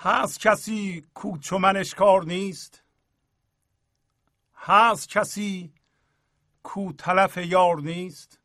هست 0.00 0.40
کسی 0.40 1.06
کو 1.14 1.38
چو 1.38 1.58
منش 1.58 1.94
کار 1.94 2.24
نیست؟ 2.24 2.82
هست 4.56 5.08
کسی 5.08 5.72
کو 6.62 6.92
تلف 6.92 7.36
یار 7.36 7.80
نیست؟ 7.80 8.40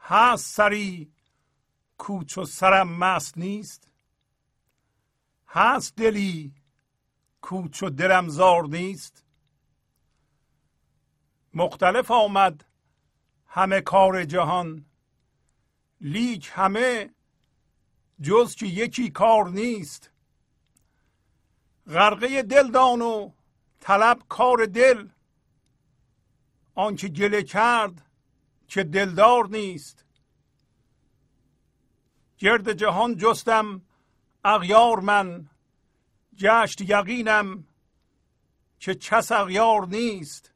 هست 0.00 0.54
سری 0.54 1.12
کو 1.98 2.24
چو 2.24 2.44
سرم 2.44 2.88
مست 2.98 3.38
نیست؟ 3.38 3.90
هست 5.48 5.96
دلی 5.96 6.54
کو 7.40 7.68
چو 7.68 7.90
دلم 7.90 8.28
زار 8.28 8.66
نیست؟ 8.66 9.24
مختلف 11.54 12.10
آمد 12.10 12.64
همه 13.46 13.80
کار 13.80 14.24
جهان 14.24 14.86
لیک 16.00 16.50
همه 16.52 17.10
جز 18.20 18.54
که 18.54 18.66
یکی 18.66 19.10
کار 19.10 19.48
نیست. 19.48 20.10
غرقه 21.86 22.42
دل 22.42 22.70
دان 22.70 23.02
و 23.02 23.30
طلب 23.80 24.22
کار 24.28 24.66
دل. 24.66 25.08
آنچه 26.74 27.08
گله 27.08 27.42
کرد 27.42 28.02
که 28.68 28.84
دلدار 28.84 29.48
نیست. 29.48 30.04
گرد 32.38 32.72
جهان 32.72 33.16
جستم 33.16 33.82
اغیار 34.44 35.00
من 35.00 35.50
گشت 36.38 36.80
یقینم 36.80 37.64
که 38.78 38.94
چس 38.94 39.32
اغیار 39.32 39.86
نیست. 39.86 40.52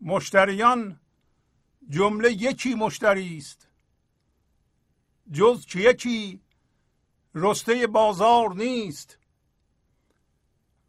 مشتریان 0.00 1.00
جمله 1.88 2.32
یکی 2.32 2.74
مشتری 2.74 3.36
است. 3.36 3.68
جز 5.32 5.66
که 5.66 5.78
یکی 5.78 6.43
رسته 7.34 7.86
بازار 7.86 8.54
نیست. 8.54 9.18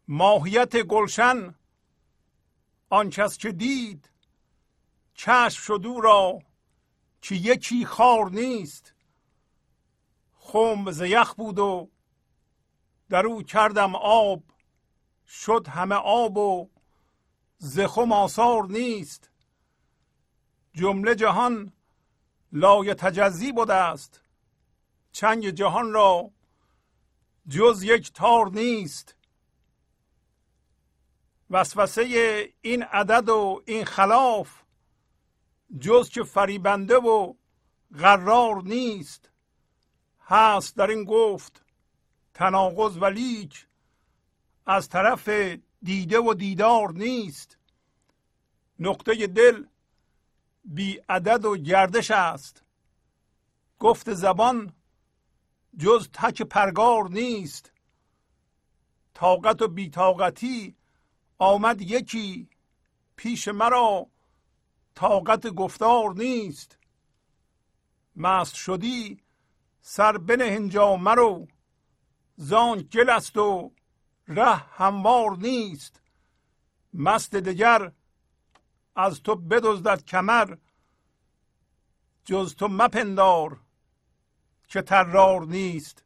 ماهیت 0.08 0.82
گلشن 0.82 1.54
آن 2.90 3.10
کس 3.10 3.38
که 3.38 3.52
دید 3.52 4.10
چشم 5.14 5.62
شد 5.62 5.82
او 5.86 6.00
را 6.00 6.38
که 7.22 7.34
یکی 7.34 7.86
خار 7.86 8.30
نیست. 8.30 8.94
خم 10.34 10.90
ز 10.90 11.00
یخ 11.00 11.34
بود 11.34 11.58
و 11.58 11.90
در 13.08 13.26
او 13.26 13.42
کردم 13.42 13.94
آب 13.94 14.42
شد 15.26 15.66
همه 15.68 15.94
آب 15.94 16.36
و 16.36 16.70
زخم 17.58 18.12
آثار 18.12 18.66
نیست. 18.66 19.30
جمله 20.74 21.14
جهان 21.14 21.72
لای 22.52 22.94
تجزی 22.94 23.52
بوده 23.52 23.74
است. 23.74 24.20
چنگ 25.12 25.50
جهان 25.50 25.92
را 25.92 26.30
جز 27.48 27.82
یک 27.82 28.12
تار 28.12 28.50
نیست. 28.50 29.16
وسوسه 31.50 32.04
این 32.60 32.82
عدد 32.82 33.28
و 33.28 33.62
این 33.66 33.84
خلاف 33.84 34.62
جز 35.80 36.08
که 36.08 36.22
فریبنده 36.22 36.96
و 36.96 37.34
قرار 37.98 38.62
نیست. 38.62 39.30
هست 40.20 40.76
در 40.76 40.86
این 40.86 41.04
گفت 41.04 41.64
تناقض 42.34 42.96
و 42.96 43.04
لیک 43.04 43.66
از 44.66 44.88
طرف 44.88 45.28
دیده 45.82 46.18
و 46.18 46.34
دیدار 46.34 46.92
نیست. 46.92 47.58
نقطه 48.78 49.26
دل 49.26 49.64
بی 50.64 51.00
عدد 51.08 51.44
و 51.44 51.56
گردش 51.56 52.10
است. 52.10 52.62
گفت 53.78 54.14
زبان 54.14 54.72
جز 55.78 56.08
تک 56.12 56.42
پرگار 56.42 57.08
نیست. 57.10 57.72
طاقت 59.14 59.62
و 59.62 59.68
بیتاقتی 59.68 60.76
آمد 61.38 61.80
یکی 61.80 62.48
پیش 63.16 63.48
مرا. 63.48 64.06
طاقت 64.94 65.46
گفتار 65.46 66.14
نیست. 66.14 66.78
مست 68.16 68.54
شدی 68.54 69.20
سر 69.80 70.18
بنه 70.18 70.44
اینجا 70.44 70.96
مرو. 70.96 71.46
زان 72.36 72.78
گل 72.78 73.10
است 73.10 73.36
و 73.36 73.72
ره 74.28 74.54
هموار 74.54 75.36
نیست. 75.36 76.00
مست 76.94 77.34
دگر 77.34 77.92
از 78.96 79.22
تو 79.22 79.34
بدزدد 79.34 80.04
کمر. 80.04 80.56
جز 82.24 82.54
تو 82.54 82.68
مپندار 82.68 83.65
که 84.68 84.82
ترار 84.82 85.44
نیست. 85.44 86.04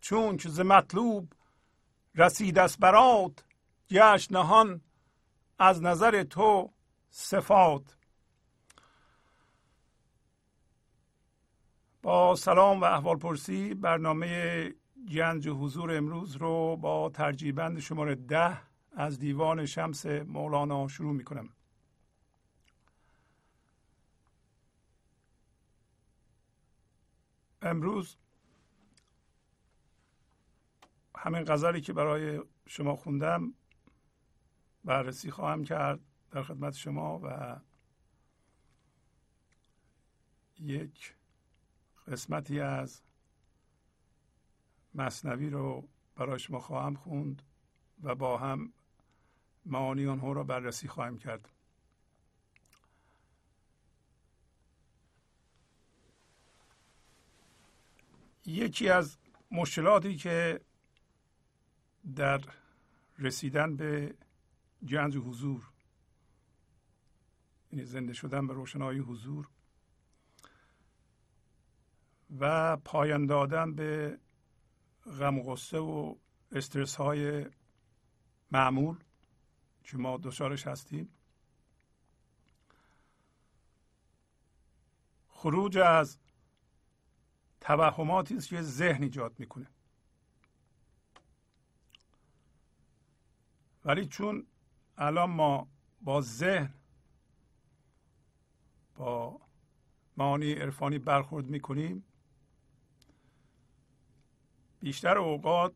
چون 0.00 0.38
ز 0.38 0.60
مطلوب 0.60 1.32
رسید 2.14 2.58
است 2.58 2.78
برات 2.78 3.44
گشت 3.90 4.32
نهان 4.32 4.80
از 5.58 5.82
نظر 5.82 6.22
تو 6.22 6.70
صفات. 7.10 7.96
با 12.02 12.34
سلام 12.34 12.80
و 12.80 12.84
احوال 12.84 13.16
پرسی 13.16 13.74
برنامه 13.74 14.74
گنج 15.12 15.48
حضور 15.48 15.96
امروز 15.96 16.36
رو 16.36 16.76
با 16.76 17.10
ترجیبند 17.10 17.78
شماره 17.78 18.14
ده 18.14 18.60
از 18.96 19.18
دیوان 19.18 19.66
شمس 19.66 20.06
مولانا 20.06 20.88
شروع 20.88 21.12
می 21.12 21.24
کنم 21.24 21.48
امروز 27.64 28.16
همین 31.16 31.44
غزلی 31.44 31.80
که 31.80 31.92
برای 31.92 32.42
شما 32.66 32.96
خوندم 32.96 33.54
بررسی 34.84 35.30
خواهم 35.30 35.64
کرد 35.64 36.00
در 36.30 36.42
خدمت 36.42 36.74
شما 36.74 37.20
و 37.22 37.56
یک 40.60 41.14
قسمتی 42.08 42.60
از 42.60 43.02
مصنوی 44.94 45.50
رو 45.50 45.88
برای 46.16 46.38
شما 46.38 46.60
خواهم 46.60 46.94
خوند 46.94 47.42
و 48.02 48.14
با 48.14 48.38
هم 48.38 48.72
معانی 49.66 50.06
آنها 50.06 50.32
را 50.32 50.44
بررسی 50.44 50.88
خواهیم 50.88 51.18
کرد. 51.18 51.53
یکی 58.46 58.88
از 58.88 59.16
مشکلاتی 59.50 60.16
که 60.16 60.60
در 62.16 62.40
رسیدن 63.18 63.76
به 63.76 64.14
گنج 64.88 65.16
حضور 65.16 65.70
یعنی 67.72 67.84
زنده 67.84 68.12
شدن 68.12 68.46
به 68.46 68.54
روشنایی 68.54 68.98
حضور 68.98 69.48
و 72.40 72.76
پایان 72.76 73.26
دادن 73.26 73.74
به 73.74 74.18
غم 75.18 75.38
و 75.38 75.42
غصه 75.42 75.78
و 75.78 76.14
استرس 76.52 76.96
های 76.96 77.46
معمول 78.50 78.96
که 79.84 79.96
ما 79.96 80.16
دچارش 80.22 80.66
هستیم. 80.66 81.08
خروج 85.28 85.78
از 85.78 86.18
توهماتی 87.64 88.36
است 88.36 88.48
که 88.48 88.62
ذهن 88.62 89.02
ایجاد 89.02 89.40
می‌کنه. 89.40 89.66
ولی 93.84 94.06
چون 94.06 94.46
الان 94.96 95.30
ما 95.30 95.68
با 96.00 96.20
ذهن 96.20 96.74
با 98.94 99.40
معانی 100.16 100.52
عرفانی 100.52 100.98
برخورد 100.98 101.46
می‌کنیم 101.46 102.04
بیشتر 104.80 105.18
اوقات 105.18 105.74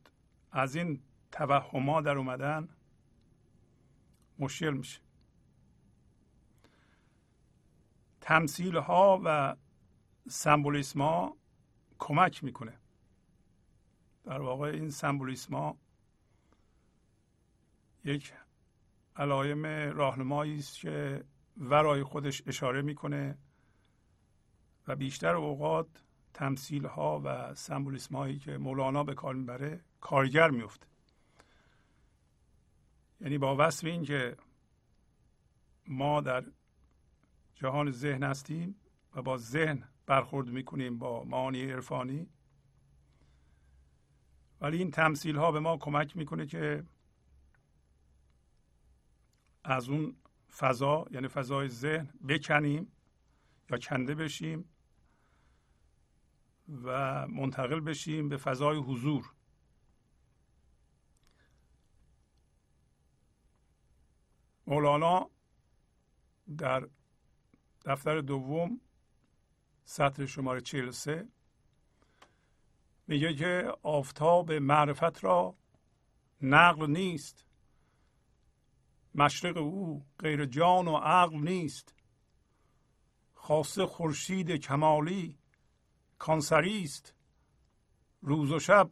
از 0.53 0.77
این 0.77 1.03
توهما 1.33 2.01
در 2.01 2.19
اومدن 2.19 2.69
مشکل 4.39 4.71
میشه. 4.71 5.01
تمثیل 8.21 8.77
ها 8.77 9.21
و 9.25 9.57
سمبولیسم 10.29 11.03
ها 11.03 11.38
کمک 11.99 12.45
می‌کنه. 12.45 12.79
در 14.25 14.41
واقع 14.41 14.67
این 14.67 14.91
سمبولیسم 14.91 15.77
یک 18.05 18.33
علایم 19.17 19.67
راهنمایی 19.97 20.59
است 20.59 20.79
که 20.79 21.25
ورای 21.57 22.03
خودش 22.03 22.43
اشاره 22.47 22.83
می‌کنه 22.83 23.39
و 24.87 24.97
بیشتر 24.97 25.35
اوقات 25.35 26.03
تمثیل 26.35 26.87
ها 26.87 27.21
و 27.25 27.55
سمبولیسم 27.55 28.17
هایی 28.17 28.39
که 28.39 28.59
مولانا 28.59 29.05
به 29.05 29.15
کار 29.15 29.35
می‌بره 29.35 29.85
کارگر 30.01 30.51
میفته 30.51 30.87
یعنی 33.21 33.39
با 33.39 33.57
وصف 33.59 33.85
این 33.85 34.05
که 34.05 34.37
ما 35.87 36.21
در 36.21 36.45
جهان 37.55 37.91
ذهن 37.91 38.23
هستیم 38.23 38.81
و 39.15 39.23
با 39.23 39.37
ذهن 39.37 39.89
برخورد 40.09 40.49
می‌کنیم 40.49 40.99
با 40.99 41.25
معانی 41.25 41.71
عرفانی. 41.71 42.29
ولی 44.61 44.79
این 44.79 44.91
تمثیل 44.91 45.37
ها 45.37 45.53
به 45.53 45.61
ما 45.61 45.77
کمک 45.77 46.17
می‌کنه 46.17 46.47
که 46.47 46.85
از 49.65 49.89
اون 49.89 50.17
فضا 50.57 51.07
یعنی 51.11 51.29
فضای 51.29 51.69
ذهن 51.69 52.09
بکنیم 52.29 52.93
یا 53.71 53.79
کنده 53.79 54.15
بشیم 54.15 54.69
و 56.69 57.27
منتقل 57.29 57.81
بشیم 57.81 58.29
به 58.29 58.37
فضای 58.37 58.79
حضور. 58.79 59.33
مولانا 64.67 65.31
در 66.59 66.89
دفتر 67.85 68.21
دوم 68.21 68.81
سطر 69.91 70.27
شماره 70.27 70.61
43 70.61 71.29
میگه 73.07 73.35
که 73.35 73.73
آفتاب 73.83 74.53
معرفت 74.53 75.25
را 75.25 75.55
نقل 76.43 76.91
نیست. 76.91 77.47
مشرق 79.15 79.57
او 79.57 80.07
غیر 80.19 80.45
جان 80.45 80.89
و 80.89 80.97
عقل 80.97 81.37
نیست. 81.37 81.95
خاصه 83.35 83.87
خورشید 83.87 84.51
کمالی 84.51 85.39
کانسری 86.19 86.83
است. 86.83 87.15
روز 88.23 88.53
و 88.53 88.59
شب 88.59 88.91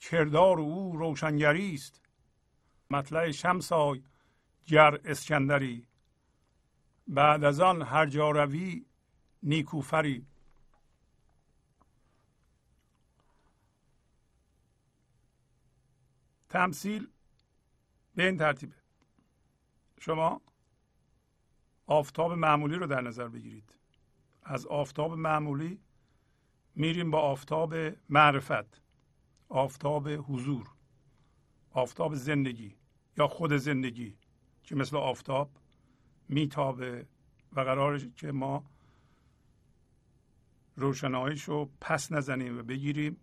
کردار 0.00 0.60
او 0.60 0.96
روشنگری 0.96 1.74
است. 1.74 2.02
مطلع 2.90 3.30
شمسای 3.30 4.02
گر 4.66 5.00
اسکندری. 5.04 5.86
بعد 7.06 7.44
از 7.44 7.60
آن 7.60 7.82
هر 7.82 8.06
جا 8.06 8.30
روی 8.30 8.84
نیکوفری. 9.42 10.26
تمثیل 16.48 17.08
به 18.14 18.26
این 18.26 18.36
ترتیبه. 18.36 18.76
شما 20.00 20.40
آفتاب 21.86 22.32
معمولی 22.32 22.74
رو 22.74 22.86
در 22.86 23.00
نظر 23.00 23.28
بگیرید. 23.28 23.74
از 24.42 24.66
آفتاب 24.66 25.12
معمولی 25.12 25.80
میریم 26.74 27.10
با 27.10 27.20
آفتاب 27.20 27.74
معرفت 28.08 28.80
آفتاب 29.48 30.08
حضور 30.08 30.70
آفتاب 31.72 32.14
زندگی 32.14 32.76
یا 33.16 33.28
خود 33.28 33.52
زندگی 33.52 34.16
که 34.62 34.76
مثل 34.76 34.96
آفتاب 34.96 35.50
میتابه 36.28 37.06
و 37.52 37.60
قراره 37.60 38.10
که 38.16 38.32
ما 38.32 38.64
روشناییش 40.80 41.44
رو 41.44 41.70
پس 41.80 42.12
نزنیم 42.12 42.58
و 42.58 42.62
بگیریم 42.62 43.16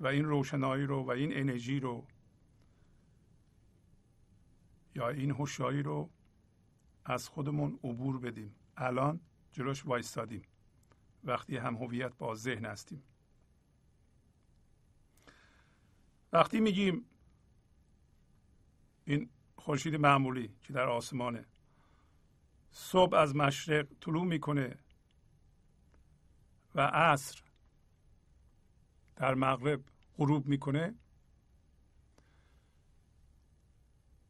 و 0.00 0.06
این 0.06 0.24
روشنایی 0.24 0.84
رو 0.84 1.02
و 1.02 1.10
این 1.10 1.36
انرژی 1.36 1.80
رو 1.80 2.06
یا 4.94 5.08
این 5.08 5.30
هوشیاری 5.30 5.82
رو 5.82 6.10
از 7.04 7.28
خودمون 7.28 7.78
عبور 7.84 8.18
بدیم. 8.18 8.54
الان 8.76 9.20
جلوش 9.52 9.86
وایستادیم. 9.86 10.42
وقتی 11.24 11.56
هم 11.56 11.74
هویت 11.74 12.14
با 12.18 12.34
ذهن 12.34 12.64
هستیم. 12.64 13.02
وقتی 16.32 16.60
میگیم 16.60 17.04
این 19.04 19.30
خورشید 19.56 19.96
معمولی 19.96 20.54
که 20.62 20.72
در 20.72 20.88
آسمانه 20.88 21.46
صبح 22.70 23.14
از 23.16 23.36
مشرق 23.36 23.86
طلوع 24.00 24.24
می‌کنه 24.24 24.78
و 26.74 26.80
عصر 26.80 27.42
در 29.16 29.34
مغرب 29.34 29.84
غروب 30.16 30.46
می‌کنه. 30.46 30.94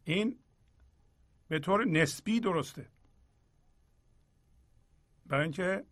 این 0.04 0.38
به 1.48 1.58
طور 1.58 1.84
نسبی 1.84 2.40
درسته. 2.40 2.90
برای 5.26 5.42
اینکه 5.42 5.86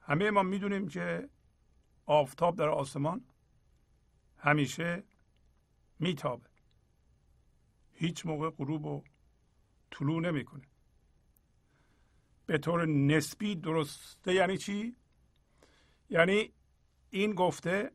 همه 0.00 0.30
ما 0.30 0.42
می‌دونیم 0.42 0.88
که 0.88 1.30
آفتاب 2.06 2.56
در 2.56 2.68
آسمان 2.68 3.24
همیشه 4.38 5.04
میتابه. 5.98 6.48
هیچ 7.92 8.26
موقع 8.26 8.50
غروب 8.50 8.84
و 8.84 9.04
طلوع 9.90 10.20
نمی‌کنه. 10.20 10.66
به 12.46 12.58
طور 12.58 12.86
نسبی 12.86 13.54
درسته 13.54 14.34
یعنی 14.34 14.58
چی؟ 14.58 14.96
یعنی 16.10 16.52
این 17.10 17.34
گفته 17.34 17.92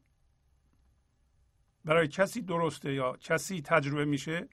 برای 1.86 2.08
کسی 2.08 2.42
درسته 2.42 2.94
یا 2.94 3.18
کسی 3.18 3.62
تجربه 3.62 4.06
میشه 4.06 4.50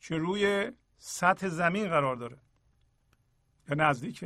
که 0.00 0.16
روی 0.16 0.72
سطح 0.98 1.48
زمین 1.48 1.88
قرار 1.88 2.16
داره. 2.16 2.38
یا 3.68 3.74
نزدیک 3.74 4.24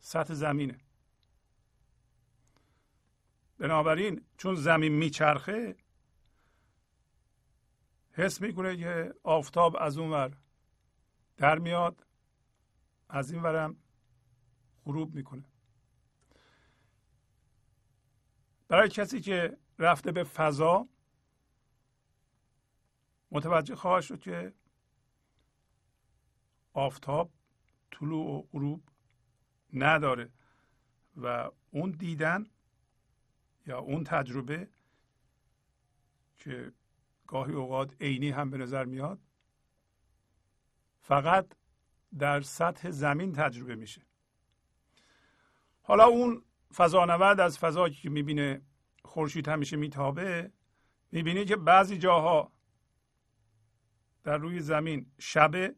سطح 0.00 0.34
زمینه. 0.34 0.78
بنابراین 3.58 4.24
چون 4.36 4.54
زمین 4.54 4.92
میچرخه 4.92 5.76
حس 8.12 8.40
می‌کنه 8.40 8.76
که 8.76 9.14
آفتاب 9.22 9.76
از 9.80 9.98
اون 9.98 10.10
ور 10.10 10.36
در 11.36 11.58
میاد. 11.58 12.06
از 13.10 13.30
این 13.30 13.42
ورم 13.42 13.76
غروب 14.84 15.14
می‌کنه. 15.14 15.44
برای 18.68 18.88
کسی 18.88 19.20
که 19.20 19.56
رفته 19.78 20.12
به 20.12 20.24
فضا 20.24 20.88
متوجه 23.30 23.74
خواهد 23.74 24.02
شد 24.02 24.20
که 24.20 24.54
آفتاب 26.72 27.32
طلوع 27.90 28.26
و 28.26 28.42
غروب 28.42 28.82
نداره 29.72 30.30
و 31.16 31.50
اون 31.70 31.90
دیدن 31.90 32.46
یا 33.66 33.78
اون 33.78 34.04
تجربه 34.04 34.68
که 36.38 36.72
گاهی 37.26 37.52
اوقات 37.52 38.02
عینی 38.02 38.30
هم 38.30 38.50
به 38.50 38.58
نظر 38.58 38.84
میاد 38.84 39.20
فقط 41.00 41.52
در 42.18 42.40
سطح 42.40 42.90
زمین 42.90 43.32
تجربه 43.32 43.74
میشه. 43.74 44.02
حالا 45.82 46.04
اون 46.04 46.44
فضانورد 46.74 47.40
از 47.40 47.58
فضایی 47.58 47.94
که 47.94 48.10
می‌بینه 48.10 48.62
خورشید 49.04 49.48
همیشه 49.48 49.76
میتابه 49.76 50.52
می‌بینی 51.12 51.44
که 51.44 51.56
بعضی 51.56 51.98
جاها 51.98 52.52
در 54.24 54.38
روی 54.38 54.60
زمین 54.60 55.12
شبه 55.18 55.74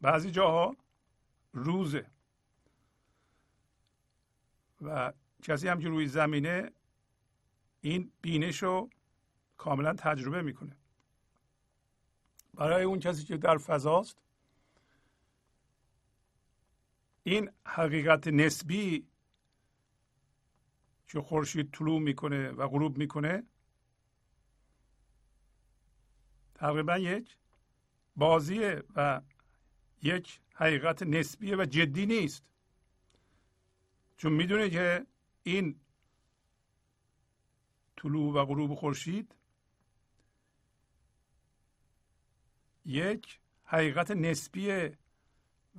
بعضی 0.00 0.30
جاها 0.30 0.76
روزه. 1.52 2.10
و 4.82 5.12
کسی 5.42 5.68
هم 5.68 5.80
که 5.80 5.88
روی 5.88 6.06
زمینه 6.06 6.72
این 7.80 8.12
بینش 8.20 8.62
رو 8.62 8.90
کاملا 9.56 9.94
تجربه 9.94 10.42
می‌کنه. 10.42 10.76
برای 12.54 12.82
اون 12.82 12.98
کسی 12.98 13.24
که 13.24 13.36
در 13.36 13.58
فضاست 13.58 14.27
این 17.28 17.50
حقیقت 17.66 18.28
نسبی 18.28 19.06
که 21.08 21.20
خورشید 21.20 21.70
طلوع 21.72 22.00
می‌کنه 22.00 22.50
و 22.50 22.68
غروب 22.68 22.98
می‌کنه 22.98 23.42
تقریبا 26.54 26.98
یک 26.98 27.36
بازیه 28.16 28.82
و 28.94 29.20
یک 30.02 30.40
حقیقت 30.54 31.02
نسبیه 31.02 31.56
و 31.56 31.64
جدی 31.64 32.06
نیست. 32.06 32.44
چون 34.16 34.32
می‌دونه 34.32 34.70
که 34.70 35.06
این 35.42 35.80
طلوع 37.96 38.34
و 38.34 38.44
غروب 38.44 38.74
خورشید 38.74 39.34
یک 42.84 43.40
حقیقت 43.64 44.10
نسبیه 44.10 44.98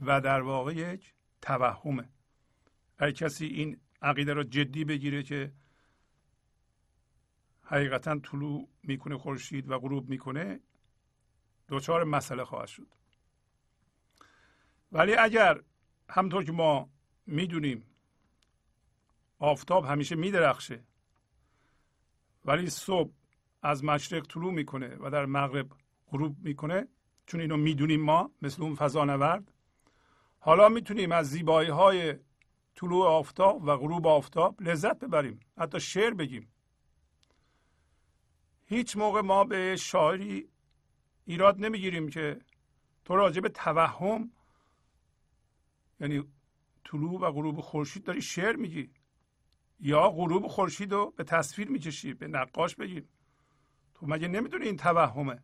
و 0.01 0.21
در 0.21 0.41
واقع 0.41 0.75
یک 0.75 1.13
توهمه. 1.41 2.09
اگر 2.97 3.11
کسی 3.11 3.45
این 3.45 3.77
عقیده 4.01 4.33
را 4.33 4.43
جدی 4.43 4.85
بگیره 4.85 5.23
که 5.23 5.51
حقیقتا 7.63 8.19
طلوع 8.19 8.67
می‌کنه 8.83 9.17
خورشید 9.17 9.69
و 9.69 9.79
غروب 9.79 10.09
می‌کنه 10.09 10.59
دچار 11.69 12.03
مسئله 12.03 12.43
خواهد 12.43 12.67
شد. 12.67 12.87
ولی 14.91 15.15
اگر 15.15 15.61
همطور 16.09 16.43
که 16.43 16.51
ما 16.51 16.89
می‌دونیم 17.25 17.83
آفتاب 19.39 19.85
همیشه 19.85 20.15
میدرخشه 20.15 20.83
ولی 22.45 22.69
صبح 22.69 23.11
از 23.61 23.83
مشرق 23.83 24.27
طلوع 24.27 24.53
می‌کنه 24.53 24.97
و 24.99 25.09
در 25.09 25.25
مغرب 25.25 25.71
غروب 26.11 26.37
می‌کنه 26.39 26.87
چون 27.25 27.41
اینو 27.41 27.57
می‌دونیم 27.57 28.01
ما 28.01 28.31
مثل 28.41 28.63
اون 28.63 28.75
فضانورد 28.75 29.51
حالا 30.39 30.69
می‌تونیم 30.69 31.11
از 31.11 31.29
زیبایی 31.29 31.69
های 31.69 32.15
طلوع 32.75 33.07
آفتاب 33.07 33.63
و 33.63 33.77
غروب 33.77 34.07
آفتاب 34.07 34.61
لذت 34.61 34.99
ببریم 34.99 35.39
حتی 35.57 35.79
شعر 35.79 36.13
بگیم. 36.13 36.51
هیچ 38.65 38.97
موقع 38.97 39.21
ما 39.21 39.43
به 39.43 39.75
شاعری 39.75 40.49
ایراد 41.25 41.65
نمی‌گیریم 41.65 42.09
که 42.09 42.39
تو 43.05 43.15
راجع 43.15 43.41
به 43.41 43.49
توهم 43.49 44.31
یعنی 45.99 46.23
طلوع 46.85 47.19
و 47.21 47.31
غروب 47.31 47.61
خورشید 47.61 48.03
داری 48.03 48.21
شعر 48.21 48.55
میگی 48.55 48.89
یا 49.79 50.09
غروب 50.09 50.47
خورشید 50.47 50.91
رو 50.91 51.11
به 51.11 51.23
تصویر 51.23 51.69
می‌کشی 51.69 52.13
به 52.13 52.27
نقاش 52.27 52.75
بگیم 52.75 53.09
تو 53.93 54.05
مگه 54.07 54.27
نمی‌دونی 54.27 54.65
این 54.65 54.77
توهمه؟ 54.77 55.43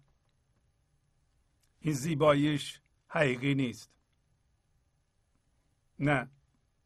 این 1.79 1.93
زیباییش 1.93 2.81
حقیقی 3.07 3.55
نیست. 3.55 3.94
نه 5.99 6.29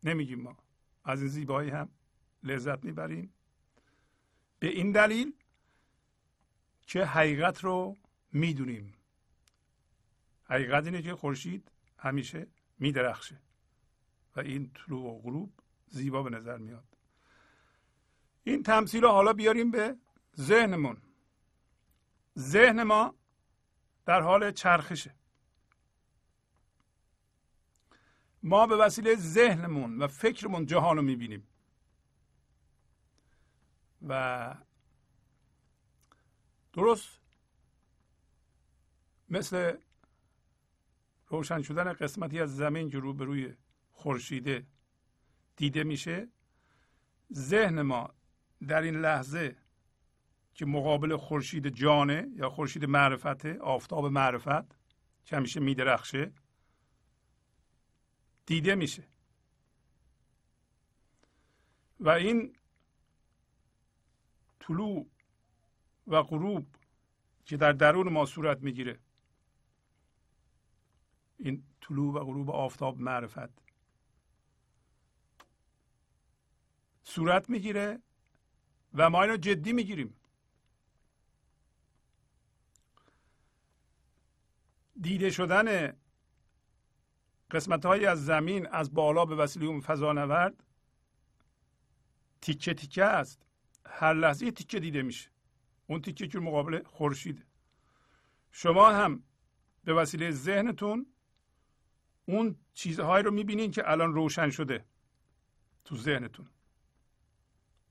نمیگیم 0.03 0.41
ما. 0.41 0.57
از 1.05 1.21
این 1.21 1.29
زیبایی 1.29 1.69
هم 1.69 1.89
لذت 2.43 2.83
می‌بریم. 2.83 3.33
به 4.59 4.67
این 4.67 4.91
دلیل 4.91 5.33
که 6.81 7.05
حقیقت 7.05 7.63
رو 7.63 7.97
می‌دونیم. 8.31 8.93
حقیقت 10.43 10.85
اینه 10.85 11.01
که 11.01 11.15
خورشید 11.15 11.71
همیشه 11.97 12.47
میدرخشه 12.79 13.39
و 14.35 14.39
این 14.39 14.71
طلوع 14.73 15.03
و 15.03 15.21
غروب 15.21 15.53
زیبا 15.87 16.23
به 16.23 16.29
نظر 16.29 16.57
میاد. 16.57 16.83
این 18.43 18.63
تمثیل 18.63 19.01
رو 19.01 19.09
حالا 19.09 19.33
بیاریم 19.33 19.71
به 19.71 19.95
ذهنمون. 20.37 20.97
ذهن 22.37 22.83
ما 22.83 23.15
در 24.05 24.21
حال 24.21 24.51
چرخشه. 24.51 25.15
ما 28.43 28.67
به 28.67 28.75
وسیله 28.75 29.15
ذهنمون 29.15 29.97
و 29.97 30.07
فکرمون 30.07 30.65
جهان 30.65 30.97
رو 30.97 31.03
می‌بینیم. 31.03 31.47
و 34.07 34.55
درست 36.73 37.19
مثل 39.29 39.73
روشن 41.27 41.61
شدن 41.61 41.93
قسمتی 41.93 42.39
از 42.39 42.55
زمین 42.55 42.89
که 42.89 42.99
روبروی 42.99 43.53
خورشیده 43.91 44.65
دیده 45.55 45.83
میشه 45.83 46.27
ذهن 47.33 47.81
ما 47.81 48.13
در 48.67 48.81
این 48.81 48.95
لحظه 49.01 49.55
که 50.53 50.65
مقابل 50.65 51.17
خورشید 51.17 51.67
جانه 51.67 52.27
یا 52.35 52.49
خورشید 52.49 52.85
معرفت 52.85 53.45
آفتاب 53.45 54.05
معرفت 54.05 54.79
که 55.25 55.35
همیشه 55.35 55.59
میدرخشه 55.59 56.31
دیده 58.49 58.75
میشه. 58.75 59.03
و 61.99 62.09
این 62.09 62.55
طلوع 64.59 65.07
و 66.07 66.23
غروب 66.23 66.67
که 67.45 67.57
در 67.57 67.71
درون 67.71 68.09
ما 68.09 68.25
صورت 68.25 68.61
می‌گیره 68.61 68.99
این 71.37 71.63
طلوع 71.81 72.13
و 72.13 72.25
غروب 72.25 72.49
آفتاب 72.51 72.99
معرفت. 72.99 73.49
صورت 77.03 77.49
می‌گیره 77.49 77.99
و 78.93 79.09
ما 79.09 79.23
اینو 79.23 79.37
جدی 79.37 79.73
می‌گیریم. 79.73 80.15
دیده 85.01 85.29
شدن 85.29 85.97
قسمت 87.51 87.85
هایی 87.85 88.05
از 88.05 88.25
زمین 88.25 88.67
از 88.67 88.93
بالا 88.93 89.25
به 89.25 89.35
وسیله 89.35 89.65
اون 89.65 89.81
فضانورد 89.81 90.63
تیکه 92.41 92.73
تیکه 92.73 93.03
است. 93.03 93.45
هر 93.85 94.13
لحظه 94.13 94.51
تیکه 94.51 94.79
دیده 94.79 95.01
میشه. 95.01 95.29
اون 95.87 96.01
تیکه 96.01 96.27
که 96.27 96.39
مقابل 96.39 96.83
خورشیده 96.83 97.43
شما 98.51 98.91
هم 98.91 99.23
به 99.83 99.93
وسیله 99.93 100.31
ذهنتون 100.31 101.05
اون 102.25 102.55
چیزهایی 102.73 103.23
رو 103.23 103.31
می‌بینین 103.31 103.71
که 103.71 103.91
الان 103.91 104.13
روشن 104.13 104.49
شده 104.49 104.85
تو 105.85 105.97
ذهنتون. 105.97 106.49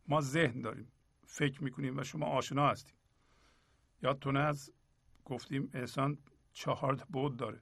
ما 0.09 0.21
ذهن 0.21 0.61
داریم. 0.61 0.93
فکر 1.27 1.65
می‌کنیم 1.65 1.99
و 1.99 2.05
شما 2.05 2.27
آشنا 2.27 2.69
هستیم. 2.69 2.95
یادتونه 4.03 4.41
از 4.41 4.73
گفتیم 5.25 5.71
انسان 5.75 6.19
چهار 6.53 6.95
بود 6.95 7.37
داره. 7.37 7.61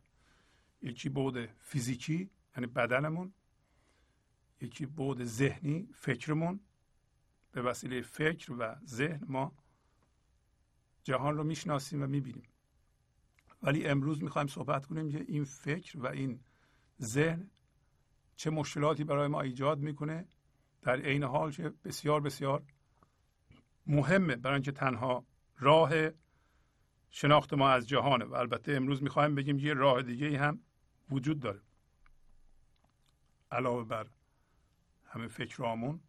یکی 0.82 1.08
بود 1.08 1.46
فیزیکی 1.46 2.30
یعنی 2.56 2.66
بدنمون. 2.66 3.32
یکی 4.60 4.86
بود 4.86 5.24
ذهنی 5.24 5.88
فکرمون. 5.94 6.60
به 7.52 7.62
وسیله 7.62 8.02
فکر 8.02 8.52
و 8.52 8.76
ذهن 8.86 9.20
ما 9.28 9.52
جهان 11.04 11.36
رو 11.36 11.44
می‌شناسیم 11.44 12.02
و 12.02 12.06
می‌بینیم. 12.06 12.48
ولی 13.62 13.86
امروز 13.86 14.22
می‌خوایم 14.22 14.48
صحبت 14.48 14.86
کنیم 14.86 15.10
که 15.10 15.24
این 15.28 15.44
فکر 15.44 15.98
و 15.98 16.06
این 16.06 16.40
ذهن 17.02 17.50
چه 18.36 18.50
مشکلاتی 18.50 19.04
برای 19.04 19.28
ما 19.28 19.40
ایجاد 19.40 19.78
می‌کنه. 19.78 20.28
در 20.82 21.00
عین 21.00 21.22
حال 21.22 21.52
که 21.52 21.72
بسیار 21.84 22.20
بسیار 22.20 22.62
مهمه 23.86 24.36
برای 24.36 24.54
اینکه 24.54 24.72
تنها 24.72 25.26
راه 25.58 25.90
شناخت 27.10 27.54
ما 27.54 27.68
از 27.68 27.88
جهانه. 27.88 28.24
و 28.24 28.34
البته 28.34 28.72
امروز 28.72 29.02
می‌خوایم 29.02 29.34
بگیم 29.34 29.58
یه 29.58 29.74
راه 29.74 30.02
دیگه 30.02 30.38
هم 30.38 30.60
وجود 31.10 31.40
داره. 31.40 31.60
علاوه 33.50 33.84
بر 33.84 34.06
همه 35.04 35.28
فکرامون 35.28 36.00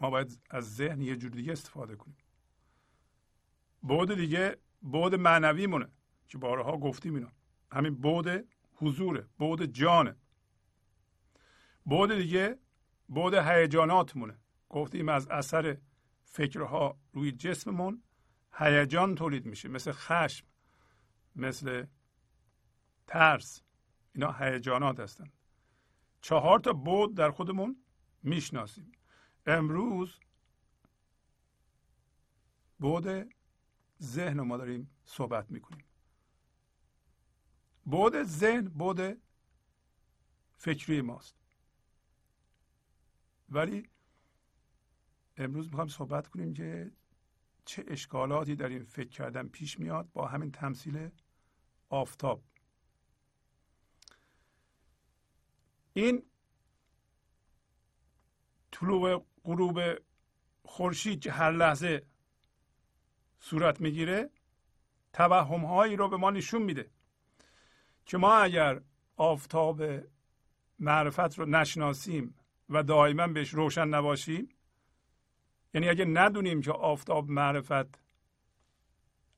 ما 0.00 0.10
باید 0.10 0.40
از 0.50 0.76
ذهن 0.76 1.02
یه 1.02 1.16
جور 1.16 1.30
دیگه 1.30 1.52
استفاده 1.52 1.96
کنیم. 1.96 2.16
بود 3.82 4.14
دیگه 4.14 4.56
بود 4.80 5.14
معنوی 5.14 5.66
مونه 5.66 5.88
که 6.28 6.38
بارها 6.38 6.76
گفتیم 6.78 7.14
اینا. 7.14 7.32
همین 7.72 7.94
بود 7.94 8.48
حضوره 8.74 9.28
بود 9.38 9.62
جانه. 9.62 10.16
بود 11.84 12.12
دیگه 12.12 12.58
بود 13.08 13.34
هیجاناتمونه. 13.34 14.38
گفتیم 14.68 15.08
از 15.08 15.28
اثر 15.28 15.76
فکرها 16.24 16.98
روی 17.12 17.32
جسممون 17.32 18.02
هیجان 18.52 19.14
تولید 19.14 19.46
میشه 19.46 19.68
مثل 19.68 19.92
خشم 19.92 20.46
مثل 21.36 21.86
ترس. 23.06 23.62
اینا 24.14 24.32
هیجانات 24.32 25.00
هستند 25.00 25.32
چهار 26.20 26.58
تا 26.58 26.72
بود 26.72 27.14
در 27.14 27.30
خودمون 27.30 27.76
می‌شناسیم. 28.22 28.92
امروز 29.46 30.20
بود 32.78 33.34
ذهن 34.02 34.40
ما 34.40 34.56
داریم 34.56 34.90
صحبت 35.04 35.50
می‌کنیم. 35.50 35.84
بود 37.84 38.22
ذهن 38.22 38.68
بود 38.68 39.22
فکری 40.56 41.00
ماست. 41.00 41.36
ولی 43.48 43.88
امروز 45.36 45.66
می‌خوام 45.66 45.88
صحبت 45.88 46.28
کنیم 46.28 46.54
که 46.54 46.92
چه 47.64 47.84
اشکالاتی 47.88 48.56
در 48.56 48.68
این 48.68 48.84
فکر 48.84 49.08
کردن 49.08 49.48
پیش 49.48 49.78
میاد 49.78 50.12
با 50.12 50.26
همین 50.26 50.52
تمثیل 50.52 51.10
آفتاب. 51.88 52.42
این 55.92 56.22
طلوع 58.72 59.26
غروب 59.44 59.80
خورشید 60.64 61.20
که 61.20 61.32
هر 61.32 61.50
لحظه 61.50 62.06
صورت 63.38 63.80
می‌گیره 63.80 64.30
توهم 65.12 65.64
هایی 65.64 65.96
رو 65.96 66.08
به 66.08 66.16
ما 66.16 66.30
نشون 66.30 66.62
میده 66.62 66.90
که 68.06 68.18
ما 68.18 68.36
اگر 68.36 68.80
آفتاب 69.16 69.82
معرفت 70.78 71.38
رو 71.38 71.46
نشناسیم 71.46 72.34
و 72.68 72.82
دائما 72.82 73.26
بهش 73.26 73.48
روشن 73.48 73.88
نباشیم 73.88 74.48
یعنی 75.74 75.88
اگه 75.88 76.04
ندونیم 76.04 76.60
که 76.60 76.72
آفتاب 76.72 77.30
معرفت 77.30 78.02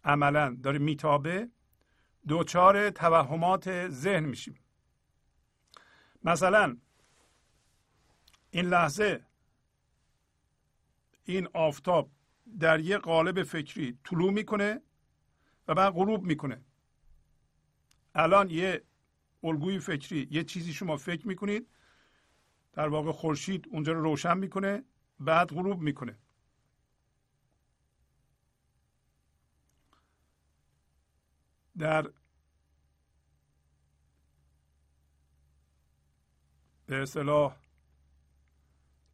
عملا 0.04 0.56
داره 0.62 0.78
میتابه 0.78 1.48
دوچار 2.28 2.90
توهمات 2.90 3.88
ذهن 3.88 4.24
میشیم. 4.24 4.63
مثلا 6.24 6.76
این 8.50 8.64
لحظه 8.64 9.26
این 11.24 11.48
آفتاب 11.52 12.10
در 12.60 12.80
یه 12.80 12.98
قالب 12.98 13.42
فکری 13.42 13.98
طلوع 14.04 14.32
می‌کنه 14.32 14.80
و 15.68 15.74
بعد 15.74 15.92
غروب 15.92 16.22
می‌کنه. 16.22 16.64
الان 18.14 18.50
یه 18.50 18.82
الگوی 19.42 19.78
فکری 19.78 20.28
یه 20.30 20.44
چیزی 20.44 20.72
شما 20.72 20.96
فکر 20.96 21.28
می‌کنید 21.28 21.68
در 22.72 22.88
واقع 22.88 23.12
خورشید 23.12 23.68
اونجا 23.70 23.92
رو 23.92 24.02
روشن 24.02 24.38
می‌کنه 24.38 24.84
بعد 25.20 25.48
غروب 25.48 25.80
می‌کنه. 25.80 26.18
در 31.78 32.10
به 36.86 37.02
اصطلاح 37.02 37.56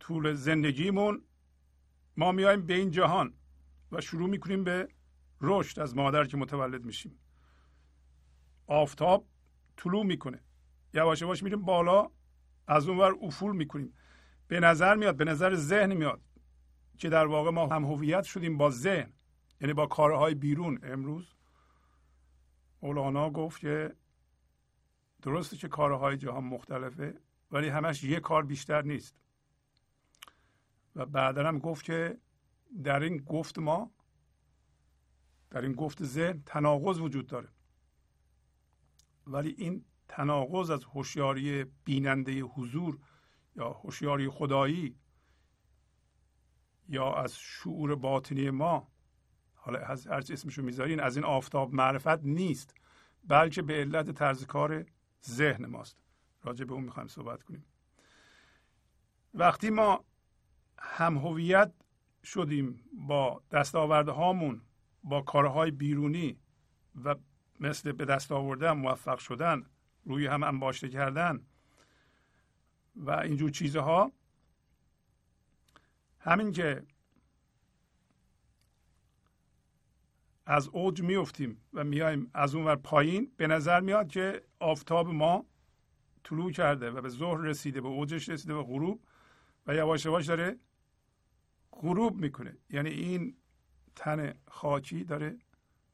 طول 0.01 0.35
زندگیمون 0.35 1.25
ما 2.17 2.33
میایم 2.33 2.67
به 2.67 2.75
این 2.75 2.91
جهان 2.91 3.35
و 3.93 4.01
شروع 4.01 4.29
می‌کنیم 4.29 4.65
به 4.65 4.89
رشد 5.41 5.81
از 5.81 5.97
مادر 5.97 6.25
که 6.25 6.37
متولد 6.37 6.85
میشیم. 6.85 7.19
آفتاب 8.67 9.27
طلوع 9.77 10.05
می‌کنه. 10.05 10.41
یواش 10.95 11.23
یواش 11.23 11.43
میریم 11.43 11.63
بالا 11.63 12.11
از 12.67 12.89
اونور 12.89 13.17
افول 13.23 13.57
می‌کنیم. 13.57 13.95
به 14.49 14.61
نظر 14.61 14.95
میاد 14.95 15.17
به 15.17 15.25
نظر 15.25 15.55
ذهن 15.55 15.95
میاد 15.95 16.21
که 16.99 17.09
در 17.09 17.27
واقع 17.27 17.51
ما 17.51 17.67
هم 17.67 17.85
هویت 17.85 18.23
شدیم 18.23 18.59
با 18.59 18.71
ذهن 18.71 19.13
یعنی 19.61 19.73
با 19.73 19.87
کارهای 19.87 20.35
بیرون. 20.35 20.79
امروز 20.83 21.35
مولانا 22.83 23.31
گفت 23.31 23.61
که 23.61 23.97
درسته 25.23 25.57
که 25.57 25.69
کارهای 25.69 26.17
جهان 26.17 26.45
مختلفه. 26.45 27.21
ولی 27.53 27.69
همش 27.69 28.05
یه 28.05 28.21
کار 28.21 28.47
بیشتر 28.47 28.83
نیست. 28.83 29.17
و 30.97 31.07
بعدا 31.07 31.49
هم 31.49 31.59
گفت 31.59 31.85
که 31.85 32.19
در 32.85 33.03
این 33.03 33.17
گفت 33.17 33.59
ما 33.59 33.91
در 35.51 35.61
این 35.63 35.73
گفت 35.73 36.05
ذهن 36.05 36.43
تناقض 36.47 37.01
وجود 37.01 37.27
داره. 37.27 37.49
ولی 39.27 39.55
این 39.59 39.85
تناقض 40.09 40.71
از 40.71 40.85
هوشیاری 40.85 41.65
بیننده 41.65 42.41
حضور 42.41 42.99
یا 43.57 43.71
هوشیاری 43.71 44.29
خدایی 44.29 44.97
یا 46.89 47.15
از 47.15 47.37
شعور 47.37 47.97
باطنی 47.97 48.51
ما 48.51 48.89
حالا 49.55 49.79
از 49.79 50.07
هر 50.07 50.13
اسمشو 50.13 50.63
می‌ذارین 50.63 51.01
از 51.01 51.17
این 51.17 51.25
آفتاب 51.25 51.75
معرفت 51.75 52.25
نیست 52.25 52.75
بلکه 53.25 53.63
به 53.63 53.75
علت 53.75 54.11
طرز 54.11 54.47
کار 54.47 54.87
ذهن 55.25 55.67
ماست. 55.67 55.97
راجع 56.43 56.65
به 56.65 56.73
اون 56.73 56.85
می‌خوایم 56.85 57.09
صحبت 57.09 57.43
کنیم. 57.43 57.65
وقتی 59.35 59.71
ما 59.71 60.05
هم 60.79 61.19
هویت 61.19 61.73
شدیم 62.25 62.85
با 62.93 63.43
دستاوردهامون 63.51 64.61
با 65.05 65.23
کارهای 65.23 65.71
بیرونی 65.71 66.39
و 67.05 67.15
مثل 67.61 67.93
به 67.93 68.05
دست 68.05 68.33
آوردن 68.33 68.73
موفق 68.73 69.19
شدن 69.19 69.67
روی 70.05 70.27
هم 70.27 70.43
انباشته 70.43 70.89
کردن 70.89 71.47
و 72.97 73.11
اینجور 73.11 73.51
چیزها 73.51 74.13
همین 76.21 76.53
که 76.53 76.83
از 80.47 80.69
اوج 80.69 81.03
میفتیم 81.03 81.61
و 81.73 81.85
میایم 81.85 82.31
از 82.35 82.55
اون 82.55 82.65
ور 82.65 82.77
پایین 82.77 83.33
به 83.37 83.47
نظر 83.47 83.81
میاد 83.81 84.09
که 84.09 84.43
آفتاب 84.59 85.09
ما 85.09 85.47
طلوع 86.31 86.53
کرده 86.53 86.91
و 86.91 87.01
به 87.01 87.09
ظهر 87.09 87.41
رسیده 87.41 87.81
به 87.81 87.89
اوجش 87.89 88.29
رسیده 88.29 88.55
به 88.55 88.63
غروب 88.63 89.03
و 89.67 89.75
یواش 89.75 90.05
یواش 90.05 90.27
داره 90.27 90.59
غروب 91.73 92.17
می‌کنه. 92.17 92.57
یعنی 92.71 92.91
این 92.91 93.37
تن 93.97 94.35
خاکی 94.49 95.05
داره 95.05 95.39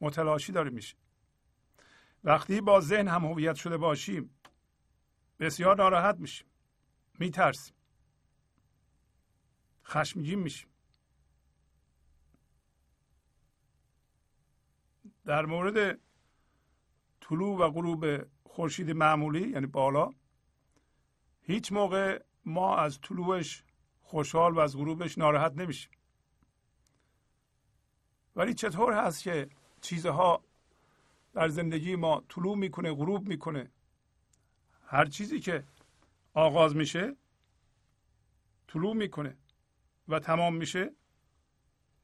متلاشی 0.01 0.53
داره 0.53 0.71
میشه. 0.71 0.97
وقتی 2.25 2.61
با 2.61 2.81
ذهن 2.81 3.09
هم 3.09 3.25
هویت 3.25 3.55
شده 3.55 3.77
باشیم 3.77 4.31
بسیار 5.41 5.77
ناراحت 5.77 6.17
میشیم 6.19 6.47
میترسیم 7.19 7.75
خشمگین 9.85 10.39
میشیم. 10.39 10.69
در 15.25 15.47
مورد 15.47 15.99
طلوع 17.21 17.59
و 17.59 17.71
غروب 17.71 18.25
خورشید 18.45 18.91
معمولی 18.91 19.49
یعنی 19.49 19.67
بالا 19.67 20.11
هیچ 21.47 21.73
موقع 21.73 22.23
ما 22.45 22.77
از 22.77 23.01
طلوعش 23.01 23.65
خوشحال 24.03 24.55
و 24.55 24.59
از 24.59 24.77
غروبش 24.77 25.19
ناراحت 25.19 25.53
نمیشیم. 25.53 25.91
ولی 28.37 28.55
چطور 28.55 28.93
هست 28.93 29.23
که 29.23 29.49
چیزها 29.81 30.45
در 31.33 31.49
زندگی 31.49 31.97
ما 31.97 32.25
طلوع 32.29 32.57
می‌کنه 32.57 32.93
غروب 32.93 33.29
می‌کنه؟ 33.29 33.71
هر 34.87 35.07
چیزی 35.07 35.41
که 35.41 35.65
آغاز 36.35 36.77
میشه 36.77 37.17
طلوع 38.69 38.95
می‌کنه 38.95 39.37
و 40.09 40.19
تمام 40.19 40.57
میشه 40.57 40.93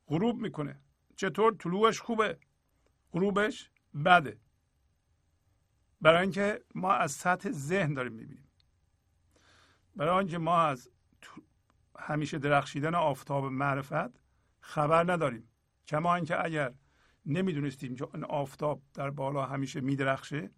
غروب 0.06 0.36
می‌کنه. 0.36 0.80
چطور 1.16 1.54
طلوعش 1.54 2.00
خوبه 2.00 2.38
غروبش 3.12 3.70
بده؟ 4.04 4.38
برای 6.00 6.22
اینکه 6.22 6.64
ما 6.74 6.92
از 6.92 7.12
سطح 7.12 7.50
ذهن 7.50 7.94
داریم 7.94 8.12
می‌بینیم. 8.12 8.48
برای 9.96 10.18
اینکه 10.18 10.38
ما 10.38 10.62
از 10.62 10.90
همیشه 11.98 12.38
درخشیدن 12.38 12.94
آفتاب 12.94 13.44
معرفت 13.44 14.20
خبر 14.60 15.12
نداریم. 15.12 15.48
کما 15.86 16.14
اینکه 16.14 16.44
اگر 16.44 16.74
نمی‌دونستیم 17.26 17.96
که 17.96 18.08
این 18.14 18.24
آفتاب 18.24 18.82
در 18.94 19.10
بالا 19.10 19.46
همیشه 19.46 19.80
میدرخشه 19.80 20.50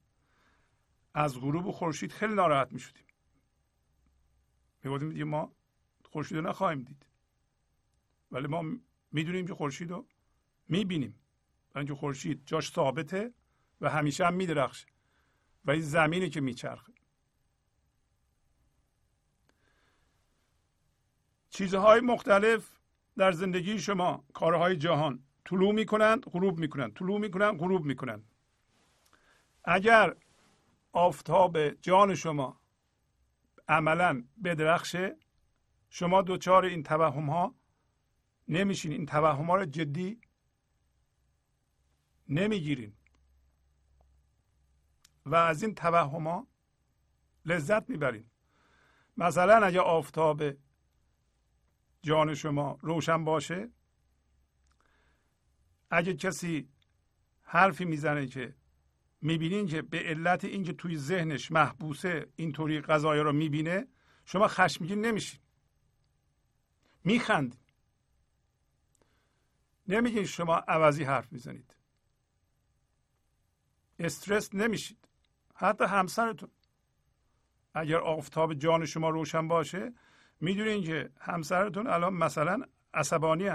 از 1.15 1.41
غروب 1.41 1.71
خورشید 1.71 2.13
خیلی 2.13 2.35
ناراحت 2.35 2.73
می‌شدیم. 2.73 3.05
می‌گفتیم 4.83 5.11
دیگه 5.11 5.25
ما 5.25 5.53
خورشید 6.05 6.39
رو 6.39 6.49
نخواهیم 6.49 6.83
دید. 6.83 7.07
ولی 8.31 8.47
ما 8.47 8.65
می‌دونیم 9.13 9.47
که 9.47 9.55
خورشید 9.55 9.91
رو 9.91 10.07
می‌بینیم. 10.69 11.21
برای 11.73 11.87
اینکه 11.87 12.01
خورشید 12.01 12.43
جاش 12.47 12.73
ثابته 12.73 13.35
و 13.81 13.91
همیشه 13.91 14.27
هم 14.27 14.35
میدرخشه. 14.35 14.87
و 15.65 15.71
این 15.71 15.81
زمینی 15.81 16.31
که 16.31 16.41
میچرخه. 16.41 16.94
چیزهای 21.55 22.01
مختلف 22.01 22.79
در 23.17 23.33
زندگی 23.33 23.79
شما 23.79 24.25
کارهای 24.35 24.77
جهان 24.77 25.25
طلوع 25.45 25.73
می‌کنند 25.73 26.25
غروب 26.25 26.59
می‌کنند. 26.59 26.95
طلوع 26.95 27.21
می‌کنند 27.21 27.59
غروب 27.59 27.85
می‌کنند. 27.85 28.25
اگر 29.65 30.17
آفتاب 30.93 31.69
جان 31.69 32.15
شما 32.15 32.61
عملا 33.69 34.25
بدرخشه 34.45 35.17
شما 35.91 36.23
دوچار 36.23 36.65
این 36.65 36.83
توهم 36.83 37.31
ها 37.31 37.55
نمیشین. 38.49 38.93
این 38.93 39.07
توهم 39.07 39.45
ها 39.45 39.57
رو 39.57 39.65
جدی 39.65 40.21
نمی‌گیرین. 42.29 42.93
و 45.27 45.35
از 45.35 45.63
این 45.63 45.75
توهم 45.75 46.27
ها 46.27 46.47
لذت 47.45 47.91
می‌برین. 47.91 48.25
مثلا 49.17 49.67
اگه 49.67 49.81
آفتاب 49.81 50.43
جان 52.05 52.35
شما 52.35 52.79
روشن 52.81 53.25
باشه؟ 53.25 53.71
اگه 55.91 56.15
کسی 56.15 56.69
حرفی 57.43 57.85
می‌زنه 57.85 58.27
که 58.27 58.55
می‌بینین 59.21 59.67
که 59.67 59.83
به 59.83 59.99
علت 59.99 60.45
اینکه 60.45 60.73
توی 60.73 60.97
ذهنش 60.97 61.51
محبوسه 61.51 62.27
اینطوری 62.37 62.81
قضایه 62.81 63.23
رو 63.23 63.33
می‌بینه 63.33 63.87
شما 64.25 64.49
خشمگین 64.49 65.07
نمیشین. 65.07 65.41
میخند 67.05 67.57
نمیگین 69.89 70.25
شما 70.25 70.57
عوضی 70.57 71.05
حرف 71.05 71.33
می‌زنید. 71.33 71.77
استرس 73.99 74.55
نمیشید. 74.55 75.09
حتی 75.55 75.85
همسرتون. 75.85 76.51
اگر 77.75 77.99
آفتاب 77.99 78.55
جان 78.55 78.87
شما 78.87 79.09
روشن 79.11 79.49
باشه 79.49 79.93
می‌دونین 80.45 80.85
که 80.85 81.11
همسرتون 81.21 81.87
الان 81.87 82.15
مثلا 82.15 82.63
عصبانی 82.95 83.51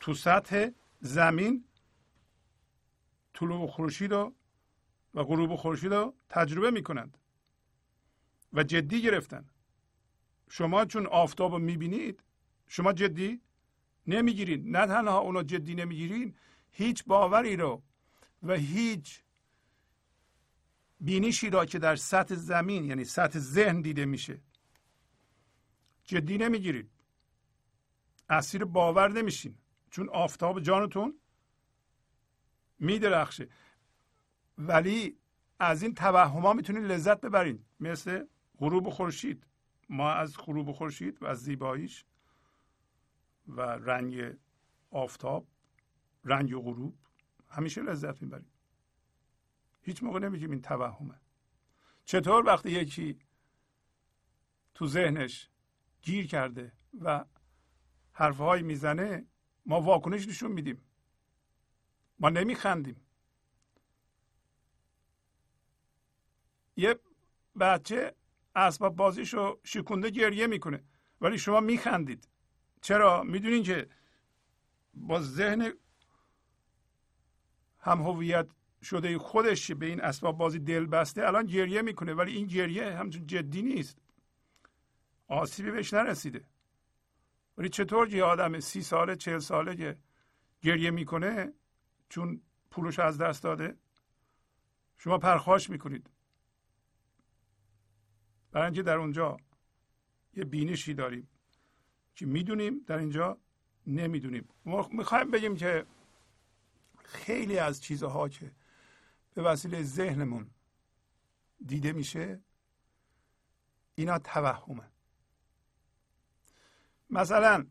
تو 0.00 0.14
سطح 0.14 0.68
زمین 1.00 1.64
طلوع 3.34 3.66
خورشید 3.66 4.12
و 4.12 4.34
و 5.14 5.22
غروب 5.24 5.56
خورشید 5.56 5.94
رو 5.94 6.14
تجربه 6.28 6.70
می‌کنند 6.70 7.18
و 8.52 8.62
جدی 8.62 9.02
گرفتن. 9.02 9.44
شما 10.50 10.84
چون 10.84 11.06
آفتاب 11.06 11.52
رو 11.52 11.58
می‌بینید 11.58 12.22
شما 12.66 12.92
جدی 12.92 13.40
نمی‌گیرید. 14.06 14.76
نه 14.76 14.86
تنها 14.86 15.18
اونو 15.18 15.42
جدی 15.42 15.74
نمی‌گیرین 15.74 16.34
هیچ 16.72 17.04
باوری 17.04 17.56
رو 17.56 17.82
و 18.42 18.54
هیچ 18.54 19.22
بینشی 21.00 21.50
را 21.50 21.66
که 21.66 21.78
در 21.78 21.96
سطح 21.96 22.34
زمین 22.34 22.84
یعنی 22.84 23.04
سطح 23.04 23.38
ذهن 23.38 23.80
دیده 23.80 24.04
میشه. 24.04 24.40
جدی 26.08 26.38
نمی‌گیرید. 26.38 26.90
اسیر 28.28 28.64
باور 28.64 29.08
نمیشین. 29.08 29.58
چون 29.90 30.08
آفتاب 30.08 30.60
جانتون 30.60 31.18
میدرخشه. 32.78 33.48
ولی 34.58 35.16
از 35.58 35.82
این 35.82 35.94
توهما 35.94 36.52
می‌تونید 36.52 36.84
لذت 36.84 37.20
ببرید 37.20 37.64
مثل 37.80 38.24
غروب 38.58 38.90
خورشید. 38.90 39.46
ما 39.88 40.10
از 40.10 40.36
غروب 40.36 40.72
خورشید 40.72 41.22
و 41.22 41.26
از 41.26 41.42
زیباییش 41.42 42.04
و 43.48 43.60
رنگ 43.60 44.36
آفتاب 44.90 45.46
رنگ 46.24 46.54
غروب 46.54 46.98
همیشه 47.48 47.82
لذت 47.82 48.22
می‌بریم. 48.22 48.52
هیچ 49.82 50.02
موقع 50.02 50.18
نمیگیم 50.18 50.50
این 50.50 50.62
توهمه. 50.62 51.20
چطور 52.04 52.46
وقتی 52.46 52.70
یکی 52.70 53.18
تو 54.74 54.86
ذهنش 54.86 55.50
گیر 56.02 56.26
کرده 56.26 56.72
و 57.00 57.24
حرفهایی 58.12 58.62
می‌زنه 58.62 59.24
ما 59.66 59.80
واکنش 59.80 60.28
نشون 60.28 60.52
میدیم. 60.52 60.80
ما 62.18 62.28
نمیخندیم. 62.28 62.96
یه 66.76 66.98
بچه 67.60 68.14
اسباب 68.54 68.96
بازیشو 68.96 69.60
شکونده 69.64 70.10
گریه 70.10 70.46
می‌کنه. 70.46 70.84
ولی 71.20 71.38
شما 71.38 71.60
میخندید. 71.60 72.28
چرا؟ 72.80 73.22
می‌دونین 73.22 73.62
که 73.62 73.88
با 74.94 75.20
ذهن 75.20 75.72
هم 77.80 78.02
هویت 78.02 78.48
شده 78.82 79.18
خودش 79.18 79.70
به 79.70 79.86
این 79.86 80.00
اسباب 80.00 80.38
بازی 80.38 80.58
دل 80.58 80.86
بسته 80.86 81.26
الان 81.26 81.46
گریه 81.46 81.82
می‌کنه. 81.82 82.14
ولی 82.14 82.36
این 82.36 82.46
گریه 82.46 82.96
همچون 82.96 83.26
جدی 83.26 83.62
نیست. 83.62 83.98
آسیبی 85.28 85.70
بهش 85.70 85.94
نرسیده. 85.94 86.44
ولی 87.58 87.68
چطور 87.68 88.14
یه 88.14 88.24
آدم 88.24 88.60
سی 88.60 88.82
ساله 88.82 89.16
چهل 89.16 89.38
ساله 89.38 89.76
که 89.76 89.98
گریه 90.62 90.90
می‌کنه 90.90 91.52
چون 92.08 92.40
پولش 92.70 92.98
از 92.98 93.18
دست 93.18 93.42
داده 93.42 93.76
شما 94.98 95.18
پرخاش 95.18 95.70
می‌کنید. 95.70 96.10
برای 98.50 98.64
اینکه 98.64 98.82
در 98.82 98.96
اونجا 98.96 99.36
یه 100.34 100.44
بینشی 100.44 100.94
داریم 100.94 101.28
که 102.14 102.26
می‌دونیم 102.26 102.84
در 102.86 102.98
اینجا 102.98 103.38
نمی‌دونیم. 103.86 104.48
ما 104.64 104.88
می‌خوایم 104.92 105.30
بگیم 105.30 105.56
که 105.56 105.86
خیلی 107.04 107.58
از 107.58 107.82
چیزها 107.82 108.28
که 108.28 108.52
به 109.34 109.42
وسیله 109.42 109.82
ذهنمون 109.82 110.50
دیده 111.66 111.92
میشه 111.92 112.40
اینا 113.94 114.18
توهمه. 114.18 114.90
مثلا 117.10 117.66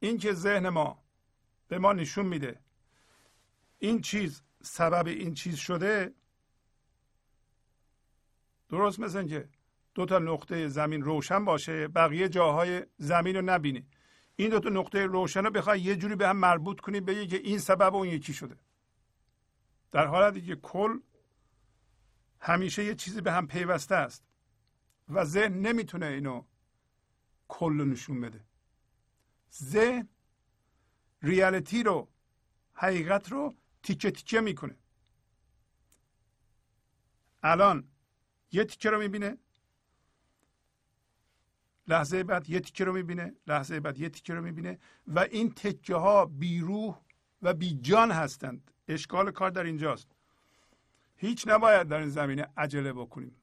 این 0.00 0.18
که 0.18 0.32
ذهن 0.32 0.68
ما 0.68 1.04
به 1.68 1.78
ما 1.78 1.92
نشون 1.92 2.26
میده 2.26 2.60
این 3.78 4.00
چیز 4.00 4.42
سبب 4.62 5.06
این 5.06 5.34
چیز 5.34 5.56
شده 5.56 6.14
درست 8.68 9.00
مثل 9.00 9.18
اینکه 9.18 9.48
دو 9.94 10.06
تا 10.06 10.18
نقطه 10.18 10.68
زمین 10.68 11.02
روشن 11.02 11.44
باشه 11.44 11.88
بقیه 11.88 12.28
جاهای 12.28 12.86
زمین 12.98 13.36
رو 13.36 13.42
نبینی 13.42 13.86
این 14.36 14.50
دو 14.50 14.60
تا 14.60 14.68
نقطه 14.68 15.06
روشن 15.06 15.44
رو 15.44 15.50
بخوای 15.50 15.80
یه 15.80 15.96
جوری 15.96 16.16
به 16.16 16.28
هم 16.28 16.36
مربوط 16.36 16.80
کنی 16.80 17.00
بگی 17.00 17.26
که 17.26 17.36
این 17.36 17.58
سبب 17.58 17.94
اون 17.94 18.08
یکی 18.08 18.32
شده. 18.32 18.56
در 19.92 20.06
حالتی 20.06 20.42
که 20.42 20.56
کل 20.56 20.98
همیشه 22.40 22.84
یه 22.84 22.94
چیزی 22.94 23.20
به 23.20 23.32
هم 23.32 23.46
پیوسته 23.46 23.94
است 23.94 24.24
و 25.08 25.24
ذهن 25.24 25.52
نمی‌تونه 25.52 26.06
اینو 26.06 26.44
کل 27.48 27.84
نشون 27.90 28.20
بده. 28.20 28.40
ذهن 29.54 30.08
ریالیتی 31.22 31.82
رو 31.82 32.08
حقیقت 32.74 33.32
رو 33.32 33.54
تیکه 33.82 34.10
تیکه 34.10 34.40
می‌کنه. 34.40 34.76
الان 37.42 37.88
یه 38.52 38.64
تیکه 38.64 38.90
رو 38.90 38.98
می‌بینه 38.98 39.38
لحظه 41.86 42.24
بعد 42.24 42.50
یه 42.50 42.60
تیکه 42.60 42.84
رو 42.84 42.92
می‌بینه 42.92 43.34
لحظه 43.46 43.80
بعد 43.80 43.98
یه 43.98 44.08
تیکه 44.08 44.34
رو 44.34 44.42
می‌بینه 44.42 44.78
و 45.06 45.18
این 45.18 45.50
تکه 45.50 45.94
ها 45.94 46.24
بی 46.24 46.60
روح 46.60 47.00
و 47.42 47.54
بی 47.54 47.74
جان 47.74 48.10
هستند. 48.10 48.70
اشکال 48.88 49.30
کار 49.30 49.50
در 49.50 49.64
اینجاست. 49.64 50.08
هیچ 51.16 51.48
نباید 51.48 51.88
در 51.88 51.98
این 51.98 52.08
زمینه 52.08 52.46
عجله 52.56 52.92
بکنیم. 52.92 53.36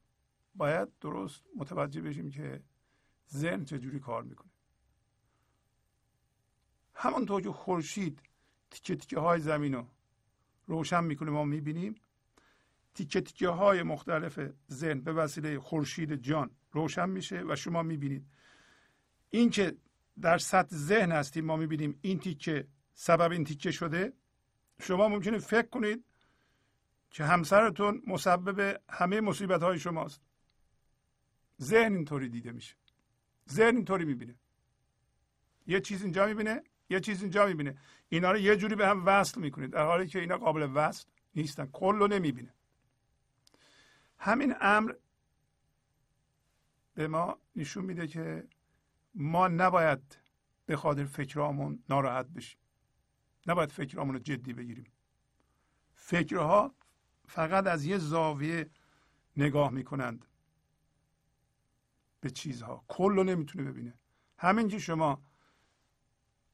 باید 0.56 1.00
درست 1.00 1.43
متوجه 1.58 2.02
بشیم 2.02 2.30
که 2.30 2.63
ذهن 3.30 3.65
چجوری 3.65 4.00
کار 4.00 4.24
می‌کنه. 4.24 4.52
همانطور 7.01 7.41
که 7.41 7.51
خورشید 7.51 8.21
تیکه 8.71 8.95
تیکه 8.95 9.19
های 9.19 9.39
زمین 9.39 9.73
رو 9.73 9.87
روشن 10.67 11.03
می‌کنه 11.03 11.31
ما 11.31 11.43
می‌بینیم. 11.43 11.95
تیکه 12.93 13.21
تیکه 13.21 13.49
های 13.49 13.83
مختلف 13.83 14.39
ذهن 14.71 15.01
به 15.01 15.13
وسیله 15.13 15.59
خورشید 15.59 16.15
جان 16.15 16.51
روشن 16.71 17.09
میشه 17.09 17.43
و 17.47 17.55
شما 17.55 17.83
می‌بینید. 17.83 18.25
این 19.29 19.49
که 19.49 19.77
در 20.21 20.37
سطح 20.37 20.75
ذهن 20.75 21.11
هستیم 21.11 21.45
ما 21.45 21.55
می‌بینیم 21.55 21.99
این 22.01 22.19
تیکه 22.19 22.67
سبب 22.93 23.31
این 23.31 23.43
تیکه 23.43 23.71
شده. 23.71 24.13
شما 24.79 25.07
ممکنه 25.07 25.37
فکر 25.37 25.67
کنید 25.67 26.05
که 27.09 27.23
همسرتون 27.23 28.01
مسبب 28.07 28.81
همه 28.89 29.21
مصیبت 29.21 29.63
های 29.63 29.79
شماست. 29.79 30.21
ذهن 31.61 31.95
اینطوری 31.95 32.29
دیده 32.29 32.51
میشه. 32.51 32.75
ذهن 33.49 33.75
اینطوری 33.75 34.05
می‌بینه. 34.05 34.35
یه 35.67 35.79
چیز 35.79 36.03
اینجا 36.03 36.27
می‌بینه. 36.27 36.63
یه 36.91 36.99
چیز 36.99 37.21
اینجا 37.21 37.45
می‌بینه. 37.45 37.77
اینا 38.10 38.32
رو 38.32 38.38
یه 38.38 38.56
جوری 38.56 38.75
به 38.75 38.88
هم 38.88 39.06
وصل 39.06 39.41
می‌کنید 39.41 39.69
در 39.69 39.86
حالی 39.86 40.08
که 40.08 40.19
اینا 40.19 40.38
قابل 40.38 40.71
وصل 40.73 41.06
نیستن. 41.36 41.65
کل 41.65 41.95
رو 41.95 42.08
نمی‌بینه. 42.08 42.54
همین 44.17 44.56
امر 44.62 44.93
به 46.93 47.08
ما 47.08 47.38
نشون 47.56 47.86
میده 47.86 48.08
که 48.08 48.47
ما 49.15 49.47
نباید 49.47 50.17
به 50.65 50.75
خاطر 50.75 51.06
فکرامون 51.06 51.84
ناراحت 51.89 52.25
بشیم. 52.25 52.60
نباید 53.47 53.71
فکرامون 53.71 54.13
رو 54.13 54.19
جدی 54.19 54.54
بگیریم. 54.54 54.91
فکرها 55.93 56.75
فقط 57.27 57.67
از 57.67 57.86
یه 57.86 57.97
زاویه 57.97 58.69
نگاه 59.38 59.71
می‌کنند 59.71 60.25
به 62.21 62.30
چیزها. 62.30 62.86
کل 62.88 63.15
رو 63.15 63.23
نمی‌تونه 63.23 63.71
ببینه. 63.71 63.99
همین 64.38 64.67
که 64.67 64.80
شما 64.80 65.21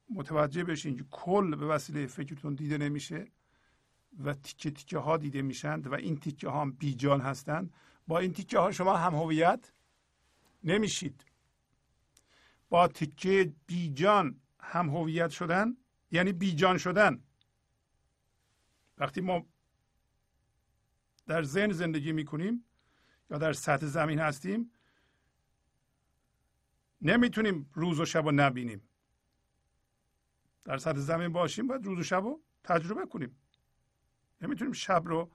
متوجه 0.10 0.64
بشین 0.64 0.98
که 0.98 1.04
کل 1.12 1.56
به 1.56 1.66
وسیله 1.66 2.08
فکرتون 2.08 2.56
دیده 2.56 2.78
نمیشه 2.78 3.28
و 4.20 4.34
تیکه 4.34 4.72
تیکه 4.72 4.98
ها 4.98 5.18
دیده 5.18 5.42
میشند 5.42 5.88
و 5.88 5.94
این 5.94 6.18
تیکه 6.18 6.50
ها 6.50 6.62
هم 6.62 6.72
بیجان 6.72 7.22
هستند 7.22 7.74
با 8.08 8.20
این 8.20 8.34
تیکه 8.34 8.60
ها 8.60 8.72
شما 8.72 8.98
هم 8.98 9.16
هویت 9.16 9.72
نمیشید. 10.64 11.26
با 12.70 12.88
تیکه 12.88 13.54
بیجان 13.68 14.42
هم 14.60 14.90
هویت 14.90 15.30
شدن 15.30 15.78
یعنی 16.12 16.34
بیجان 16.34 16.78
شدن. 16.78 17.24
وقتی 18.98 19.22
ما 19.22 19.46
در 21.28 21.44
ذهن 21.44 21.72
زندگی 21.72 22.12
می‌کنیم 22.12 22.66
یا 23.30 23.38
در 23.38 23.54
سطح 23.54 23.86
زمین 23.86 24.20
هستیم 24.20 24.72
نمی‌تونیم 27.02 27.70
روز 27.74 28.00
و 28.00 28.06
شب 28.06 28.26
رو 28.26 28.32
نبینیم. 28.32 28.87
در 30.68 30.78
سطح 30.78 31.00
زمین 31.00 31.34
باشیم 31.34 31.68
باید 31.68 31.86
روز 31.86 32.00
و 32.00 32.04
شب 32.04 32.24
رو 32.24 32.42
تجربه 32.64 33.06
کنیم. 33.06 33.40
نمی‌تونیم 34.42 34.74
شب 34.74 35.02
رو 35.06 35.32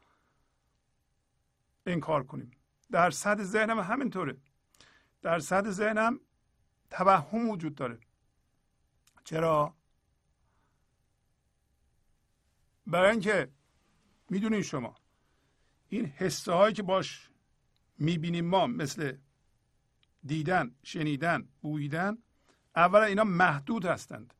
انکار 1.86 2.26
کنیم. 2.26 2.50
در 2.90 3.10
سطح 3.10 3.42
ذهنم 3.42 3.80
همینطوره. 3.80 4.36
در 5.22 5.38
سطح 5.38 5.70
ذهنم 5.70 6.20
توهم 6.90 7.50
وجود 7.50 7.74
داره. 7.74 8.00
چرا؟ 9.24 9.76
برای 12.86 13.10
اینکه 13.10 13.52
می‌دونید 14.30 14.62
شما 14.62 14.96
این 15.88 16.06
حسه 16.06 16.52
هایی 16.52 16.74
که 16.74 16.82
باش 16.82 17.30
می‌بینیم 17.98 18.46
ما 18.46 18.66
مثل 18.66 19.16
دیدن 20.24 20.74
شنیدن 20.82 21.48
بویدن 21.60 22.18
اولا 22.76 23.04
اینا 23.04 23.24
محدود 23.24 23.84
هستند. 23.86 24.34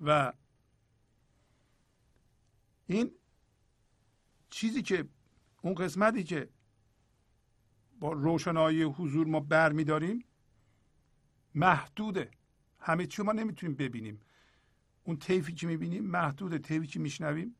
و 0.00 0.32
این 2.86 3.10
چیزی 4.50 4.82
که 4.82 5.08
اون 5.62 5.74
قسمتی 5.74 6.24
که 6.24 6.48
با 8.00 8.12
روشنایی 8.12 8.82
حضور 8.82 9.26
ما 9.26 9.40
برمیداریم 9.40 10.24
محدوده 11.54 12.30
همه 12.80 13.06
چی 13.06 13.22
ما 13.22 13.32
نمی‌تونیم 13.32 13.76
ببینیم. 13.76 14.20
اون 15.04 15.16
طیفی 15.16 15.54
که 15.54 15.66
می‌بینیم 15.66 16.04
محدوده 16.04 16.58
طیفی 16.58 16.86
که 16.86 17.00
میشنویم 17.00 17.56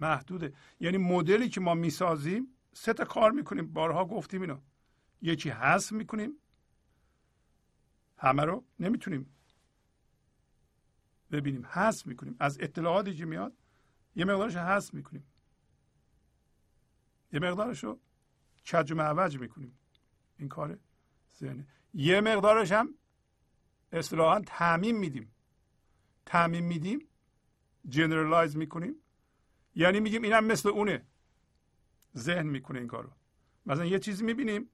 محدوده 0.00 0.54
یعنی 0.80 0.96
مدلی 0.96 1.48
که 1.48 1.60
ما 1.60 1.74
می‌سازیم 1.74 2.54
سه 2.72 2.92
تا 2.92 3.04
کار 3.04 3.30
می‌کنیم. 3.30 3.72
بارها 3.72 4.04
گفتیم 4.04 4.40
اینو. 4.40 4.60
یکی 5.22 5.50
حذف 5.50 5.92
می‌کنیم. 5.92 6.32
همه 8.16 8.44
رو 8.44 8.64
نمی‌تونیم 8.80 9.34
ببینیم. 11.30 11.66
حذف 11.66 12.06
می‌کنیم. 12.06 12.36
از 12.40 12.58
اطلاعاتی 12.60 13.14
که 13.14 13.24
میاد؟ 13.24 13.52
یه 14.16 14.24
مقدارش 14.24 14.56
حذف 14.56 14.94
می‌کنیم. 14.94 15.24
یه 17.32 17.40
مقدارش 17.40 17.84
رو 17.84 18.00
کج 18.72 18.92
معوج 18.92 19.38
می‌کنیم. 19.38 19.78
این 20.38 20.48
کار 20.48 20.78
ذهنه. 21.38 21.66
یه 21.94 22.20
مقدارش 22.20 22.72
هم 22.72 22.94
اصطلاحا 23.92 24.40
تعمیم 24.40 24.98
میدیم. 24.98 25.34
تعمیم 26.26 26.64
میدیم 26.64 27.08
جنرالایز 27.88 28.56
می‌کنیم. 28.56 28.94
یعنی 29.74 30.00
میگیم 30.00 30.22
اینم 30.22 30.44
مثل 30.44 30.68
اونه. 30.68 31.06
ذهن 32.16 32.46
می‌کنه 32.46 32.78
این 32.78 32.88
کارو. 32.88 33.10
مثلا 33.66 33.84
یه 33.84 33.98
چیزی 33.98 34.24
می‌بینیم 34.24 34.70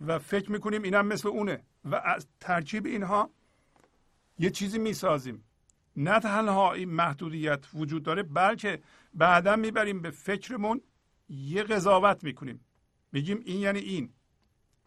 و 0.00 0.18
فکر 0.18 0.52
می‌کنیم 0.52 0.82
اینم 0.82 1.06
مثل 1.06 1.28
اونه. 1.28 1.64
و 1.84 1.94
از 1.94 2.26
ترکیب 2.40 2.86
اینها 2.86 3.30
یه 4.38 4.50
چیزی 4.50 4.78
می‌سازیم. 4.78 5.44
نه 5.96 6.20
تنها 6.20 6.72
این 6.72 6.90
محدودیت 6.90 7.66
وجود 7.74 8.02
داره 8.02 8.22
بلکه 8.22 8.82
بعدا 9.14 9.56
می‌بریم 9.56 10.02
به 10.02 10.10
فکرمون 10.10 10.80
یه 11.28 11.62
قضاوت 11.62 12.24
می‌کنیم. 12.24 12.60
میگیم 13.12 13.40
این 13.44 13.60
یعنی 13.60 13.78
این. 13.78 14.12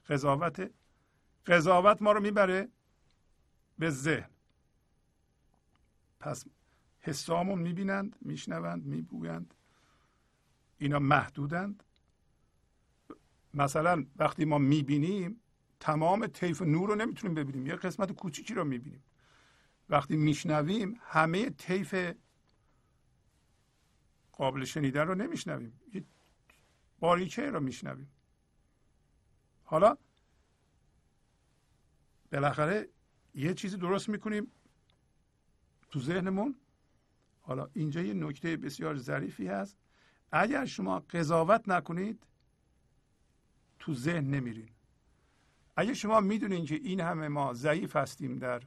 قضاوت 0.10 0.72
قضاوت 1.46 2.02
ما 2.02 2.12
رو 2.12 2.22
می‌بره 2.22 2.70
به 3.80 3.90
ذهن. 3.90 4.30
پس 6.20 6.46
حسامون 7.00 7.60
می‌بینند 7.60 8.16
میشنوند 8.22 8.86
میبویند 8.86 9.54
اینا 10.78 11.00
محدودند. 11.00 11.84
مثلا 13.54 14.06
وقتی 14.16 14.46
ما 14.46 14.58
می‌بینیم 14.58 15.42
تمام 15.80 16.28
طیف 16.28 16.62
نور 16.62 16.90
رو 16.90 16.96
نمی‌تونیم 16.96 17.36
ببینیم. 17.36 17.68
یه 17.68 17.76
قسمت 17.76 18.12
کوچیکی 18.12 18.54
رو 18.54 18.64
می‌بینیم. 18.64 19.04
وقتی 19.91 20.15
میشنویم 20.15 20.99
همه 21.01 21.49
طیف 21.49 22.13
قابل 24.32 24.63
شنیدن 24.63 25.08
رو 25.08 25.15
نمیشنویم. 25.15 25.80
یه 25.93 26.04
باریکه 26.99 27.49
رو 27.49 27.60
میشنویم. 27.60 28.12
حالا 29.63 29.97
بالاخره 32.32 32.89
یه 33.36 33.54
چیزی 33.54 33.77
درست 33.77 34.10
می‌کنیم 34.10 34.51
تو 35.89 35.99
ذهنمون. 35.99 36.56
حالا 37.41 37.69
اینجا 37.73 38.01
یه 38.01 38.13
نکته 38.13 38.58
بسیار 38.58 38.97
ظریفی 38.97 39.47
هست. 39.47 39.77
اگر 40.32 40.65
شما 40.65 40.99
قضاوت 40.99 41.69
نکنید 41.69 42.23
تو 43.80 43.93
ذهن 43.93 44.25
نمیرین. 44.25 44.69
اگر 45.75 45.93
شما 45.93 46.19
می‌دونین 46.19 46.65
که 46.65 46.75
این 46.75 46.99
همه 46.99 47.27
ما 47.27 47.54
ضعیف 47.54 47.95
هستیم 47.95 48.39
در 48.39 48.63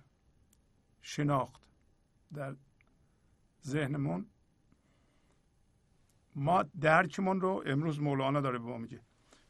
شناخت 1.04 1.62
در 2.34 2.56
ذهنمون. 3.64 4.26
ما 6.36 6.62
درکمون 6.62 7.40
رو 7.40 7.62
امروز 7.66 8.00
مولانا 8.00 8.40
داره 8.40 8.58
به 8.58 8.64
ما 8.64 8.78
میگه. 8.78 9.00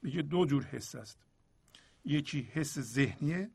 میگه 0.03 0.23
دو 0.23 0.47
جور 0.47 0.65
حس 0.65 0.95
است. 0.95 1.19
یکی 2.05 2.41
حس 2.53 2.79
ذهنیه 2.79 3.51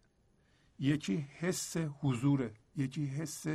یکی 0.80 1.16
حس 1.18 1.78
حضوره 1.78 2.54
یکی 2.76 3.06
حس 3.06 3.46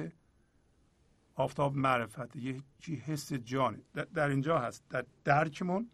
آفتاب 1.35 1.77
معرفت 1.77 2.37
یکی 2.37 2.97
حس 2.97 3.33
جان. 3.33 3.83
در 4.15 4.29
اینجا 4.29 4.59
هست. 4.59 4.89
در 4.89 5.05
درکمون 5.25 5.91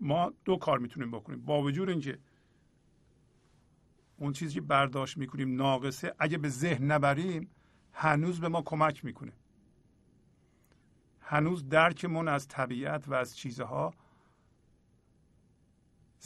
ما 0.00 0.32
دو 0.44 0.56
کار 0.56 0.78
می‌تونیم 0.78 1.10
بکنیم. 1.10 1.40
با 1.40 1.62
وجود 1.62 1.88
اینکه 1.88 2.18
اون 4.22 4.32
چیزی 4.32 4.54
که 4.54 4.60
برداشت 4.60 5.16
می‌کنیم 5.16 5.56
ناقصه 5.56 6.14
اگه 6.18 6.38
به 6.38 6.48
ذهن 6.48 6.92
نبریم 6.92 7.50
هنوز 7.92 8.40
به 8.40 8.48
ما 8.48 8.62
کمک 8.62 9.04
می‌کنه. 9.04 9.32
هنوز 11.20 11.68
درکمون 11.68 12.28
از 12.28 12.48
طبیعت 12.48 13.08
و 13.08 13.14
از 13.14 13.36
چیزها 13.36 13.94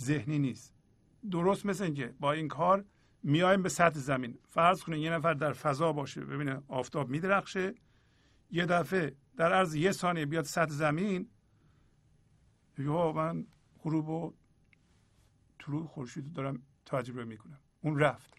ذهنی 0.00 0.38
نیست. 0.38 0.74
درست 1.30 1.66
مثل 1.66 1.84
اینکه 1.84 2.14
با 2.20 2.32
این 2.32 2.48
کار 2.48 2.84
میایم 3.22 3.62
به 3.62 3.68
سطح 3.68 3.98
زمین. 3.98 4.38
فرض 4.48 4.82
کنید 4.82 5.00
یه 5.00 5.10
نفر 5.10 5.34
در 5.34 5.52
فضا 5.52 5.92
باشه 5.92 6.24
ببینه 6.24 6.62
آفتاب 6.68 7.08
میدرخشه 7.08 7.74
یه 8.50 8.66
دفعه 8.66 9.16
در 9.36 9.52
عرض 9.52 9.74
یه 9.74 9.92
ثانیه 9.92 10.26
بیاد 10.26 10.44
سطح 10.44 10.72
زمین 10.72 11.28
یا 12.78 13.12
من 13.12 13.46
غروب 13.82 14.08
و 14.08 14.34
طلوع 15.58 15.86
خورشید 15.86 16.32
دارم 16.32 16.62
تجربه 16.86 17.24
می‌کنم. 17.24 17.58
اون 17.86 17.98
رفت. 17.98 18.34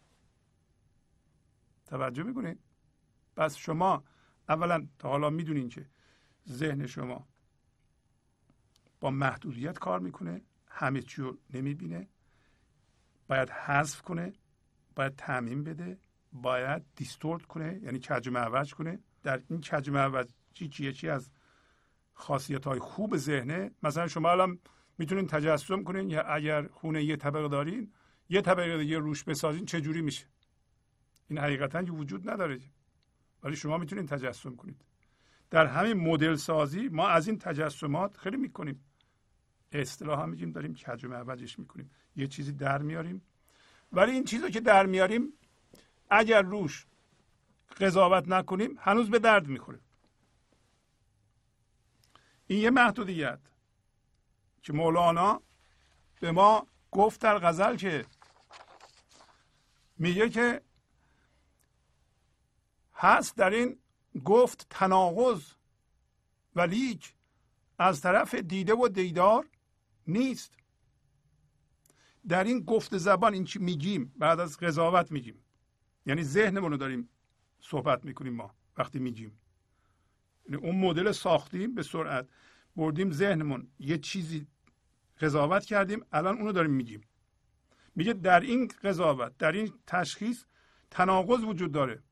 توجه 1.86 2.24
می‌کنید؟ 2.24 2.60
پس 3.36 3.56
شما 3.56 4.04
اولا 4.50 4.88
تا 5.00 5.10
حالا 5.10 5.30
می‌دونین 5.30 5.70
که 5.70 5.90
ذهن 6.50 6.88
شما 6.88 7.28
با 9.00 9.12
محدودیت 9.12 9.80
کار 9.80 10.00
می‌کنه 10.00 10.42
همه 10.68 11.02
چی 11.02 11.22
رو 11.22 11.38
نمی‌بینه 11.54 12.08
باید 13.28 13.50
حذف 13.50 14.02
کنه 14.02 14.34
باید 14.96 15.16
تعمین 15.16 15.64
بده 15.64 16.00
باید 16.32 16.86
دیستورت 16.96 17.46
کنه 17.46 17.80
یعنی 17.84 18.00
کج 18.00 18.30
معوج 18.30 18.74
کنه. 18.74 19.00
در 19.24 19.44
این 19.50 19.62
کج 19.62 19.90
معوجی 19.90 20.68
که 20.70 20.84
یکی 20.84 21.10
از 21.10 21.32
خاصیت 22.14 22.66
های 22.66 22.80
خوب 22.80 23.18
ذهنه؟ 23.18 23.72
مثلا 23.84 24.08
شما 24.08 24.32
الان 24.32 24.60
می‌تونین 24.98 25.28
تجسم 25.28 25.84
کنین 25.84 26.10
یا 26.10 26.22
اگر 26.22 26.68
خونه 26.68 27.04
یه 27.04 27.16
طبقه 27.16 27.48
دارین 27.48 27.94
یه 28.30 28.42
طبقه 28.42 28.78
دیگه 28.78 28.98
روش 28.98 29.24
بسازین 29.24 29.66
چه 29.66 29.82
جوری 29.82 30.02
میشه؟ 30.02 30.26
این 31.30 31.40
حقیقتا 31.40 31.84
که 31.84 31.92
وجود 31.92 32.30
نداره 32.30 32.60
ولی 33.44 33.56
شما 33.56 33.78
می‌تونین 33.78 34.06
تجسم 34.06 34.56
کنید. 34.56 34.82
در 35.50 35.66
همین 35.66 35.94
مدل 35.94 36.36
سازی 36.36 36.88
ما 36.88 37.08
از 37.08 37.28
این 37.28 37.40
تجسمات 37.40 38.18
خیلی 38.18 38.38
می‌کنیم. 38.38 38.84
اصطلاحا 39.72 40.26
میگیم 40.26 40.52
داریم 40.52 40.76
کج 40.76 41.06
و 41.06 41.08
معوجش 41.08 41.60
می‌کنیم. 41.60 41.92
یه 42.16 42.28
چیزی 42.28 42.52
در 42.52 42.82
میاریم. 42.82 43.22
ولی 43.92 44.12
این 44.12 44.24
چیزی 44.24 44.52
که 44.52 44.60
در 44.60 44.86
میاریم 44.86 45.34
اگر 46.10 46.42
روش 46.42 46.86
قضاوت 47.80 48.28
نکنیم 48.28 48.78
هنوز 48.80 49.10
به 49.10 49.20
درد 49.20 49.48
می‌خوره. 49.48 49.80
این 52.48 52.60
یه 52.60 52.70
محدودیت 52.70 53.40
که 54.62 54.74
مولانا 54.74 55.42
به 56.20 56.32
ما 56.32 56.68
گفت 56.92 57.22
در 57.22 57.40
غزل 57.40 57.76
که 57.76 58.06
میگه 59.98 60.30
که 60.30 60.62
هست 62.94 63.38
در 63.38 63.50
این 63.50 63.80
گفت 64.26 64.68
تناقض 64.70 65.44
و 66.56 66.62
لیک 66.62 67.16
از 67.80 68.02
طرف 68.02 68.36
دیده 68.36 68.74
و 68.74 68.88
دیدار 68.88 69.48
نیست. 70.08 70.58
در 72.28 72.44
این 72.44 72.60
گفت 72.60 72.98
زبان 72.98 73.34
این 73.34 73.46
چی 73.46 73.60
میگیم 73.60 74.14
بعد 74.18 74.40
از 74.40 74.58
قضاوت 74.58 75.12
میگیم. 75.12 75.44
یعنی 76.06 76.24
ذهنمون 76.24 76.72
رو 76.72 76.78
داریم 76.78 77.10
صحبت 77.60 78.06
می‌کنیم 78.06 78.34
ما 78.34 78.56
وقتی 78.78 79.00
میگیم. 79.00 79.40
یعنی 80.50 80.66
اون 80.66 80.76
مدل 80.76 81.12
ساختیم 81.12 81.76
به 81.76 81.84
سرعت. 81.84 82.28
بردیم 82.76 83.12
ذهنمون 83.12 83.68
یه 83.80 83.98
چیزی 83.98 84.48
قضاوت 85.20 85.66
کردیم 85.66 86.06
الان 86.12 86.38
اونو 86.38 86.52
داریم 86.52 86.72
میگیم. 86.72 87.02
میگه 87.98 88.14
در 88.14 88.40
این 88.40 88.72
قضاوت 88.84 89.38
در 89.38 89.52
این 89.52 89.74
تشخیص 89.88 90.44
تناقض 90.92 91.44
وجود 91.44 91.72
داره. 91.72 92.04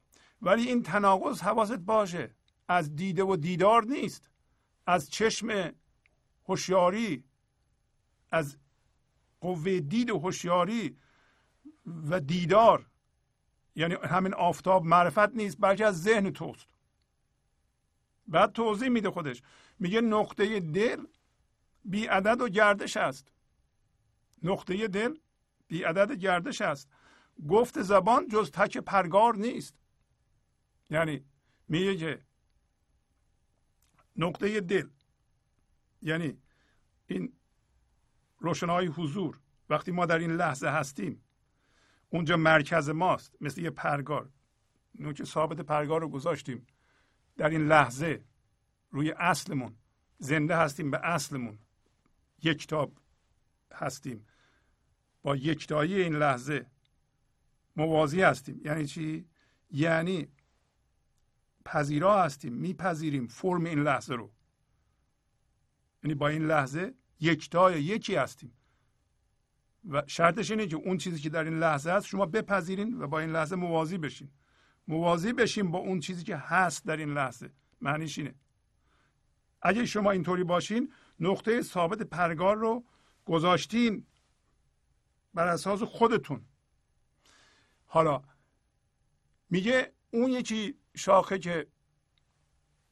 ولی 0.41 0.67
این 0.67 0.83
تناقض 0.83 1.41
حواست 1.41 1.77
باشه. 1.77 2.36
از 2.67 2.95
دیده 2.95 3.23
و 3.23 3.36
دیدار 3.36 3.83
نیست. 3.83 4.29
از 4.86 5.09
چشم 5.09 5.71
هوشیاری 6.45 7.23
از 8.31 8.57
قوه 9.41 9.79
دید 9.79 10.09
و 10.09 10.19
هوشیاری 10.19 10.97
و 11.86 12.19
دیدار. 12.19 12.86
یعنی 13.75 13.95
همین 14.03 14.33
آفتاب 14.33 14.86
معرفت 14.86 15.36
نیست 15.36 15.57
بلکه 15.59 15.86
از 15.86 16.01
ذهن 16.03 16.31
توست. 16.31 16.67
بعد 18.27 18.51
توضیح 18.51 18.89
میده 18.89 19.11
خودش. 19.11 19.41
میگه 19.79 20.01
نقطه 20.01 20.59
دل 20.59 21.05
بی 21.83 22.05
عدد 22.05 22.41
و 22.41 22.49
گردش 22.49 22.97
است. 22.97 23.31
نقطه 24.43 24.88
دل 24.88 25.15
بی 25.68 25.84
عدد 25.84 26.11
گردش 26.11 26.61
است. 26.61 26.89
گفت 27.49 27.82
زبان 27.82 28.28
جز 28.28 28.51
تک 28.51 28.78
پرگار 28.78 29.36
نیست. 29.36 29.76
یعنی 30.89 31.26
میگه 31.68 31.97
که 31.97 32.22
نقطه 34.16 34.61
دل. 34.61 34.88
یعنی 36.01 36.38
این 37.07 37.34
روشنایی 38.39 38.88
حضور. 38.88 39.39
وقتی 39.70 39.91
ما 39.91 40.05
در 40.05 40.18
این 40.18 40.32
لحظه 40.32 40.68
هستیم 40.68 41.24
اونجا 42.09 42.38
مرکز 42.38 42.89
ماست 42.89 43.36
مثل 43.41 43.61
یه 43.61 43.70
پرگار. 43.70 44.30
نوک 44.99 45.24
ثابت 45.24 45.61
پرگار 45.61 46.01
رو 46.01 46.09
گذاشتیم. 46.09 46.68
در 47.38 47.49
این 47.49 47.68
لحظه 47.68 48.24
روی 48.91 49.11
اصلمون 49.11 49.76
زنده 50.18 50.57
هستیم 50.57 50.91
به 50.91 50.99
اصلمون. 51.03 51.59
یکتاب 52.43 52.97
هستیم. 53.74 54.26
با 55.26 55.36
یکتایی 55.36 56.01
این 56.01 56.15
لحظه 56.15 56.65
موازی 57.76 58.21
هستیم. 58.21 58.61
یعنی 58.65 58.86
چی؟ 58.86 59.26
یعنی 59.71 60.28
پذیرا 61.65 62.23
هستیم 62.23 62.53
میپذیریم 62.53 63.28
فرم 63.28 63.65
این 63.65 63.80
لحظه 63.80 64.13
رو. 64.13 64.32
یعنی 66.03 66.15
با 66.15 66.28
این 66.28 66.47
لحظه 66.47 66.93
یکتای 67.19 67.84
یکی 67.84 68.15
هستیم. 68.15 68.51
و 69.89 70.03
شرطش 70.07 70.51
اینه 70.51 70.67
که 70.67 70.76
اون 70.76 70.97
چیزی 70.97 71.19
که 71.19 71.30
در 71.30 71.43
این 71.43 71.59
لحظه 71.59 71.91
هست 71.91 72.05
شما 72.05 72.26
بپذیرین 72.26 73.01
و 73.01 73.07
با 73.07 73.19
این 73.19 73.32
لحظه 73.32 73.55
موازی 73.55 73.97
بشین. 73.97 74.30
موازی 74.88 75.34
بشین 75.34 75.71
با 75.71 75.80
اون 75.80 75.99
چیزی 75.99 76.23
که 76.23 76.38
هست 76.38 76.86
در 76.86 76.97
این 76.97 77.13
لحظه. 77.13 77.49
معنیش 77.82 78.17
اینه. 78.17 78.36
اگه 79.61 79.86
شما 79.86 80.11
اینطوری 80.11 80.43
باشین 80.43 80.93
نقطه 81.19 81.61
ثابت 81.61 82.01
پرگار 82.01 82.57
رو 82.57 82.84
گذاشتین 83.26 84.05
بر 85.36 85.47
اساس 85.47 85.83
خودتون. 85.83 86.41
حالا 87.86 88.21
میگه 89.49 89.93
اون 90.11 90.31
یکی 90.31 90.77
شاخه 90.95 91.39
که 91.39 91.67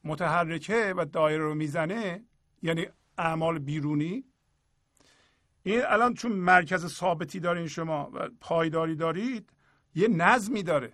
متحرکه 0.03 0.93
و 0.97 1.05
دایره 1.05 1.43
رو 1.43 1.55
می‌زنه 1.55 2.23
یعنی 2.61 2.87
اعمال 3.17 3.59
بیرونی 3.59 4.23
این 5.63 5.81
الان 5.85 6.13
چون 6.13 6.31
مرکز 6.31 6.87
ثابتی 6.87 7.39
دارین 7.39 7.67
شما 7.67 8.11
و 8.13 8.29
پایداری 8.41 8.95
دارید 8.95 9.49
یه 9.95 10.07
نظمی 10.07 10.63
داره. 10.63 10.93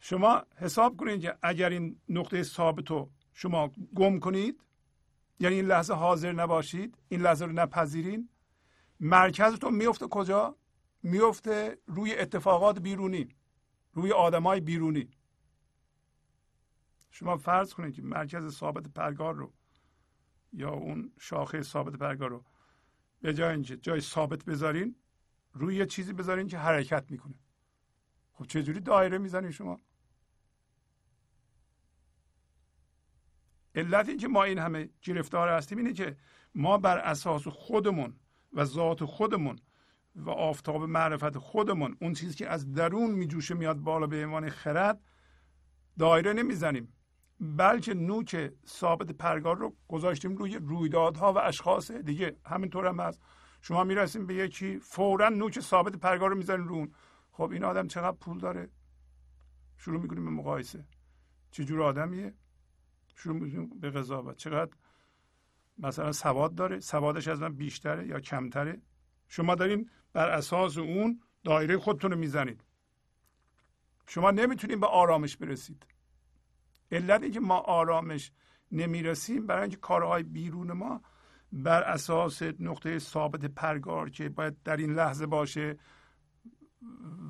شما 0.00 0.42
حساب 0.56 0.96
کنید 0.96 1.20
که 1.20 1.36
اگر 1.42 1.70
این 1.70 2.00
نقطه 2.08 2.42
ثابت 2.42 2.90
رو 2.90 3.10
شما 3.32 3.72
گم 3.94 4.18
کنید 4.18 4.60
یعنی 5.40 5.54
این 5.54 5.66
لحظه 5.66 5.94
حاضر 5.94 6.32
نباشید 6.32 6.98
این 7.08 7.20
لحظه 7.20 7.44
رو 7.44 7.52
نپذیرین 7.52 8.28
مرکزتون 9.02 9.74
میفته 9.74 10.06
کجا؟ 10.08 10.56
میفته 11.02 11.78
روی 11.86 12.14
اتفاقات 12.14 12.78
بیرونی 12.78 13.28
روی 13.92 14.12
آدمای 14.12 14.60
بیرونی. 14.60 15.10
شما 17.10 17.36
فرض 17.36 17.74
کنید 17.74 17.94
که 17.94 18.02
مرکز 18.02 18.54
ثابت 18.54 18.88
پرگار 18.88 19.34
رو 19.34 19.52
یا 20.52 20.70
اون 20.70 21.12
شاخه 21.20 21.62
ثابت 21.62 21.92
پرگار 21.92 22.30
رو 22.30 22.44
به 23.20 23.34
جای 23.34 23.52
اینکه 23.52 23.76
جای 23.76 24.00
ثابت 24.00 24.44
بذارین 24.44 24.96
روی 25.52 25.76
یه 25.76 25.86
چیزی 25.86 26.12
بذارین 26.12 26.46
که 26.46 26.58
حرکت 26.58 27.10
می‌کنه. 27.10 27.34
خب 28.32 28.46
چه 28.46 28.62
جوری 28.62 28.80
دایره 28.80 29.18
می‌زنین 29.18 29.50
شما؟ 29.50 29.80
علت 33.74 34.08
اینکه 34.08 34.28
ما 34.28 34.44
این 34.44 34.58
همه 34.58 34.90
گرفتار 35.02 35.48
هستیم 35.48 35.78
اینه 35.78 35.92
که 35.92 36.16
ما 36.54 36.78
بر 36.78 36.98
اساس 36.98 37.48
خودمون 37.48 38.16
و 38.52 38.64
ذات 38.64 39.04
خودمون 39.04 39.58
و 40.16 40.30
آفتاب 40.30 40.82
معرفت 40.82 41.38
خودمون 41.38 41.96
اون 42.00 42.12
چیزی 42.12 42.34
که 42.34 42.48
از 42.48 42.72
درون 42.72 43.10
میجوشه 43.10 43.54
میاد 43.54 43.76
بالا 43.76 44.06
به 44.06 44.24
عنوان 44.24 44.50
خرد 44.50 45.00
دایره 45.98 46.32
نمی‌زنیم. 46.32 46.92
بلکه 47.40 47.94
نوک 47.94 48.52
ثابت 48.66 49.10
پرگار 49.10 49.56
رو 49.56 49.76
گذاشتیم 49.88 50.36
روی 50.36 50.56
رویدادها 50.56 51.32
و 51.32 51.38
اشخاص. 51.38 51.90
دیگه 51.90 52.36
همینطور 52.46 52.86
هم 52.86 53.00
هست. 53.00 53.20
شما 53.60 53.84
می‌رسیم 53.84 54.26
به 54.26 54.34
یکی 54.34 54.78
فورا 54.78 55.28
نوک 55.28 55.60
ثابت 55.60 55.96
پرگار 55.96 56.30
رو 56.30 56.36
می‌زنیم 56.36 56.68
رو 56.68 56.86
خب 57.32 57.50
این 57.50 57.64
آدم 57.64 57.88
چقدر 57.88 58.16
پول 58.16 58.38
داره؟ 58.38 58.70
شروع 59.76 60.02
می‌کنیم 60.02 60.24
به 60.24 60.30
مقایسه. 60.30 60.84
چه 61.50 61.64
جور 61.64 61.82
آدمیه؟ 61.82 62.34
شروع 63.16 63.40
می‌کنیم 63.40 63.80
به 63.80 63.90
قضاوت. 63.90 64.36
چقدر 64.36 64.70
مثلا 65.78 66.12
سواد 66.12 66.54
داره 66.54 66.80
سوادش 66.80 67.28
از 67.28 67.40
من 67.40 67.54
بیشتره 67.54 68.06
یا 68.06 68.20
کمتره؟ 68.20 68.82
شما 69.28 69.54
دارین 69.54 69.90
بر 70.12 70.28
اساس 70.28 70.78
اون 70.78 71.20
دایره 71.44 71.78
خودتون 71.78 72.10
رو 72.10 72.18
می‌زنید. 72.18 72.64
شما 74.06 74.30
نمی‌تونید 74.30 74.80
به 74.80 74.86
آرامش 74.86 75.36
برسید. 75.36 75.86
علت 76.92 77.22
اینکه 77.22 77.40
ما 77.40 77.58
آرامش 77.58 78.32
نمی‌رسیم 78.72 79.46
برای 79.46 79.62
اینکه 79.62 79.76
کارهای 79.76 80.22
بیرون 80.22 80.72
ما 80.72 81.02
بر 81.52 81.82
اساس 81.82 82.42
نقطه 82.42 82.98
ثابت 82.98 83.44
پرگار 83.44 84.10
که 84.10 84.28
باید 84.28 84.62
در 84.62 84.76
این 84.76 84.94
لحظه 84.94 85.26
باشه 85.26 85.78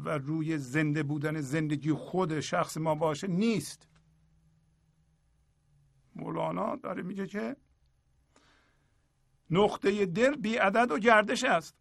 و 0.05 0.18
روی 0.18 0.59
زنده 0.59 1.03
بودن 1.03 1.40
زندگی 1.40 1.93
خود 1.93 2.40
شخص 2.40 2.76
ما 2.76 2.95
باشه 2.95 3.26
نیست. 3.26 3.88
مولانا 6.16 6.76
داره 6.76 7.03
میگه 7.03 7.26
که 7.26 7.57
نقطه 9.53 10.07
دل 10.07 10.36
بی 10.36 10.57
عدد 10.57 10.90
و 10.90 10.98
گردش 10.98 11.44
است. 11.44 11.76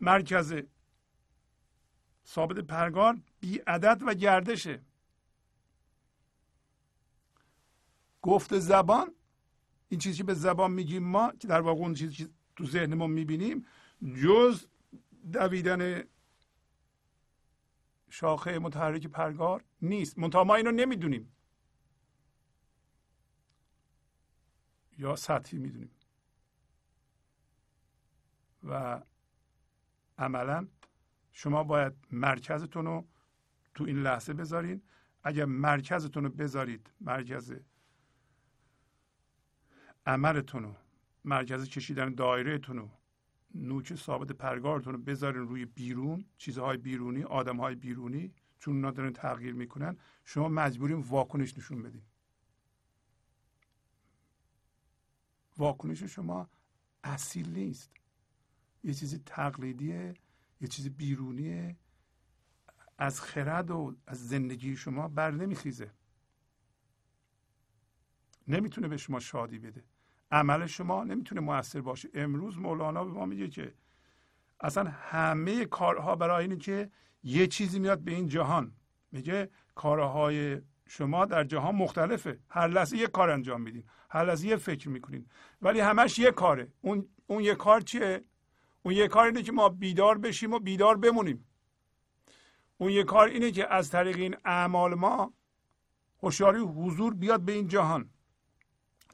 مرکز 0.00 0.54
ثابت 2.26 2.58
پرگار 2.58 3.18
بی 3.40 3.58
عدد 3.58 4.02
و 4.06 4.14
گردشه. 4.14 4.82
گفت 8.22 8.58
زبان 8.58 9.14
این 9.88 10.00
چیزی 10.00 10.18
که 10.18 10.24
به 10.24 10.34
زبان 10.34 10.70
میگیم 10.70 11.02
ما 11.02 11.32
که 11.32 11.48
در 11.48 11.60
واقع 11.60 11.80
اون 11.80 11.94
چیزی 11.94 12.14
که 12.14 12.28
تو 12.56 12.66
ذهن 12.66 12.94
ما 12.94 13.06
می‌بینیم 13.06 13.66
جز 14.22 14.66
دویدن 15.32 16.04
شاخه 18.10 18.58
متحرک 18.58 19.06
پرگار 19.06 19.64
نیست. 19.82 20.18
منتها 20.18 20.44
ما 20.44 20.54
اینو 20.54 20.70
نمی‌دونیم. 20.70 21.32
یا 24.98 25.16
سطحی 25.16 25.58
می‌دونیم. 25.58 25.90
و 28.64 29.02
عملا 30.18 30.68
شما 31.32 31.64
باید 31.64 31.92
مرکزتون 32.10 32.84
رو 32.84 33.08
تو 33.74 33.84
این 33.84 34.02
لحظه 34.02 34.32
بذارین. 34.32 34.82
اگر 35.24 35.44
مرکزتون 35.44 36.24
رو 36.24 36.30
بذارید 36.30 36.90
مرکز 37.00 37.54
عملتون 40.06 40.62
رو 40.62 40.74
مرکز 41.24 41.68
کشیدن 41.68 42.14
دایرهتون 42.14 42.76
رو 42.76 42.90
نوک 43.54 43.94
ثابت 43.94 44.32
پرگارتون 44.32 44.92
رو 44.92 44.98
بذارین 44.98 45.48
روی 45.48 45.64
بیرون 45.64 46.24
چیزهای 46.38 46.76
بیرونی 46.76 47.22
آدمهای 47.22 47.74
بیرونی 47.74 48.34
چون 48.58 48.74
اونا 48.74 48.90
دارن 48.90 49.12
تغییر 49.12 49.54
می‌کنن 49.54 49.96
شما 50.24 50.48
مجبورین 50.48 51.00
واکنش 51.00 51.58
نشون 51.58 51.82
بدین. 51.82 52.02
واکنش 55.56 56.02
شما 56.02 56.50
اصیل 57.04 57.50
نیست. 57.50 57.90
یه 58.88 58.94
چیزی 58.94 59.18
تقلیدیه 59.26 60.14
یه 60.60 60.68
چیز 60.68 60.88
بیرونیه. 60.88 61.76
از 62.98 63.20
خرد 63.20 63.70
و 63.70 63.96
از 64.06 64.28
زندگی 64.28 64.76
شما 64.76 65.08
بر 65.08 65.30
نمیخیزه. 65.30 65.90
نمی‌تونه 68.48 68.88
به 68.88 68.96
شما 68.96 69.20
شادی 69.20 69.58
بده. 69.58 69.84
عمل 70.30 70.66
شما 70.66 71.04
نمی‌تونه 71.04 71.40
موثر 71.40 71.80
باشه. 71.80 72.08
امروز 72.14 72.58
مولانا 72.58 73.04
به 73.04 73.10
ما 73.10 73.26
میگه 73.26 73.48
که 73.48 73.74
اصلا 74.60 74.90
همه 74.90 75.64
کارها 75.64 76.16
برای 76.16 76.44
اینه 76.44 76.56
که 76.56 76.90
یه 77.22 77.46
چیزی 77.46 77.78
میاد 77.78 78.00
به 78.00 78.10
این 78.10 78.26
جهان. 78.28 78.72
میگه 79.12 79.50
کارهای 79.74 80.60
شما 80.86 81.24
در 81.24 81.44
جهان 81.44 81.74
مختلفه. 81.74 82.38
هر 82.50 82.68
لحظه 82.68 82.96
یه 82.96 83.06
کار 83.06 83.30
انجام 83.30 83.60
میدین. 83.60 83.84
هر 84.10 84.24
لحظه 84.24 84.46
یه 84.46 84.56
فکر 84.56 84.88
می‌کنین. 84.88 85.26
ولی 85.62 85.80
همش 85.80 86.18
یه 86.18 86.30
کاره. 86.30 86.72
اون 86.80 87.08
اون 87.26 87.44
یه 87.44 87.54
کار 87.54 87.80
چیه؟ 87.80 88.24
اون 88.82 88.94
یه 88.94 89.08
کار 89.08 89.26
اینه 89.26 89.42
که 89.42 89.52
ما 89.52 89.68
بیدار 89.68 90.18
بشیم 90.18 90.52
و 90.52 90.58
بیدار 90.58 90.96
بمونیم. 90.96 91.44
اون 92.78 92.90
یه 92.90 93.04
کار 93.04 93.28
اینه 93.28 93.50
که 93.50 93.74
از 93.74 93.90
طریق 93.90 94.16
این 94.16 94.36
اعمال 94.44 94.94
ما 94.94 95.34
هوشیاری 96.22 96.60
حضور 96.60 97.14
بیاد 97.14 97.40
به 97.40 97.52
این 97.52 97.68
جهان. 97.68 98.10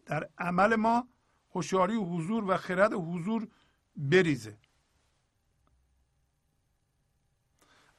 در 0.07 0.29
عمل 0.39 0.77
ما 0.77 1.09
هوشیاری 1.51 1.95
حضور 1.95 2.45
و 2.51 2.57
خرد 2.57 2.93
حضور 2.93 3.49
بریزه. 3.97 4.59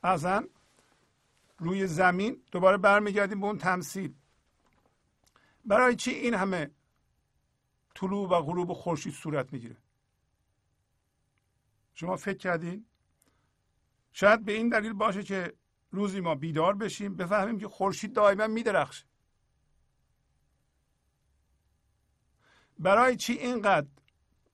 اصلا 0.04 0.48
روی 1.58 1.88
زمین 1.88 2.44
دوباره 2.52 2.78
برمیگردیم 2.78 3.40
به 3.40 3.46
اون 3.46 3.58
تمثیل. 3.58 4.14
برای 5.66 5.96
چی 5.96 6.12
این 6.12 6.34
همه 6.34 6.72
طلوع 7.96 8.30
و 8.30 8.42
غروب 8.42 8.74
خورشید 8.74 9.14
صورت 9.14 9.54
می‌گیره؟ 9.54 9.78
شما 11.96 12.16
فکر 12.16 12.38
کردین؟ 12.38 12.86
شاید 14.12 14.46
به 14.46 14.52
این 14.52 14.70
دلیل 14.70 14.94
باشه 14.94 15.24
که 15.24 15.54
روزی 15.92 16.20
ما 16.20 16.36
بیدار 16.36 16.76
بشیم 16.76 17.16
بفهمیم 17.16 17.60
که 17.60 17.68
خورشید 17.68 18.14
دائما 18.14 18.48
میدرخشه. 18.48 19.06
برای 22.80 23.16
چی 23.16 23.34
اینقدر 23.34 23.88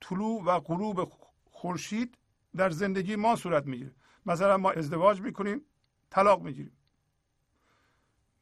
طلوع 0.02 0.44
و 0.44 0.60
غروب 0.60 1.12
خورشید 1.52 2.18
در 2.56 2.70
زندگی 2.70 3.16
ما 3.16 3.36
صورت 3.36 3.66
می‌گیره؟ 3.66 3.96
مثلا 4.26 4.58
ما 4.58 4.72
ازدواج 4.72 5.22
می‌کنیم 5.22 5.66
طلاق 6.10 6.42
می‌گیریم. 6.42 6.78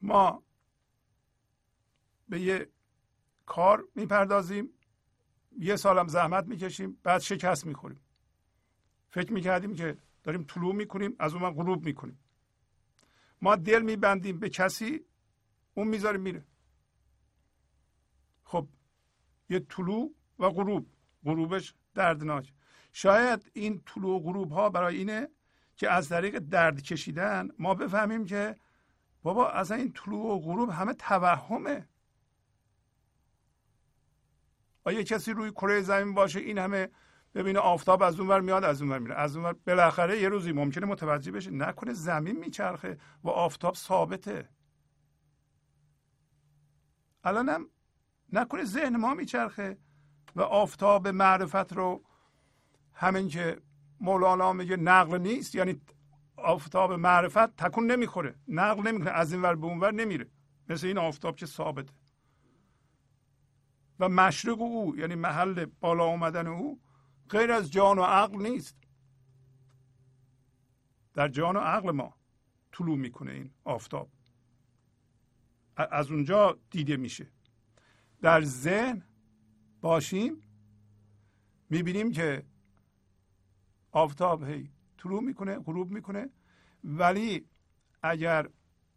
ما 0.02 0.44
به 2.30 2.40
یه 2.40 2.70
کار 3.46 3.84
می‌پردازیم 3.96 4.70
یه 5.60 5.76
سالم 5.76 6.08
زحمت 6.08 6.46
می‌کشیم 6.46 7.00
بعد 7.04 7.22
شکست 7.22 7.66
می‌خوریم. 7.66 8.02
فکر 9.10 9.34
می‌کردیم 9.34 9.76
که 9.76 9.98
داریم 10.24 10.44
طلوع 10.44 10.76
می‌کنیم 10.76 11.16
از 11.20 11.34
اون 11.34 11.52
غروب 11.52 11.86
می‌کنیم. 11.86 12.20
ما 13.42 13.56
دل 13.56 13.82
میبندیم 13.82 14.40
به 14.40 14.50
کسی 14.50 15.06
اون 15.74 15.88
می‌ذاریم 15.88 16.22
میره. 16.22 16.44
خب 18.44 18.68
یه 19.50 19.60
طلوع 19.60 20.16
و 20.40 20.50
غروب. 20.50 20.88
غروبش 21.26 21.74
دردناک. 21.94 22.54
شاید 22.94 23.52
این 23.54 23.82
طلوع 23.86 24.16
و 24.16 24.20
غروب 24.20 24.52
ها 24.52 24.70
برای 24.70 24.98
اینه 24.98 25.30
که 25.76 25.92
از 25.92 26.10
طریق 26.10 26.40
درد 26.40 26.82
کشیدن 26.82 27.50
ما 27.60 27.74
بفهمیم 27.74 28.26
که 28.26 28.56
بابا 29.24 29.50
اصلا 29.50 29.78
این 29.78 29.94
طلوع 29.94 30.36
و 30.36 30.40
غروب 30.40 30.70
همه 30.70 30.94
توهمه. 30.94 31.88
آیا 34.84 35.04
کسی 35.04 35.32
روی 35.32 35.52
کره 35.52 35.82
زمین 35.82 36.14
باشه؟ 36.14 36.40
این 36.40 36.58
همه 36.58 36.90
ببینه 37.36 37.60
آفتاب 37.60 38.04
از 38.04 38.20
اون 38.20 38.30
ور 38.30 38.42
میاد 38.42 38.64
از 38.64 38.82
اون 38.82 38.92
ور 38.92 39.00
میره. 39.00 39.16
از 39.16 39.36
اون 39.36 39.46
ور 39.46 39.56
بالاخره 39.68 40.22
یه 40.22 40.30
روزی 40.30 40.52
ممکنه 40.52 40.86
متوجه 40.86 41.32
بشه 41.32 41.52
نکنه 41.52 41.94
زمین 41.94 42.40
میچرخه 42.40 42.98
و 43.24 43.30
آفتاب 43.30 43.76
ثابته. 43.76 44.50
الانم 47.24 47.66
نکنه 48.34 48.64
ذهن 48.64 48.96
ما 48.96 49.14
میچرخه 49.14 49.78
و 50.36 50.42
آفتاب 50.42 51.08
معرفت 51.08 51.74
رو 51.74 52.04
همین 52.94 53.28
که 53.28 53.62
مولانا 54.02 54.54
میگه 54.54 54.78
نقل 54.78 55.18
نیست 55.18 55.56
یعنی 55.56 55.82
آفتاب 56.38 56.94
معرفت 56.94 57.56
تکون 57.56 57.92
نمی‌خوره. 57.92 58.36
نقل 58.48 58.88
نمی‌کنه. 58.88 59.12
از 59.12 59.34
این 59.34 59.42
ور 59.42 59.56
به 59.56 59.66
اون 59.66 59.80
ور 59.80 59.92
نمیره. 59.92 60.28
مثل 60.70 60.88
این 60.88 60.98
آفتاب 60.98 61.36
که 61.36 61.46
ثابته. 61.46 61.94
و 64.00 64.10
مشرق 64.10 64.62
او 64.62 64.98
یعنی 64.98 65.16
محل 65.16 65.66
بالا 65.66 66.06
آمدن 66.06 66.48
او 66.48 66.80
غیر 67.30 67.52
از 67.52 67.72
جان 67.72 68.00
و 68.00 68.04
عقل 68.04 68.42
نیست. 68.42 68.76
در 71.14 71.28
جان 71.28 71.56
و 71.56 71.60
عقل 71.60 71.92
ما 71.92 72.16
طلوع 72.72 72.98
می‌کنه 72.98 73.32
این 73.32 73.52
آفتاب. 73.64 74.12
از 75.76 76.12
اونجا 76.12 76.60
دیده 76.72 76.98
میشه. 76.98 77.28
در 78.22 78.42
ذهن 78.42 79.04
باشیم 79.82 80.42
می‌بینیم 81.70 82.12
که 82.12 82.46
آفتاب 83.92 84.44
هی 84.44 84.72
طلوع 84.98 85.24
می‌کنه 85.24 85.60
غروب 85.60 85.92
می‌کنه. 85.92 86.30
ولی 86.84 87.46
اگر 88.04 88.50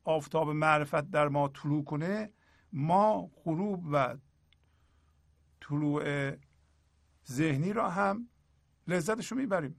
آفتاب 0.04 0.50
معرفت 0.50 1.10
در 1.10 1.28
ما 1.28 1.48
طلوع 1.48 1.84
کنه 1.84 2.32
ما 2.72 3.30
غروب 3.44 3.88
و 3.92 4.16
طلوع 5.60 6.32
ذهنی 7.30 7.72
را 7.72 7.90
هم 7.90 8.28
لذتش 8.88 9.32
رو 9.32 9.38
می‌بریم. 9.38 9.76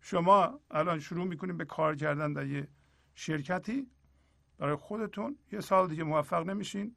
شما 0.00 0.60
الان 0.70 0.98
شروع 0.98 1.24
می‌کنیم 1.24 1.56
به 1.56 1.64
کار 1.64 1.96
کردن 1.96 2.32
در 2.32 2.46
یه 2.46 2.68
شرکتی. 3.14 3.90
برای 4.58 4.76
خودتون 4.76 5.38
یه 5.52 5.60
سال 5.60 5.88
دیگه 5.88 6.04
موفق 6.04 6.46
نمیشین. 6.46 6.96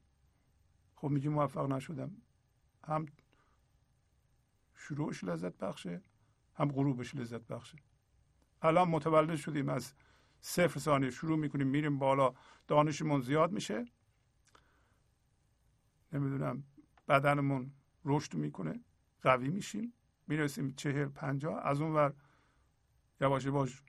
خب 0.96 1.08
میگی 1.08 1.30
موفق 1.30 1.72
نشدم. 1.72 2.22
هم 2.84 3.06
شروعش 4.76 5.24
لذت 5.24 5.58
بخشه 5.58 6.02
هم 6.56 6.72
غروبش 6.72 7.16
لذت 7.16 7.42
بخشه. 7.48 7.78
الان 8.62 8.90
متولد 8.90 9.36
شدیم 9.36 9.70
از 9.70 9.94
صفر 10.42 10.80
ثانیه 10.80 11.10
شروع 11.10 11.38
می‌کنیم 11.38 11.68
میریم 11.68 12.00
بالا. 12.00 12.34
دانشمون 12.68 13.22
زیاد 13.22 13.52
میشه. 13.52 13.86
نمی‌دونم 16.14 16.64
بدنمون 17.08 17.72
رشد 18.06 18.36
می‌کنه. 18.36 18.80
قوی 19.22 19.50
میشیم. 19.50 19.94
می‌رسیم 20.28 20.74
چهل 20.74 21.06
پنجاه. 21.06 21.66
از 21.66 21.82
اون 21.82 21.92
ور 21.92 22.14
یواش 23.22 23.46
یواش 23.46 23.84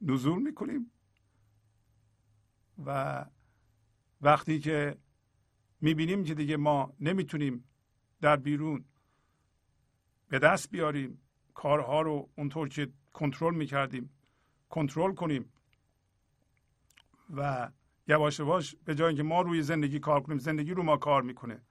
نزول 0.00 0.42
می‌کنیم. 0.42 0.90
و 2.86 3.24
وقتی 4.20 4.58
که 4.58 4.98
می‌بینیم 5.80 6.24
که 6.24 6.34
دیگه 6.34 6.56
ما 6.56 6.92
نمی‌تونیم 7.00 7.64
در 8.20 8.36
بیرون 8.36 8.84
به 10.28 10.38
دست 10.38 10.70
بیاریم 10.70 11.22
کارها 11.54 12.02
رو 12.02 12.30
اونطور 12.36 12.68
که 12.68 12.92
کنترل 13.12 13.54
می‌کردیم 13.54 14.10
کنترل 14.68 15.14
کنیم 15.14 15.52
و 17.30 17.70
یواش 18.08 18.38
یواش 18.38 18.76
به 18.84 18.94
جای 18.94 19.08
اینکه 19.08 19.22
ما 19.22 19.40
روی 19.40 19.62
زندگی 19.62 19.98
کار 19.98 20.22
کنیم 20.22 20.38
زندگی 20.38 20.74
رو 20.74 20.82
ما 20.82 20.96
کار 20.96 21.22
می‌کنه. 21.22 21.62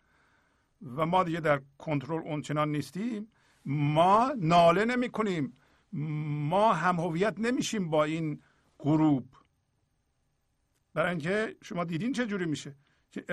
و 0.96 1.06
ما 1.06 1.24
دیگه 1.24 1.40
در 1.40 1.62
کنترل 1.78 2.22
اونچنان 2.22 2.72
نیستیم. 2.72 3.28
ما 3.66 4.34
ناله 4.38 4.86
نمی 4.86 5.10
کنیم. 5.10 5.58
ما 6.50 6.74
هم 6.74 7.00
هویت 7.00 7.40
نمیشیم 7.40 7.90
با 7.90 8.04
این 8.04 8.42
غروب 8.80 9.26
برای 10.94 11.10
اینکه 11.10 11.56
شما 11.64 11.84
دیدین 11.84 12.14
چه 12.14 12.26
جوری 12.26 12.46
میشه؟ 12.46 12.76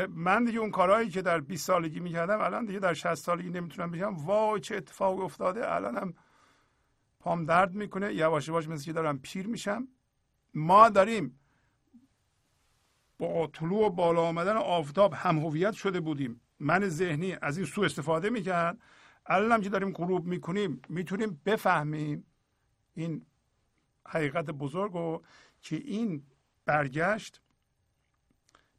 من 0.09 0.45
دیگه 0.45 0.59
اون 0.59 0.71
کارهایی 0.71 1.09
که 1.09 1.23
در 1.23 1.41
20 1.41 1.67
سالگی 1.67 2.01
می‌کردم 2.01 2.41
الان 2.41 2.65
دیگه 2.65 2.79
در 2.79 2.95
60 2.95 3.15
سالگی 3.15 3.51
نمی‌تونم 3.51 3.91
بگم. 3.91 4.17
وای 4.17 4.61
چه 4.61 4.77
اتفاقی 4.77 5.23
افتاده. 5.23 5.75
الانم 5.75 6.15
پام 7.21 7.45
درد 7.45 7.75
می‌کنه. 7.75 8.15
یواش 8.15 8.49
یواش 8.49 8.69
مثل 8.69 8.85
که 8.85 8.93
دارم 8.93 9.19
پیر 9.19 9.47
میشم. 9.47 9.89
ما 10.55 10.89
داریم 10.89 11.41
با 13.19 13.47
طلوع 13.47 13.87
و 13.87 13.91
بالا 13.91 14.23
آمدن 14.23 14.57
آفتاب 14.57 15.13
هم 15.13 15.39
هویت 15.39 15.73
شده 15.73 16.01
بودیم. 16.01 16.41
من 16.61 16.89
ذهنی 16.89 17.37
از 17.43 17.57
این 17.57 17.67
سو 17.67 17.83
استفاده 17.83 18.31
می‌کرد. 18.31 18.79
الان 19.27 19.61
که 19.61 19.69
داریم 19.69 19.93
غروب 19.93 20.27
می‌کنیم 20.27 20.83
می‌تونیم 20.89 21.41
بفهمیم 21.47 22.27
این 22.95 23.27
حقیقت 24.07 24.45
بزرگ 24.45 24.95
و 24.95 25.23
که 25.61 25.77
این 25.77 26.23
برگشت 26.65 27.41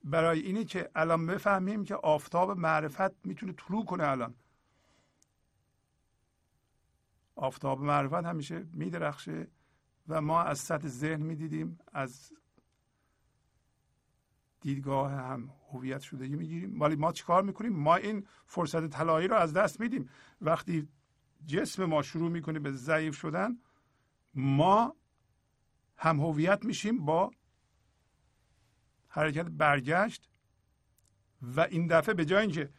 برای 0.03 0.39
اینی 0.39 0.65
که 0.65 0.89
الان 0.95 1.25
بفهمیم 1.25 1.83
که 1.83 1.95
آفتاب 1.95 2.51
معرفت 2.51 3.25
می‌تونه 3.25 3.53
طلوع 3.53 3.85
کنه 3.85 4.07
الان. 4.07 4.35
آفتاب 7.35 7.81
معرفت 7.81 8.25
همیشه 8.25 8.65
میدرخشه 8.73 9.47
و 10.07 10.21
ما 10.21 10.43
از 10.43 10.59
سطح 10.59 10.87
ذهن 10.87 11.21
می‌دیدیم 11.21 11.79
از 11.93 12.31
دیدگاه 14.61 15.11
هم 15.11 15.49
هویت 15.71 16.01
شدگی 16.01 16.35
می‌گیریم. 16.35 16.81
ولی 16.81 16.95
ما 16.95 17.11
چیکار 17.11 17.43
می‌کنیم؟ 17.43 17.73
ما 17.73 17.95
این 17.95 18.25
فرصت 18.45 18.87
طلایی 18.87 19.27
رو 19.27 19.35
از 19.35 19.53
دست 19.53 19.79
میدیم. 19.79 20.09
وقتی 20.41 20.87
جسم 21.45 21.85
ما 21.85 22.01
شروع 22.01 22.29
می‌کنه 22.29 22.59
به 22.59 22.71
ضعیف 22.71 23.15
شدن 23.15 23.57
ما 24.33 24.95
هم 25.97 26.19
هویت 26.19 26.65
میشیم 26.65 27.05
با 27.05 27.31
حرکت 29.07 29.45
برگشت 29.45 30.29
و 31.41 31.61
این 31.61 31.87
دفعه 31.87 32.13
به 32.13 32.25
جای 32.25 32.41
اینکه 32.41 32.69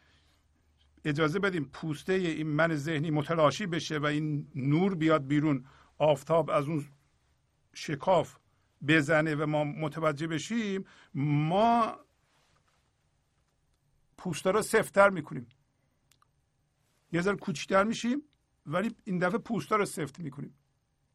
اجازه 1.05 1.39
بدیم 1.39 1.65
پوسته 1.73 2.13
این 2.13 2.47
من 2.47 2.75
ذهنی 2.75 3.11
متلاشی 3.11 3.65
بشه 3.65 3.97
و 3.97 4.05
این 4.05 4.51
نور 4.55 4.95
بیاد 4.95 5.27
بیرون 5.27 5.65
آفتاب 5.97 6.49
از 6.49 6.67
اون 6.67 6.85
شکاف 7.73 8.37
بزنه 8.87 9.35
و 9.35 9.45
ما 9.45 9.63
متوجه 9.63 10.27
بشیم 10.27 10.85
ما 11.13 11.99
پوسته 14.17 14.51
رو 14.51 14.61
سفتر 14.61 15.09
می‌کنیم. 15.09 15.47
یه 17.11 17.21
ذره 17.21 17.35
کوچیکتر 17.35 17.83
میشیم 17.83 18.23
ولی 18.65 18.95
این 19.03 19.17
دفعه 19.19 19.37
پوسته 19.37 19.75
رو 19.75 19.85
سفت 19.85 20.19
می‌کنیم. 20.19 20.55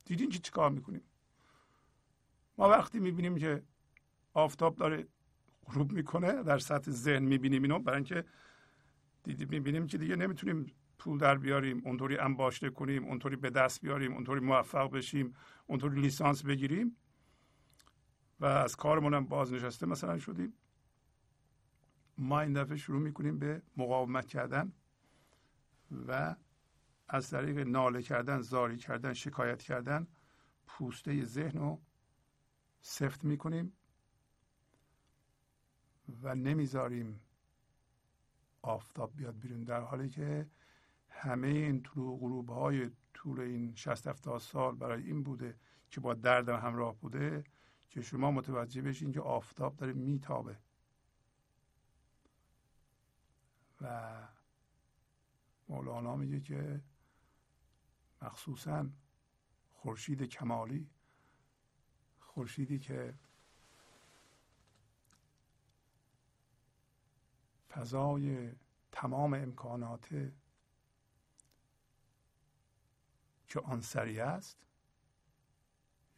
دیدین 0.05 0.29
که 0.31 0.39
چیکار 0.39 0.71
می‌کنیم؟ 0.71 1.03
ما 2.59 2.69
وقتی 2.69 2.99
می‌بینیم 3.01 3.37
که 3.37 3.62
آفتاب 4.33 4.77
داره 4.77 5.07
غروب 5.64 5.93
می‌کنه 5.93 6.43
در 6.43 6.59
سطح 6.59 6.91
ذهن 6.91 7.23
می‌بینیم 7.23 7.62
اینو 7.62 7.79
برای 7.79 7.97
اینکه 7.97 8.25
دیدیم 9.23 9.49
می‌بینیم 9.49 9.87
که 9.87 9.99
دیگه 9.99 10.17
نمی‌تونیم 10.17 10.73
پول 10.99 11.19
در 11.19 11.39
بیاریم 11.39 11.83
اونطوری 11.85 12.19
انباشته 12.19 12.71
کنیم 12.71 13.05
اونطوری 13.05 13.37
به 13.37 13.51
دست 13.51 13.81
بیاریم 13.81 14.12
اونطوری 14.12 14.41
موفق 14.41 14.91
بشیم 14.91 15.35
اونطوری 15.67 16.01
لیسانس 16.01 16.45
بگیریم. 16.45 16.97
و 18.41 18.45
از 18.45 18.76
کارمون 18.76 19.14
هم 19.14 19.26
بازنشسته 19.26 19.87
مثلا 19.87 20.18
شدیم. 20.18 20.53
ما 22.18 22.41
این 22.41 22.53
دفعه 22.53 22.76
شروع 22.76 23.01
می‌کنیم 23.01 23.39
به 23.39 23.62
مقاومت 23.76 24.26
کردن 24.26 24.72
و 26.09 26.37
از 27.09 27.30
طریق 27.30 27.59
ناله 27.59 28.03
کردن 28.03 28.41
زاری 28.41 28.76
کردن 28.76 29.12
شکایت 29.12 29.62
کردن 29.62 30.07
پوسته 30.66 31.24
ذهن 31.24 31.59
رو 31.59 31.82
سفت 32.80 33.24
می‌کنیم 33.24 33.72
و 36.22 36.34
نمی‌ذاریم 36.34 37.20
آفتاب 38.62 39.16
بیاد 39.16 39.39
بیرون 39.39 39.64
در 39.64 39.80
حالی 39.80 40.09
که 40.09 40.51
همه 41.09 41.49
این 41.49 41.82
طلوع 41.82 42.18
غروب 42.18 42.51
های 42.51 42.91
طول 43.14 43.41
این 43.41 43.74
60 43.74 44.07
70 44.07 44.41
سال 44.41 44.74
برای 44.74 45.03
این 45.03 45.22
بوده 45.22 45.59
که 45.91 46.01
با 46.01 46.14
درد 46.14 46.49
همراه 46.49 46.97
بوده 46.97 47.45
که 47.91 48.03
شما 48.03 48.30
متوجه 48.30 48.82
بشین 48.82 49.12
که 49.12 49.20
آفتاب 49.20 49.76
داره 49.76 49.93
میتابه. 49.93 50.59
و 53.80 54.12
مولانا 55.68 56.16
میگه 56.16 56.41
که 56.41 56.80
مخصوصا 58.22 58.87
خورشید 59.72 60.22
کمالی 60.22 60.91
خورشیدی 62.20 62.78
که 62.78 63.14
فضای 67.68 68.53
تمام 68.93 69.34
امکانات 69.34 70.09
که 73.49 73.61
آن 73.61 73.80
سری 73.80 74.20
است 74.20 74.66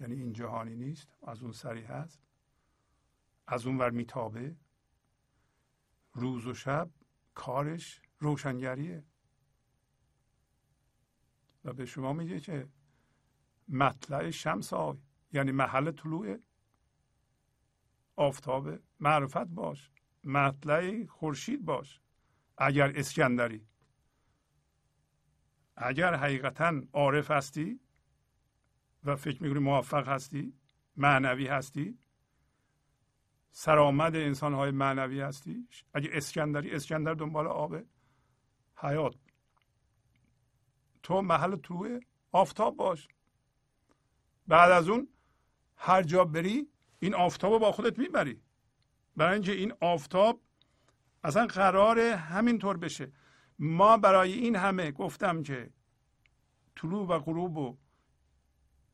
یعنی 0.01 0.15
این 0.15 0.33
جهانی 0.33 0.77
نیست 0.77 1.09
از 1.23 1.43
اون 1.43 1.53
سری 1.53 1.83
هست 1.83 2.23
از 3.47 3.67
اون 3.67 3.79
ور 3.79 3.91
میتابه. 3.91 4.57
روز 6.13 6.47
و 6.47 6.55
شب 6.55 6.91
کارش 7.35 8.03
روشنگریه. 8.19 9.05
و 11.65 11.73
به 11.73 11.87
شما 11.87 12.13
میگه 12.13 12.41
که 12.41 12.69
مطلع 13.69 14.31
شمس 14.31 14.73
آی 14.73 14.99
یعنی 15.33 15.53
محل 15.53 15.91
طلوع 15.91 16.39
آفتاب 18.17 18.79
معرفت 19.01 19.47
باش 19.47 19.93
مطلع 20.25 21.07
خورشید 21.07 21.65
باش 21.65 22.01
اگر 22.59 22.99
اسکندری. 22.99 23.67
اگر 25.77 26.15
حقیقتا 26.15 26.83
عارف 26.93 27.31
هستی 27.31 27.81
و 29.09 29.17
فکر 29.17 29.43
می‌کنی 29.43 29.59
موفق 29.59 30.09
هستی؟ 30.09 30.53
معنوی 30.97 31.47
هستی؟ 31.47 31.99
سرآمد 33.51 34.17
انسان 34.17 34.55
های 34.55 34.71
معنوی 34.71 35.21
هستی؟ 35.21 35.69
اگه 35.95 36.11
اسکندری 36.13 36.71
اسکندر 36.71 37.15
دنبال 37.15 37.47
آب 37.47 37.77
حیات. 38.77 39.15
تو 41.03 41.23
محل 41.23 41.57
طلوع 41.57 42.01
آفتاب 42.33 42.77
باش. 42.77 43.09
بعد 44.47 44.71
از 44.71 44.89
اون 44.89 45.09
هر 45.77 46.03
جا 46.03 46.25
بری 46.25 46.69
این 46.99 47.15
آفتاب 47.15 47.53
رو 47.53 47.59
با 47.59 47.73
خودت 47.73 47.99
می‌بری. 47.99 48.41
برای 49.17 49.33
اینکه 49.33 49.53
این 49.53 49.73
آفتاب 49.81 50.41
اصلا 51.25 51.47
قرار 51.47 51.99
همینطور 52.01 52.77
بشه. 52.77 53.13
ما 53.59 53.97
برای 53.97 54.33
این 54.33 54.57
همه 54.57 54.91
گفتم 54.91 55.43
که 55.43 55.71
طلوع 56.77 57.09
و 57.09 57.19
غروب 57.19 57.59
رو 57.59 57.79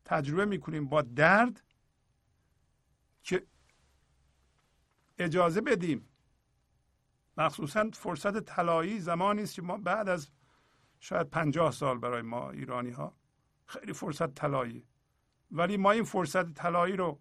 تجربه 0.04 0.44
می‌کنیم 0.44 0.88
با 0.88 1.02
درد 1.02 1.62
که 3.22 3.46
اجازه 5.18 5.60
بدیم. 5.60 6.08
مخصوصا 7.36 7.90
فرصت 7.92 8.40
طلایی 8.40 9.00
زمانی 9.00 9.42
است 9.42 9.54
که 9.54 9.62
ما 9.62 9.76
بعد 9.76 10.08
از 10.08 10.30
شاید 11.00 11.30
پنجاه 11.30 11.72
سال 11.72 11.98
برای 11.98 12.22
ما 12.22 12.50
ایرانی 12.50 12.90
ها 12.90 13.16
خیلی 13.66 13.92
فرصت 13.92 14.34
طلایی. 14.34 14.86
ولی 15.50 15.76
ما 15.76 15.90
این 15.90 16.04
فرصت 16.04 16.54
طلایی 16.54 16.96
رو 16.96 17.20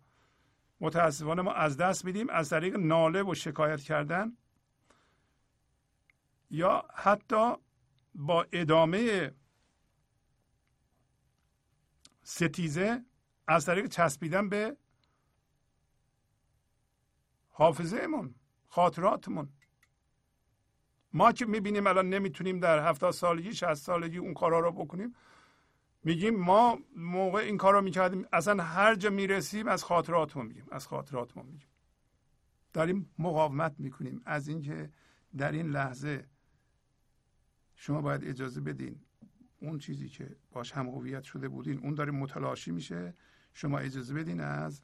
متاسفانه 0.79 1.41
ما 1.41 1.53
از 1.53 1.77
دست 1.77 2.05
میدیم 2.05 2.29
از 2.29 2.49
طریق 2.49 2.75
ناله 2.75 3.23
و 3.23 3.33
شکایت 3.33 3.81
کردن 3.81 4.37
یا 6.49 6.85
حتی 6.93 7.53
با 8.15 8.45
ادامه 8.51 9.31
ستیزه 12.23 13.05
از 13.47 13.65
طریق 13.65 13.87
چسبیدن 13.87 14.49
به 14.49 14.77
حافظه 17.49 18.07
من 18.07 18.35
خاطراتمون. 18.67 19.49
ما 21.13 21.31
که 21.31 21.45
می‌بینیم 21.45 21.87
الان 21.87 22.09
نمی‌تونیم 22.09 22.59
در 22.59 22.89
هفتاد 22.89 23.11
سالگی 23.11 23.53
شهست 23.53 23.85
سالگی 23.85 24.17
اون 24.17 24.33
کارا 24.33 24.59
رو 24.59 24.71
بکنیم 24.71 25.15
میگیم 26.03 26.35
ما 26.35 26.79
موقع 26.95 27.39
این 27.39 27.57
کار 27.57 27.73
رو 27.73 27.81
می‌کردیم 27.81 28.27
اصلا 28.33 28.63
هر 28.63 28.95
جا 28.95 29.09
می‌رسیم 29.09 29.67
از 29.67 29.83
خاطراتمون 29.83 30.45
میگیم 30.45 30.65
از 30.71 30.87
خاطراتمون 30.87 31.45
میگیم. 31.45 31.67
داریم 32.73 33.13
مقاومت 33.19 33.75
می‌کنیم 33.79 34.21
از 34.25 34.47
اینکه 34.47 34.91
در 35.37 35.51
این 35.51 35.69
لحظه 35.69 36.27
شما 37.75 38.01
باید 38.01 38.23
اجازه 38.23 38.61
بدین 38.61 39.01
اون 39.63 39.79
چیزی 39.79 40.09
که 40.09 40.35
باش 40.51 40.71
هم 40.71 40.89
هویت 40.89 41.23
شده 41.23 41.49
بودین 41.49 41.79
اون 41.79 41.95
داره 41.95 42.11
متلاشی 42.11 42.71
میشه. 42.71 43.13
شما 43.53 43.79
اجازه 43.79 44.13
بدین 44.13 44.41
از 44.41 44.81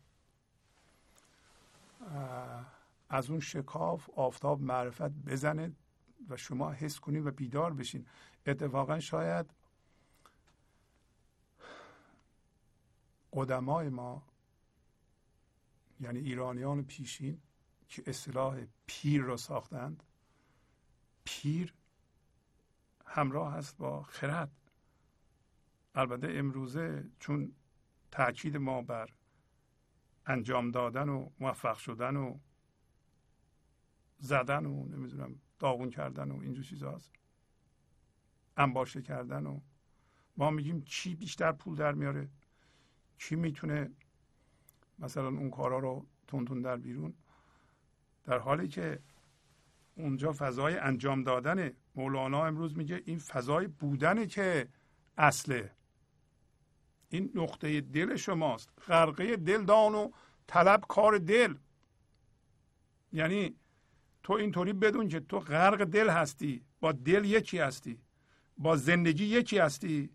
از 3.10 3.30
اون 3.30 3.40
شکاف 3.40 4.10
آفتاب 4.10 4.62
معرفت 4.62 5.10
بزنه 5.10 5.72
و 6.30 6.38
شما 6.38 6.72
حس 6.72 7.00
کنید 7.00 7.26
و 7.26 7.32
بیدار 7.32 7.74
بشین. 7.74 8.06
اتفاقا 8.46 9.00
شاید 9.00 9.46
قدمای 13.34 13.90
ما 13.90 14.24
یعنی 16.00 16.20
ایرانیان 16.20 16.84
پیشین 16.84 17.42
که 17.90 18.04
اصطلاح 18.06 18.66
پیر 18.86 19.22
را 19.22 19.38
ساختند 19.38 20.04
پیر 21.24 21.74
همراه 23.06 23.56
است 23.56 23.78
با 23.78 24.04
خرد. 24.04 24.52
البته 25.96 26.28
امروزه 26.32 27.10
چون 27.20 27.52
تاکید 28.12 28.58
ما 28.58 28.82
بر 28.82 29.10
انجام 30.26 30.72
دادن 30.72 31.10
و 31.10 31.30
موفق 31.40 31.78
شدن 31.78 32.16
و 32.16 32.40
زدن 34.18 34.66
و 34.66 34.86
نمی‌دونم 34.86 35.40
داغون 35.60 35.90
کردن 35.90 36.32
و 36.32 36.40
اینجور 36.42 36.64
چیزهاست 36.64 37.12
انباشه 38.58 39.02
کردن 39.02 39.46
و 39.46 39.60
ما 40.38 40.50
میگیم 40.50 40.82
چی 40.82 41.16
بیشتر 41.16 41.52
پول 41.52 41.76
در 41.76 41.92
میاره؟ 41.92 42.30
کی 43.18 43.36
می‌تونه 43.36 43.92
مثلا 45.00 45.28
اون 45.28 45.50
کارا 45.50 45.80
رو 45.80 46.06
تون 46.28 46.62
در 46.62 46.78
بیرون؟ 46.78 47.14
در 48.24 48.40
حالی 48.40 48.68
که 48.68 49.00
اونجا 49.96 50.34
فضای 50.34 50.78
انجام 50.78 51.24
دادن 51.24 51.72
مولانا 51.96 52.46
امروز 52.46 52.78
میگه 52.78 53.02
این 53.06 53.20
فضای 53.20 53.68
بودنه 53.68 54.28
که 54.28 54.70
اصله. 55.18 55.72
این 57.10 57.32
نقطه 57.36 57.82
دل 57.82 58.16
شماست. 58.16 58.70
غرقه 58.88 59.36
دل 59.36 59.66
دان 59.66 59.96
و 59.96 60.12
طلب 60.48 60.86
کار 60.88 61.18
دل. 61.18 61.56
یعنی 63.14 63.56
تو 64.24 64.34
اینطوری 64.34 64.74
بدون 64.74 65.08
که 65.10 65.20
تو 65.20 65.40
غرق 65.40 65.84
دل 65.84 66.10
هستی 66.10 66.62
با 66.80 66.92
دل 66.92 67.26
یکی 67.26 67.60
هستی 67.60 68.00
با 68.58 68.76
زندگی 68.76 69.26
یکی 69.26 69.58
هستی 69.58 70.10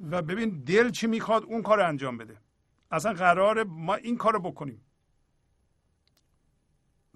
و 0.00 0.22
ببین 0.22 0.50
دل 0.64 0.90
چی 0.90 1.06
می‌خواد 1.06 1.44
اون 1.44 1.62
کار 1.62 1.80
انجام 1.80 2.18
بده. 2.18 2.36
اصلا 2.90 3.12
قرار 3.12 3.64
ما 3.64 3.94
این 3.94 4.16
کار 4.16 4.38
بکنیم. 4.38 4.84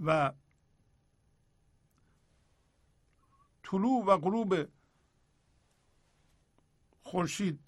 و 0.05 0.33
طلوع 3.63 4.05
و 4.05 4.17
غروب 4.17 4.55
خورشید 7.03 7.61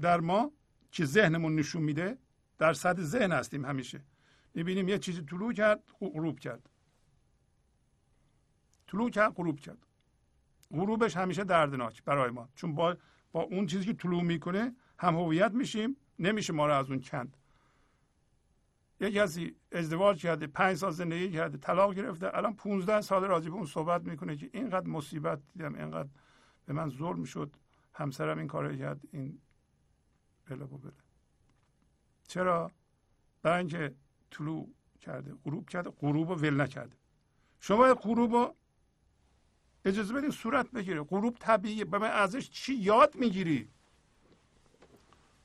در 0.00 0.20
ما 0.20 0.52
که 0.94 1.04
ذهنمون 1.04 1.54
نشون 1.54 1.82
میده 1.82 2.18
در 2.58 2.72
سطح 2.72 3.02
ذهن 3.02 3.32
هستیم 3.32 3.64
همیشه. 3.64 4.04
می‌بینیم 4.54 4.88
یه 4.88 4.98
چیزی 4.98 5.22
طلوع 5.22 5.52
کرد 5.52 5.82
غروب 6.00 6.38
کرد. 6.38 6.70
طلوع 8.86 9.10
کرد 9.10 9.34
غروب 9.34 9.60
کرد. 9.60 9.86
غروبش 10.70 11.16
همیشه 11.16 11.44
دردناک 11.44 12.04
برای 12.04 12.30
ما. 12.30 12.48
چون 12.54 12.74
با 12.74 12.96
با 13.32 13.42
اون 13.42 13.66
چیزی 13.66 13.84
که 13.84 13.92
طلوع 13.92 14.22
می‌کنه 14.22 14.76
هم 14.98 15.16
هویت 15.16 15.52
میشیم 15.52 15.96
نمیشه 16.18 16.52
ما 16.52 16.66
رو 16.66 16.74
از 16.74 16.90
اون 16.90 17.00
کند. 17.00 17.36
یه 19.00 19.10
کسی 19.10 19.56
ازدواج 19.72 20.22
کرده 20.22 20.46
پنج 20.46 20.76
سال 20.76 20.90
زندگی 20.90 21.30
کرده 21.30 21.58
طلاق 21.58 21.94
گرفته 21.94 22.36
الان 22.36 22.54
15 22.54 23.00
سال 23.00 23.24
راضی 23.24 23.50
به 23.50 23.54
اون 23.54 23.66
صحبت 23.66 24.02
می‌کنه 24.02 24.36
که 24.36 24.50
اینقدر 24.52 24.86
مصیبت 24.86 25.40
دیدم 25.52 25.74
اینقدر 25.74 26.08
به 26.66 26.72
من 26.72 26.88
ظلم 26.88 27.24
شد. 27.24 27.56
همسرم 27.94 28.38
این 28.38 28.46
کارو 28.46 28.76
کرد 28.76 29.00
این 29.12 29.40
بله 30.46 30.64
بله. 30.64 30.92
چرا؟ 32.28 32.70
برای 33.42 33.58
اینکه 33.58 33.94
طلوع 34.30 34.68
کرده 35.00 35.34
غروب 35.44 35.68
کرده 35.68 35.90
غروب 35.90 36.28
رو 36.28 36.34
ول 36.36 36.60
نکرده. 36.60 36.96
شما 37.60 37.94
غروب 37.94 38.32
رو 38.32 38.54
اجازه 39.84 40.14
بدید 40.14 40.30
صورت 40.30 40.70
بگیره. 40.70 41.02
غروب 41.02 41.36
طبیعیه. 41.40 41.84
به 41.84 41.98
من 41.98 42.10
ازش 42.10 42.50
چی 42.50 42.74
یاد 42.74 43.16
می‌گیری؟ 43.16 43.68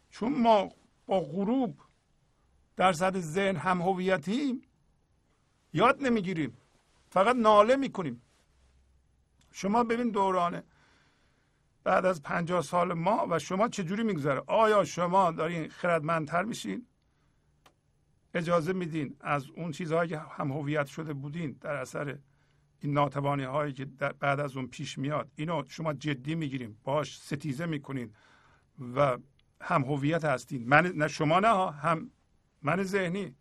چون 0.10 0.42
ما 0.42 0.70
با 1.06 1.20
غروب 1.20 1.82
در 2.76 2.94
سطح 2.94 3.20
ذهن 3.20 3.56
هم 3.56 3.82
هویتیم 3.82 4.62
یاد 5.74 6.04
نمی‌گیریم. 6.04 6.58
فقط 7.10 7.36
ناله 7.36 7.76
می‌کنیم. 7.76 8.22
شما 9.52 9.84
ببین 9.84 10.10
دورانه 10.10 10.64
بعد 11.84 12.06
از 12.06 12.24
پنجاه 12.24 12.62
سال 12.62 12.94
ما 12.94 13.28
و 13.30 13.40
شما 13.40 13.68
چجوری 13.68 14.04
میگذره؟ 14.04 14.44
آیا 14.48 14.84
شما 14.84 15.32
دارین 15.32 15.70
خردمندتر 15.70 16.44
میشین؟ 16.44 16.86
اجازه 18.34 18.74
میدین 18.74 19.16
از 19.20 19.50
اون 19.50 19.72
چیزهایی 19.72 20.10
که 20.10 20.20
هم 20.20 20.52
هویت 20.52 20.86
شده 20.86 21.14
بودین 21.14 21.58
در 21.62 21.76
اثر 21.76 22.18
این 22.80 22.94
ناتوانی 22.94 23.44
هایی 23.44 23.74
که 23.74 23.86
بعد 24.20 24.40
از 24.40 24.58
اون 24.58 24.68
پیش 24.68 24.98
میاد 24.98 25.32
اینو 25.36 25.64
شما 25.68 25.94
جدی 25.94 26.36
می‌گیریم 26.36 26.78
باش 26.84 27.20
ستیزه 27.20 27.66
می‌کنین 27.66 28.14
و 28.96 29.18
هم 29.62 29.84
هویت 29.84 30.26
هستین. 30.26 30.68
من 30.68 30.86
نه 30.96 31.08
شما 31.08 31.40
نه 31.40 31.72
هم 31.72 32.12
من 32.62 32.84
ذهنی. 32.84 33.36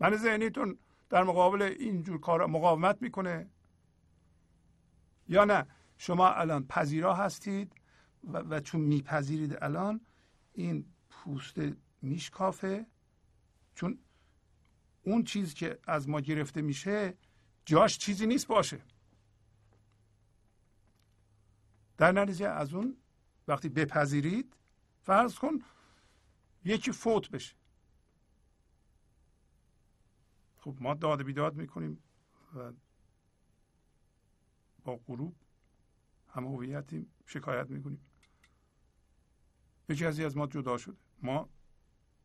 من 0.00 0.16
ذهنیتون 0.16 0.78
در 1.08 1.24
مقابل 1.24 1.62
اینجور 1.62 2.20
کار 2.20 2.46
مقاومت 2.46 3.02
می‌کنه. 3.02 3.50
یا 5.28 5.44
نه؟ 5.44 5.66
شما 5.98 6.28
الان 6.28 6.66
پذیرا 6.66 7.14
هستید 7.14 7.72
و, 8.24 8.38
و 8.38 8.60
چون 8.60 8.80
میپذیرید 8.80 9.58
الان 9.62 10.00
این 10.52 10.84
پوست 11.10 11.56
میشکافه. 12.02 12.86
چون 13.74 13.98
اون 15.02 15.24
چیز 15.24 15.54
که 15.54 15.78
از 15.84 16.08
ما 16.08 16.20
گرفته 16.20 16.62
میشه 16.62 17.14
جاش 17.64 17.98
چیزی 17.98 18.26
نیست 18.26 18.46
باشه. 18.46 18.80
در 21.96 22.12
نتیجه 22.12 22.48
از 22.48 22.74
اون 22.74 22.96
وقتی 23.48 23.68
بپذیرید 23.68 24.56
فرض 25.02 25.38
کن 25.38 25.58
یکی 26.64 26.92
فوت 26.92 27.30
بشه. 27.30 27.56
خب 30.58 30.76
ما 30.80 30.94
داد 30.94 31.22
بیداد 31.22 31.54
می‌کنیم 31.54 31.98
و 32.54 32.72
با 34.84 34.96
غروب 34.96 35.36
هم 36.36 36.46
هویتیم 36.46 37.10
شکایت 37.26 37.70
می‌کنیم. 37.70 38.00
یکی 39.88 40.04
کسی 40.04 40.24
از 40.24 40.36
ما 40.36 40.46
جدا 40.46 40.76
شده. 40.76 40.96
ما 41.22 41.48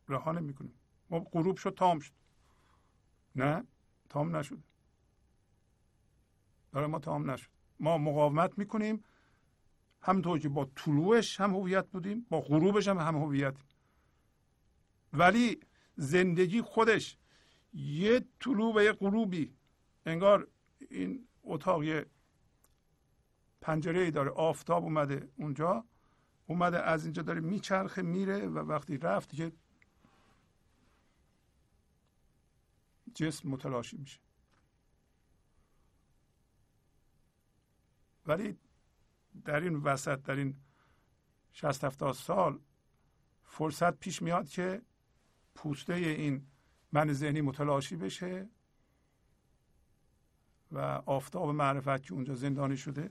رها 0.08 0.32
نمی‌کنیم. 0.32 0.74
ما 1.10 1.20
غروب 1.20 1.56
شد 1.56 1.74
تام 1.74 1.98
شد. 1.98 2.12
نه 3.36 3.64
تام 4.08 4.36
نشده 4.36 4.62
برای 6.72 6.86
ما 6.86 6.98
تام 6.98 7.30
نشد. 7.30 7.50
ما 7.80 7.98
مقاومت 7.98 8.58
می‌کنیم. 8.58 9.04
همونطور 10.02 10.38
که 10.38 10.48
با 10.48 10.64
طلوعش 10.76 11.40
هم 11.40 11.54
هویت 11.54 11.86
بودیم 11.86 12.26
با 12.30 12.40
غروبش 12.40 12.88
هم 12.88 12.98
هم 12.98 13.16
هویت 13.16 13.54
ولی 15.12 15.60
زندگی 15.96 16.62
خودش 16.62 17.18
یه 17.74 18.24
طلوع 18.40 18.76
و 18.76 18.82
یه 18.82 18.92
غروبی. 18.92 19.52
انگار 20.06 20.48
این 20.90 21.28
اتاق 21.42 21.84
یه 21.84 22.06
پنجره 23.62 24.00
ای 24.00 24.10
داره 24.10 24.30
آفتاب 24.30 24.84
اومده 24.84 25.28
اونجا 25.36 25.84
اومده 26.46 26.82
از 26.82 27.04
اینجا 27.04 27.22
داره 27.22 27.40
میچرخه 27.40 28.02
میره 28.02 28.46
و 28.46 28.58
وقتی 28.58 28.98
رفت 28.98 29.34
که 29.34 29.52
جسم 33.14 33.48
متلاشی 33.48 33.96
میشه. 33.96 34.20
ولی 38.26 38.58
در 39.44 39.60
این 39.60 39.76
وسط 39.76 40.22
در 40.22 40.36
این 40.36 40.56
60 41.52 41.84
70 41.84 42.14
سال 42.14 42.58
فرصت 43.44 43.98
پیش 43.98 44.22
میاد 44.22 44.48
که 44.48 44.82
پوسته 45.54 45.94
این 45.94 46.46
من 46.92 47.12
ذهنی 47.12 47.40
متلاشی 47.40 47.96
بشه 47.96 48.48
و 50.72 50.78
آفتاب 51.06 51.48
معرفت 51.48 52.02
که 52.02 52.14
اونجا 52.14 52.34
زندانی 52.34 52.76
شده 52.76 53.10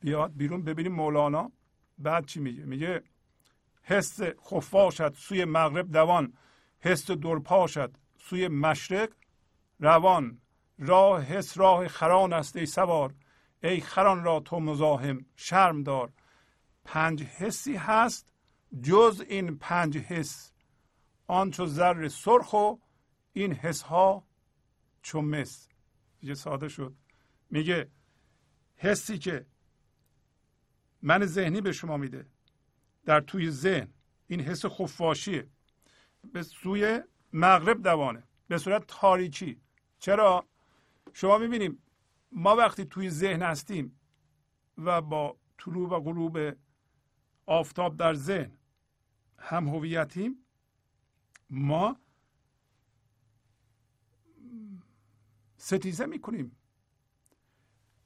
بیاد 0.00 0.32
بیرون 0.36 0.62
ببینیم 0.62 0.92
مولانا 0.92 1.52
بعد 1.98 2.26
چی 2.26 2.40
میگه؟ 2.40 2.64
میگه 2.64 3.02
حس 3.82 4.20
خفاشد 4.22 5.14
سوی 5.14 5.44
مغرب 5.44 5.92
دوان 5.92 6.32
حس 6.80 7.10
درپاشد 7.10 7.96
سوی 8.18 8.48
مشرق 8.48 9.08
روان. 9.80 10.40
راه 10.78 11.22
حس 11.22 11.58
راه 11.58 11.88
خران 11.88 12.32
است 12.32 12.56
ای 12.56 12.66
سوار 12.66 13.14
ای 13.62 13.80
خران 13.80 14.24
را 14.24 14.40
تو 14.40 14.60
مزاحم 14.60 15.26
شرم 15.36 15.82
دار. 15.82 16.12
پنج 16.84 17.22
حسی 17.22 17.76
هست 17.76 18.32
جز 18.82 19.24
این 19.28 19.58
پنج 19.58 19.98
حس. 19.98 20.52
آن 21.26 21.50
چو 21.50 21.66
زر 21.66 22.08
سرخ 22.08 22.52
و 22.52 22.74
این 23.32 23.52
حس 23.52 23.82
ها 23.82 24.24
چو 25.02 25.22
مس. 25.22 25.68
یه 26.22 26.34
ساده 26.34 26.68
شد. 26.68 26.94
میگه 27.50 27.90
حسی 28.76 29.18
که 29.18 29.46
من 31.02 31.26
ذهنی 31.26 31.60
به 31.60 31.72
شما 31.72 31.96
میده. 31.96 32.26
در 33.04 33.20
توی 33.20 33.50
ذهن 33.50 33.88
این 34.26 34.40
حس 34.40 34.66
خفاشیه 34.66 35.48
به 36.32 36.42
سوی 36.42 37.00
مغرب 37.32 37.82
دوانه 37.82 38.22
به 38.48 38.58
صورت 38.58 38.84
تاریکی. 38.86 39.60
چرا؟ 39.98 40.44
شما 41.12 41.38
می‌بینیم 41.38 41.82
ما 42.32 42.56
وقتی 42.56 42.84
توی 42.84 43.10
ذهن 43.10 43.42
هستیم 43.42 44.00
و 44.78 45.00
با 45.00 45.36
طلوع 45.58 45.88
و 45.88 46.00
غروب 46.00 46.38
آفتاب 47.46 47.96
در 47.96 48.14
ذهن 48.14 48.58
هم 49.38 49.68
هویتیم 49.68 50.44
ما 51.50 52.00
ستیزه 55.56 56.06
می‌کنیم. 56.06 56.56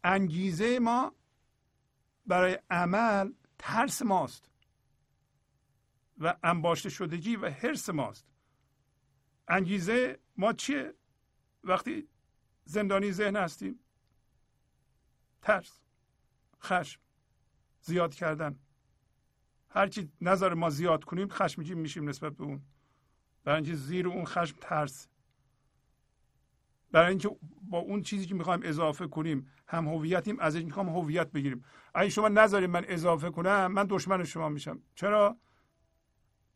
انگیزه 0.04 0.78
ما 0.78 1.14
برای 2.26 2.58
عمل 2.70 3.32
ترس 3.58 4.02
ماست 4.02 4.50
و 6.18 6.36
انباشته 6.42 6.88
شدگی 6.88 7.36
و 7.36 7.50
حرس 7.50 7.90
ماست. 7.90 8.26
انگیزه 9.48 10.18
ما 10.36 10.52
چیه؟ 10.52 10.94
وقتی 11.64 12.08
زندانی 12.64 13.12
ذهن 13.12 13.36
هستیم 13.36 13.80
ترس 15.42 15.80
خشم 16.62 17.00
زیاد 17.80 18.14
کردن. 18.14 18.58
هرچی 19.68 20.12
نظر 20.20 20.54
ما 20.54 20.70
زیاد 20.70 21.04
کنیم 21.04 21.28
خشمگین 21.28 21.78
میشیم 21.78 22.08
نسبت 22.08 22.32
به 22.36 22.44
اون. 22.44 22.62
برای 23.44 23.74
زیر 23.74 24.08
اون 24.08 24.24
خشم 24.24 24.56
ترس. 24.60 25.08
برای 26.92 27.08
اینکه 27.08 27.30
با 27.62 27.78
اون 27.78 28.02
چیزی 28.02 28.26
که 28.26 28.34
می‌خوایم 28.34 28.60
اضافه 28.64 29.06
کنیم 29.06 29.50
هم 29.66 29.88
هویتیم 29.88 30.40
از 30.40 30.54
این 30.54 30.66
می‌خوام 30.66 30.88
هویت 30.88 31.32
بگیریم. 31.32 31.64
اگه 31.94 32.08
شما 32.08 32.28
نذارید 32.28 32.70
من 32.70 32.84
اضافه 32.88 33.30
کنم 33.30 33.66
من 33.66 33.86
دشمن 33.90 34.24
شما 34.24 34.48
میشم. 34.48 34.82
چرا؟ 34.94 35.36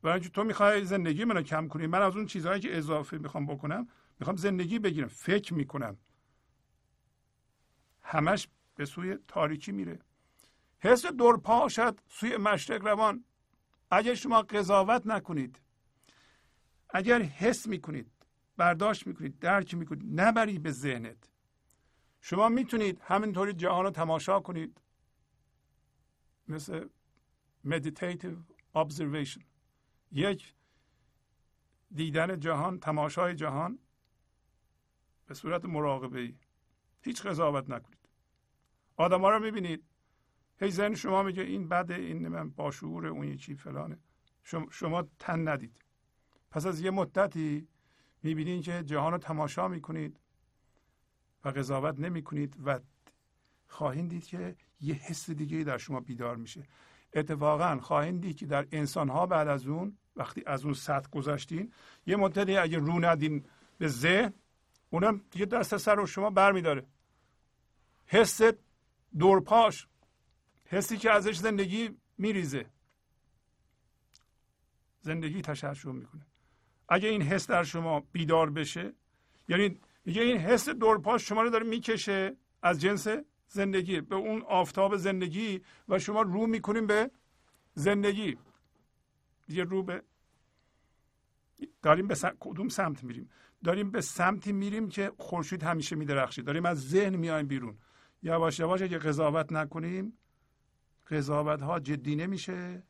برای 0.02 0.14
اینکه 0.14 0.28
تو 0.28 0.44
می‌خوای 0.44 0.84
زندگی 0.84 1.24
منو 1.24 1.42
کم 1.42 1.68
کنی. 1.68 1.86
من 1.86 2.02
از 2.02 2.16
اون 2.16 2.26
چیزهایی 2.26 2.60
که 2.60 2.78
اضافه 2.78 3.18
می‌خوام 3.18 3.46
بکنم 3.46 3.88
می‌خوام 4.20 4.36
زندگی 4.36 4.78
بگیرم 4.78 5.08
فکر 5.08 5.54
می‌کنم. 5.54 5.96
همش 8.02 8.48
به 8.74 8.84
سوی 8.84 9.18
تاریکی 9.28 9.72
میره. 9.72 9.98
حس 10.78 11.06
دور 11.06 11.40
سوی 12.08 12.36
مشرق 12.36 12.86
روان. 12.86 13.24
اگر 13.90 14.14
شما 14.14 14.42
قضاوت 14.42 15.06
نکنید 15.06 15.60
اگر 16.90 17.22
حس 17.22 17.66
می‌کنید 17.66 18.15
برداشت 18.56 19.06
می‌کنید 19.06 19.38
درک 19.38 19.74
می‌کنید 19.74 20.20
نبری 20.20 20.58
به 20.58 20.72
ذهنت. 20.72 21.30
شما 22.20 22.48
می‌تونید 22.48 23.00
همینطوری 23.00 23.52
جهان 23.52 23.84
رو 23.84 23.90
تماشا 23.90 24.40
کنید. 24.40 24.80
مثل 26.48 26.88
meditative 27.66 28.36
observation. 28.76 29.42
یک 30.12 30.54
دیدن 31.94 32.40
جهان 32.40 32.80
تماشای 32.80 33.34
جهان 33.34 33.78
به 35.26 35.34
صورت 35.34 35.64
مراقبه 35.64 36.20
ای 36.20 36.34
هیچ 37.02 37.26
قضاوت 37.26 37.70
نکنید. 37.70 38.08
آدم 38.96 39.20
ها 39.20 39.30
رو 39.30 39.44
می‌بینید. 39.44 39.84
هی 40.60 40.70
ذهن 40.70 40.94
شما 40.94 41.22
میگه 41.22 41.42
این 41.42 41.68
بده 41.68 41.94
این 41.94 42.28
من 42.28 42.50
باشعور 42.50 43.06
اون 43.06 43.28
یکی 43.28 43.54
فلانه. 43.54 43.98
شما 44.70 45.08
تن 45.18 45.48
ندید. 45.48 45.80
پس 46.50 46.66
از 46.66 46.80
یه 46.80 46.90
مدتی 46.90 47.68
می‌بینید 48.26 48.64
که 48.64 48.82
جهان 48.82 49.12
رو 49.12 49.18
تماشا 49.18 49.68
می‌کنید 49.68 50.20
و 51.44 51.48
قضاوت 51.48 51.98
نمی‌کنید 51.98 52.56
و 52.64 52.80
خواهید 53.68 54.08
دید 54.08 54.26
که 54.26 54.56
یه 54.80 54.94
حس 54.94 55.30
دیگه 55.30 55.64
در 55.64 55.78
شما 55.78 56.00
بیدار 56.00 56.36
میشه. 56.36 56.62
اتفاقا 57.14 57.78
خواهید 57.80 58.20
دید 58.20 58.36
که 58.36 58.46
در 58.46 58.66
انسان 58.72 59.08
ها 59.08 59.26
بعد 59.26 59.48
از 59.48 59.66
اون 59.66 59.96
وقتی 60.16 60.42
از 60.46 60.64
اون 60.64 60.74
سطح 60.74 61.10
گذاشتین 61.10 61.72
یه 62.06 62.16
مدتی 62.16 62.56
اگه 62.56 62.78
رو 62.78 63.04
ندین 63.04 63.44
به 63.78 63.88
ذهن 63.88 64.32
اونم 64.90 65.20
دیگه 65.30 65.46
دست 65.46 65.76
سر 65.76 65.94
رو 65.94 66.06
شما 66.06 66.30
برمیداره. 66.30 66.86
حس 68.06 68.40
دورپاش 69.18 69.88
حسی 70.64 70.96
که 70.96 71.10
ازش 71.10 71.36
زندگی 71.36 71.96
میریزه. 72.18 72.66
زندگی 75.00 75.42
تشعشع 75.42 75.90
می‌کنه. 75.90 76.26
اگه 76.88 77.08
این 77.08 77.22
حس 77.22 77.46
در 77.46 77.62
شما 77.62 78.00
بیدار 78.12 78.50
بشه 78.50 78.92
یعنی 79.48 79.80
میگه 80.04 80.22
این 80.22 80.36
حس 80.36 80.68
دورپاش 80.68 81.28
شما 81.28 81.42
رو 81.42 81.50
داره 81.50 81.66
می‌کشه 81.66 82.36
از 82.62 82.80
جنس 82.80 83.06
زندگی 83.48 84.00
به 84.00 84.16
اون 84.16 84.42
آفتاب 84.42 84.96
زندگی 84.96 85.62
و 85.88 85.98
شما 85.98 86.22
رو 86.22 86.46
می‌کنیم 86.46 86.86
به 86.86 87.10
زندگی. 87.74 88.38
یه 89.48 89.64
رو 89.64 89.82
به 89.82 90.02
داریم 91.82 92.06
به 92.06 92.14
کدوم 92.40 92.68
سمت 92.68 93.04
میریم؟ 93.04 93.30
داریم 93.64 93.90
به 93.90 94.00
سمتی 94.00 94.52
میریم 94.52 94.88
که 94.88 95.12
خورشید 95.18 95.62
همیشه 95.62 95.96
میدرخشه 95.96 96.42
داریم 96.42 96.66
از 96.66 96.88
ذهن 96.88 97.16
میایم 97.16 97.46
بیرون. 97.46 97.78
یواش 98.22 98.58
یواش 98.58 98.82
اگه 98.82 98.98
قضاوت 98.98 99.52
نکنیم 99.52 100.18
قضاوت 101.10 101.62
ها 101.62 101.80
جدی 101.80 102.16
نمیشه. 102.16 102.82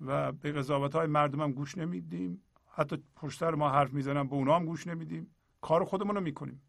و 0.00 0.32
به 0.32 0.52
قضاوت 0.52 0.94
های 0.94 1.06
مردم 1.06 1.40
هم 1.40 1.52
گوش 1.52 1.78
نمیدیم. 1.78 2.42
حتی 2.70 3.04
پشتر 3.16 3.54
ما 3.54 3.70
حرف 3.70 3.92
می‌زنن 3.92 4.28
به 4.28 4.34
اونا 4.34 4.56
هم 4.56 4.64
گوش 4.66 4.86
نمیدیم. 4.86 5.34
کار 5.60 5.84
خودمون 5.84 6.14
رو 6.14 6.20
می‌کنیم. 6.20 6.62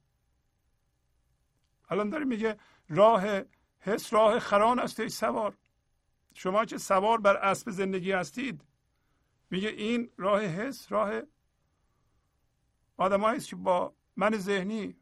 الان 1.90 2.10
داره 2.10 2.26
میگه 2.26 2.58
راه 2.90 3.24
حس 3.80 4.14
راه 4.14 4.40
خران 4.40 4.80
است 4.80 5.00
ای 5.00 5.10
سوار. 5.10 5.58
شما 6.34 6.66
که 6.66 6.78
سوار 6.78 7.22
بر 7.22 7.38
اسب 7.38 7.72
زندگی 7.72 8.12
هستید 8.12 8.66
میگه 9.50 9.70
این 9.70 10.10
راه 10.18 10.42
حس 10.42 10.92
راه 10.92 11.22
آدمایی 12.98 13.38
است 13.38 13.48
که 13.50 13.56
با 13.56 13.94
من 14.16 14.38
ذهنی 14.38 14.96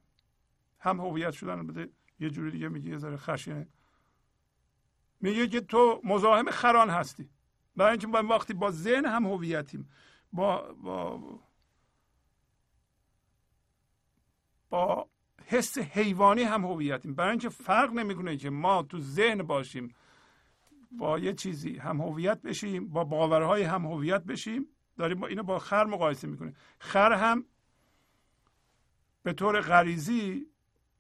هم 0.80 1.00
هویت 1.00 1.32
شدن. 1.32 1.68
بده 1.68 1.90
یه 2.20 2.30
جوری 2.30 2.52
دیگه 2.52 2.68
میگه 2.68 2.90
یه 2.90 2.98
ذره 2.98 3.18
خشنه 3.18 3.68
میگه 5.22 5.48
که 5.48 5.62
تو 5.62 6.02
مزاحم 6.04 6.52
خران 6.52 6.90
هستی. 6.90 7.30
برای 7.78 7.92
اینکه 7.92 8.08
ما 8.08 8.24
وقتی 8.24 8.54
با 8.54 8.72
ذهن 8.72 9.06
هم 9.06 9.26
هویتیم 9.26 9.90
با 10.34 10.74
با 10.74 11.22
با 14.70 15.10
حس 15.46 15.78
حیوانی 15.78 16.44
هم 16.44 16.66
هویتیم. 16.66 17.16
برای 17.16 17.30
اینکه 17.30 17.50
فرق 17.50 17.94
نمی‌کنه 17.94 18.38
که 18.38 18.50
ما 18.50 18.84
تو 18.84 19.00
ذهن 19.00 19.44
باشیم 19.44 19.96
با 20.92 21.20
یه 21.20 21.34
چیزی 21.34 21.78
هم 21.78 22.02
هویت 22.02 22.42
بشیم 22.42 22.90
با 22.90 23.04
باورهای 23.04 23.64
هم 23.64 23.86
هویت 23.86 24.24
بشیم. 24.24 24.66
داریم 24.98 25.20
با 25.20 25.28
اینو 25.28 25.44
با 25.44 25.60
خر 25.60 25.84
مقایسه 25.84 26.28
می‌کنیم. 26.28 26.56
خر 26.80 27.14
هم 27.14 27.46
به 29.24 29.34
طور 29.34 29.62
غریزی 29.62 30.48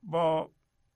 با 0.03 0.51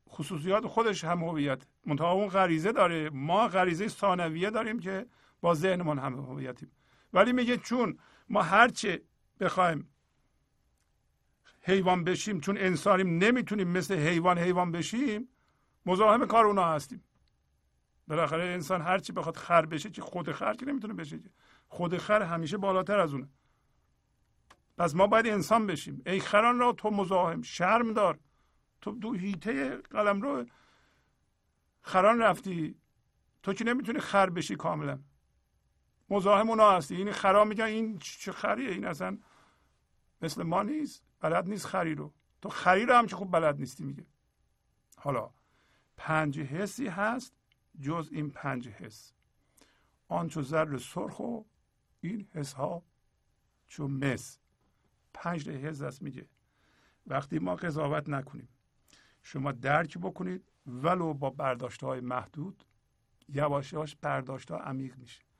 خصوصیات 0.09 0.67
خودش 0.67 1.03
هم 1.03 1.23
هویت. 1.23 1.67
منتها 1.86 2.11
اون 2.11 2.27
غریزه 2.27 2.71
داره. 2.71 3.09
ما 3.09 3.47
غریزه 3.47 3.88
ثانویه 3.88 4.49
داریم 4.49 4.79
که 4.79 5.05
با 5.41 5.53
ذهنمون 5.53 5.99
هم 5.99 6.19
هویتیم. 6.19 6.71
ولی 7.13 7.33
میگه 7.33 7.57
چون 7.57 7.97
ما 8.29 8.41
هرچه 8.41 9.01
بخوایم 9.39 9.89
حیوان 11.61 12.03
بشیم 12.03 12.39
چون 12.39 12.57
انسانیم 12.57 13.17
نمی‌تونیم 13.17 13.67
مثل 13.67 13.95
حیوان 13.95 14.37
حیوان 14.37 14.71
بشیم 14.71 15.29
مزاحم 15.85 16.25
کار 16.25 16.45
اونا 16.45 16.65
هستیم. 16.65 17.03
بالاخره 18.07 18.43
انسان 18.43 18.81
هرچی 18.81 19.13
بخواد 19.13 19.35
خر 19.35 19.65
بشه 19.65 19.89
که 19.89 20.01
خود 20.01 20.31
خر 20.31 20.53
که 20.53 20.65
نمی‌تونه 20.65 20.93
بشه 20.93 21.19
خود 21.67 21.97
خر 21.97 22.21
همیشه 22.21 22.57
بالاتر 22.57 22.99
از 22.99 23.13
اونه. 23.13 23.29
پس 24.77 24.95
ما 24.95 25.07
باید 25.07 25.27
انسان 25.27 25.67
بشیم. 25.67 26.01
ای 26.05 26.19
خران 26.19 26.59
را 26.59 26.71
تو 26.73 26.89
مزاحم 26.89 27.41
شرم 27.41 27.93
دار. 27.93 28.19
تو 28.81 28.91
دو 28.91 29.13
هیته 29.13 29.77
قلم 29.77 30.21
رو 30.21 30.45
خران 31.81 32.19
رفتی. 32.19 32.75
تو 33.43 33.53
که 33.53 33.63
نمی‌تونی 33.63 33.99
خر 33.99 34.29
بشی 34.29 34.55
کاملا. 34.55 34.99
مزاحم 36.12 36.49
اونا 36.49 36.72
هستی. 36.72 36.95
این 36.95 37.12
خرا 37.12 37.45
میگن 37.45 37.66
این 37.66 37.99
چه 37.99 38.32
خریه؟ 38.32 38.70
این 38.70 38.86
اصلا 38.86 39.18
مثل 40.22 40.43
ما 40.43 40.64
نیست. 40.64 41.03
بلد 41.20 41.49
نیست 41.49 41.66
خری 41.66 41.95
رو. 41.95 42.14
تو 42.41 42.49
خری 42.49 42.86
رو 42.86 42.93
هم 42.93 43.07
که 43.07 43.16
خوب 43.16 43.32
بلد 43.32 43.59
نیستی 43.59 43.84
میگه. 43.84 44.05
حالا 44.97 45.30
پنج 45.97 46.39
حسی 46.39 46.88
هست 46.88 47.34
جز 47.82 48.09
این 48.12 48.30
پنج 48.30 48.68
حس. 48.68 49.14
آن 50.07 50.28
چو 50.28 50.41
زر 50.41 50.78
سرخ 50.78 51.20
و 51.20 51.41
این 52.01 52.28
حس 52.34 52.53
ها 52.53 52.84
چو 53.68 53.88
مس. 53.88 54.39
پنج 55.14 55.49
حس 55.49 55.82
است 55.82 56.01
میگه. 56.01 56.28
وقتی 57.07 57.39
ما 57.39 57.55
قضاوت 57.55 58.09
نکنیم 58.09 58.47
شما 59.24 59.51
درک 59.51 59.97
بکنید 59.97 60.51
ولو 60.68 61.14
با 61.14 61.30
برداشت 61.30 61.84
های 61.84 61.99
محدود 61.99 62.64
یواش 63.30 63.74
یواش 63.74 63.95
برداشت 63.95 64.51
ها 64.51 64.57
عمیق 64.57 64.97
میشه. 64.97 65.30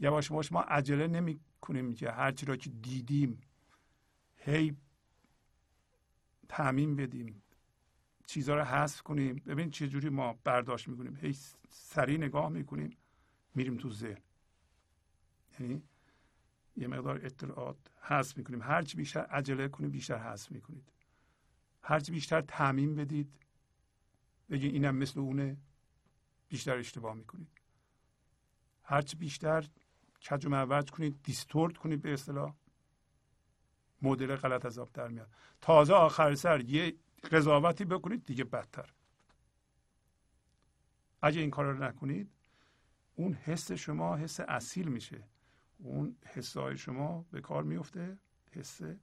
یواش 0.00 0.30
یواش 0.30 0.52
ما 0.52 0.60
عجله 0.60 1.06
نمی 1.06 1.40
کنیم 1.60 1.94
که 1.94 2.10
هرچی 2.10 2.46
را 2.46 2.56
که 2.56 2.70
دیدیم 2.70 3.40
هی 4.36 4.76
تعمین 6.48 6.96
بدیم 6.96 7.42
چیزها 8.26 8.54
رو 8.54 8.64
حذف 8.64 9.02
کنیم. 9.02 9.36
ببین 9.46 9.70
چه 9.70 9.88
جوری 9.88 10.08
ما 10.08 10.38
برداشت 10.44 10.88
می‌کنیم. 10.88 11.16
هی 11.16 11.36
سریع 11.70 12.18
نگاه 12.18 12.48
می‌کنیم 12.48 12.96
میریم 13.54 13.76
تو 13.76 13.90
ذهن. 13.90 14.22
یعنی 15.60 15.82
یه 16.76 16.86
مقدار 16.86 17.26
اطلاعات 17.26 17.76
حذف 18.00 18.36
می‌کنیم. 18.36 18.62
هرچی 18.62 18.96
بیشتر 18.96 19.20
عجله 19.20 19.68
کنیم 19.68 19.90
بیشتر 19.90 20.18
حذف 20.18 20.52
می‌کنید. 20.52 20.92
هرچی 21.82 22.12
بیشتر 22.12 22.40
تعمین 22.40 22.94
بدید 22.94 23.34
بگید 24.50 24.74
اینم 24.74 24.96
مثل 24.96 25.20
اونه 25.20 25.56
بیشتر 26.48 26.76
اشتباه 26.76 27.14
می‌کنید. 27.14 27.48
هرچی 28.82 29.16
بیشتر 29.16 29.68
کج 30.28 30.46
و 30.46 30.48
معوج 30.48 30.90
کنید 30.90 31.22
دیستورت 31.22 31.76
کنید 31.76 32.02
به 32.02 32.12
اصطلاح. 32.12 32.54
مدل 34.02 34.36
غلط 34.36 34.66
از 34.66 34.78
آب 34.78 34.92
در 34.92 35.08
میاد. 35.08 35.28
تازه 35.60 35.94
آخر 35.94 36.34
سر 36.34 36.60
یه 36.60 36.96
قضاوتی 37.32 37.84
بکنید 37.84 38.24
دیگه 38.24 38.44
بدتر. 38.44 38.92
اگه 41.22 41.40
این 41.40 41.50
کار 41.50 41.64
رو 41.64 41.84
نکنید 41.84 42.30
اون 43.14 43.32
حس 43.32 43.72
شما 43.72 44.16
حس 44.16 44.40
اصیل 44.40 44.88
میشه. 44.88 45.24
اون 45.78 46.16
حسای 46.26 46.76
شما 46.76 47.24
به 47.30 47.40
کار 47.40 47.62
میفته. 47.62 48.18
حسه 48.52 49.00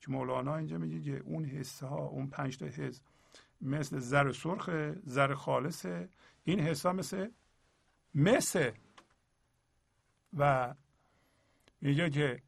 که 0.00 0.10
مولانا 0.10 0.56
اینجا 0.56 0.78
میگه 0.78 1.00
که 1.00 1.22
اون 1.24 1.44
حسه 1.44 1.86
ها 1.86 2.04
اون 2.04 2.26
پنج 2.26 2.58
تا 2.58 2.66
حس 2.66 3.00
مثل 3.60 3.98
زر 3.98 4.32
سرخ 4.32 4.70
زر 5.04 5.34
خالصه 5.34 6.08
این 6.44 6.60
حس 6.60 6.86
ها 6.86 6.92
مثل 6.92 7.28
مثل 8.14 8.70
و 10.36 10.74
میگه 11.80 12.10
که 12.10 12.42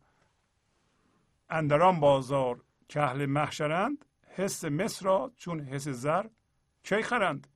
اندران 1.50 2.00
بازار 2.00 2.64
که 2.88 3.02
اهل 3.02 3.26
محشرند 3.26 4.04
حس 4.22 4.64
مصر 4.64 5.06
را 5.06 5.32
چون 5.36 5.60
حس 5.60 5.88
زر 5.88 6.26
کی 6.82 7.02
خرند؟ 7.02 7.46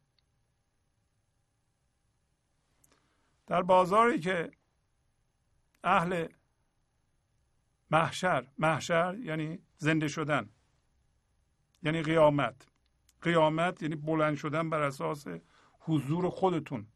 در 3.46 3.62
بازاری 3.62 4.20
که 4.20 4.50
اهل 5.84 6.26
محشر 7.90 8.46
محشر 8.58 9.16
یعنی 9.18 9.58
زنده 9.76 10.08
شدن 10.08 10.50
یعنی 11.82 12.02
قیامت. 12.02 12.66
قیامت 13.22 13.82
یعنی 13.82 13.96
بلند 13.96 14.36
شدن 14.36 14.70
بر 14.70 14.82
اساس 14.82 15.26
حضور 15.80 16.30
خودتون. 16.30 16.86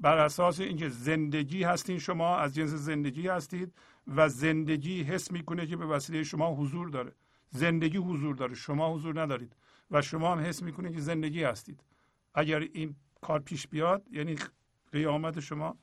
بر 0.00 0.18
اساس 0.18 0.60
اینکه 0.60 0.88
زندگی 0.88 1.62
هستین 1.62 1.98
شما 1.98 2.36
از 2.36 2.54
جنس 2.54 2.70
زندگی 2.70 3.28
هستید 3.28 3.74
و 4.06 4.28
زندگی 4.28 5.02
حس 5.02 5.32
می‌کنه 5.32 5.66
که 5.66 5.76
به 5.76 5.86
وسیله 5.86 6.22
شما 6.22 6.54
حضور 6.54 6.88
داره. 6.88 7.12
زندگی 7.48 7.98
حضور 7.98 8.34
داره 8.36 8.54
شما 8.54 8.94
حضور 8.94 9.20
ندارید 9.20 9.56
و 9.90 10.02
شما 10.02 10.32
هم 10.32 10.38
حس 10.38 10.62
می‌کنید 10.62 10.92
که 10.92 11.00
زندگی 11.00 11.44
هستید. 11.44 11.84
اگر 12.34 12.60
این 12.60 12.96
کار 13.20 13.40
پیش 13.40 13.68
بیاد 13.68 14.06
یعنی 14.10 14.36
قیامت 14.92 15.40
شما 15.40 15.78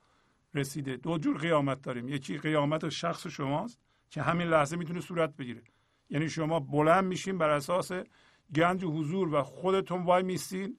رسیده. 0.53 0.97
دو 0.97 1.17
جور 1.17 1.37
قیامت 1.37 1.81
داریم. 1.81 2.07
یکی 2.07 2.37
قیامت 2.37 2.89
شخص 2.89 3.27
شماست 3.27 3.79
که 4.09 4.21
همین 4.21 4.47
لحظه 4.47 4.75
می‌تونه 4.75 5.01
صورت 5.01 5.35
بگیره. 5.35 5.63
یعنی 6.09 6.29
شما 6.29 6.59
بلند 6.59 7.03
میشین 7.03 7.37
بر 7.37 7.49
اساس 7.49 7.91
گنج 8.55 8.85
حضور 8.85 9.35
و 9.35 9.43
خودتون 9.43 10.03
وای 10.03 10.23
میستین 10.23 10.77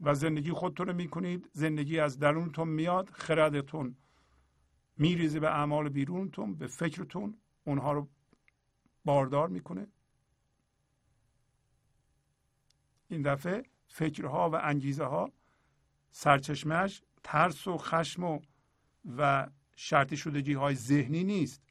و 0.00 0.14
زندگی 0.14 0.52
خودتون 0.52 0.86
رو 0.86 0.92
می‌کنید. 0.94 1.50
زندگی 1.52 1.98
از 1.98 2.18
درونتون 2.18 2.68
میاد 2.68 3.10
خردتون 3.10 3.96
میریزه 4.96 5.40
به 5.40 5.50
اعمال 5.50 5.88
بیرونتون 5.88 6.54
به 6.54 6.66
فکرتون. 6.66 7.38
اونها 7.64 7.92
رو 7.92 8.08
باردار 9.04 9.48
می‌کنه. 9.48 9.86
این 13.08 13.22
دفعه 13.22 13.62
فکرها 13.88 14.50
و 14.50 14.54
انگیزه 14.62 15.04
ها 15.04 15.32
سرچشمش 16.10 17.02
ترس 17.22 17.66
و 17.66 17.78
خشم 17.78 18.24
و 18.24 18.40
و 19.16 19.48
شرطی 19.76 20.16
شدگی 20.16 20.52
های 20.52 20.74
ذهنی 20.74 21.24
نیست. 21.24 21.62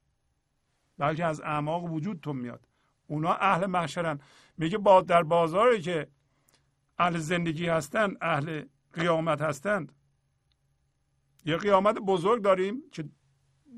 بلکه 0.98 1.26
از 1.26 1.42
اعماق 1.42 1.84
وجودتون 1.84 2.36
میاد. 2.36 2.68
اونا 3.08 3.34
اهل 3.34 3.66
محشرن. 3.66 4.20
میگه 4.58 4.78
با 4.78 5.02
در 5.02 5.24
بازاری 5.24 5.82
که 5.82 6.08
اهل 6.98 7.18
زندگی 7.18 7.66
هستند 7.66 8.18
اهل 8.22 8.64
قیامت 8.94 9.42
هستند. 9.42 9.92
یه 11.46 11.58
قیامت 11.58 11.96
بزرگ 11.96 12.42
داریم 12.42 12.84
که 12.92 13.10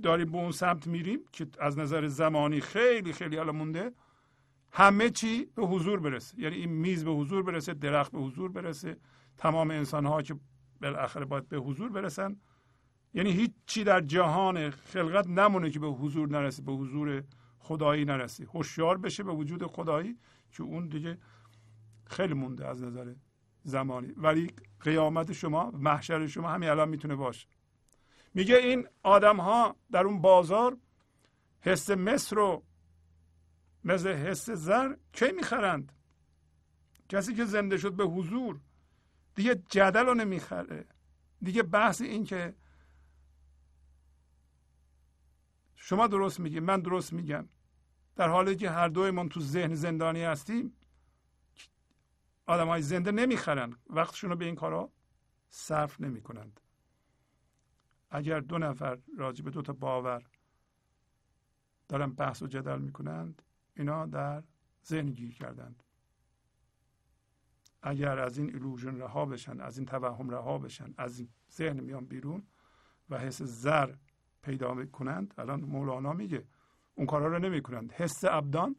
داریم 0.04 0.32
به 0.32 0.38
اون 0.38 0.52
سمت 0.52 0.88
میریم 0.88 1.20
که 1.32 1.48
از 1.60 1.78
نظر 1.78 2.08
زمانی 2.08 2.62
خیلی 2.62 3.14
خیلی 3.14 3.38
حالا 3.38 3.52
مونده. 3.52 3.92
همه 4.72 5.10
چی 5.10 5.46
به 5.46 5.66
حضور 5.66 6.00
برسه. 6.00 6.40
یعنی 6.40 6.56
این 6.56 6.70
میز 6.70 7.06
به 7.06 7.12
حضور 7.12 7.44
برسه 7.44 7.74
درخت 7.74 8.12
به 8.12 8.20
حضور 8.20 8.52
برسه 8.52 8.98
تمام 9.38 9.72
انسان 9.72 10.06
ها 10.06 10.22
که 10.22 10.36
بالاخره 10.82 11.26
باید 11.26 11.50
به 11.50 11.58
حضور 11.58 11.90
برسن. 11.90 12.38
یعنی 13.14 13.32
هیچ 13.32 13.52
چی 13.66 13.84
در 13.84 14.02
جهان 14.02 14.70
خلقت 14.70 15.28
نمونه 15.28 15.70
که 15.70 15.80
به 15.80 15.88
حضور 15.88 16.30
نرسه 16.30 16.64
به 16.64 16.72
حضور 16.72 17.24
خدایی 17.60 18.06
نرسه 18.06 18.46
هوشیار 18.46 18.98
بشه 18.98 19.24
به 19.24 19.32
وجود 19.32 19.66
خدایی 19.66 20.18
که 20.52 20.64
اون 20.64 20.88
دیگه 20.88 21.18
خیلی 22.10 22.34
مونده 22.34 22.68
از 22.68 22.84
نظر 22.84 23.14
زمانی. 23.64 24.14
ولی 24.18 24.54
قیامت 24.80 25.34
شما 25.34 25.72
محشر 25.72 26.28
شما 26.28 26.50
همین 26.50 26.70
الان 26.70 26.90
می‌تونه 26.90 27.16
باشه. 27.16 27.48
میگه 28.34 28.56
این 28.56 28.88
آدم 29.04 29.38
ها 29.38 29.76
در 29.92 30.04
اون 30.04 30.22
بازار 30.22 30.78
حس 31.62 31.90
مصر 31.90 32.36
رو 32.36 32.64
مثل 33.84 34.10
حس 34.10 34.50
زر 34.50 34.96
کی 35.14 35.32
می‌خرند؟ 35.32 35.92
کسی 37.10 37.34
که 37.34 37.46
زنده 37.46 37.78
شد 37.78 37.94
به 37.94 38.04
حضور 38.04 38.60
دیگه 39.36 39.56
جدل 39.70 40.06
رو 40.06 40.14
نمی‌خره. 40.14 40.86
دیگه 41.42 41.64
بحث 41.64 42.02
این 42.02 42.24
که 42.24 42.56
شما 45.76 46.08
درست 46.08 46.40
میگی 46.40 46.60
من 46.60 46.82
درست 46.82 47.14
میگم. 47.14 47.50
در 48.16 48.30
حالی 48.30 48.56
که 48.56 48.70
هر 48.70 48.88
دویمون 48.88 49.30
تو 49.30 49.40
ذهن 49.40 49.76
زندانی 49.76 50.24
هستیم 50.24 50.74
آدم 52.48 52.68
های 52.68 52.82
زنده 52.82 53.12
نمی‌خرن. 53.12 53.76
وقتشون 53.90 54.30
رو 54.30 54.36
به 54.36 54.46
این 54.46 54.56
کارا 54.56 54.92
صرف 55.50 56.02
نمی 56.02 56.22
کنند 56.22 56.60
اگر 58.10 58.40
دو 58.40 58.58
نفر 58.58 59.00
راجع 59.18 59.44
به 59.44 59.52
دو 59.52 59.62
تا 59.62 59.74
باور 59.74 60.24
دارن 61.88 62.12
بحث 62.12 62.42
و 62.42 62.48
جدل 62.48 62.80
می 62.80 62.92
کنند 62.92 63.42
اینا 63.76 64.06
در 64.06 64.44
ذهن 64.86 65.06
گیر 65.06 65.34
کردند. 65.34 65.84
اگر 67.82 68.20
از 68.20 68.38
این 68.38 68.54
ایلوژن 68.54 68.98
رها 68.98 69.26
بشن 69.26 69.62
از 69.62 69.78
این 69.78 69.86
توهم 69.86 70.30
رها 70.30 70.58
بشن 70.58 70.94
از 70.98 71.20
این 71.20 71.30
ذهن 71.52 71.80
میان 71.80 72.06
بیرون 72.06 72.44
و 73.10 73.18
حس 73.18 73.42
زر 73.42 73.94
پیدا 74.42 74.86
کنند 74.86 75.34
الان 75.38 75.62
مولانا 75.62 76.14
میگه 76.14 76.48
اون 76.96 77.08
کارا 77.08 77.28
رو 77.28 77.40
نمی 77.40 77.62
کنند 77.62 77.92
حس 77.92 78.24
ابدان 78.24 78.76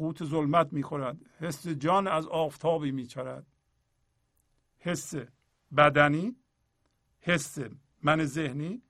قوت 0.00 0.24
ظلمت 0.24 0.72
می‌خورد. 0.72 1.18
حس 1.38 1.68
جان 1.68 2.06
از 2.06 2.26
آفتابی 2.26 2.90
میچرد. 2.90 3.46
حس 4.78 5.14
بدنی 5.76 6.36
حس 7.20 7.58
من 8.02 8.24
ذهنی 8.24 8.82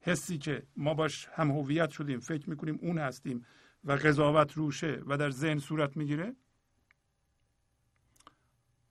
حسی 0.00 0.38
که 0.38 0.66
ما 0.76 0.94
باش 0.94 1.28
هم 1.32 1.50
هویت 1.50 1.90
شدیم 1.90 2.20
فکر 2.20 2.50
می‌کنیم 2.50 2.78
اون 2.82 2.98
هستیم 2.98 3.46
و 3.84 3.92
قضاوت 3.92 4.52
روشه 4.52 5.02
و 5.06 5.16
در 5.16 5.30
ذهن 5.30 5.58
صورت 5.58 5.96
می‌گیره. 5.96 6.36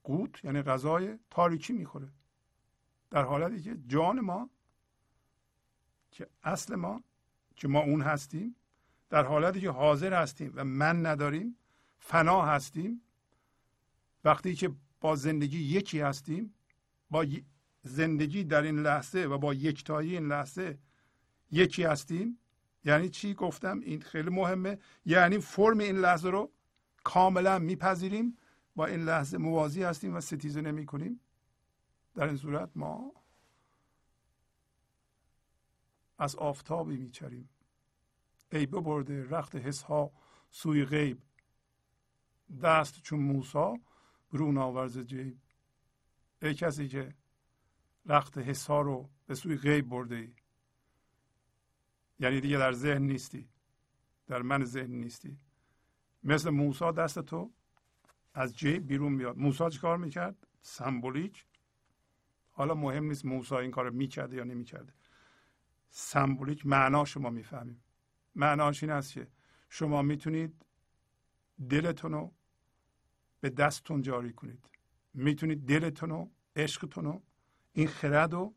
قوت 0.02 0.44
یعنی 0.44 0.62
غذای 0.62 1.18
تاریکی 1.30 1.72
می‌خوره. 1.72 2.12
در 3.10 3.22
حالتی 3.22 3.62
که 3.62 3.76
جان 3.86 4.20
ما 4.20 4.50
که 6.10 6.26
اصل 6.42 6.74
ما 6.74 7.04
که 7.56 7.68
ما 7.68 7.80
اون 7.80 8.02
هستیم 8.02 8.56
در 9.12 9.24
حالتی 9.24 9.60
که 9.60 9.70
حاضر 9.70 10.22
هستیم 10.22 10.52
و 10.54 10.64
من 10.64 11.06
نداریم 11.06 11.56
فنا 11.98 12.42
هستیم. 12.42 13.02
وقتی 14.24 14.54
که 14.54 14.70
با 15.00 15.16
زندگی 15.16 15.58
یکی 15.58 16.00
هستیم 16.00 16.54
با 17.10 17.26
زندگی 17.82 18.44
در 18.44 18.62
این 18.62 18.78
لحظه 18.78 19.18
و 19.18 19.38
با 19.38 19.54
یکتایی 19.54 20.16
این 20.16 20.26
لحظه 20.26 20.78
یکی 21.50 21.82
هستیم 21.82 22.38
یعنی 22.84 23.08
چی 23.08 23.34
گفتم؟ 23.34 23.80
این 23.80 24.00
خیلی 24.00 24.30
مهمه. 24.30 24.78
یعنی 25.04 25.38
فرم 25.38 25.78
این 25.78 25.96
لحظه 25.98 26.30
رو 26.30 26.52
کاملا 27.04 27.58
میپذیریم. 27.58 28.36
با 28.76 28.86
این 28.86 29.04
لحظه 29.04 29.38
موازی 29.38 29.82
هستیم 29.82 30.14
و 30.14 30.20
ستیزه 30.20 30.60
نمی 30.60 30.86
کنیم. 30.86 31.20
در 32.14 32.24
این 32.24 32.36
صورت 32.36 32.70
ما 32.74 33.12
از 36.18 36.36
آفتابی 36.36 36.96
میچریم. 36.96 37.48
ای 38.52 38.66
ببرده 38.66 39.28
رخت 39.30 39.56
حس 39.56 39.82
ها 39.82 40.12
سوی 40.50 40.84
غیب. 40.84 41.22
دست 42.62 43.02
چون 43.02 43.20
موسا 43.20 43.74
برون 44.32 44.58
آورز 44.58 44.98
جیب. 44.98 45.38
ای 46.42 46.54
کسی 46.54 46.88
که 46.88 47.14
رخت 48.06 48.38
حس 48.38 48.66
ها 48.66 48.80
رو 48.80 49.10
به 49.26 49.34
سوی 49.34 49.56
غیب 49.56 49.88
برده 49.88 50.16
ای. 50.16 50.34
یعنی 52.18 52.40
دیگه 52.40 52.58
در 52.58 52.72
ذهن 52.72 53.02
نیستی. 53.02 53.48
در 54.26 54.42
من 54.42 54.64
ذهن 54.64 54.90
نیستی. 54.90 55.38
مثل 56.22 56.50
موسا 56.50 56.92
دست 56.92 57.18
تو 57.18 57.52
از 58.34 58.56
جیب 58.56 58.86
بیرون 58.86 59.12
میاد 59.12 59.38
موسا 59.38 59.70
کار 59.70 59.96
می‌کرد؟ 59.96 60.46
سمبولیک. 60.62 61.46
حالا 62.50 62.74
مهم 62.74 63.04
نیست 63.04 63.24
موسا 63.24 63.58
این 63.58 63.70
کار 63.70 63.90
می‌کرده 63.90 64.36
یا 64.36 64.44
نمی‌کرده. 64.44 64.92
سمبولیک 65.90 66.66
معنا 66.66 67.04
شما 67.04 67.30
می‌فهمیم. 67.30 67.84
معناش 68.34 68.82
این 68.82 68.92
است 68.92 69.12
که 69.12 69.28
شما 69.68 70.02
می‌تونید 70.02 70.66
دلتون 71.70 72.12
رو 72.12 72.32
به 73.40 73.50
دستتون 73.50 74.02
جاری 74.02 74.32
کنید. 74.32 74.70
می‌تونید 75.14 75.66
دلتون 75.66 76.10
رو 76.10 76.30
عشقتون 76.56 77.04
رو 77.04 77.22
این 77.72 77.88
خرد 77.88 78.32
رو 78.32 78.54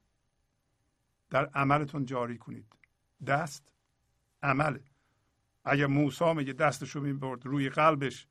در 1.30 1.46
عملتون 1.46 2.06
جاری 2.06 2.38
کنید. 2.38 2.76
دست 3.28 3.72
عمله. 4.44 4.84
اگر 5.64 5.86
موسی 5.88 6.34
میگه 6.34 6.54
دستشو 6.54 7.02
می‌برد 7.02 7.46
روی 7.46 7.70
قلبش 7.70 8.28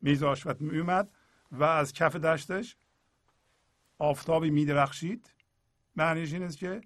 میذاش 0.00 0.46
و 0.46 0.54
میومد 0.60 1.10
و 1.50 1.64
از 1.64 1.92
کف 1.92 2.16
دشتش 2.16 2.76
آفتابی 3.98 4.50
میدرخشید 4.50 5.32
معنیش 5.96 6.32
این 6.32 6.42
است 6.42 6.58
که 6.58 6.80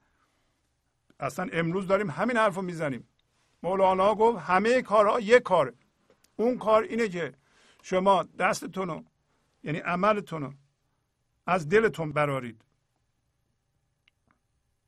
اصلا 1.21 1.49
امروز 1.53 1.87
داریم 1.87 2.11
همین 2.11 2.37
حرف 2.37 2.55
رو 2.55 2.63
می‌زنیم. 2.63 3.09
مولانا 3.63 4.15
گفت 4.15 4.39
همه 4.39 4.83
کارها 4.83 5.21
یک 5.21 5.43
کار. 5.43 5.75
اون 6.37 6.59
کار 6.59 6.83
اینه 6.83 7.09
که 7.09 7.35
شما 7.83 8.23
دستتون 8.23 8.89
رو 8.89 9.05
یعنی 9.63 9.79
عملتون 9.79 10.43
رو 10.43 10.53
از 11.47 11.69
دلتون 11.69 12.13
برارید. 12.13 12.65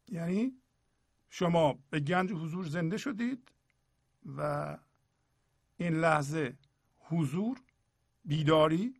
یعنی 0.08 0.52
شما 1.28 1.78
به 1.90 2.00
گنج 2.00 2.32
حضور 2.32 2.66
زنده 2.66 2.96
شدید 2.96 3.52
و 4.36 4.78
این 5.76 5.94
لحظه 6.00 6.56
حضور 6.98 7.60
بیداری 8.24 8.94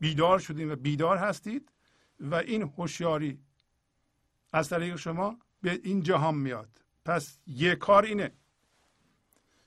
بیدار 0.00 0.38
شدید 0.38 0.70
و 0.70 0.76
بیدار 0.76 1.16
هستید 1.16 1.72
و 2.20 2.34
این 2.34 2.62
هوشیاری 2.62 3.38
از 4.52 4.68
طریق 4.68 4.96
شما 4.96 5.38
به 5.62 5.80
این 5.84 6.02
جهان 6.02 6.34
میاد. 6.34 6.80
پس 7.08 7.38
یه 7.46 7.74
کار 7.74 8.04
اینه. 8.04 8.32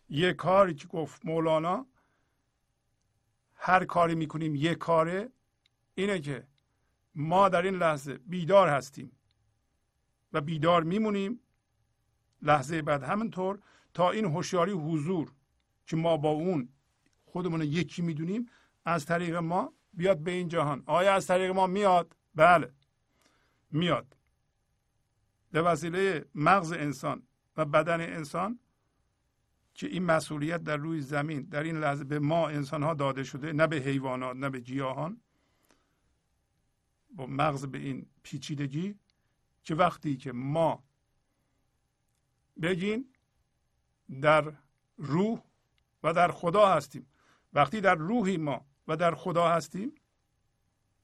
یه 0.09 0.33
کاری 0.33 0.73
که 0.73 0.87
گفت 0.87 1.25
مولانا 1.25 1.85
هر 3.55 3.85
کاری 3.85 4.15
می‌کنیم 4.15 4.55
یه 4.55 4.75
کاره 4.75 5.31
اینه 5.95 6.19
که 6.19 6.47
ما 7.15 7.49
در 7.49 7.61
این 7.61 7.75
لحظه 7.75 8.17
بیدار 8.17 8.69
هستیم 8.69 9.11
و 10.33 10.41
بیدار 10.41 10.83
میمونیم. 10.83 11.39
لحظه 12.41 12.81
بعد 12.81 13.03
همینطور 13.03 13.59
تا 13.93 14.11
این 14.11 14.25
هوشیاری 14.25 14.71
حضور 14.71 15.31
که 15.85 15.95
ما 15.95 16.17
با 16.17 16.29
اون 16.29 16.69
خودمون 17.25 17.61
یکی 17.61 18.01
می‌دونیم 18.01 18.49
از 18.85 19.05
طریق 19.05 19.35
ما 19.35 19.73
بیاد 19.93 20.19
به 20.19 20.31
این 20.31 20.47
جهان. 20.47 20.83
آیا 20.85 21.13
از 21.13 21.27
طریق 21.27 21.51
ما 21.51 21.67
میاد؟ 21.67 22.15
بله. 22.35 22.73
میاد. 23.71 24.17
به 25.51 25.61
وسیله 25.61 26.25
مغز 26.35 26.71
انسان. 26.71 27.27
و 27.57 27.65
بدن 27.65 28.01
انسان 28.01 28.59
که 29.73 29.87
این 29.87 30.03
مسئولیت 30.03 30.63
در 30.63 30.77
روی 30.77 31.01
زمین 31.01 31.41
در 31.41 31.63
این 31.63 31.79
لحظه 31.79 32.03
به 32.03 32.19
ما 32.19 32.49
انسان 32.49 32.83
ها 32.83 32.93
داده 32.93 33.23
شده 33.23 33.53
نه 33.53 33.67
به 33.67 33.75
حیوانات 33.75 34.35
نه 34.35 34.49
به 34.49 34.59
گیاهان 34.59 35.21
با 37.11 37.25
مغز 37.25 37.65
به 37.65 37.77
این 37.77 38.05
پیچیدگی 38.23 38.95
که 39.63 39.75
وقتی 39.75 40.17
که 40.17 40.31
ما 40.31 40.83
بگین 42.61 43.05
در 44.21 44.53
روح 44.97 45.41
و 46.03 46.13
در 46.13 46.31
خدا 46.31 46.67
هستیم. 46.73 47.07
وقتی 47.53 47.81
در 47.81 47.95
روحی 47.95 48.37
ما 48.37 48.65
و 48.87 48.97
در 48.97 49.15
خدا 49.15 49.49
هستیم 49.49 49.95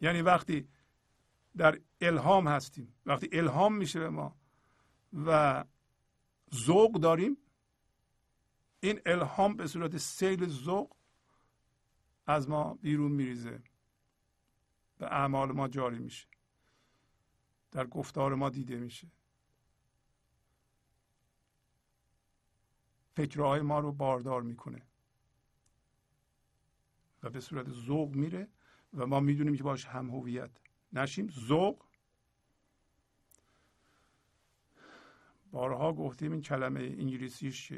یعنی 0.01 0.21
وقتی 0.21 0.67
در 1.57 1.79
الهام 2.01 2.47
هستیم. 2.47 2.95
وقتی 3.05 3.29
الهام 3.31 3.75
میشه 3.75 3.99
به 3.99 4.09
ما 4.09 4.35
و 5.25 5.63
ذوق 6.53 6.91
داریم. 6.99 7.37
این 8.79 9.01
الهام 9.05 9.55
به 9.55 9.67
صورت 9.67 9.97
سیل 9.97 10.47
ذوق 10.47 10.95
از 12.25 12.49
ما 12.49 12.73
بیرون 12.73 13.11
میریزه. 13.11 13.63
به 14.97 15.05
اعمال 15.05 15.51
ما 15.51 15.67
جاری 15.67 15.99
میشه. 15.99 16.27
در 17.71 17.87
گفتار 17.87 18.35
ما 18.35 18.49
دیده 18.49 18.79
میشه. 18.79 19.11
فکرهای 23.15 23.61
ما 23.61 23.79
رو 23.79 23.91
باردار 23.91 24.41
می‌کنه. 24.41 24.81
و 27.23 27.29
به 27.29 27.39
صورت 27.39 27.69
ذوق 27.69 28.15
میره 28.15 28.47
و 28.93 29.05
ما 29.05 29.19
می‌دونیم 29.19 29.55
که 29.55 29.63
باش 29.63 29.85
هم 29.85 30.09
هویت. 30.09 30.51
نشیم. 30.93 31.29
ذوق 31.29 31.86
بارها 35.57 35.93
گفتیم 35.93 36.31
این 36.31 36.41
کلمه 36.41 36.79
انگلیسیش 36.79 37.73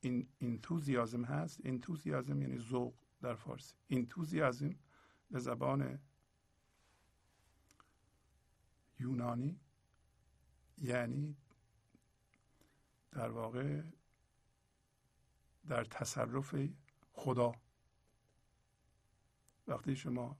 این 0.00 0.28
انتوزیازم 0.40 1.24
هست. 1.24 1.60
انتوزیازم 1.64 2.42
یعنی 2.42 2.58
ذوق 2.58 2.94
در 3.20 3.34
فارسی. 3.34 3.74
انتوزیازم 3.90 4.74
به 5.30 5.38
زبان 5.38 5.98
یونانی 9.00 9.60
یعنی 10.78 11.36
در 13.12 13.30
واقع 13.30 13.82
در 15.66 15.84
تصرف 15.84 16.54
خدا. 17.12 17.52
وقتی 19.66 19.96
شما 19.96 20.38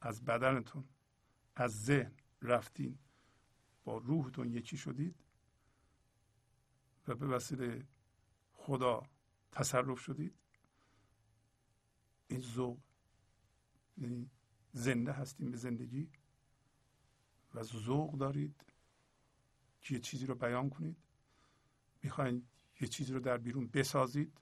از 0.00 0.24
بدنتون 0.24 0.88
از 1.56 1.84
ذهن 1.84 2.12
رفتین 2.42 2.98
با 3.86 3.98
روحتون 3.98 4.52
یکی 4.52 4.76
شدید؟ 4.76 5.14
و 7.08 7.14
به 7.14 7.26
وسیله 7.26 7.86
خدا 8.52 9.02
تصرف 9.52 9.98
شدید؟ 10.00 10.34
این 12.28 12.40
ذوق 12.40 12.78
یعنی 13.98 14.30
زنده 14.72 15.12
هستیم 15.12 15.50
به 15.50 15.56
زندگی 15.56 16.10
و 17.54 17.62
ذوق 17.62 18.18
دارید 18.18 18.64
که 19.80 19.94
یه 19.94 20.00
چیزی 20.00 20.26
رو 20.26 20.34
بیان 20.34 20.70
کنید. 20.70 20.96
می‌خواین 22.02 22.46
یه 22.80 22.88
چیزی 22.88 23.12
رو 23.12 23.20
در 23.20 23.38
بیرون 23.38 23.66
بسازید 23.66 24.40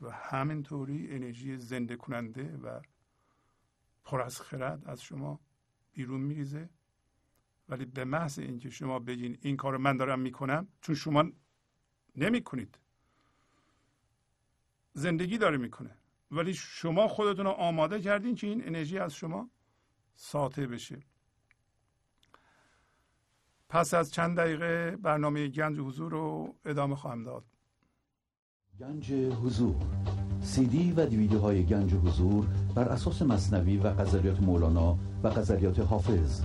و 0.00 0.10
همینطوری 0.10 1.14
انرژی 1.14 1.56
زنده 1.56 1.96
کننده 1.96 2.56
و 2.56 2.80
پر 4.04 4.22
از 4.22 4.40
خرد 4.40 4.88
از 4.88 5.02
شما 5.02 5.40
بیرون 5.92 6.20
میریزه. 6.20 6.70
ولی 7.68 7.84
به 7.84 8.04
محض 8.04 8.38
اینکه 8.38 8.70
شما 8.70 8.98
بگین 8.98 9.38
این 9.40 9.56
کار 9.56 9.76
من 9.76 9.96
دارم 9.96 10.20
می‌کنم 10.20 10.68
چون 10.80 10.94
شما 10.94 11.24
نمی‌کنید. 12.16 12.78
زندگی 14.92 15.38
داره 15.38 15.56
می‌کنه. 15.56 15.96
ولی 16.30 16.54
شما 16.54 17.08
خودتون 17.08 17.46
رو 17.46 17.50
آماده 17.50 18.00
کردین 18.00 18.34
که 18.34 18.46
این 18.46 18.66
انرژی 18.66 18.98
از 18.98 19.14
شما 19.14 19.50
ساطع 20.14 20.66
بشه. 20.66 21.00
پس 23.68 23.94
از 23.94 24.12
چند 24.12 24.36
دقیقه 24.36 24.96
برنامه 24.96 25.48
گنج 25.48 25.78
حضور 25.78 26.12
رو 26.12 26.54
ادامه 26.64 26.96
خواهم 26.96 27.24
داد. 27.24 27.44
گنج 28.80 29.12
حضور. 29.12 29.76
سی 30.42 30.66
دی 30.66 30.92
و 30.92 31.06
دیویدیو 31.06 31.38
های 31.38 31.66
گنج 31.66 31.94
حضور 31.94 32.46
بر 32.74 32.88
اساس 32.88 33.22
مصنوی 33.22 33.76
و 33.76 33.90
غزلیات 33.90 34.40
مولانا 34.40 34.98
و 35.22 35.30
غزلیات 35.30 35.78
حافظ. 35.78 36.44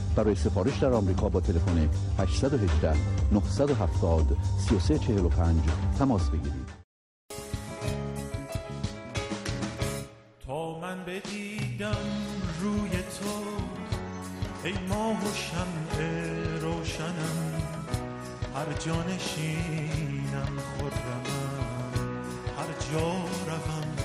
برای 0.15 0.35
سفارش 0.35 0.77
در 0.77 0.93
آمریکا 0.93 1.29
با 1.29 1.39
تلفن 1.39 1.89
818 2.19 2.93
970 3.31 4.37
3345 4.67 5.57
تماس 5.99 6.29
بگیرید. 6.29 6.81
تا 10.47 10.79
من 10.79 11.05
بدیدم 11.05 11.95
روی 12.61 12.89
تو 12.89 13.61
ای 14.63 14.73
ماه 14.89 15.17
و 15.17 15.33
شمع 15.33 16.07
روشنم 16.61 17.61
هر 18.55 18.73
جانشینم 18.85 20.57
خرمم 20.77 21.71
هر 22.57 22.93
جا 22.93 23.11
روم 23.47 23.95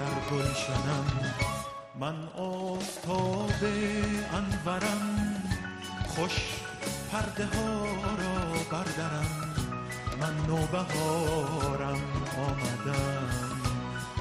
در 0.00 0.36
گلشنم. 0.36 1.34
من 2.00 2.28
آفتاب 2.38 3.64
انورم 4.32 5.43
خوش 6.14 6.32
پرده 7.12 7.46
ها 7.46 7.84
را 8.18 8.34
بردارم 8.70 9.54
من 10.20 10.36
نوبهارم 10.46 12.00
آمدم 12.38 13.28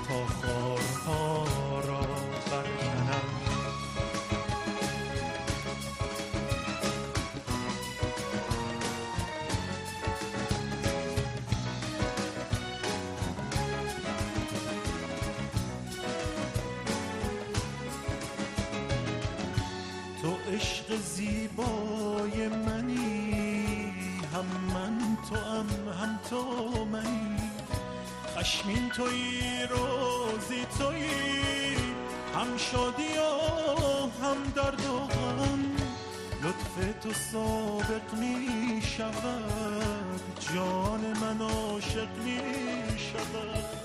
تا 0.08 0.26
خارها 0.26 1.73
زیبای 21.44 22.48
منی. 22.48 23.94
هم 24.34 24.46
من 24.74 25.18
تو 25.30 25.36
هم 25.36 25.68
هم 26.02 26.20
تو 26.30 26.86
منی. 26.86 27.38
خشمین 28.38 28.90
توی 28.90 29.42
روزی 29.70 30.66
توی. 30.80 31.76
هم 32.36 32.58
شادی 32.58 33.18
و 33.18 33.30
هم 34.26 34.38
درد 34.56 34.86
و 34.86 35.00
غم. 35.00 35.76
لطف 36.44 37.02
تو 37.04 37.14
سابق 37.14 38.14
می 38.14 38.82
شود 38.82 40.22
جان 40.54 41.02
من 41.22 41.42
عاشق 41.42 42.18
می 42.26 42.40
شود 43.00 43.84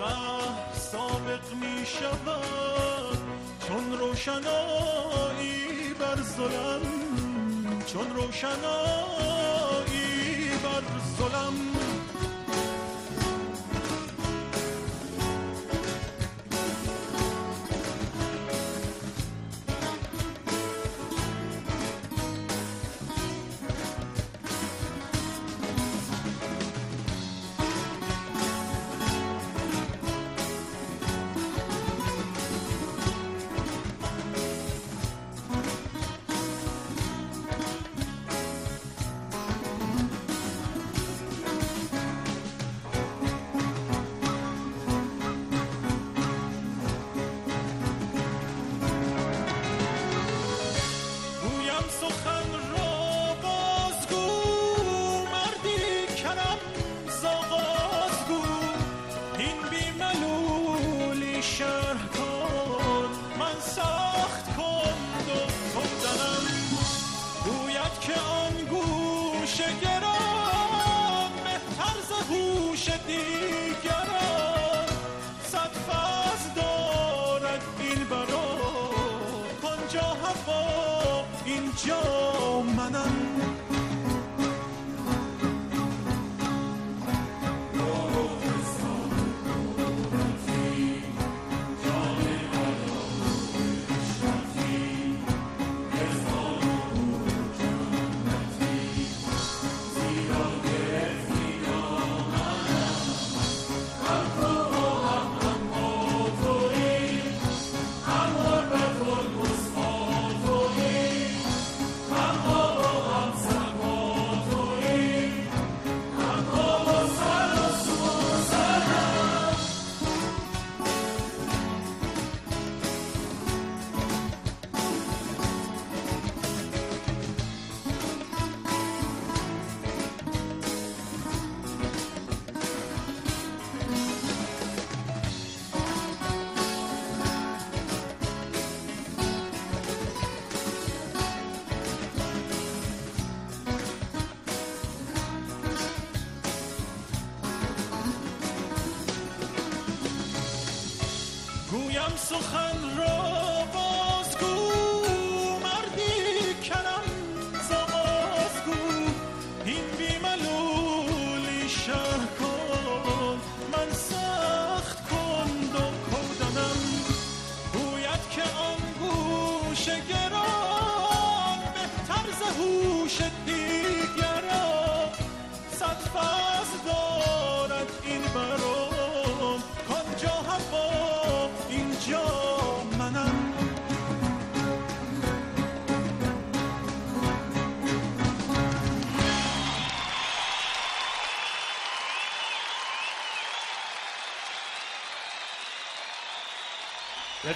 قهر 0.00 0.74
سابق 0.74 1.52
می 1.60 1.86
شود 1.86 3.18
چون 3.68 3.98
روشنایی 3.98 5.69
بر 6.10 6.22
ظلم 6.22 6.80
چون 7.86 8.10
روشنایی 8.10 8.60
بر 10.62 10.82
ظلم. 11.18 11.79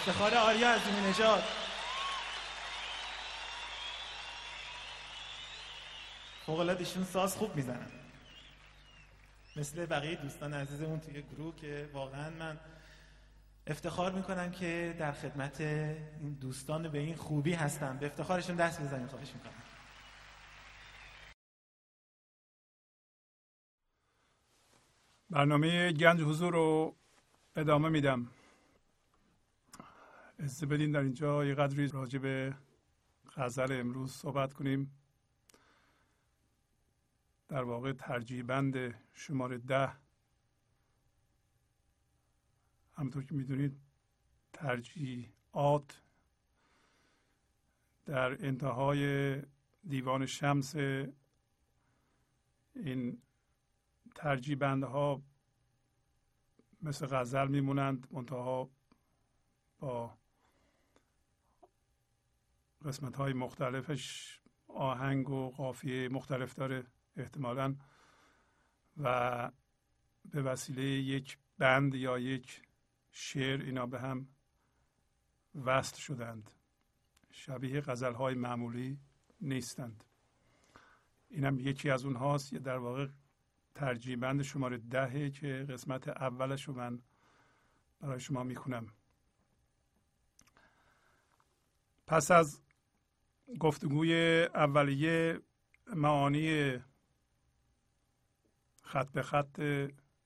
افتخار 0.06 0.34
آریا 0.34 0.74
عظیمی 0.74 1.00
نژاد. 1.00 1.42
فوق 6.46 6.60
ایشون 6.60 7.04
ساز 7.04 7.36
خوب 7.36 7.56
می‌زنن. 7.56 7.90
مثل 9.56 9.86
بقیه 9.86 10.16
دوستان 10.16 10.54
عزیزمون 10.54 11.00
توی 11.00 11.22
گروه 11.22 11.56
که 11.56 11.90
واقعا 11.92 12.30
من 12.30 12.60
افتخار 13.66 14.12
می‌کنم 14.12 14.50
که 14.50 14.96
در 14.98 15.12
خدمت 15.12 15.60
این 15.60 16.38
دوستان 16.40 16.88
به 16.88 16.98
این 16.98 17.16
خوبی 17.16 17.52
هستم. 17.52 17.98
به 17.98 18.06
افتخارشون 18.06 18.56
دست 18.56 18.80
بزنیم. 18.80 19.06
خواهش 19.06 19.30
می‌کنم. 19.32 19.62
برنامه 25.30 25.92
گنج 25.92 26.20
حضور 26.20 26.52
رو 26.52 26.96
ادامه 27.56 27.88
میدم. 27.88 28.30
اجازه 30.44 30.66
بدین 30.66 30.92
در 30.92 31.00
اینجا 31.00 31.44
یه 31.44 31.54
قدری 31.54 31.88
راجع 31.88 32.18
به 32.18 32.56
غزل 33.36 33.80
امروز 33.80 34.12
صحبت 34.12 34.52
کنیم. 34.52 34.98
در 37.48 37.62
واقع 37.62 37.92
ترجیح 37.92 38.42
بند 38.42 38.94
شماره 39.12 39.58
ده. 39.58 39.92
همطور 42.92 43.24
که 43.24 43.34
می‌دونید 43.34 43.80
ترجیحات 44.52 46.02
در 48.04 48.46
انتهای 48.46 49.36
دیوان 49.88 50.26
شمس 50.26 50.76
این 52.74 53.22
ترجیح 54.14 54.56
بندها 54.56 55.22
مثل 56.82 57.06
غزل 57.06 57.48
میمونند 57.48 58.06
منتها 58.10 58.70
با 59.78 60.23
قسمت 62.84 63.16
های 63.16 63.32
مختلفش 63.32 64.40
آهنگ 64.68 65.30
و 65.30 65.50
قافیه 65.50 66.08
مختلف 66.08 66.54
داره 66.54 66.84
احتمالا. 67.16 67.76
و 68.96 69.50
به 70.24 70.42
وسیله 70.42 70.82
یک 70.82 71.38
بند 71.58 71.94
یا 71.94 72.18
یک 72.18 72.62
شعر 73.12 73.62
اینا 73.62 73.86
به 73.86 74.00
هم 74.00 74.28
وصل 75.64 75.96
شدند. 75.96 76.50
شبیه 77.30 77.80
غزل 77.80 78.14
های 78.14 78.34
معمولی 78.34 78.98
نیستند. 79.40 80.04
اینم 81.30 81.58
یکی 81.58 81.90
از 81.90 82.04
اونهاست. 82.04 82.52
یا 82.52 82.58
در 82.58 82.78
واقع 82.78 83.08
ترجیح 83.74 84.16
بند 84.16 84.42
شماره 84.42 84.78
دهه 84.78 85.30
که 85.30 85.66
قسمت 85.68 86.08
اولش 86.08 86.68
رو 86.68 86.74
من 86.74 87.02
برای 88.00 88.20
شما 88.20 88.42
می‌کنم 88.42 88.86
پس 92.06 92.30
از 92.30 92.63
گفتگوی 93.60 94.42
اولیه 94.54 95.40
معانی 95.94 96.78
خط 98.82 99.08
به 99.08 99.22
خط 99.22 99.58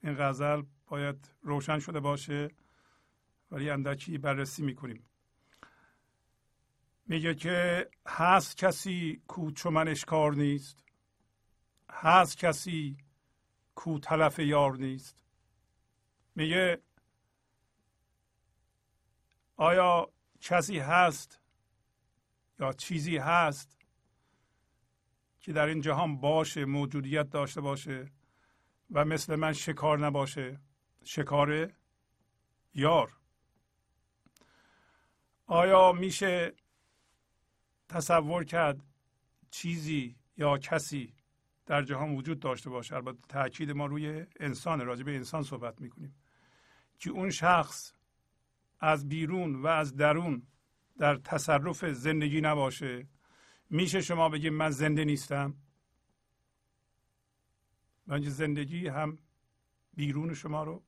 این 0.02 0.14
غزل 0.18 0.62
باید 0.86 1.30
روشن 1.42 1.78
شده 1.78 2.00
باشه 2.00 2.50
ولی 3.50 3.70
اندکی 3.70 4.18
بررسی 4.18 4.62
می‌کنیم. 4.62 5.04
میگه 7.06 7.34
که 7.34 7.90
هست 8.06 8.56
کسی 8.56 9.22
کو 9.26 9.50
چو 9.50 9.70
من 9.70 9.88
اشکار 9.88 10.34
نیست؟ 10.34 10.84
هست 11.90 12.38
کسی 12.38 12.96
کو 13.74 13.98
تلف 13.98 14.38
یار 14.38 14.76
نیست؟ 14.76 15.16
میگه 16.34 16.82
آیا 19.56 20.12
کسی 20.40 20.78
هست 20.78 21.37
یا 22.58 22.72
چیزی 22.72 23.16
هست 23.16 23.78
که 25.40 25.52
در 25.52 25.66
این 25.66 25.80
جهان 25.80 26.20
باشه 26.20 26.64
موجودیت 26.64 27.30
داشته 27.30 27.60
باشه 27.60 28.10
و 28.90 29.04
مثل 29.04 29.36
من 29.36 29.52
شکار 29.52 29.98
نباشه. 29.98 30.60
شکار 31.04 31.72
یار. 32.74 33.12
آیا 35.46 35.92
میشه 35.92 36.52
تصور 37.88 38.44
کرد 38.44 38.84
چیزی 39.50 40.16
یا 40.36 40.58
کسی 40.58 41.14
در 41.66 41.82
جهان 41.82 42.16
وجود 42.16 42.40
داشته 42.40 42.70
باشه؟ 42.70 42.94
البته 42.94 43.18
تاکید 43.28 43.70
ما 43.70 43.86
روی 43.86 44.26
انسان 44.40 44.80
راجع 44.80 45.02
به 45.02 45.16
انسان 45.16 45.42
صحبت 45.42 45.80
می‌کنیم. 45.80 46.14
که 46.98 47.10
اون 47.10 47.30
شخص 47.30 47.92
از 48.80 49.08
بیرون 49.08 49.62
و 49.62 49.66
از 49.66 49.96
درون 49.96 50.46
در 50.98 51.16
تصرف 51.16 51.84
زندگی 51.84 52.40
نباشه. 52.40 53.06
میشه 53.70 54.00
شما 54.00 54.28
بگیم 54.28 54.54
من 54.54 54.70
زنده 54.70 55.04
نیستم؟ 55.04 55.54
بنج 58.06 58.28
زندگی 58.28 58.88
هم 58.88 59.18
بیرون 59.94 60.34
شما 60.34 60.64
رو 60.64 60.82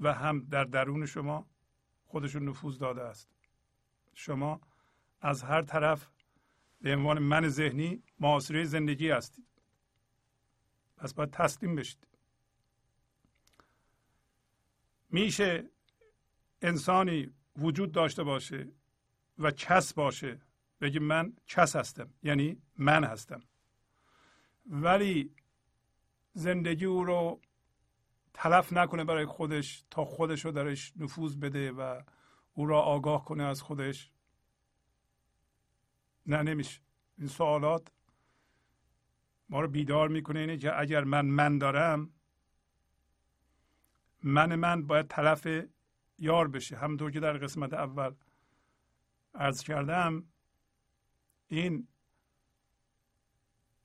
و 0.00 0.12
هم 0.14 0.40
در 0.40 0.64
درون 0.64 1.06
شما 1.06 1.46
خودشون 2.04 2.48
نفوذ 2.48 2.78
داده 2.78 3.02
است. 3.02 3.28
شما 4.14 4.60
از 5.20 5.42
هر 5.42 5.62
طرف 5.62 6.08
به 6.80 6.96
عنوان 6.96 7.18
من 7.18 7.48
ذهنی 7.48 8.02
معاصره 8.20 8.64
زندگی 8.64 9.10
هستید. 9.10 9.46
پس 10.96 11.14
باید 11.14 11.30
تسلیم 11.30 11.74
بشید. 11.74 12.06
میشه 15.10 15.70
انسانی 16.62 17.30
وجود 17.58 17.92
داشته 17.92 18.22
باشه 18.22 18.68
و 19.38 19.50
کس 19.50 19.94
باشه. 19.94 20.40
بگی 20.80 20.98
من 20.98 21.32
کس 21.46 21.76
هستم 21.76 22.10
یعنی 22.22 22.62
من 22.76 23.04
هستم. 23.04 23.42
ولی 24.66 25.34
زندگی 26.32 26.84
او 26.84 27.04
رو 27.04 27.40
تلف 28.34 28.72
نکنه 28.72 29.04
برای 29.04 29.26
خودش 29.26 29.84
تا 29.90 30.04
خودش 30.04 30.44
رو 30.44 30.52
درش 30.52 30.92
نفوذ 30.96 31.36
بده 31.36 31.72
و 31.72 32.02
او 32.54 32.66
را 32.66 32.80
آگاه 32.80 33.24
کنه 33.24 33.42
از 33.42 33.62
خودش. 33.62 34.10
نه 36.26 36.42
نمیشه. 36.42 36.80
این 37.18 37.28
سوالات 37.28 37.88
ما 39.48 39.60
رو 39.60 39.68
بیدار 39.68 40.08
می‌کنه 40.08 40.40
اینه 40.40 40.56
که 40.56 40.80
اگر 40.80 41.04
من 41.04 41.26
من 41.26 41.58
دارم 41.58 42.10
من 44.22 44.54
من 44.54 44.86
باید 44.86 45.08
طرف 45.08 45.46
یار 46.18 46.48
بشه 46.48 46.76
همونطور 46.76 47.10
که 47.10 47.20
در 47.20 47.38
قسمت 47.38 47.72
اول 47.72 48.14
عرض 49.34 49.62
کردم 49.62 50.24
این 51.46 51.88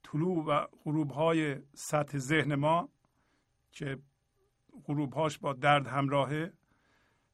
طلوع 0.03 0.45
و 0.45 0.68
غروب 0.84 1.11
های 1.11 1.57
سطح 1.73 2.18
ذهن 2.18 2.56
ما 2.56 2.89
که 3.72 3.97
غروب 4.84 5.14
هاش 5.14 5.38
با 5.38 5.53
درد 5.53 5.88
همراهه 5.88 6.53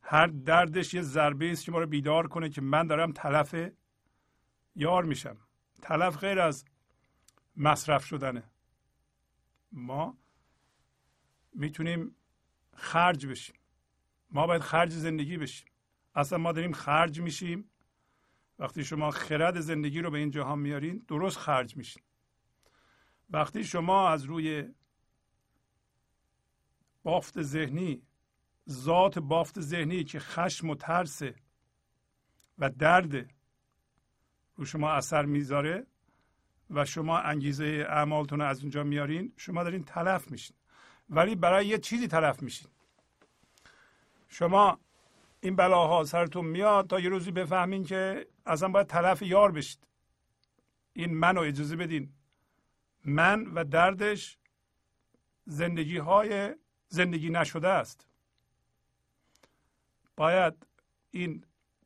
هر 0.01 0.27
دردش 0.27 0.93
یه 0.93 1.01
ضربه 1.01 1.51
است 1.51 1.65
که 1.65 1.71
ما 1.71 1.79
رو 1.79 1.87
بیدار 1.87 2.27
کنه 2.27 2.49
که 2.49 2.61
من 2.61 2.87
دارم 2.87 3.11
تلف 3.11 3.55
یار 4.75 5.03
میشم. 5.03 5.37
تلف 5.81 6.17
غیر 6.17 6.39
از 6.39 6.65
مصرف 7.57 8.05
شدنه. 8.05 8.43
ما 9.71 10.17
می‌تونیم 11.53 12.15
خرج 12.73 13.27
بشیم. 13.27 13.55
ما 14.35 14.47
باید 14.47 14.61
خرج 14.61 14.91
زندگی 14.91 15.37
بشیم. 15.37 15.67
اصلا 16.15 16.37
ما 16.37 16.51
داریم 16.51 16.71
خرج 16.71 17.21
میشیم. 17.21 17.71
وقتی 18.59 18.83
شما 18.83 19.11
خرد 19.11 19.59
زندگی 19.59 20.01
رو 20.01 20.11
به 20.11 20.17
این 20.17 20.31
جهان 20.31 20.59
میارین 20.59 21.05
درست 21.07 21.37
خرج 21.37 21.77
میشین. 21.77 22.03
وقتی 23.29 23.63
شما 23.63 24.09
از 24.09 24.23
روی 24.23 24.73
بافت 27.03 27.41
ذهنی 27.41 28.01
ذات 28.69 29.19
بافت 29.19 29.61
ذهنی 29.61 30.03
که 30.03 30.19
خشم 30.19 30.69
و 30.69 30.75
ترس 30.75 31.21
و 32.57 32.69
درد 32.69 33.33
رو 34.55 34.65
شما 34.65 34.91
اثر 34.91 35.25
می‌ذاره 35.25 35.87
و 36.69 36.85
شما 36.85 37.19
انگیزه 37.19 37.85
اعمالتون 37.89 38.39
رو 38.39 38.45
از 38.45 38.61
اونجا 38.61 38.83
میارین 38.83 39.33
شما 39.37 39.63
دارین 39.63 39.83
تلف 39.83 40.31
میشین. 40.31 40.57
ولی 41.09 41.35
برای 41.35 41.67
یه 41.67 41.77
چیزی 41.77 42.07
تلف 42.07 42.43
میشین. 42.43 42.74
شما 44.37 44.79
این 45.41 45.55
بلاها 45.55 46.03
سرتون 46.03 46.45
میاد 46.45 46.87
تا 46.87 46.99
یه 46.99 47.09
روزی 47.09 47.31
بفهمین 47.31 47.83
که 47.83 48.27
اصلا 48.45 48.69
باید 48.69 48.87
تلف 48.87 49.21
یار 49.21 49.51
بشید. 49.51 49.87
این 50.93 51.13
منو 51.13 51.41
اجازه 51.41 51.75
بدین. 51.75 52.13
من 53.05 53.45
و 53.45 53.63
دردش 53.63 54.37
زندگی 55.45 55.97
های 55.97 56.55
زندگی 56.87 57.29
نشده 57.29 57.67
است. 57.67 58.07
باید 60.17 60.67
این 61.11 61.45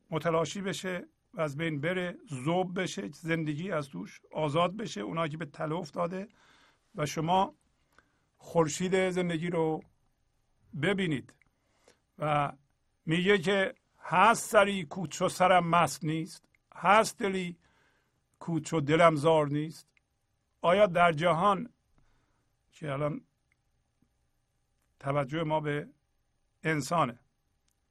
متلاشی 0.09 0.61
بشه 0.61 1.05
و 1.33 1.41
از 1.41 1.57
بین 1.57 1.81
بره 1.81 2.17
زوب 2.29 2.81
بشه 2.81 3.09
زندگی 3.13 3.71
از 3.71 3.89
توش 3.89 4.21
آزاد 4.31 4.77
بشه 4.77 5.01
اونایی 5.01 5.31
که 5.31 5.37
به 5.37 5.45
تله 5.45 5.75
افتاده 5.75 6.27
و 6.95 7.05
شما 7.05 7.55
خورشید 8.37 9.09
زندگی 9.09 9.49
رو 9.49 9.81
ببینید. 10.81 11.33
و 12.19 12.51
میگه 13.05 13.37
که 13.37 13.75
هست 13.99 14.51
سری 14.51 14.85
کوچ 14.85 15.21
و 15.21 15.29
سرم 15.29 15.67
مست 15.67 16.03
نیست 16.03 16.49
هست 16.75 17.17
دلی 17.17 17.57
کوچ 18.39 18.73
و 18.73 18.81
دلم 18.81 19.15
زار 19.15 19.47
نیست. 19.47 19.87
آیا 20.61 20.85
در 20.85 21.11
جهان 21.11 21.69
که 22.71 22.91
الان 22.91 23.21
توجه 24.99 25.43
ما 25.43 25.59
به 25.59 25.89
انسانه 26.63 27.19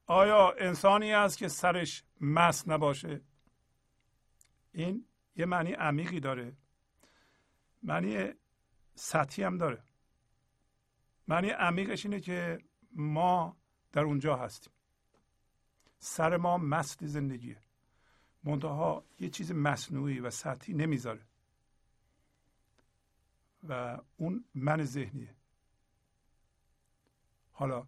آیا 0.05 0.51
انسانی 0.57 1.13
است 1.13 1.37
که 1.37 1.47
سرش 1.47 2.03
مست 2.21 2.69
نباشه؟ 2.69 3.21
این 4.71 5.05
یه 5.35 5.45
معنی 5.45 5.71
عمیقی 5.71 6.19
داره. 6.19 6.57
معنی 7.83 8.33
سطحی 8.95 9.43
هم 9.43 9.57
داره. 9.57 9.83
معنی 11.27 11.49
عمیقش 11.49 12.05
اینه 12.05 12.19
که 12.19 12.59
ما 12.91 13.58
در 13.91 14.01
اونجا 14.01 14.35
هستیم. 14.35 14.73
سر 15.99 16.37
ما 16.37 16.57
مست 16.57 17.05
زندگیه. 17.05 17.57
منتها 18.43 19.03
یه 19.19 19.29
چیز 19.29 19.51
مصنوعی 19.51 20.19
و 20.19 20.29
سطحی 20.29 20.73
نمی‌ذاره. 20.73 21.21
و 23.69 23.97
اون 24.17 24.45
من 24.55 24.83
ذهنیه. 24.83 25.35
حالا 27.51 27.87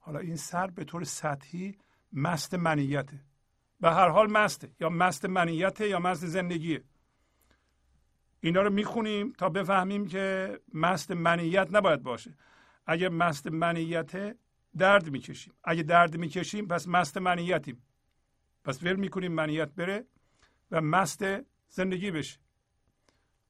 حالا 0.00 0.18
این 0.18 0.36
سر 0.36 0.66
به 0.66 0.84
طور 0.84 1.04
سطحی 1.04 1.78
مست 2.12 2.54
منیته. 2.54 3.20
به 3.80 3.90
هر 3.90 4.08
حال 4.08 4.30
مسته. 4.30 4.70
یا 4.80 4.88
مست 4.88 5.24
منیته 5.24 5.88
یا 5.88 5.98
مست 5.98 6.26
زندگیه. 6.26 6.84
اینا 8.40 8.62
رو 8.62 8.70
می‌خونیم 8.70 9.32
تا 9.32 9.48
بفهمیم 9.48 10.06
که 10.06 10.60
مست 10.74 11.10
منیت 11.10 11.68
نباید 11.70 12.02
باشه. 12.02 12.34
اگه 12.86 13.08
مست 13.08 13.46
منیت 13.46 14.36
درد 14.76 15.10
می‌کشیم. 15.10 15.54
اگه 15.64 15.82
درد 15.82 16.16
می‌کشیم 16.16 16.66
پس 16.66 16.88
مست 16.88 17.18
منیتیم. 17.18 17.82
پس 18.64 18.82
ول 18.82 18.96
می‌کنیم 18.96 19.32
منیت 19.32 19.72
بره 19.72 20.06
و 20.70 20.80
مست 20.80 21.24
زندگی 21.68 22.10
بشه. 22.10 22.38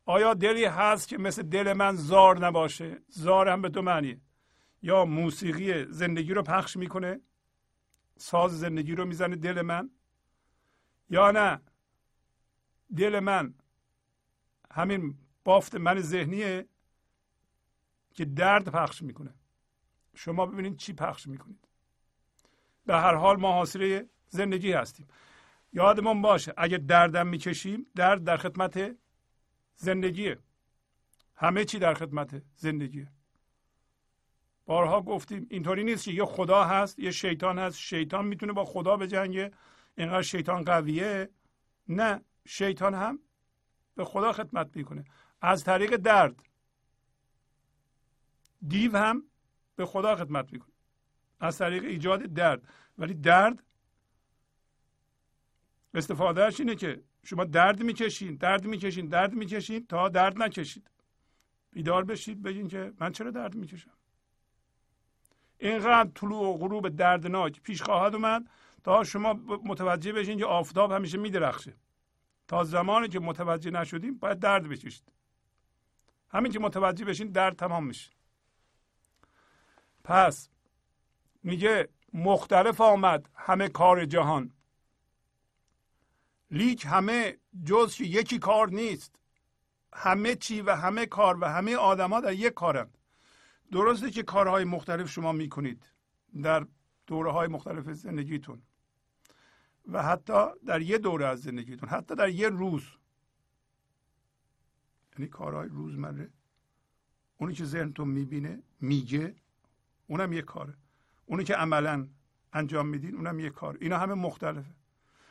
آیا 0.04 0.34
دلی 0.34 0.64
هست 0.64 1.08
که 1.08 1.18
مثل 1.18 1.42
دل 1.42 1.72
من 1.72 1.96
زار 1.96 2.46
نباشه؟ 2.46 3.02
زار 3.08 3.48
هم 3.48 3.62
به 3.62 3.68
دو 3.68 3.82
معنیه. 3.82 4.20
یا 4.82 5.04
موسیقی 5.04 5.84
زندگی 5.84 6.34
رو 6.34 6.42
پخش 6.42 6.76
می‌کنه 6.76 7.20
ساز 8.16 8.60
زندگی 8.60 8.94
رو 8.94 9.04
می‌زنه 9.04 9.36
دل 9.36 9.62
من 9.62 9.90
یا 11.10 11.30
نه؟ 11.30 11.60
دل 12.96 13.20
من 13.20 13.54
همین 14.70 15.18
بافت 15.44 15.74
من 15.74 16.00
ذهنیه. 16.00 16.68
که 18.14 18.24
درد 18.24 18.68
پخش 18.68 19.02
می‌کنه. 19.02 19.34
شما 20.14 20.46
ببینید 20.46 20.76
چی 20.76 20.92
پخش 20.92 21.26
می‌کنید. 21.26 21.68
به 22.86 22.96
هر 22.96 23.14
حال 23.14 23.36
ما 23.36 23.52
حاصل 23.52 24.06
زندگی 24.28 24.72
هستیم. 24.72 25.06
یادمون 25.72 26.22
باشه 26.22 26.54
اگه 26.56 26.78
دردم 26.78 27.26
می‌کشیم 27.26 27.86
درد 27.96 28.24
در 28.24 28.36
خدمت 28.36 28.96
زندگیه. 29.76 30.38
همه 31.36 31.64
چی 31.64 31.78
در 31.78 31.94
خدمت 31.94 32.42
زندگیه. 32.56 33.08
بارها 34.66 35.00
گفتیم 35.02 35.46
اینطوری 35.50 35.84
نیست 35.84 36.04
که 36.04 36.10
یه 36.10 36.24
خدا 36.24 36.64
هست 36.64 36.98
یه 36.98 37.10
شیطان 37.10 37.58
هست. 37.58 37.78
شیطان 37.78 38.24
می‌تونه 38.24 38.52
با 38.52 38.64
خدا 38.64 38.96
بجنگه. 38.96 39.52
اینقدر 39.96 40.22
شیطان 40.22 40.64
قویه. 40.64 41.30
نه 41.88 42.20
شیطان 42.46 42.94
هم 42.94 43.18
به 43.94 44.04
خدا 44.04 44.32
خدمت 44.32 44.76
می‌کنه. 44.76 45.04
از 45.40 45.64
طریق 45.64 45.96
درد. 45.96 46.42
دیو 48.68 48.96
هم 48.96 49.24
به 49.76 49.86
خدا 49.86 50.16
خدمت 50.16 50.52
می‌کنه. 50.52 50.72
از 51.40 51.58
طریق 51.58 51.84
ایجاد 51.84 52.22
درد. 52.22 52.68
ولی 52.98 53.14
درد 53.14 53.62
استفادهش 55.94 56.60
اینه 56.60 56.74
که 56.74 57.02
شما 57.24 57.44
درد 57.44 57.82
می‌کشین 57.82 58.34
درد 58.36 58.66
می‌کشین 58.66 59.08
درد 59.08 59.32
می‌کشین 59.32 59.86
تا 59.86 60.08
درد 60.08 60.42
نکشید. 60.42 60.90
بیدار 61.70 62.04
بشید 62.04 62.42
بگین 62.42 62.68
که 62.68 62.92
من 63.00 63.12
چرا 63.12 63.30
درد 63.30 63.54
می‌کشم؟ 63.54 63.90
اینقدر 65.58 66.10
طلوع 66.14 66.48
و 66.48 66.58
غروب 66.58 66.88
دردناک 66.88 67.60
پیش 67.60 67.82
خواهد 67.82 68.14
اومد 68.14 68.50
تا 68.84 69.04
شما 69.04 69.32
متوجه 69.64 70.12
بشین 70.12 70.38
که 70.38 70.44
آفتاب 70.44 70.92
همیشه 70.92 71.18
میدرخشه. 71.18 71.74
تا 72.48 72.64
زمانی 72.64 73.08
که 73.08 73.20
متوجه 73.20 73.70
نشدیم 73.70 74.18
باید 74.18 74.38
درد 74.38 74.68
بکشید. 74.68 75.12
همین 76.30 76.52
که 76.52 76.58
متوجه 76.58 77.04
بشین 77.04 77.28
درد 77.28 77.56
تمام 77.56 77.86
میشه. 77.86 78.10
پس 80.04 80.48
میگه 81.42 81.88
مختلف 82.12 82.80
آمد 82.80 83.28
همه 83.34 83.68
کار 83.68 84.04
جهان. 84.04 84.52
لیک 86.50 86.86
همه 86.88 87.36
جز 87.64 88.00
یکی 88.00 88.38
کار 88.38 88.68
نیست. 88.68 89.18
همه 89.94 90.34
چی 90.34 90.60
و 90.60 90.76
همه 90.76 91.06
کار 91.06 91.38
و 91.40 91.44
همه 91.44 91.76
آدما 91.76 92.20
در 92.20 92.32
یک 92.32 92.54
کارند 92.54 92.98
درسته 93.72 94.10
که 94.10 94.22
کارهای 94.22 94.64
مختلف 94.64 95.10
شما 95.10 95.32
می‌کنید 95.32 95.86
در 96.42 96.66
دوره 97.06 97.32
های 97.32 97.48
مختلف 97.48 97.92
زندگیتون 97.92 98.62
و 99.88 100.02
حتی 100.02 100.46
در 100.66 100.82
یه 100.82 100.98
دوره 100.98 101.26
از 101.26 101.42
زندگیتون 101.42 101.88
حتی 101.88 102.14
در 102.14 102.28
یه 102.28 102.48
روز. 102.48 102.82
یعنی 105.18 105.28
کارهای 105.30 105.68
روزمره. 105.68 106.30
اونی 107.38 107.54
که 107.54 107.64
ذهنتون 107.64 108.08
می‌بینه 108.08 108.62
میگه 108.80 109.34
اونم 110.12 110.32
یه 110.32 110.42
کاره. 110.42 110.74
اونی 111.26 111.44
که 111.44 111.54
عملا 111.54 112.08
انجام 112.52 112.86
میدین 112.86 113.14
اونم 113.14 113.40
یه 113.40 113.50
کار 113.50 113.78
اینا 113.80 113.98
همه 113.98 114.14
مختلفه. 114.14 114.74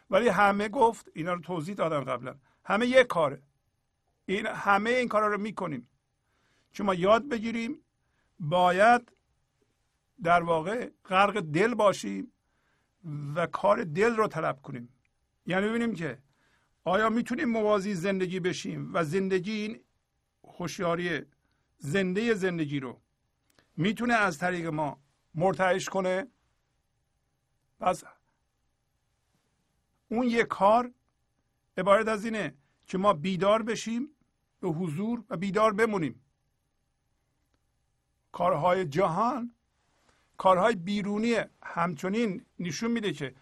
ولی 0.10 0.28
همه 0.30 0.70
گفت 0.70 1.10
اینا 1.14 1.34
رو 1.34 1.40
توضیح 1.40 1.76
دادم 1.76 2.04
قبلا. 2.04 2.36
همه 2.66 2.86
یه 2.88 3.04
کاره. 3.04 3.42
این 4.26 4.46
همه 4.46 4.90
این 4.90 5.08
کارا 5.08 5.28
رو 5.28 5.38
می‌کنیم 5.38 5.88
چون 6.72 6.86
ما 6.86 6.94
یاد 6.94 7.30
بگیریم 7.30 7.78
باید 8.40 9.12
در 10.24 10.44
واقع 10.44 10.90
غرق 11.06 11.40
دل 11.40 11.74
باشیم 11.74 12.32
و 13.36 13.46
کار 13.46 13.84
دل 13.84 14.16
رو 14.16 14.28
طلب 14.28 14.62
کنیم. 14.62 14.90
یعنی 15.46 15.68
ببینیم 15.68 15.94
که 15.94 16.18
آیا 16.84 17.10
می‌تونیم 17.10 17.50
موازی 17.50 17.94
زندگی 17.94 18.40
بشیم 18.40 18.94
و 18.94 19.04
زندگی 19.04 19.52
این 19.52 19.80
هوشیاری 20.44 21.22
زنده 21.78 22.34
زندگی 22.34 22.80
رو 22.80 23.02
می‌تونه 23.82 24.14
از 24.14 24.38
طریق 24.38 24.68
ما 24.68 25.00
مرتعش 25.36 25.90
کنه. 25.90 26.28
پس 27.80 28.04
اون 30.10 30.28
یه 30.28 30.44
کار 30.44 30.92
عبارت 31.78 32.08
از 32.08 32.26
اینه 32.26 32.54
که 32.88 32.98
ما 32.98 33.14
بیدار 33.14 33.62
بشیم 33.64 34.10
به 34.60 34.68
حضور 34.68 35.24
و 35.30 35.38
بیدار 35.38 35.74
بمونیم. 35.74 36.22
کارهای 38.32 38.86
جهان 38.86 39.52
کارهای 40.38 40.76
بیرونی 40.76 41.36
همچنین 41.64 42.46
نشون 42.60 42.92
میده 42.92 43.14
که 43.14 43.36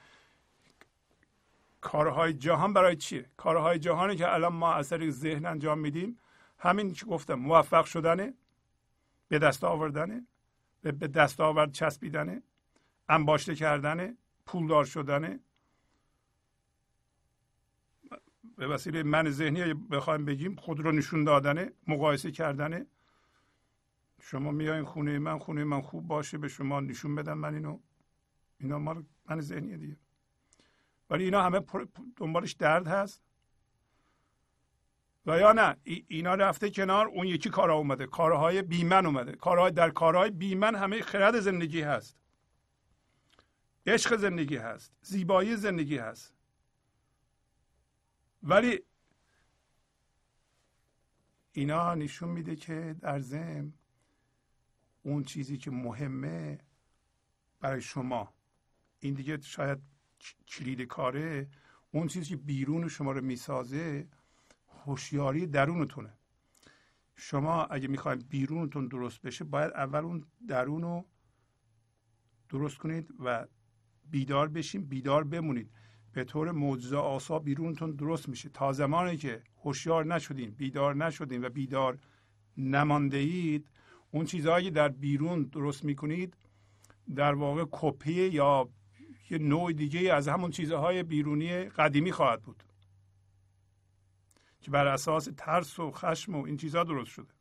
کارهای 1.82 2.34
جهان 2.34 2.74
برای 2.74 2.96
چیه؟ 2.96 3.26
کارهای 3.38 3.80
جهانی 3.80 4.16
که 4.16 4.34
الان 4.34 4.54
ما 4.54 4.74
از 4.74 4.90
طریق 4.90 5.10
ذهن 5.10 5.46
انجام 5.46 5.80
میدیم 5.80 6.20
همین 6.58 6.94
که 6.94 7.06
گفتم 7.06 7.34
موفق 7.34 7.86
شدنه 7.86 8.34
به 9.28 9.40
دست 9.40 9.64
آوردنه. 9.64 10.28
به 10.82 10.92
دست 10.92 11.40
آورد 11.40 11.72
چسبیدنه 11.72 12.44
انباشته 13.10 13.56
کردنه 13.56 14.18
پولدار 14.46 14.86
شدنه. 14.86 15.40
به 18.58 18.68
وسیله 18.68 19.04
من 19.04 19.30
ذهنی 19.30 19.74
بخوایم 19.74 20.26
بگیم 20.26 20.56
خود 20.56 20.80
رو 20.80 20.92
نشون 20.92 21.24
دادنه 21.24 21.74
مقایسه 21.88 22.32
کردنه. 22.32 22.86
شما 24.22 24.52
میایین 24.52 24.86
خونه 24.86 25.20
من 25.20 25.38
خونه 25.38 25.64
من 25.64 25.82
خوب 25.82 26.08
باشه 26.08 26.38
به 26.38 26.48
شما 26.48 26.80
نشون 26.80 27.16
بدم 27.16 27.38
من 27.38 27.54
اینو. 27.54 27.80
اینا 28.60 28.80
مال 28.80 29.04
من 29.26 29.42
ذهنیه 29.42 29.78
دیگه. 29.78 29.98
ولی 31.10 31.24
اینا 31.24 31.44
همه 31.44 31.62
دنبالش 32.16 32.54
درد 32.54 32.88
هست. 32.88 33.22
و 35.26 35.40
یا 35.40 35.52
نه؟ 35.52 35.78
اینا 36.08 36.36
رفته 36.36 36.70
کنار 36.70 37.08
اون 37.08 37.28
یکی 37.28 37.50
کارها 37.50 37.76
اومده. 37.76 38.06
کارهای 38.06 38.62
بیمن 38.62 39.06
اومده. 39.06 39.32
کارهای 39.32 39.72
در 39.72 39.90
کارهای 39.90 40.30
بیمن 40.30 40.76
همه 40.76 41.02
خرد 41.02 41.40
زندگی 41.40 41.82
هست. 41.82 42.18
عشق 43.86 44.16
زندگی 44.18 44.58
هست. 44.58 44.94
زیبایی 45.02 45.56
زندگی 45.56 45.98
هست. 45.98 46.34
ولی 48.44 48.80
اینا 51.52 51.96
نشون 51.96 52.30
میده 52.30 52.56
که 52.56 52.96
در 53.02 53.20
ضمن 53.20 53.74
اون 55.04 55.24
چیزی 55.24 55.58
که 55.58 55.72
مهمه 55.72 56.60
برای 57.60 57.82
شما. 57.82 58.34
این 59.00 59.14
دیگه 59.14 59.42
شاید 59.42 59.80
کلید 60.48 60.82
کاره. 60.82 61.50
اون 61.92 62.08
چیزی 62.08 62.30
که 62.30 62.38
بیرون 62.38 62.88
شما 62.88 63.12
رو 63.12 63.22
می‌سازه 63.22 64.08
هوشیاری 64.86 65.48
درونتونه. 65.48 66.14
شما 67.16 67.64
اگه 67.64 67.88
می‌خواید 67.88 68.30
بیرونتون 68.30 68.88
درست 68.88 69.22
بشه 69.22 69.44
باید 69.44 69.72
اول 69.72 70.00
اون 70.00 70.26
درون 70.48 70.82
رو 70.82 71.06
درست 72.50 72.78
کنید 72.78 73.14
و 73.20 73.48
بیدار 74.10 74.48
بشین 74.48 74.82
بیدار 74.86 75.24
بمونید. 75.24 75.72
به 76.14 76.24
طور 76.24 76.52
معجزه 76.52 76.98
آسا 76.98 77.40
بیرونتون 77.40 77.92
درست 77.92 78.30
میشه. 78.30 78.50
تا 78.50 78.74
زمانی 78.74 79.18
که 79.18 79.44
هوشیار 79.64 80.06
نشدین 80.06 80.50
بیدار 80.50 80.96
نشدین 80.96 81.46
و 81.46 81.50
بیدار 81.50 82.00
نمانده 82.58 83.18
اید 83.18 83.70
اون 84.12 84.26
چیزهایی 84.26 84.72
در 84.72 84.90
بیرون 84.90 85.44
درست 85.44 85.86
می‌کنید 85.86 86.38
در 87.16 87.34
واقع 87.34 87.66
کپی 87.72 88.28
یا 88.28 88.70
یه 89.30 89.38
نوع 89.38 89.74
دیگه 89.74 90.14
از 90.14 90.28
همون 90.28 90.52
چیزهای 90.52 91.04
بیرونی 91.04 91.64
قدیمی 91.64 92.12
خواهد 92.12 92.42
بود. 92.42 92.64
که 94.62 94.72
بر 94.72 94.88
اساس 94.88 95.30
ترس 95.38 95.80
و 95.80 95.92
خشم 95.92 96.36
و 96.36 96.46
این 96.46 96.58
چیزها 96.58 96.84
درست 96.84 97.12
شده. 97.12 97.34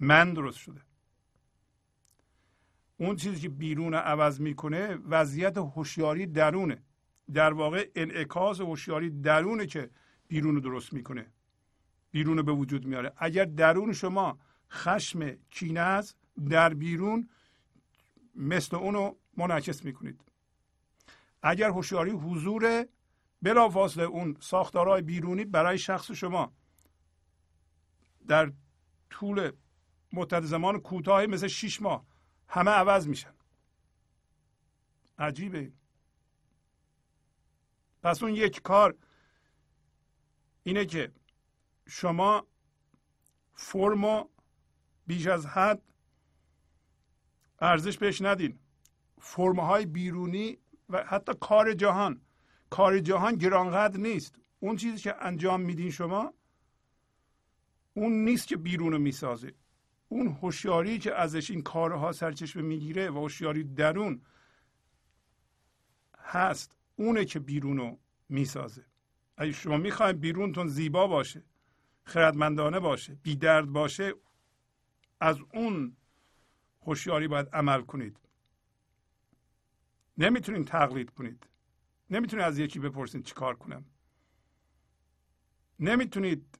من 0.00 0.32
درست 0.32 0.58
شده. 0.58 0.80
اون 2.96 3.16
چیزی 3.16 3.40
که 3.40 3.48
بیرون 3.48 3.94
عوض 3.94 4.40
می‌کنه 4.40 4.94
وضعیت 4.94 5.56
هوشیاری 5.56 6.26
درونه. 6.26 6.82
در 7.32 7.52
واقع 7.52 7.90
انعکاس 7.94 8.60
هوشیاری 8.60 9.10
درونه 9.10 9.66
که 9.66 9.90
بیرون 10.28 10.58
درست 10.58 10.92
می‌کنه. 10.92 11.26
بیرون 12.10 12.42
به 12.42 12.52
وجود 12.52 12.86
میاره. 12.86 13.12
اگر 13.16 13.44
درون 13.44 13.92
شما 13.92 14.38
خشم 14.70 15.30
کینه 15.50 15.80
است 15.80 16.16
در 16.50 16.74
بیرون 16.74 17.28
مثل 18.34 18.76
اونو 18.76 19.14
منعکس 19.36 19.84
می‌کنید. 19.84 20.20
اگر 21.42 21.70
هوشیاری 21.70 22.10
حضور 22.10 22.86
بلافاصله 23.44 24.04
اون 24.04 24.36
ساختارهای 24.40 25.02
بیرونی 25.02 25.44
برای 25.44 25.78
شخص 25.78 26.10
شما 26.10 26.52
در 28.26 28.52
طول 29.10 29.52
مدت 30.12 30.44
زمان 30.44 30.80
کوتاهی 30.80 31.26
مثل 31.26 31.46
شیش 31.46 31.82
ماه 31.82 32.06
همه 32.48 32.70
عوض 32.70 33.08
میشن. 33.08 33.34
عجیبه. 35.18 35.72
پس 38.02 38.22
اون 38.22 38.34
یک 38.34 38.62
کار 38.62 38.96
اینه 40.62 40.84
که 40.84 41.12
شما 41.86 42.46
فرمو 43.54 44.28
بیش 45.06 45.26
از 45.26 45.46
حد 45.46 45.82
ارزش 47.60 47.98
بهش 47.98 48.22
ندین. 48.22 48.58
فرمهای 49.20 49.86
بیرونی 49.86 50.58
و 50.88 51.04
حتی 51.04 51.32
کار 51.40 51.74
جهان 51.74 52.20
کار 52.74 53.00
جهان 53.00 53.34
گرانقدر 53.34 54.00
نیست. 54.00 54.38
اون 54.60 54.76
چیزی 54.76 54.98
که 54.98 55.24
انجام 55.24 55.60
میدین 55.60 55.90
شما 55.90 56.34
اون 57.94 58.12
نیست 58.24 58.46
که 58.48 58.56
بیرون 58.56 58.92
رو 58.92 58.98
می‌سازه. 58.98 59.54
اون 60.08 60.28
هوشیاری 60.28 60.98
که 60.98 61.14
ازش 61.14 61.50
این 61.50 61.62
کارها 61.62 62.12
سرچشمه 62.12 62.62
می‌گیره 62.62 63.10
و 63.10 63.14
هوشیاری 63.14 63.64
درون 63.64 64.20
هست 66.18 66.76
اونه 66.96 67.24
که 67.24 67.40
بیرون 67.40 67.76
رو 67.76 67.98
می‌سازه. 68.28 68.84
اگه 69.36 69.52
شما 69.52 69.76
می‌خواید 69.76 70.20
بیرونتون 70.20 70.68
زیبا 70.68 71.06
باشه 71.06 71.42
خردمندانه 72.04 72.80
باشه 72.80 73.14
بی 73.14 73.36
درد 73.36 73.66
باشه 73.66 74.14
از 75.20 75.38
اون 75.52 75.96
هوشیاری 76.82 77.28
باید 77.28 77.48
عمل 77.48 77.82
کنید. 77.82 78.16
نمی‌تونید 80.18 80.66
تقلید 80.66 81.10
کنید. 81.10 81.46
نمی‌تونید 82.10 82.44
از 82.44 82.58
یکی 82.58 82.78
بپرسید 82.78 83.24
چیکار 83.24 83.56
کنم. 83.56 83.84
نمی‌تونید 85.80 86.58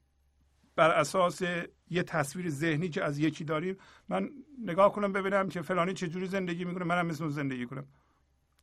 بر 0.77 0.91
اساس 0.91 1.43
یه 1.91 2.03
تصویر 2.03 2.51
ذهنی 2.51 2.89
که 2.89 3.05
از 3.05 3.19
یکی 3.19 3.45
داریم 3.45 3.77
من 4.09 4.31
نگاه 4.59 4.93
کنم 4.93 5.13
ببینم 5.13 5.49
که 5.49 5.63
فلانی 5.63 5.95
چجوری 5.95 6.27
زندگی 6.27 6.65
می‌کنه 6.65 6.85
منم 6.85 7.07
مثل 7.07 7.29
زندگی 7.29 7.67
کنم. 7.67 7.87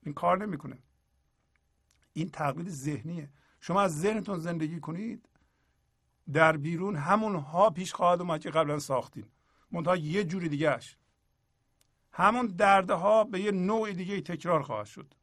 این 0.04 0.14
کار 0.14 0.46
نمی‌کنه. 0.46 0.78
این 2.14 2.30
تقلید 2.30 2.70
ذهنیه. 2.70 3.30
شما 3.60 3.82
از 3.82 4.00
ذهنتون 4.00 4.40
زندگی 4.40 4.80
کنید 4.80 5.30
در 6.34 6.58
بیرون 6.58 6.96
همون 6.96 7.36
ها 7.36 7.70
پیش 7.70 7.94
خواهد 7.94 8.22
اومد 8.22 8.42
که 8.42 8.50
قبلا 8.50 8.80
ساختیم 8.80 9.32
منتها 9.72 9.96
یه 9.98 10.24
جوری 10.24 10.50
دیگهش 10.50 10.98
همون 12.12 12.48
دردها 12.48 13.24
به 13.24 13.40
یه 13.40 13.52
نوع 13.52 13.94
دیگه 13.94 14.22
تکرار 14.22 14.62
خواهد 14.62 14.86
شد. 14.86 15.14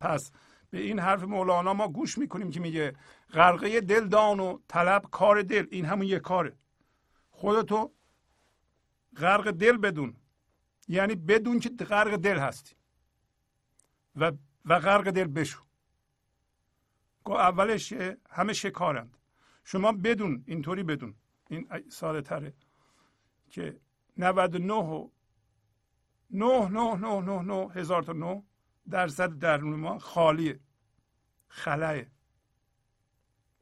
پس 0.00 0.32
به 0.70 0.80
این 0.80 0.98
حرف 0.98 1.22
مولانا 1.22 1.74
ما 1.74 1.88
گوش 1.88 2.18
می‌کنیم 2.18 2.50
که 2.50 2.60
میگه 2.60 2.96
غرقه 3.32 3.80
دل 3.80 4.08
دان 4.08 4.40
و 4.40 4.58
طلب 4.68 5.02
کار 5.10 5.42
دل 5.42 5.66
این 5.70 5.84
همون 5.84 6.06
یه 6.06 6.18
کاره. 6.18 6.56
خودتو 7.30 7.92
غرق 9.16 9.50
دل 9.50 9.76
بدون 9.76 10.16
یعنی 10.88 11.14
بدون 11.14 11.60
که 11.60 11.68
غرق 11.68 12.16
دل 12.16 12.38
هستی. 12.38 12.74
و 14.16 14.32
و 14.64 14.78
غرق 14.78 15.10
دل 15.10 15.26
بشو. 15.26 15.62
گو 17.24 17.32
اولش 17.32 17.92
همه 18.30 18.52
شکارند. 18.52 19.16
شما 19.64 19.92
بدون 19.92 20.44
اینطوری 20.46 20.82
بدون. 20.82 21.14
این 21.48 21.68
ساده 21.88 22.22
تره 22.22 22.54
که 23.50 23.80
99 24.16 24.74
و 24.74 25.08
9 26.30 26.68
9 26.68 26.96
9 26.96 27.20
9 27.20 27.42
9 27.42 27.68
هزار 27.74 28.02
تا 28.02 28.12
9 28.12 28.42
درصد 28.90 29.38
درون 29.38 29.80
ما 29.80 29.98
خالیه 29.98 30.60
خلاه 31.48 32.02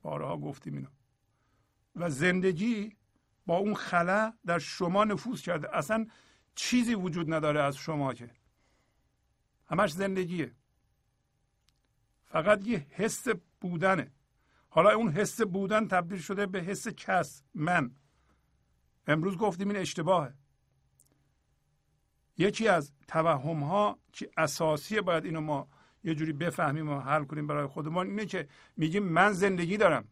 بارها 0.03 0.37
گفتیم 0.37 0.75
اینو. 0.75 0.89
و 1.97 2.11
زندگی 2.11 2.97
با 3.47 3.57
اون 3.57 3.75
خلا 3.75 4.33
در 4.47 4.59
شما 4.59 5.05
نفوذ 5.05 5.43
کرده. 5.43 5.77
اصلا 5.77 6.07
چیزی 6.55 6.95
وجود 6.95 7.35
نداره 7.35 7.63
از 7.63 7.77
شما 7.77 8.15
که. 8.15 8.31
همش 9.67 9.93
زندگیه. 9.93 10.55
فقط 12.25 12.67
یه 12.67 12.87
حس 12.91 13.29
بودنه. 13.61 14.13
حالا 14.69 14.91
اون 14.91 15.13
حس 15.13 15.41
بودن 15.41 15.89
تبدیل 15.89 16.19
شده 16.19 16.47
به 16.47 16.61
حس 16.61 16.89
کس 16.89 17.43
من. 17.55 17.97
امروز 19.07 19.37
گفتیم 19.37 19.69
این 19.69 19.77
اشتباهه. 19.77 20.35
یکی 22.39 22.69
از 22.69 22.93
توهم 23.09 23.63
ها 23.63 23.99
که 24.13 24.31
اساسی 24.37 25.01
باید 25.01 25.25
اینو 25.25 25.41
ما 25.41 25.69
یه 26.05 26.15
جوری 26.15 26.33
بفهمیم 26.33 26.89
و 26.89 27.01
حل 27.01 27.25
کنیم 27.25 27.47
برای 27.47 27.67
خودمان 27.67 28.07
اینه 28.07 28.27
که 28.27 28.49
میگیم 28.77 29.03
من 29.03 29.33
زندگی 29.33 29.77
دارم. 29.77 30.09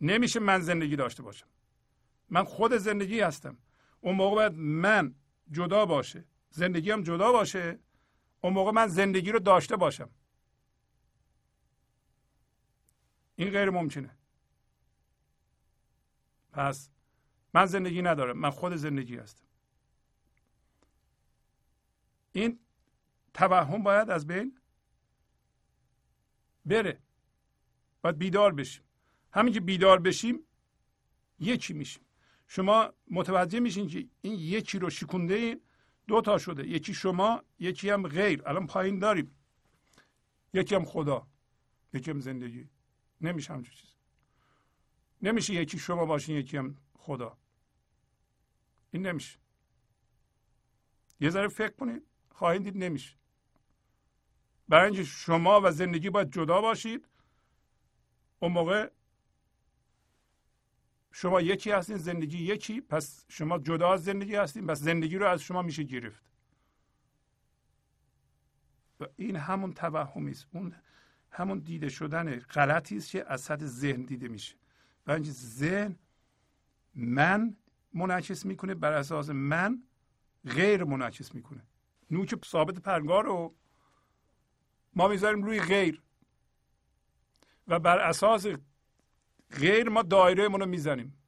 نمیشه 0.00 0.40
من 0.40 0.60
زندگی 0.60 0.96
داشته 0.96 1.22
باشم. 1.22 1.46
من 2.30 2.44
خود 2.44 2.76
زندگی 2.76 3.20
هستم. 3.20 3.58
اون 4.00 4.14
موقع 4.14 4.34
باید 4.34 4.52
من 4.54 5.14
جدا 5.50 5.86
باشه. 5.86 6.24
زندگی 6.50 6.90
هم 6.90 7.02
جدا 7.02 7.32
باشه. 7.32 7.78
اون 8.40 8.52
موقع 8.52 8.70
من 8.70 8.86
زندگی 8.86 9.32
رو 9.32 9.38
داشته 9.38 9.76
باشم. 9.76 10.10
این 13.36 13.50
غیر 13.50 13.70
ممکنه. 13.70 14.10
پس 16.52 16.90
من 17.54 17.66
زندگی 17.66 18.02
ندارم. 18.02 18.38
من 18.38 18.50
خود 18.50 18.76
زندگی 18.76 19.16
هستم. 19.16 19.47
این 22.32 22.58
توهم 23.34 23.82
باید 23.82 24.10
از 24.10 24.26
بین 24.26 24.58
بره. 26.64 27.00
باید 28.02 28.18
بیدار 28.18 28.54
بشیم. 28.54 28.84
همین 29.32 29.54
که 29.54 29.60
بیدار 29.60 30.00
بشیم 30.00 30.40
یکی 31.38 31.72
میشیم. 31.72 32.04
شما 32.46 32.92
متوجه 33.10 33.60
میشین 33.60 33.88
که 33.88 34.08
این 34.22 34.34
یکی 34.34 34.78
رو 34.78 34.90
شکونده 34.90 35.34
این 35.34 35.60
دو 36.06 36.20
تا 36.20 36.38
شده. 36.38 36.68
یکی 36.68 36.94
شما 36.94 37.42
یکی 37.58 37.90
هم 37.90 38.08
غیر. 38.08 38.42
الان 38.48 38.66
پایین 38.66 38.98
داریم. 38.98 39.34
یکی 40.54 40.74
هم 40.74 40.84
خدا 40.84 41.26
یکی 41.92 42.10
هم 42.10 42.20
زندگی. 42.20 42.68
نمیشه 43.20 43.52
همچون 43.52 43.74
چیز. 43.74 43.90
نمیشه 45.22 45.54
یکی 45.54 45.78
شما 45.78 46.06
باشین 46.06 46.36
یکی 46.36 46.56
هم 46.56 46.76
خدا. 46.94 47.38
این 48.90 49.06
نمیشه. 49.06 49.38
یه 51.20 51.30
ذره 51.30 51.48
فکر 51.48 51.72
کنید 51.72 52.07
خواهید 52.38 52.62
دید 52.62 52.76
نمیشه. 52.76 53.14
برای 54.68 54.84
اینکه 54.84 55.04
شما 55.04 55.60
و 55.64 55.70
زندگی 55.70 56.10
باید 56.10 56.32
جدا 56.32 56.60
باشید 56.60 57.08
اون 58.40 58.52
موقع 58.52 58.90
شما 61.12 61.40
یکی 61.40 61.70
هستین 61.70 61.96
زندگی 61.96 62.38
یکی 62.38 62.80
پس 62.80 63.24
شما 63.28 63.58
جدا 63.58 63.92
از 63.92 64.04
زندگی 64.04 64.34
هستین 64.34 64.66
پس 64.66 64.78
زندگی 64.78 65.18
رو 65.18 65.26
از 65.26 65.42
شما 65.42 65.62
میشه 65.62 65.82
گرفت. 65.82 66.22
و 69.00 69.06
این 69.16 69.36
همون 69.36 69.72
توهمی 69.72 70.30
است 70.30 70.46
اون 70.52 70.74
همون 71.30 71.58
دیده 71.58 71.88
شدن 71.88 72.38
غلطی 72.38 72.96
است 72.96 73.10
که 73.10 73.32
از 73.32 73.40
سطح 73.40 73.66
ذهن 73.66 74.02
دیده 74.02 74.28
میشه. 74.28 74.54
و 75.06 75.10
اینکه 75.12 75.30
ذهن 75.30 75.96
من 76.94 77.56
منعکس 77.94 78.46
می‌کنه 78.46 78.74
بر 78.74 78.92
اساس 78.92 79.30
من 79.30 79.82
غیر 80.44 80.84
منعکس 80.84 81.34
می‌کنه. 81.34 81.62
نوک 82.10 82.44
ثابت 82.44 82.78
پرگار 82.78 83.24
رو 83.24 83.54
ما 84.94 85.08
می‌ذاریم 85.08 85.42
روی 85.42 85.60
غیر. 85.60 86.02
و 87.68 87.78
بر 87.78 87.98
اساس 87.98 88.46
غیر 89.50 89.88
ما 89.88 90.02
دایره 90.02 90.48
رو 90.48 90.66
می‌زنیم. 90.66 91.18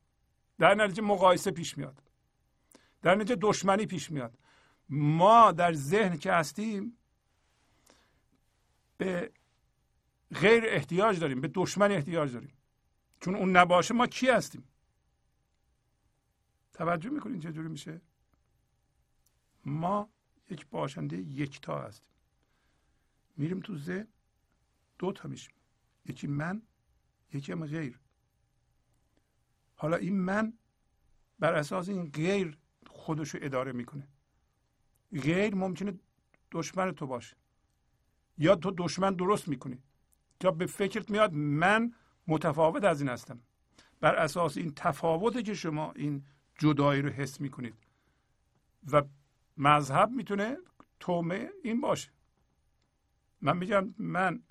در 0.58 0.74
نتیجه 0.74 1.02
مقایسه 1.02 1.50
پیش 1.50 1.78
میاد. 1.78 2.02
در 3.02 3.14
نتیجه 3.14 3.36
دشمنی 3.40 3.86
پیش 3.86 4.10
میاد. 4.10 4.38
ما 4.88 5.52
در 5.52 5.72
ذهن 5.72 6.18
که 6.18 6.32
هستیم 6.32 6.96
به 8.98 9.32
غیر 10.34 10.64
احتیاج 10.66 11.18
داریم 11.20 11.40
به 11.40 11.50
دشمن 11.54 11.92
احتیاج 11.92 12.32
داریم. 12.32 12.52
چون 13.20 13.36
اون 13.36 13.56
نباشه 13.56 13.94
ما 13.94 14.06
کی 14.06 14.28
هستیم؟ 14.28 14.68
توجه 16.72 17.10
می‌کنین 17.10 17.40
چه 17.40 17.52
جوری 17.52 17.68
میشه؟ 17.68 18.00
ما 19.64 20.08
یک 20.50 20.66
باشنده 20.66 21.16
یکتا 21.16 21.80
هستیم 21.82 22.10
میریم 23.36 23.60
تو 23.60 23.76
ذهن 23.76 24.08
دو 24.98 25.12
تا 25.12 25.28
میشیم. 25.28 25.54
یکی 26.06 26.26
من 26.26 26.62
یکی 27.32 27.52
هم 27.52 27.66
غیر. 27.66 28.00
حالا 29.76 29.96
این 29.96 30.20
من 30.20 30.52
بر 31.38 31.54
اساس 31.54 31.88
این 31.88 32.10
غیر 32.10 32.58
خودشو 32.86 33.38
اداره 33.42 33.72
می‌کنه. 33.72 34.08
غیر 35.12 35.54
ممکنه 35.54 35.98
دشمن 36.52 36.92
تو 36.92 37.06
باشه. 37.06 37.36
یا 38.38 38.56
تو 38.56 38.70
دشمن 38.78 39.14
درست 39.14 39.48
می‌کنی. 39.48 39.82
یا 40.42 40.50
به 40.50 40.66
فکرت 40.66 41.10
میاد 41.10 41.32
من 41.32 41.94
متفاوت 42.26 42.84
از 42.84 43.00
این 43.00 43.10
هستم. 43.10 43.40
بر 44.00 44.14
اساس 44.14 44.56
این 44.56 44.72
تفاوته 44.76 45.42
که 45.42 45.54
شما 45.54 45.92
این 45.92 46.24
جدایی 46.58 47.02
رو 47.02 47.08
حس 47.08 47.40
می‌کنید. 47.40 47.74
و 48.92 49.02
مذهب 49.60 50.10
می‌تونه 50.10 50.56
تومه 51.00 51.50
این 51.64 51.80
باشه. 51.80 52.10
من 53.40 53.56
میگم 53.56 53.94
من 53.98 54.42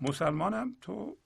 مسلمانم 0.00 0.76
تو 0.80 1.16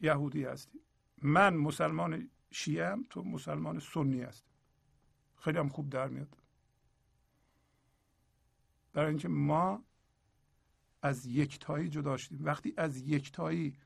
یهودی 0.00 0.44
هستی. 0.44 0.80
من 1.22 1.56
مسلمان 1.56 2.30
شیعه 2.50 2.88
هم 2.88 3.06
تو 3.10 3.22
مسلمان 3.22 3.78
سنی 3.78 4.22
هستی. 4.22 4.50
خیلی 5.36 5.58
هم 5.58 5.68
خوب 5.68 5.90
در 5.90 6.08
میاد. 6.08 6.36
برای 8.92 9.08
اینکه 9.08 9.28
ما 9.28 9.84
از 11.02 11.26
یکتایی 11.26 11.88
جدا 11.88 12.16
شدیم. 12.16 12.44
وقتی 12.44 12.74
از 12.76 12.96
یکتایی 12.96 13.76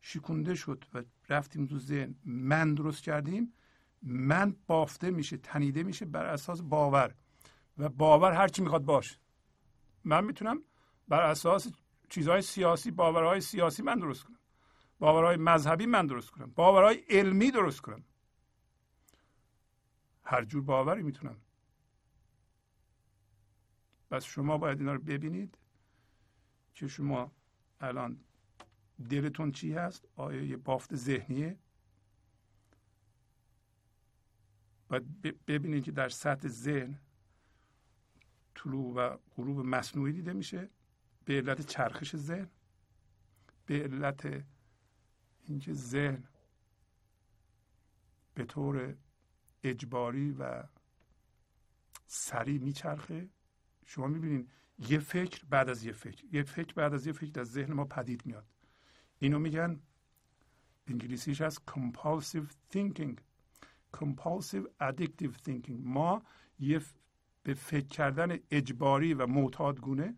شکونده 0.00 0.54
شد 0.54 0.84
و 0.94 1.02
رفتیم 1.28 1.66
تو 1.66 1.78
ذهن 1.78 2.14
من 2.24 2.74
درست 2.74 3.02
کردیم 3.02 3.52
من 4.02 4.56
بافته 4.66 5.10
میشه 5.10 5.36
تنیده 5.36 5.82
میشه 5.82 6.04
بر 6.04 6.26
اساس 6.26 6.62
باور. 6.62 7.14
و 7.78 7.88
باور 7.88 8.32
هر 8.32 8.48
چی 8.48 8.62
می‌خواد 8.62 8.82
باشه 8.84 9.16
من 10.04 10.24
می‌تونم 10.24 10.62
بر 11.08 11.22
اساس 11.22 11.72
چیزهای 12.08 12.42
سیاسی 12.42 12.90
باورهای 12.90 13.40
سیاسی 13.40 13.82
من 13.82 13.98
درست 13.98 14.24
کنم. 14.24 14.38
باورهای 14.98 15.36
مذهبی 15.36 15.86
من 15.86 16.06
درست 16.06 16.30
کنم. 16.30 16.50
باورهای 16.50 16.96
علمی 17.08 17.50
درست 17.50 17.80
کنم. 17.80 18.04
هر 20.24 20.44
جور 20.44 20.62
باوری 20.62 21.02
می‌تونم. 21.02 21.36
پس 24.10 24.24
شما 24.24 24.58
باید 24.58 24.78
اینا 24.78 24.92
رو 24.92 25.00
ببینید 25.00 25.58
که 26.74 26.88
شما 26.88 27.32
الان 27.80 28.20
دلتون 29.10 29.52
چی 29.52 29.72
هست؟ 29.72 30.08
آیا 30.16 30.42
یه 30.42 30.56
بافت 30.56 30.96
ذهنیه؟ 30.96 31.58
باید 34.88 35.22
ببینید 35.46 35.84
که 35.84 35.92
در 35.92 36.08
سطح 36.08 36.48
ذهن 36.48 36.98
طلوع 38.54 38.94
و 38.94 39.16
غروب 39.36 39.60
مصنوعی 39.60 40.12
دیده 40.12 40.32
میشه. 40.32 40.70
به 41.24 41.34
علت 41.34 41.66
چرخش 41.66 42.16
ذهن. 42.16 42.50
به 43.66 43.82
علت 43.82 44.44
اینکه 45.44 45.72
ذهن 45.72 46.24
به 48.34 48.44
طور 48.44 48.96
اجباری 49.62 50.30
و 50.30 50.64
سریع 52.06 52.60
میچرخه. 52.60 53.28
شما 53.84 54.06
می‌بینید 54.06 54.50
یه 54.78 54.98
فکر 54.98 55.44
بعد 55.44 55.68
از 55.68 55.84
یه 55.84 55.92
فکر. 55.92 56.24
یه 56.32 56.42
فکر 56.42 56.74
بعد 56.74 56.94
از 56.94 57.06
یه 57.06 57.12
فکر 57.12 57.30
در 57.30 57.44
ذهن 57.44 57.72
ما 57.72 57.84
پدید 57.84 58.26
میاد. 58.26 58.46
اینو 59.18 59.38
میگن 59.38 59.80
انگلیسیش 60.86 61.40
از 61.40 61.60
compulsive 61.70 62.74
thinking. 62.74 63.14
compulsive 63.96 64.66
addictive 64.80 65.36
thinking. 65.46 65.80
ما 65.80 66.22
یه 66.58 66.80
به 67.44 67.54
فکر 67.54 67.86
کردن 67.86 68.38
اجباری 68.50 69.14
و 69.14 69.26
معتادگونه 69.26 70.14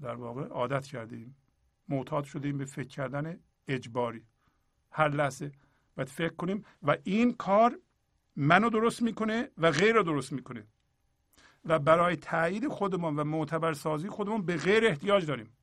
در 0.00 0.14
واقع 0.14 0.44
عادت 0.44 0.86
کردیم. 0.86 1.36
معتاد 1.88 2.24
شدیم 2.24 2.58
به 2.58 2.64
فکر 2.64 2.88
کردن 2.88 3.40
اجباری. 3.68 4.24
هر 4.90 5.08
لحظه 5.08 5.52
باید 5.96 6.08
فکر 6.08 6.34
کنیم 6.34 6.64
و 6.82 6.96
این 7.04 7.32
کار 7.32 7.78
منو 8.36 8.70
درست 8.70 9.02
می‌کنه 9.02 9.50
و 9.58 9.70
غیر 9.70 9.94
رو 9.94 10.02
درست 10.02 10.32
می‌کنه. 10.32 10.66
و 11.64 11.78
برای 11.78 12.16
تایید 12.16 12.68
خودمون 12.68 13.16
و 13.16 13.24
معتبر 13.24 13.72
سازی 13.72 14.08
خودمون 14.08 14.42
به 14.42 14.56
غیر 14.56 14.86
احتیاج 14.86 15.26
داریم. 15.26 15.56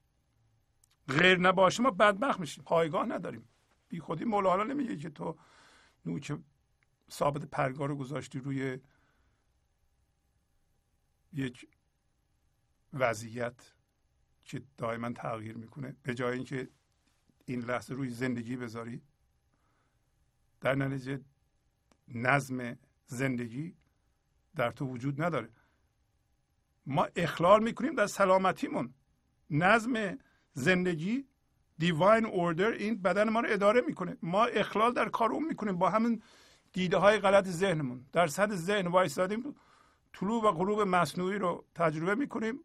غیر 1.07 1.37
نباشه 1.37 1.83
ما 1.83 1.91
بدبخت 1.91 2.39
میشیم. 2.39 2.63
پایگاه 2.63 3.05
نداریم. 3.05 3.49
بی 3.87 3.99
خودی 3.99 4.25
مولانا 4.25 4.63
نمیگه 4.63 4.97
که 4.97 5.09
تو 5.09 5.37
نوک 6.05 6.37
ثابت 7.11 7.45
پرگار 7.45 7.89
رو 7.89 7.95
گذاشتی 7.95 8.39
روی 8.39 8.79
یک 11.33 11.67
وضعیت 12.93 13.73
که 14.45 14.61
دائما 14.77 15.11
تغییر 15.11 15.57
می‌کنه. 15.57 15.95
به 16.03 16.13
جای 16.13 16.35
اینکه 16.35 16.69
این 17.45 17.61
لحظه 17.61 17.93
روی 17.93 18.09
زندگی 18.09 18.55
بذاری 18.55 19.01
در 20.61 20.75
نتیجه 20.75 21.21
نظم 22.07 22.77
زندگی 23.05 23.75
در 24.55 24.71
تو 24.71 24.85
وجود 24.85 25.21
نداره. 25.21 25.49
ما 26.85 27.07
اخلال 27.15 27.63
می‌کنیم 27.63 27.95
در 27.95 28.07
سلامتیمون. 28.07 28.93
نظم 29.49 30.17
زندگی 30.53 31.27
دیواین 31.77 32.25
اوردر 32.25 32.71
این 32.71 33.01
بدن 33.01 33.29
ما 33.29 33.39
رو 33.39 33.47
اداره 33.51 33.81
می‌کنه. 33.81 34.17
ما 34.21 34.45
اخلال 34.45 34.93
در 34.93 35.09
کار 35.09 35.31
اون 35.31 35.47
می‌کنیم 35.47 35.77
با 35.77 35.89
همین 35.89 36.23
دیده 36.73 36.97
های 36.97 37.19
غلط 37.19 37.47
ذهنمون. 37.47 38.05
در 38.11 38.27
صد 38.27 38.55
ذهن 38.55 38.87
وایستادیم 38.87 39.55
طلوع 40.13 40.43
و 40.43 40.51
غروب 40.51 40.81
مصنوعی 40.81 41.37
رو 41.37 41.65
تجربه 41.75 42.15
می‌کنیم 42.15 42.59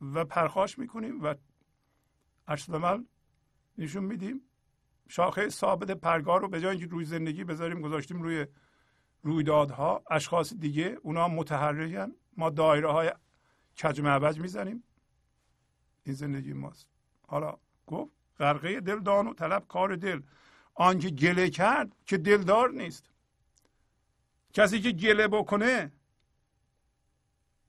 و 0.00 0.24
پرخاش 0.24 0.78
می‌کنیم 0.78 1.22
و 1.22 1.34
عمل 2.48 3.04
نشون 3.78 4.04
میدیم. 4.04 4.40
شاخه 5.08 5.48
ثابت 5.48 5.90
پرگار 5.90 6.40
رو 6.40 6.48
به 6.48 6.60
جای 6.60 6.70
اینکه 6.70 6.86
روی 6.86 7.04
زندگی 7.04 7.44
بذاریم 7.44 7.80
گذاشتیم 7.80 8.22
روی 8.22 8.46
رویدادها 9.22 10.02
اشخاص 10.10 10.54
دیگه 10.54 10.98
اونا 11.02 11.28
متحرکن. 11.28 12.12
ما 12.36 12.50
دایره 12.50 12.92
های 12.92 13.12
کج 13.82 14.00
معبج 14.00 14.38
می‌زنیم. 14.38 14.84
این 16.02 16.14
زندگی 16.14 16.52
ماست. 16.52 16.86
حالا 17.26 17.58
گفت 17.86 18.12
غرقه 18.38 18.80
دل 18.80 19.00
دان 19.00 19.26
و 19.26 19.34
طلب 19.34 19.66
کار 19.68 19.96
دل. 19.96 20.20
آنکه 20.74 21.10
گله 21.10 21.50
کرد 21.50 21.96
که 22.06 22.18
دلدار 22.18 22.70
نیست. 22.70 23.10
کسی 24.52 24.80
که 24.80 24.90
گله 24.90 25.28
بکنه 25.28 25.92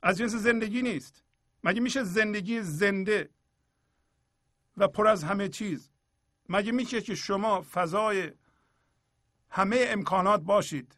از 0.02 0.18
جنس 0.18 0.36
زندگی 0.36 0.82
نیست. 0.82 1.23
مگه 1.64 1.82
میشه 1.82 2.03
زندگی 2.03 2.61
زنده 2.61 3.30
و 4.78 4.88
پر 4.88 5.07
از 5.07 5.23
همه 5.23 5.49
چیز؟ 5.49 5.91
مگه 6.49 6.72
میشه 6.72 7.02
که 7.02 7.15
شما 7.15 7.61
فضای 7.61 8.32
همه 9.49 9.86
امکانات 9.88 10.41
باشید؟ 10.41 10.98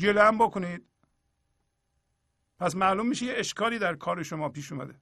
هم 0.00 0.38
بکنید. 0.38 0.88
پس 2.58 2.76
معلوم 2.76 3.08
میشه 3.08 3.26
یه 3.26 3.34
اشکالی 3.36 3.78
در 3.78 3.94
کار 3.94 4.22
شما 4.22 4.48
پیش 4.48 4.72
اومده. 4.72 4.94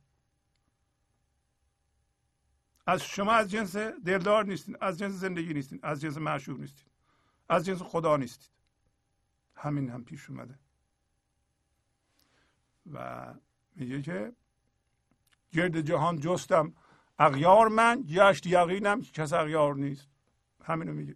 از 2.87 3.03
شما 3.03 3.33
از 3.33 3.51
جنس 3.51 3.77
دلدار 3.77 4.45
نیستین 4.45 4.77
از 4.81 4.99
جنس 4.99 5.13
زندگی 5.13 5.55
نیستین 5.55 5.81
از 5.83 6.01
جنس 6.01 6.19
معشوق 6.19 6.61
نیستین 6.61 6.87
از 7.49 7.67
جنس 7.67 7.83
خدا 7.83 8.17
نیستید 8.17 8.51
همین 9.55 9.91
هم 9.91 10.05
پیش 10.05 10.31
اومده. 10.31 10.59
و 12.93 13.27
میگه 13.77 14.03
که 14.03 14.33
گرد 15.53 15.81
جهان 15.81 16.19
جستم. 16.19 16.75
اغیار 17.19 17.69
من 17.69 18.03
گشت 18.09 18.47
یقینم 18.47 19.01
که 19.01 19.13
کس 19.13 19.33
اغیار 19.33 19.75
نیست. 19.75 20.09
همینو 20.65 20.93
میگه. 20.93 21.15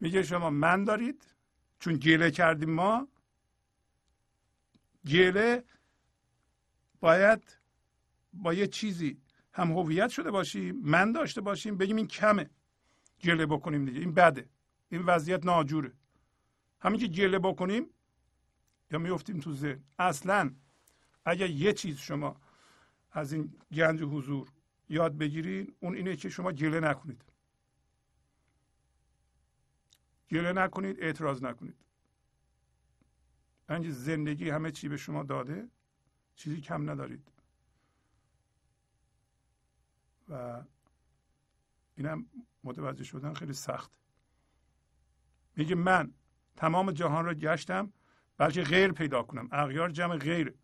میگه 0.00 0.22
شما 0.22 0.50
من 0.50 0.84
دارید 0.84 1.34
چون 1.78 1.94
گله 1.94 2.30
کردیم 2.30 2.70
ما. 2.70 3.08
گله 5.06 5.64
باید 7.00 7.58
با 8.32 8.54
یه 8.54 8.66
چیزی 8.66 9.20
هم 9.52 9.72
هویت 9.72 10.08
شده 10.08 10.30
باشیم 10.30 10.80
من 10.82 11.12
داشته 11.12 11.40
باشیم 11.40 11.76
بگیم 11.76 11.96
این 11.96 12.06
کمه. 12.06 12.50
گله 13.22 13.46
بکنیم 13.46 13.84
دیگه 13.84 14.00
این 14.00 14.14
بده. 14.14 14.48
این 14.88 15.02
وضعیت 15.02 15.46
ناجوره. 15.46 15.92
همین 16.80 17.00
که 17.00 17.06
گله 17.06 17.38
بکنیم 17.38 17.93
یا 18.90 18.98
میفتیم 18.98 19.40
تو 19.40 19.52
ذهن. 19.52 19.84
اصلا 19.98 20.54
اگر 21.24 21.50
یه 21.50 21.72
چیز 21.72 21.98
شما 21.98 22.40
از 23.12 23.32
این 23.32 23.52
گنج 23.72 24.02
حضور 24.02 24.48
یاد 24.88 25.18
بگیرین 25.18 25.74
اون 25.80 25.94
اینه 25.94 26.16
که 26.16 26.28
شما 26.28 26.52
گله 26.52 26.80
نکنید. 26.80 27.24
گله 30.30 30.52
نکنید 30.52 31.00
اعتراض 31.00 31.42
نکنید. 31.42 31.76
اینکه 33.70 33.90
زندگی 33.90 34.50
همه 34.50 34.70
چی 34.70 34.88
به 34.88 34.96
شما 34.96 35.22
داده 35.22 35.68
چیزی 36.36 36.60
کم 36.60 36.90
ندارید. 36.90 37.28
و 40.28 40.62
اینم 41.96 42.26
متوجه 42.64 43.04
شدن 43.04 43.34
خیلی 43.34 43.52
سخت. 43.52 43.98
میگه 45.56 45.74
من 45.74 46.14
تمام 46.56 46.92
جهان 46.92 47.24
را 47.24 47.34
گشتم 47.34 47.92
بلکه 48.38 48.62
غیر 48.62 48.92
پیدا 48.92 49.22
کنم. 49.22 49.48
اغیار 49.52 49.90
جمع 49.90 50.16
غیر. 50.16 50.54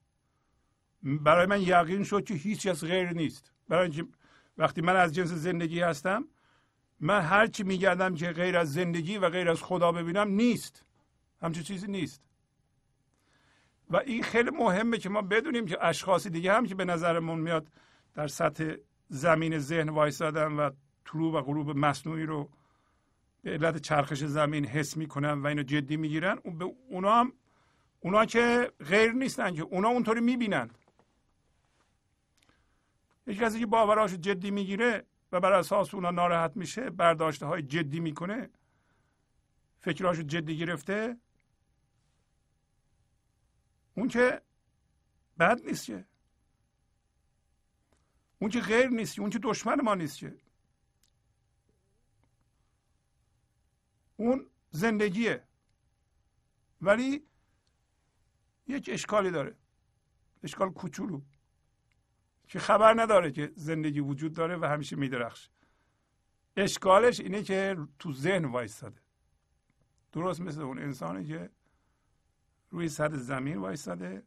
برای 1.02 1.46
من 1.46 1.62
یقین 1.62 2.04
شد 2.04 2.24
که 2.24 2.34
هیچ 2.34 2.66
از 2.66 2.84
غیر 2.84 3.12
نیست. 3.12 3.52
برای 3.68 3.82
اینکه 3.82 4.04
وقتی 4.58 4.80
من 4.80 4.96
از 4.96 5.14
جنس 5.14 5.28
زندگی 5.28 5.80
هستم 5.80 6.24
من 7.00 7.20
هر 7.20 7.46
چی 7.46 7.62
میگردم 7.62 8.14
که 8.14 8.32
غیر 8.32 8.56
از 8.56 8.72
زندگی 8.72 9.18
و 9.18 9.28
غیر 9.28 9.50
از 9.50 9.62
خدا 9.62 9.92
ببینم 9.92 10.28
نیست. 10.28 10.84
همچین 11.42 11.62
چیزی 11.62 11.86
نیست. 11.86 12.22
و 13.90 13.96
این 13.96 14.22
خیلی 14.22 14.50
مهمه 14.50 14.98
که 14.98 15.08
ما 15.08 15.22
بدونیم 15.22 15.66
که 15.66 15.84
اشخاصی 15.84 16.30
دیگه 16.30 16.52
هم 16.52 16.66
که 16.66 16.74
به 16.74 16.84
نظرمون 16.84 17.40
میاد 17.40 17.68
در 18.14 18.26
سطح 18.26 18.74
زمین 19.08 19.58
ذهن 19.58 19.88
وایستادن 19.88 20.52
و 20.52 20.70
طلوع 21.04 21.32
و 21.34 21.42
غروب 21.42 21.70
مصنوعی 21.70 22.24
رو 22.26 22.50
به 23.42 23.50
علت 23.50 23.78
چرخش 23.78 24.24
زمین 24.24 24.66
حس 24.66 24.96
می‌کنن 24.96 25.32
و 25.32 25.46
اینو 25.46 25.62
جدی 25.62 25.96
می‌گیرن 25.96 26.38
به 26.58 26.64
اونا 26.88 27.14
هم 27.14 27.32
اونا 28.00 28.26
که 28.26 28.72
غیر 28.78 29.12
نیستن 29.12 29.54
که 29.54 29.62
اونا 29.62 29.88
اونطوری 29.88 30.20
می‌بینن. 30.20 30.70
یک 33.26 33.38
کسی 33.38 33.60
که 33.60 33.66
باوراشو 33.66 34.16
جدی 34.16 34.50
می‌گیره 34.50 35.06
و 35.32 35.40
بر 35.40 35.52
اساس 35.52 35.94
اونا 35.94 36.10
ناراحت 36.10 36.56
میشه 36.56 36.90
برداشته 36.90 37.46
های 37.46 37.62
جدی 37.62 38.00
می‌کنه 38.00 38.50
فکراشو 39.80 40.22
جدی 40.22 40.58
گرفته 40.58 41.16
اون 43.94 44.08
که 44.08 44.42
بد 45.38 45.60
نیست 45.66 45.86
که. 45.86 46.04
اون 48.38 48.50
که 48.50 48.60
غیر 48.60 48.86
نیست 48.88 49.18
اون 49.18 49.30
که 49.30 49.38
دشمن 49.38 49.80
ما 49.80 49.94
نیست 49.94 50.18
که. 50.18 50.36
اون 54.16 54.46
زندگیه. 54.70 55.42
ولی 56.82 57.26
یک 58.70 58.90
اشکالی 58.92 59.30
داره. 59.30 59.56
اشکال 60.42 60.72
کوچولو. 60.72 61.20
که 62.48 62.58
خبر 62.58 62.94
نداره 63.02 63.32
که 63.32 63.52
زندگی 63.56 64.00
وجود 64.00 64.32
داره 64.32 64.56
و 64.56 64.64
همیشه 64.64 64.96
میدرخش 64.96 65.48
اشکالش 66.56 67.20
اینه 67.20 67.42
که 67.42 67.76
تو 67.98 68.12
ذهن 68.12 68.44
وایستاده. 68.44 69.00
درست 70.12 70.40
مثل 70.40 70.62
اون 70.62 70.78
انسانی 70.78 71.24
که 71.24 71.50
روی 72.70 72.88
سطح 72.88 73.16
زمین 73.16 73.56
وایستاده 73.56 74.22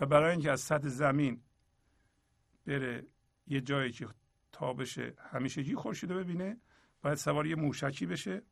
و 0.00 0.06
برای 0.06 0.30
اینکه 0.30 0.50
از 0.50 0.60
سطح 0.60 0.88
زمین 0.88 1.42
بره 2.66 3.06
یه 3.46 3.60
جایی 3.60 3.92
که 3.92 4.08
تابش 4.52 4.98
همیشگی 5.18 5.74
خورشید 5.74 6.10
ببینه 6.10 6.60
باید 7.02 7.18
سوار 7.18 7.46
یه 7.46 7.54
موشکی 7.54 8.06
بشه 8.06 8.42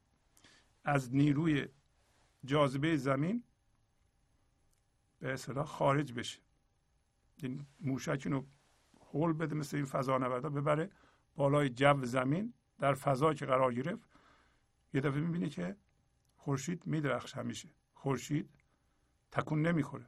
از 0.84 1.14
نیروی 1.14 1.66
جاذبه 2.44 2.96
زمین 2.96 3.44
به 5.18 5.32
اصطلاح 5.32 5.66
خارج 5.66 6.12
بشه. 6.12 6.40
این 7.36 7.66
موشک 7.80 8.22
اینو 8.24 8.42
هول 9.12 9.32
بده 9.32 9.54
مثل 9.54 9.76
این 9.76 9.86
فضا 9.86 10.18
نوردا 10.18 10.48
ببره 10.48 10.90
بالای 11.36 11.68
جو 11.68 12.04
زمین 12.04 12.54
در 12.78 12.94
فضا 12.94 13.34
که 13.34 13.46
قرار 13.46 13.74
گرفت 13.74 14.08
یه 14.94 15.00
دفعه 15.00 15.20
می‌بینی 15.20 15.48
که 15.48 15.76
خورشید 16.36 16.86
میدرخش 16.86 17.34
همیشه. 17.34 17.68
خورشید 17.94 18.50
تکون 19.30 19.62
نمی‌خوره. 19.62 20.06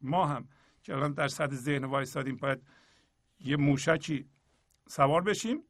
ما 0.00 0.26
هم 0.26 0.48
که 0.82 0.94
الان 0.94 1.12
در 1.12 1.28
سطح 1.28 1.54
ذهن 1.54 1.84
وایستادیم 1.84 2.36
باید 2.36 2.62
یه 3.40 3.56
موشکی 3.56 4.28
سوار 4.88 5.22
بشیم 5.22 5.62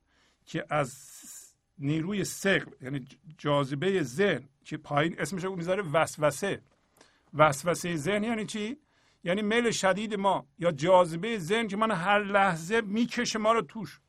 که 0.45 0.65
از 0.71 0.95
نیروی 1.79 2.25
سقل 2.25 2.73
یعنی 2.81 3.09
جاذبه 3.39 4.03
ذهن 4.03 4.49
که 4.65 4.77
پایین 4.77 5.21
اسمش 5.21 5.45
رو 5.45 5.57
می‌ذاره 5.57 5.83
وسوسه. 5.83 6.63
وسوسه 7.35 7.97
ذهن. 7.97 8.25
یعنی 8.25 8.47
چی؟ 8.47 8.77
یعنی 9.25 9.43
میل 9.43 9.71
شدید 9.71 10.15
ما 10.15 10.47
یا 10.59 10.73
جاذبه 10.73 11.39
ذهن 11.39 11.69
که 11.69 11.77
من 11.77 11.91
هر 11.91 12.19
لحظه 12.19 12.81
می‌کشه 12.81 13.39
ما 13.39 13.53
رو 13.53 13.63
توش. 13.63 14.01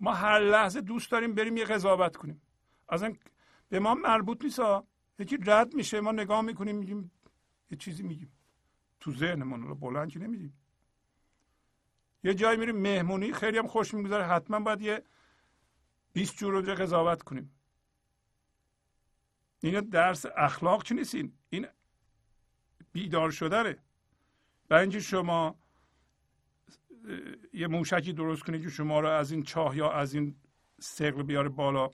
ما 0.00 0.14
هر 0.14 0.38
لحظه 0.38 0.80
دوست 0.80 1.10
داریم 1.10 1.34
بریم 1.34 1.56
یه 1.56 1.64
قضاوت 1.64 2.16
کنیم. 2.16 2.42
از 2.88 3.02
این 3.02 3.18
به 3.68 3.78
ما 3.78 3.94
مربوط 3.94 4.44
نیست 4.44 4.60
یکی 5.18 5.38
رد 5.46 5.74
میشه 5.74 6.00
ما 6.00 6.12
نگاه 6.12 6.40
می‌کنیم 6.40 6.76
میگیم 6.76 7.10
یه 7.70 7.78
چیزی 7.78 8.02
میگیم. 8.02 8.32
تو 9.00 9.12
ذهنمون 9.12 9.62
رو 9.62 9.74
بلند 9.74 10.10
که 10.10 10.18
نمیدیم 10.18 10.58
یه 12.24 12.34
جایی 12.34 12.58
میریم 12.58 12.76
مهمونی 12.76 13.32
خیلی 13.32 13.58
هم 13.58 13.66
خوش 13.66 13.94
می‌گذاره 13.94 14.24
حتما 14.24 14.60
باید 14.60 14.80
یه 14.80 15.02
20 16.12 16.36
جور 16.36 16.54
اونجا 16.54 16.74
قضاوت 16.74 17.22
کنیم. 17.22 17.54
این 19.60 19.80
درس 19.80 20.26
اخلاق 20.36 20.82
چی 20.82 20.94
نیستین 20.94 21.37
بیدار 22.92 23.30
شدنه. 23.30 23.76
برای 24.68 24.82
اینکه 24.82 25.00
شما 25.00 25.58
یه 27.52 27.66
موشکی 27.66 28.12
درست 28.12 28.42
کنید 28.42 28.62
که 28.62 28.70
شما 28.70 29.00
رو 29.00 29.08
از 29.08 29.32
این 29.32 29.42
چاه 29.42 29.76
یا 29.76 29.92
از 29.92 30.14
این 30.14 30.36
سقل 30.80 31.22
بیاره 31.22 31.48
بالا 31.48 31.90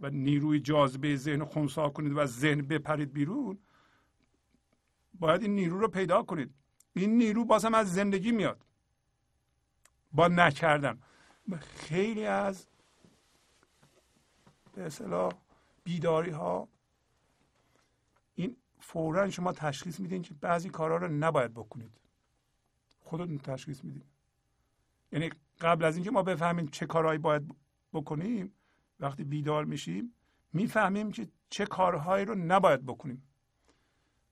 و 0.00 0.10
نیروی 0.10 0.60
جاذبه 0.60 1.16
ذهن 1.16 1.44
خونسا 1.44 1.88
کنید 1.88 2.12
و 2.12 2.18
از 2.18 2.38
ذهن 2.38 2.62
بپرید 2.62 3.12
بیرون 3.12 3.58
باید 5.14 5.42
این 5.42 5.54
نیرو 5.54 5.80
رو 5.80 5.88
پیدا 5.88 6.22
کنید. 6.22 6.54
این 6.92 7.18
نیرو 7.18 7.44
بازم 7.44 7.74
از 7.74 7.92
زندگی 7.92 8.32
میاد. 8.32 8.64
با 10.12 10.28
نکردن. 10.28 11.02
خیلی 11.60 12.26
از 12.26 12.66
به 14.74 14.82
اصطلاح 14.82 15.32
بیداری 15.84 16.30
ها 16.30 16.68
این 18.34 18.56
فورا 18.82 19.30
شما 19.30 19.52
تشخیص 19.52 20.00
میدین 20.00 20.22
که 20.22 20.34
بعضی 20.34 20.68
کارها 20.68 20.96
رو 20.96 21.08
نباید 21.08 21.54
بکنید. 21.54 22.00
خودتون 23.00 23.38
تشخیص 23.38 23.84
میدین. 23.84 24.04
یعنی 25.12 25.30
قبل 25.60 25.84
از 25.84 25.96
اینکه 25.96 26.10
ما 26.10 26.22
بفهمیم 26.22 26.66
چه 26.66 26.86
کارهایی 26.86 27.18
باید 27.18 27.54
بکنیم 27.92 28.54
وقتی 29.00 29.24
بیدار 29.24 29.64
میشیم 29.64 30.14
می‌فهمیم 30.52 31.12
که 31.12 31.28
چه 31.50 31.66
کارهایی 31.66 32.24
رو 32.24 32.34
نباید 32.34 32.86
بکنیم. 32.86 33.22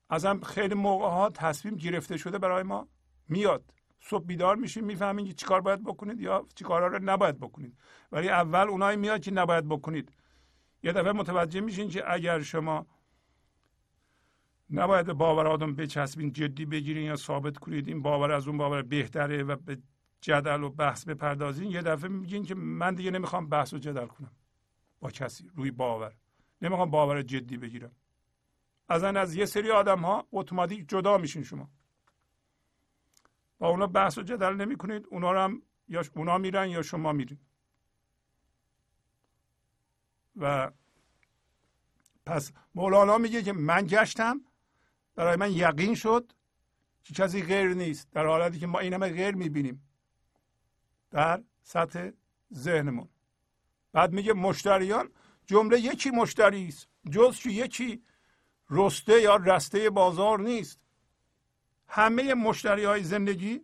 ازم 0.08 0.40
خیلی 0.40 0.74
موقع 0.74 1.08
ها 1.08 1.30
تصمیم 1.30 1.76
گرفته 1.76 2.16
شده 2.16 2.38
برای 2.38 2.62
ما 2.62 2.88
میاد. 3.28 3.64
صبح 4.00 4.24
بیدار 4.24 4.56
میشیم 4.56 4.84
می‌فهمیم 4.84 5.26
که 5.26 5.32
چیکار 5.32 5.60
باید 5.60 5.84
بکنید 5.84 6.20
یا 6.20 6.46
چیکارها 6.54 6.86
رو 6.86 6.98
نباید 7.02 7.38
بکنید. 7.38 7.78
ولی 8.12 8.28
اول 8.28 8.68
اونایی 8.68 8.96
میاد 8.96 9.20
که 9.20 9.30
نباید 9.30 9.68
بکنید. 9.68 10.12
یه 10.82 10.92
دفعه 10.92 11.12
متوجه 11.12 11.60
میشین 11.60 11.88
که 11.88 12.12
اگر 12.12 12.42
شما 12.42 12.86
نباید 14.70 15.12
باور 15.12 15.46
آدم 15.46 15.74
بچسبین 15.74 16.32
جدی 16.32 16.64
بگیرین 16.64 17.04
یا 17.04 17.16
ثابت 17.16 17.58
کنید. 17.58 17.88
این 17.88 18.02
باور 18.02 18.32
از 18.32 18.48
اون 18.48 18.58
باور 18.58 18.82
بهتره 18.82 19.42
و 19.42 19.56
به 19.56 19.78
جدل 20.20 20.62
و 20.62 20.70
بحث 20.70 21.04
بپردازین. 21.04 21.70
یه 21.70 21.82
دفعه 21.82 22.10
میگین 22.10 22.44
که 22.44 22.54
من 22.54 22.94
دیگه 22.94 23.10
نمی‌خوام 23.10 23.48
بحث 23.48 23.72
و 23.74 23.78
جدل 23.78 24.06
کنم. 24.06 24.32
با 25.00 25.10
کسی 25.10 25.50
روی 25.54 25.70
باور. 25.70 26.14
نمی‌خوام 26.62 26.90
باور 26.90 27.22
جدی 27.22 27.56
بگیرم. 27.56 27.92
از 28.88 29.04
از 29.04 29.34
یه 29.34 29.46
سری 29.46 29.70
آدم 29.70 29.98
ها 29.98 30.26
اتوماتیک 30.32 30.88
جدا 30.88 31.18
میشین 31.18 31.42
شما. 31.42 31.70
با 33.58 33.68
اونا 33.68 33.86
بحث 33.86 34.18
و 34.18 34.22
جدل 34.22 34.54
نمی 34.54 34.76
کنید 34.76 35.06
اونا 35.10 35.32
رو 35.32 35.40
هم 35.40 35.62
یا 35.88 36.02
اونا 36.14 36.38
میرن 36.38 36.68
یا 36.68 36.82
شما 36.82 37.12
میرین. 37.12 37.38
و 40.36 40.70
پس 42.26 42.52
مولانا 42.74 43.18
میگه 43.18 43.42
که 43.42 43.52
من 43.52 43.86
گشتم. 43.86 44.40
برای 45.20 45.36
من 45.36 45.52
یقین 45.52 45.94
شد 45.94 46.32
که 47.02 47.14
کسی 47.14 47.42
غیر 47.42 47.74
نیست 47.74 48.10
در 48.10 48.26
حالتی 48.26 48.58
که 48.58 48.66
ما 48.66 48.78
این 48.78 48.92
همه 48.92 49.08
غیر 49.08 49.34
می‌بینیم 49.34 49.88
در 51.10 51.42
سطح 51.62 52.10
ذهنمون. 52.54 53.08
بعد 53.92 54.12
میگه 54.12 54.32
مشتریان 54.32 55.10
جمله 55.46 55.80
یکی 55.80 56.10
مشتری 56.10 56.68
است 56.68 56.88
جز 57.10 57.38
که 57.38 57.50
یکی 57.50 58.02
رسته 58.70 59.20
یا 59.20 59.36
رسته 59.36 59.90
بازار 59.90 60.40
نیست. 60.40 60.80
همه 61.88 62.34
مشتری 62.34 62.84
های 62.84 63.02
زندگی 63.02 63.60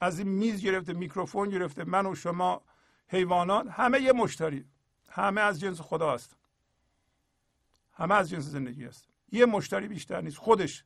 از 0.00 0.18
این 0.18 0.28
میز 0.28 0.62
گرفته 0.62 0.92
میکروفون 0.92 1.48
گرفته 1.48 1.84
من 1.84 2.06
و 2.06 2.14
شما 2.14 2.62
حیوانات 3.08 3.66
همه 3.70 4.00
یه 4.00 4.12
مشتری 4.12 4.64
همه 5.08 5.40
از 5.40 5.60
جنس 5.60 5.80
خدا 5.80 6.14
هست. 6.14 6.36
همه 7.92 8.14
از 8.14 8.30
جنس 8.30 8.44
زندگی 8.44 8.84
هست. 8.84 9.11
یه 9.32 9.46
مشتری 9.46 9.88
بیشتر 9.88 10.20
نیست 10.20 10.36
خودش. 10.36 10.84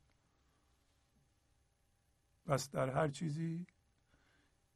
پس 2.46 2.70
در 2.70 2.90
هر 2.90 3.08
چیزی 3.08 3.66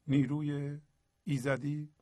نیروی 0.07 0.81
ایزدی 1.25 1.93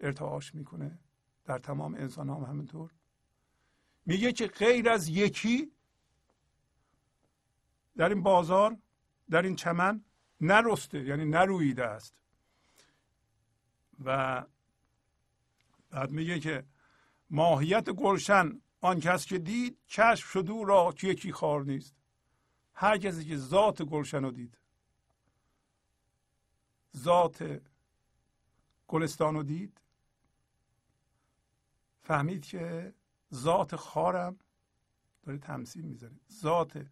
ارتعاش 0.00 0.54
می‌کنه. 0.54 0.98
در 1.44 1.58
تمام 1.58 1.94
انسان 1.94 2.30
هم 2.30 2.42
همینطور. 2.42 2.90
میگه 4.06 4.32
که 4.32 4.46
غیر 4.46 4.88
از 4.88 5.08
یکی 5.08 5.72
در 7.96 8.08
این 8.08 8.22
بازار 8.22 8.78
در 9.30 9.42
این 9.42 9.56
چمن 9.56 10.04
نرسته 10.40 11.04
یعنی 11.04 11.24
نرویده 11.24 11.84
است. 11.84 12.14
و 14.04 14.44
بعد 15.90 16.10
میگه 16.10 16.40
که 16.40 16.64
ماهیت 17.30 17.90
گلشن 17.90 18.60
آن 18.84 19.00
کس 19.00 19.26
که 19.26 19.38
دید 19.38 19.78
کشف 19.88 20.30
شد 20.30 20.50
او 20.50 20.64
را 20.64 20.92
که 20.92 21.08
یکی 21.08 21.32
خار 21.32 21.64
نیست. 21.64 21.94
هر 22.74 22.98
کسی 22.98 23.24
که 23.24 23.36
ذات 23.36 23.82
گلشن 23.82 24.24
رو 24.24 24.30
دید. 24.30 24.58
ذات 26.96 27.62
گلستان 28.88 29.34
رو 29.34 29.42
دید. 29.42 29.80
فهمید 32.02 32.44
که 32.44 32.94
ذات 33.34 33.76
خارم 33.76 34.38
داره 35.22 35.38
تمثیل 35.38 35.84
می‌زنه 35.84 36.20
ذات 36.32 36.86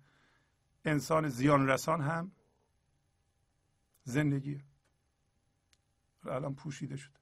انسان 0.85 1.29
زیان 1.29 1.69
رسان 1.69 2.01
هم 2.01 2.33
زندگی 4.05 4.63
الان 6.25 6.55
پوشیده 6.55 6.97
شده 6.97 7.21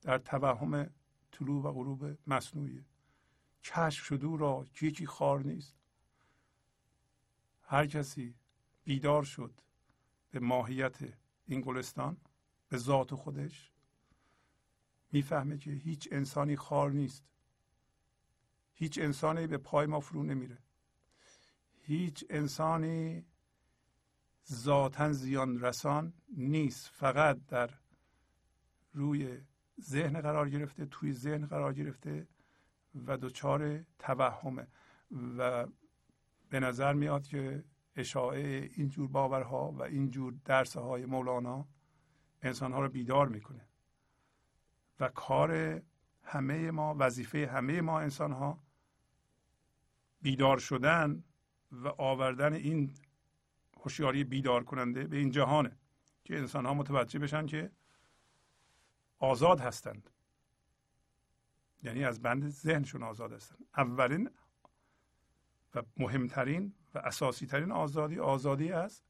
در 0.00 0.18
توهم 0.18 0.90
طلوع 1.32 1.62
و 1.64 1.72
غروب 1.72 2.18
مصنوعی 2.26 2.84
کشف 3.64 4.04
شده 4.04 4.36
را 4.38 4.66
که 4.74 4.86
یکی 4.86 5.06
خار 5.06 5.42
نیست. 5.42 5.76
هر 7.62 7.86
کسی 7.86 8.34
بیدار 8.84 9.22
شد 9.22 9.60
به 10.30 10.40
ماهیت 10.40 10.96
این 11.46 11.60
گلستان 11.60 12.16
به 12.68 12.76
ذات 12.78 13.14
خودش 13.14 13.70
می‌فهمه 15.12 15.58
که 15.58 15.70
هیچ 15.70 16.08
انسانی 16.12 16.56
خار 16.56 16.90
نیست. 16.90 17.24
هیچ 18.72 18.98
انسانی 18.98 19.46
به 19.46 19.58
پای 19.58 19.86
ما 19.86 20.00
فرو 20.00 20.22
نمیره. 20.22 20.58
هیچ 21.82 22.24
انسانی 22.30 23.26
ذاتا 24.52 25.12
زیان 25.12 25.60
رسان 25.60 26.12
نیست. 26.28 26.88
فقط 26.88 27.46
در 27.46 27.70
روی 28.92 29.40
ذهن 29.80 30.20
قرار 30.20 30.50
گرفته 30.50 30.86
توی 30.86 31.12
ذهن 31.12 31.46
قرار 31.46 31.74
گرفته 31.74 32.26
و 33.06 33.16
دچار 33.16 33.84
توهمه. 33.98 34.66
و 35.38 35.66
به 36.50 36.60
نظر 36.60 36.92
میاد 36.92 37.26
که 37.26 37.64
اشاعه 37.96 38.70
اینجور 38.74 39.08
باورها 39.08 39.72
و 39.72 39.82
اینجور 39.82 40.34
درس 40.44 40.76
های 40.76 41.06
مولانا 41.06 41.68
انسان 42.42 42.72
ها 42.72 42.80
رو 42.80 42.88
بیدار 42.88 43.28
می‌کنه. 43.28 43.68
و 45.00 45.08
کار 45.08 45.82
همه 46.22 46.70
ما 46.70 46.96
وظیفه 46.98 47.46
همه 47.46 47.80
ما 47.80 48.00
انسان 48.00 48.32
ها 48.32 48.64
بیدار 50.22 50.58
شدن 50.58 51.24
و 51.72 51.88
آوردن 51.88 52.52
این 52.52 52.94
هوشیاری 53.80 54.24
بیدار 54.24 54.64
کننده 54.64 55.06
به 55.06 55.16
این 55.16 55.30
جهانه 55.30 55.78
که 56.24 56.38
انسان 56.38 56.66
ها 56.66 56.74
متوجه 56.74 57.18
بشن 57.18 57.46
که 57.46 57.70
آزاد 59.18 59.60
هستند. 59.60 60.10
یعنی 61.84 62.04
از 62.04 62.22
بند 62.22 62.48
ذهنشون 62.48 63.02
آزاد 63.02 63.32
هستند 63.32 63.66
اولین 63.76 64.30
و 65.74 65.82
مهمترین 65.96 66.74
و 66.94 66.98
اساسی 66.98 67.46
ترین 67.46 67.72
آزادی 67.72 68.18
آزادی 68.18 68.72
از 68.72 69.02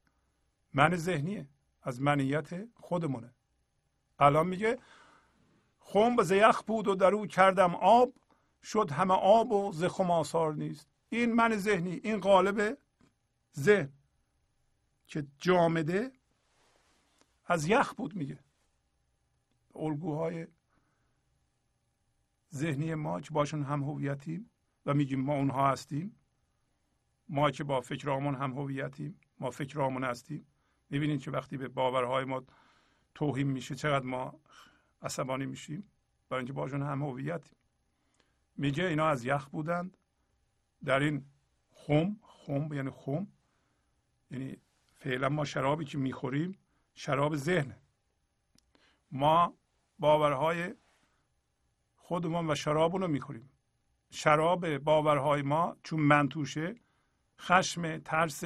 من 0.72 0.96
ذهنیه 0.96 1.48
از 1.82 2.00
منیت 2.00 2.68
خودمونه. 2.74 3.34
الان 4.18 4.46
میگه 4.46 4.78
خم 5.78 6.16
به 6.16 6.36
یخ 6.36 6.62
بود 6.62 6.88
و 6.88 6.94
در 6.94 7.26
کردم 7.26 7.74
آب 7.74 8.12
شد 8.62 8.90
همه 8.90 9.14
آب 9.14 9.52
و 9.52 9.72
ز 9.72 9.84
آثار 9.84 10.54
نیست. 10.54 10.88
این 11.08 11.32
من 11.32 11.56
ذهنی 11.56 12.00
این 12.04 12.20
قالب 12.20 12.78
ذهن 13.58 13.92
که 15.06 15.26
جامده 15.38 16.12
از 17.46 17.66
یخ 17.68 17.94
بود 17.94 18.16
میگه. 18.16 18.38
الگوهای 19.74 20.46
ذهنی 22.54 22.94
ما 22.94 23.20
که 23.20 23.30
باشون 23.30 23.62
هم 23.62 23.82
هویتیم 23.82 24.50
و 24.86 24.94
میگیم 24.94 25.20
ما 25.20 25.34
اونها 25.34 25.70
هستیم 25.70 26.16
ما 27.28 27.50
که 27.50 27.64
با 27.64 27.80
فکرامون 27.80 28.34
هم 28.34 28.52
هویتیم 28.52 29.20
ما 29.38 29.50
فکرامون 29.50 30.04
هستیم. 30.04 30.46
می‌بینید 30.90 31.20
که 31.20 31.30
وقتی 31.30 31.56
به 31.56 31.68
باورهای 31.68 32.24
ما 32.24 32.44
توهین 33.14 33.46
میشه 33.46 33.74
چقدر 33.74 34.06
ما 34.06 34.40
عصبانی 35.02 35.46
میشیم. 35.46 35.90
برای 36.28 36.40
اینکه 36.40 36.52
باشون 36.52 36.82
هم 36.82 37.02
هویتیم. 37.02 37.58
میگه 38.56 38.84
اینا 38.84 39.08
از 39.08 39.24
یخ 39.24 39.48
بودند. 39.48 39.96
در 40.84 41.00
این 41.00 41.24
خم 41.70 42.16
خم 42.22 42.72
یعنی 42.72 42.90
خم 42.90 43.26
یعنی 44.30 44.56
فعلا 44.94 45.28
ما 45.28 45.44
شرابی 45.44 45.84
که 45.84 45.98
می‌خوریم 45.98 46.58
شراب 46.94 47.36
ذهن. 47.36 47.76
ما 49.10 49.54
باورهای 49.98 50.74
خودمون 52.06 52.50
و 52.50 52.54
شرابون 52.54 53.00
رو 53.00 53.08
می‌خوریم. 53.08 53.50
شراب 54.10 54.78
باورهای 54.78 55.42
ما 55.42 55.76
چون 55.82 56.00
من 56.00 56.28
توشه 56.28 56.74
خشم 57.40 57.98
ترس. 57.98 58.44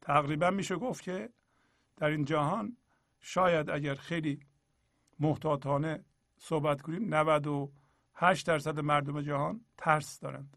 تقریبا 0.00 0.50
میشه 0.50 0.76
گفت 0.76 1.02
که 1.02 1.30
در 1.96 2.06
این 2.06 2.24
جهان 2.24 2.76
شاید 3.20 3.70
اگر 3.70 3.94
خیلی 3.94 4.40
محتاطانه 5.18 6.04
صحبت 6.36 6.82
کنیم 6.82 7.14
98 7.14 8.46
درصد 8.46 8.80
مردم 8.80 9.22
جهان 9.22 9.64
ترس 9.78 10.20
دارند. 10.20 10.56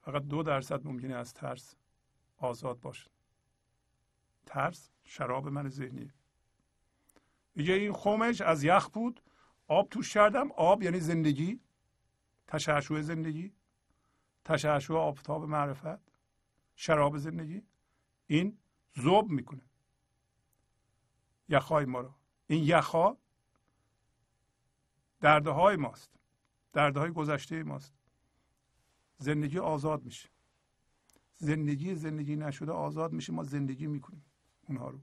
فقط 0.00 0.22
دو 0.22 0.42
درصد 0.42 0.86
ممکنه 0.86 1.14
از 1.14 1.34
ترس 1.34 1.74
آزاد 2.36 2.80
باشد 2.80 3.10
ترس 4.46 4.90
شراب 5.02 5.48
من 5.48 5.68
ذهنی 5.68 6.12
میگه 7.54 7.74
این 7.74 7.92
خمش 7.92 8.40
از 8.40 8.64
یخ 8.64 8.88
بود. 8.88 9.22
آب 9.66 9.88
توش 9.88 10.14
کردم. 10.14 10.52
آب 10.52 10.82
یعنی 10.82 11.00
زندگی. 11.00 11.60
تشعشع 12.46 13.00
زندگی. 13.00 13.52
تشعشع 14.44 14.94
آفتاب 14.94 15.44
معرفت. 15.44 16.12
شراب 16.76 17.18
زندگی. 17.18 17.62
این 18.26 18.58
زوب 18.94 19.30
می‌کنه. 19.30 19.62
یخهای 21.48 21.84
ما 21.84 22.00
رو. 22.00 22.14
این 22.46 22.64
یخها 22.64 23.18
درده 25.20 25.50
های 25.50 25.76
ماست. 25.76 26.10
درده 26.72 27.00
های 27.00 27.10
گذشته 27.10 27.62
ماست. 27.62 27.94
زندگی 29.18 29.58
آزاد 29.58 30.04
میشه. 30.04 30.28
زندگی 31.36 31.94
زندگی 31.94 32.36
نشده 32.36 32.72
آزاد 32.72 33.12
میشه. 33.12 33.32
ما 33.32 33.42
زندگی 33.42 33.86
می‌کنیم 33.86 34.24
اونها 34.68 34.90
رو. 34.90 35.00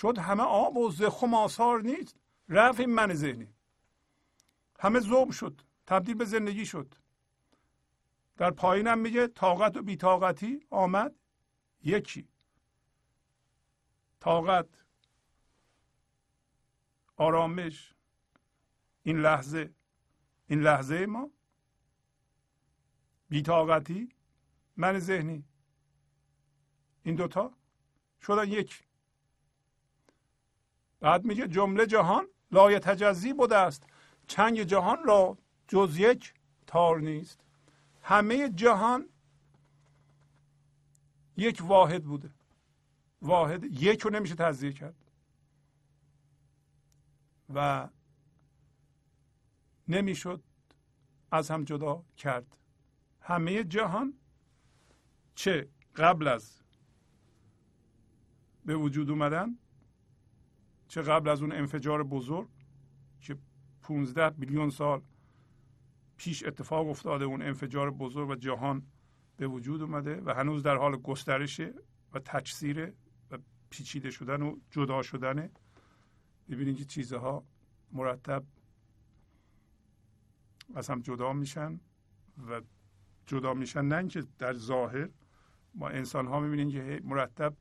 شد 0.00 0.18
همه 0.18 0.42
آب 0.42 0.76
و 0.76 0.90
زخم 0.90 1.34
آثار 1.34 1.82
نیست. 1.82 2.16
رفت 2.48 2.80
این 2.80 2.90
من 2.90 3.14
ذهنی. 3.14 3.54
همه 4.80 5.00
زوب 5.00 5.30
شد. 5.30 5.62
تبدیل 5.86 6.14
به 6.14 6.24
زندگی 6.24 6.66
شد. 6.66 6.94
در 8.36 8.50
پایینم 8.50 8.98
میگه 8.98 9.26
طاقت 9.28 9.76
و 9.76 9.82
بیتاقتی 9.82 10.66
آمد. 10.70 11.14
یکی. 11.82 12.28
طاقت. 14.20 14.68
آرامش. 17.16 17.94
این 19.02 19.18
لحظه. 19.18 19.74
این 20.46 20.60
لحظه 20.60 21.06
ما. 21.06 21.30
بیتاقتی 23.28 24.08
من 24.76 24.98
ذهنی. 24.98 25.44
این 27.02 27.14
دوتا. 27.14 27.54
شدن 28.20 28.48
یک. 28.48 28.87
بعد 31.00 31.24
میگه 31.24 31.48
جمله 31.48 31.86
جهان 31.86 32.26
لای 32.52 32.78
تجزی 32.78 33.32
بوده 33.32 33.56
است. 33.56 33.82
چنگ 34.26 34.62
جهان 34.62 34.98
را 35.04 35.38
جز 35.68 35.98
یک 35.98 36.34
تار 36.66 37.00
نیست. 37.00 37.40
همه 38.02 38.48
جهان 38.48 39.08
یک 41.36 41.62
واحد 41.62 42.04
بوده. 42.04 42.30
واحد 43.22 43.64
یک 43.64 44.00
رو 44.00 44.10
نمیشه 44.10 44.34
تجزیه 44.34 44.72
کرد. 44.72 44.94
و 47.54 47.88
نمی‌شد 49.88 50.42
از 51.30 51.50
هم 51.50 51.64
جدا 51.64 52.04
کرد. 52.16 52.56
همه 53.20 53.64
جهان 53.64 54.14
چه 55.34 55.68
قبل 55.96 56.28
از 56.28 56.60
به 58.64 58.76
وجود 58.76 59.10
اومدن؟ 59.10 59.58
چه 60.88 61.02
قبل 61.02 61.28
از 61.28 61.42
اون 61.42 61.52
انفجار 61.52 62.02
بزرگ 62.02 62.48
که 63.20 63.36
15 63.82 64.30
بیلیون 64.30 64.70
سال 64.70 65.02
پیش 66.16 66.44
اتفاق 66.44 66.88
افتاده 66.88 67.24
اون 67.24 67.42
انفجار 67.42 67.90
بزرگ 67.90 68.28
و 68.28 68.34
جهان 68.34 68.86
به 69.36 69.46
وجود 69.46 69.82
اومده 69.82 70.22
و 70.24 70.34
هنوز 70.34 70.62
در 70.62 70.76
حال 70.76 70.96
گسترشه 70.96 71.74
و 72.12 72.18
تکثیر 72.18 72.92
و 73.30 73.38
پیچیده 73.70 74.10
شدن 74.10 74.42
و 74.42 74.56
جدا 74.70 75.02
شدنه 75.02 75.50
ببینید 76.50 76.76
که 76.76 76.84
چیزها 76.84 77.44
مرتب 77.92 78.44
از 80.74 80.90
هم 80.90 81.00
جدا 81.00 81.32
میشن 81.32 81.80
و 82.48 82.60
جدا 83.26 83.54
میشن. 83.54 83.84
نه 83.84 83.96
اینکه 83.96 84.24
در 84.38 84.54
ظاهر 84.54 85.08
ما 85.74 85.88
انسان 85.88 86.26
ها 86.26 86.40
می‌بینیم 86.40 86.70
که 86.70 87.00
مرتب 87.04 87.56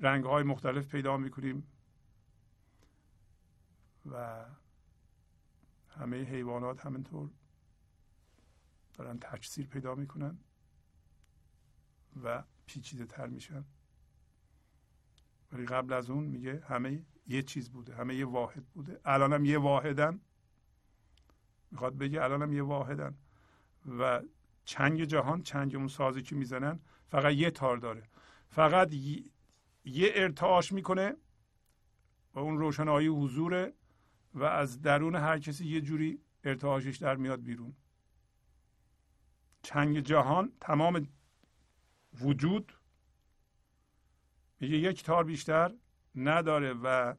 رنگ 0.00 0.24
های 0.24 0.42
مختلف 0.42 0.86
پیدا 0.86 1.16
می‌کنیم. 1.16 1.66
و 4.12 4.44
همه 5.88 6.22
حیوانات 6.22 6.86
همینطور 6.86 7.30
دارن 8.94 9.18
تکثیر 9.18 9.66
پیدا 9.66 9.94
می‌کنن 9.94 10.38
و 12.22 12.44
پیچیده 12.66 13.06
تر 13.06 13.26
میشن. 13.26 13.64
ولی 15.52 15.66
قبل 15.66 15.92
از 15.92 16.10
اون 16.10 16.24
میگه 16.24 16.62
همه 16.68 17.02
یه 17.26 17.42
چیز 17.42 17.70
بوده 17.70 17.94
همه 17.94 18.14
یه 18.14 18.26
واحد 18.26 18.66
بوده. 18.66 19.00
الانم 19.04 19.44
یه 19.44 19.58
واحدن. 19.58 20.20
می‌خواد 21.70 21.98
بگه 21.98 22.22
الانم 22.22 22.52
یه 22.52 22.62
واحدن. 22.62 23.18
و 23.98 24.22
چنگ 24.64 25.04
جهان 25.04 25.42
چنگ 25.42 25.74
اون 25.74 25.88
سازی 25.88 26.22
که 26.22 26.34
می‌زنن 26.34 26.80
فقط 27.08 27.32
یه 27.32 27.50
تار 27.50 27.76
داره. 27.76 28.08
فقط 28.48 28.94
یه 29.84 30.12
ارتعاش 30.14 30.72
می‌کنه 30.72 31.16
و 32.34 32.38
اون 32.38 32.58
روشنایی 32.58 33.08
حضوره 33.08 33.72
و 34.38 34.44
از 34.44 34.82
درون 34.82 35.14
هر 35.14 35.38
کسی 35.38 35.66
یه 35.66 35.80
جوری 35.80 36.20
ارتعاشش 36.44 36.96
در 36.96 37.16
میاد 37.16 37.42
بیرون. 37.42 37.76
چنگ 39.62 40.00
جهان 40.00 40.52
تمام 40.60 41.08
وجود 42.20 42.72
میگه 44.60 44.76
یک 44.76 45.02
تار 45.02 45.24
بیشتر 45.24 45.74
نداره 46.14 46.72
و 46.72 47.14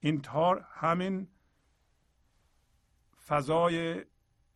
این 0.00 0.20
تار 0.20 0.66
همین 0.70 1.28
فضای 3.26 4.04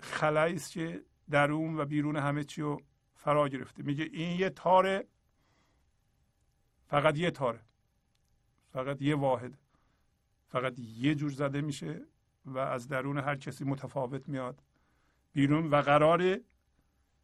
خلایی 0.01 0.55
است 0.55 0.72
که 0.72 1.05
درون 1.31 1.76
و 1.81 1.85
بیرون 1.85 2.16
همه 2.16 2.44
چی 2.44 2.62
رو 2.62 2.82
فرا 3.14 3.48
گرفته. 3.48 3.82
میگه 3.82 4.05
این 4.05 4.40
یه 4.40 4.51
تاره 4.51 5.09
فقط 6.86 7.18
یه 7.18 7.31
تاره 7.31 7.60
فقط 8.72 9.02
یه 9.02 9.16
واحد. 9.16 9.59
فقط 10.55 10.78
یه 10.78 11.14
جور 11.14 11.31
زده 11.31 11.60
میشه 11.60 12.06
و 12.44 12.59
از 12.59 12.89
درون 12.89 13.18
هر 13.18 13.36
کسی 13.36 13.64
متفاوت 13.64 14.28
میاد 14.28 14.62
بیرون 15.32 15.70
و 15.70 15.82
قرار 15.82 16.22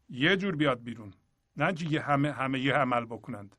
یه 0.09 0.37
جور 0.37 0.55
بیاد 0.55 0.83
بیرون. 0.83 1.13
نه 1.57 1.73
یه 1.91 2.01
همه 2.01 2.31
همه 2.31 2.59
یه 2.59 2.73
عمل 2.73 3.05
بکنند. 3.05 3.55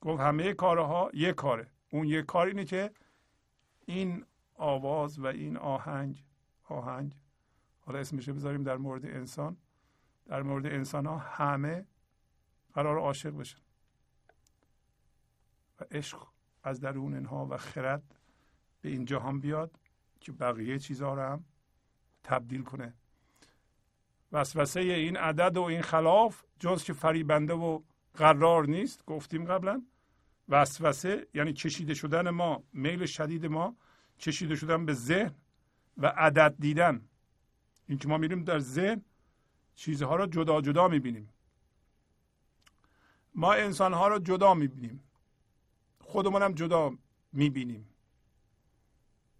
گفت 0.00 0.20
همه 0.20 0.52
کارها 0.52 1.10
یه 1.14 1.32
کاره. 1.32 1.70
اون 1.90 2.06
یه 2.06 2.22
کار 2.22 2.46
اینه 2.46 2.64
که 2.64 2.90
این 3.86 4.24
آواز 4.54 5.18
و 5.18 5.26
این 5.26 5.56
آهنگ 5.56 6.24
آهنگ 6.64 7.16
حالا 7.80 7.98
اسمش 7.98 8.28
بذاریم 8.28 8.62
در 8.62 8.76
مورد 8.76 9.06
انسان. 9.06 9.56
در 10.26 10.42
مورد 10.42 10.66
انسان 10.66 11.06
ها 11.06 11.18
همه 11.18 11.86
قرار 12.74 12.98
عاشق 12.98 13.30
بشن. 13.30 13.60
و 15.80 15.84
عشق 15.90 16.26
از 16.62 16.80
درون 16.80 17.14
اینها 17.14 17.46
و 17.46 17.56
خرد 17.56 18.19
به 18.82 18.88
این 18.88 19.04
جهان 19.04 19.40
بیاد 19.40 19.70
که 20.20 20.32
بقیه 20.32 20.78
چیزها 20.78 21.14
رو 21.14 21.22
هم 21.22 21.44
تبدیل 22.24 22.62
کنه. 22.62 22.94
وسوسه 24.32 24.80
این 24.80 25.16
عدد 25.16 25.56
و 25.56 25.62
این 25.62 25.82
خلاف 25.82 26.42
جز 26.58 26.84
که 26.84 26.92
فریبنده 26.92 27.54
و 27.54 27.80
قرار 28.14 28.66
نیست 28.66 29.04
گفتیم 29.06 29.44
قبلا. 29.44 29.82
وسوسه 30.48 31.26
یعنی 31.34 31.52
کشیده 31.52 31.94
شدن 31.94 32.30
ما 32.30 32.62
میل 32.72 33.06
شدید 33.06 33.46
ما 33.46 33.76
کشیده 34.18 34.56
شدن 34.56 34.86
به 34.86 34.92
ذهن 34.92 35.34
و 35.96 36.06
عدد 36.06 36.54
دیدن. 36.58 37.08
اینکه 37.88 38.08
ما 38.08 38.18
میریم 38.18 38.44
در 38.44 38.58
ذهن 38.58 39.02
چیزها 39.74 40.16
رو 40.16 40.26
جدا 40.26 40.60
جدا 40.60 40.88
می‌بینیم. 40.88 41.28
ما 43.34 43.52
انسان 43.52 43.92
ها 43.92 44.08
رو 44.08 44.18
جدا 44.18 44.54
می‌بینیم. 44.54 45.02
خودمون 46.00 46.42
هم 46.42 46.54
جدا 46.54 46.98
می‌بینیم. 47.32 47.89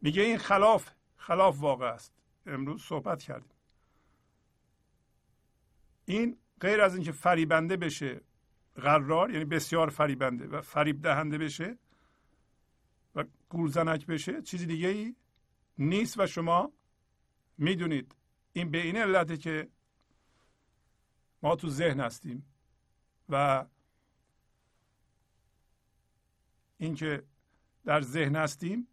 میگه 0.01 0.23
این 0.23 0.39
خلاف 0.39 0.91
خلاف 1.17 1.61
واقع 1.61 1.87
است. 1.87 2.13
امروز 2.47 2.83
صحبت 2.83 3.23
کردیم. 3.23 3.53
این 6.05 6.39
غیر 6.61 6.81
از 6.81 6.95
اینکه 6.95 7.13
فریبنده 7.13 7.77
بشه 7.77 8.21
قرار 8.75 9.31
یعنی 9.31 9.45
بسیار 9.45 9.91
فریبنده 9.91 10.47
و 10.47 10.61
فریب 10.61 11.03
دهنده 11.03 11.39
بشه 11.39 11.79
و 13.15 13.25
گولزنک 13.49 14.07
بشه 14.07 14.43
چیزی 14.43 14.67
دیگه 14.67 14.89
ای 14.89 15.17
نیست 15.79 16.21
و 16.21 16.27
شما 16.27 16.73
می‌دونید. 17.59 18.15
این 18.53 18.71
به 18.71 18.79
این 18.79 18.97
علته 18.97 19.37
که 19.37 19.69
ما 21.43 21.57
تو 21.57 21.69
ذهن 21.69 22.01
هستیم 22.01 22.47
و 23.29 23.65
اینکه 26.79 27.23
در 27.85 28.01
ذهن 28.01 28.37
هستیم 28.37 28.89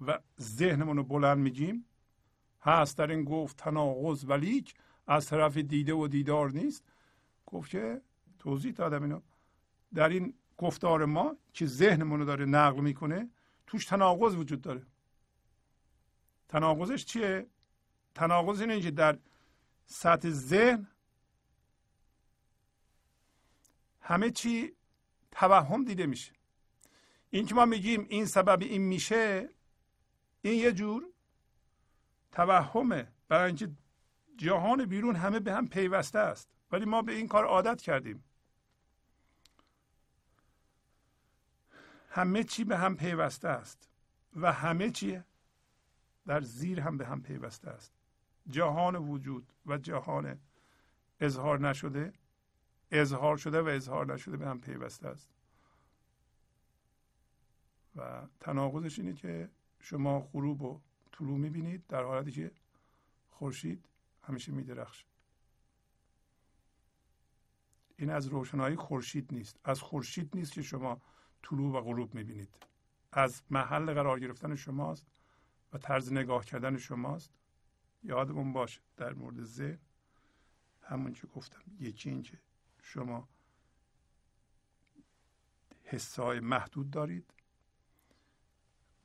و 0.00 0.18
ذهنمون 0.40 0.96
رو 0.96 1.04
بلند 1.04 1.38
میگیم. 1.38 1.84
هست 2.62 2.98
در 2.98 3.10
این 3.10 3.24
گفت 3.24 3.56
تناقض 3.56 4.24
ولیک 4.28 4.74
از 5.06 5.26
طرف 5.26 5.56
دیده 5.56 5.94
و 5.94 6.08
دیدار 6.08 6.50
نیست. 6.50 6.84
گفت 7.46 7.70
که 7.70 8.00
توضیح 8.38 8.72
دادم 8.72 9.02
اینو. 9.02 9.20
در 9.94 10.08
این 10.08 10.34
گفتار 10.58 11.04
ما 11.04 11.36
که 11.52 11.66
ذهنمون 11.66 12.20
رو 12.20 12.26
داره 12.26 12.44
نقل 12.44 12.80
می‌کنه 12.80 13.30
توش 13.66 13.84
تناقض 13.84 14.34
وجود 14.34 14.60
داره. 14.60 14.86
تناقضش 16.48 17.04
چیه؟ 17.04 17.46
تناقض 18.14 18.60
اینه 18.60 18.80
که 18.80 18.90
در 18.90 19.18
سطح 19.86 20.30
ذهن 20.30 20.86
همه 24.00 24.30
چی 24.30 24.72
توهم 25.30 25.84
دیده 25.84 26.06
میشه. 26.06 26.32
این 27.30 27.46
که 27.46 27.54
ما 27.54 27.64
میگیم 27.64 28.06
این 28.08 28.26
سبب 28.26 28.62
این 28.62 28.82
میشه 28.82 29.48
این 30.42 30.60
یه 30.60 30.72
جور 30.72 31.04
توهمه. 32.32 33.12
برای 33.28 33.46
اینکه 33.46 33.70
جهان 34.36 34.84
بیرون 34.84 35.16
همه 35.16 35.40
به 35.40 35.52
هم 35.52 35.68
پیوسته 35.68 36.18
است. 36.18 36.50
ولی 36.72 36.84
ما 36.84 37.02
به 37.02 37.12
این 37.12 37.28
کار 37.28 37.44
عادت 37.44 37.82
کردیم. 37.82 38.24
همه 42.08 42.44
چی 42.44 42.64
به 42.64 42.76
هم 42.78 42.96
پیوسته 42.96 43.48
است. 43.48 43.90
و 44.36 44.52
همه 44.52 44.90
چی 44.90 45.22
در 46.26 46.40
زیر 46.40 46.80
هم 46.80 46.98
به 46.98 47.06
هم 47.06 47.22
پیوسته 47.22 47.70
است. 47.70 47.92
جهان 48.48 48.96
وجود 48.96 49.52
و 49.66 49.78
جهان 49.78 50.40
اظهار 51.20 51.68
نشده 51.68 52.12
اظهار 52.90 53.36
شده 53.36 53.62
و 53.62 53.66
اظهار 53.66 54.14
نشده 54.14 54.36
به 54.36 54.46
هم 54.46 54.60
پیوسته 54.60 55.08
است. 55.08 55.30
و 57.96 58.26
تناقضش 58.40 58.98
اینه 58.98 59.14
که 59.14 59.50
شما 59.88 60.20
غروب 60.20 60.62
و 60.62 60.80
طلوع 61.12 61.38
می‌بینید 61.38 61.86
در 61.86 62.02
حالتی 62.02 62.32
که 62.32 62.50
خورشید 63.30 63.84
همیشه 64.22 64.52
میدرخش 64.52 65.04
این 67.96 68.10
از 68.10 68.26
روشنایی 68.26 68.76
خورشید 68.76 69.34
نیست. 69.34 69.60
از 69.64 69.80
خورشید 69.80 70.36
نیست 70.36 70.52
که 70.52 70.62
شما 70.62 71.00
طلوع 71.42 71.78
و 71.78 71.80
غروب 71.80 72.14
می‌بینید. 72.14 72.54
از 73.12 73.42
محل 73.50 73.94
قرار 73.94 74.20
گرفتن 74.20 74.54
شماست 74.54 75.06
و 75.72 75.78
طرز 75.78 76.12
نگاه 76.12 76.44
کردن 76.44 76.76
شماست. 76.76 77.30
یادمون 78.02 78.52
باشه 78.52 78.80
در 78.96 79.12
مورد 79.12 79.44
ذهن 79.44 79.78
همون 80.82 81.12
که 81.12 81.26
گفتم. 81.26 81.62
یکی 81.80 82.10
این 82.10 82.22
که 82.22 82.38
شما 82.82 83.28
حسای 85.84 86.40
محدود 86.40 86.90
دارید. 86.90 87.35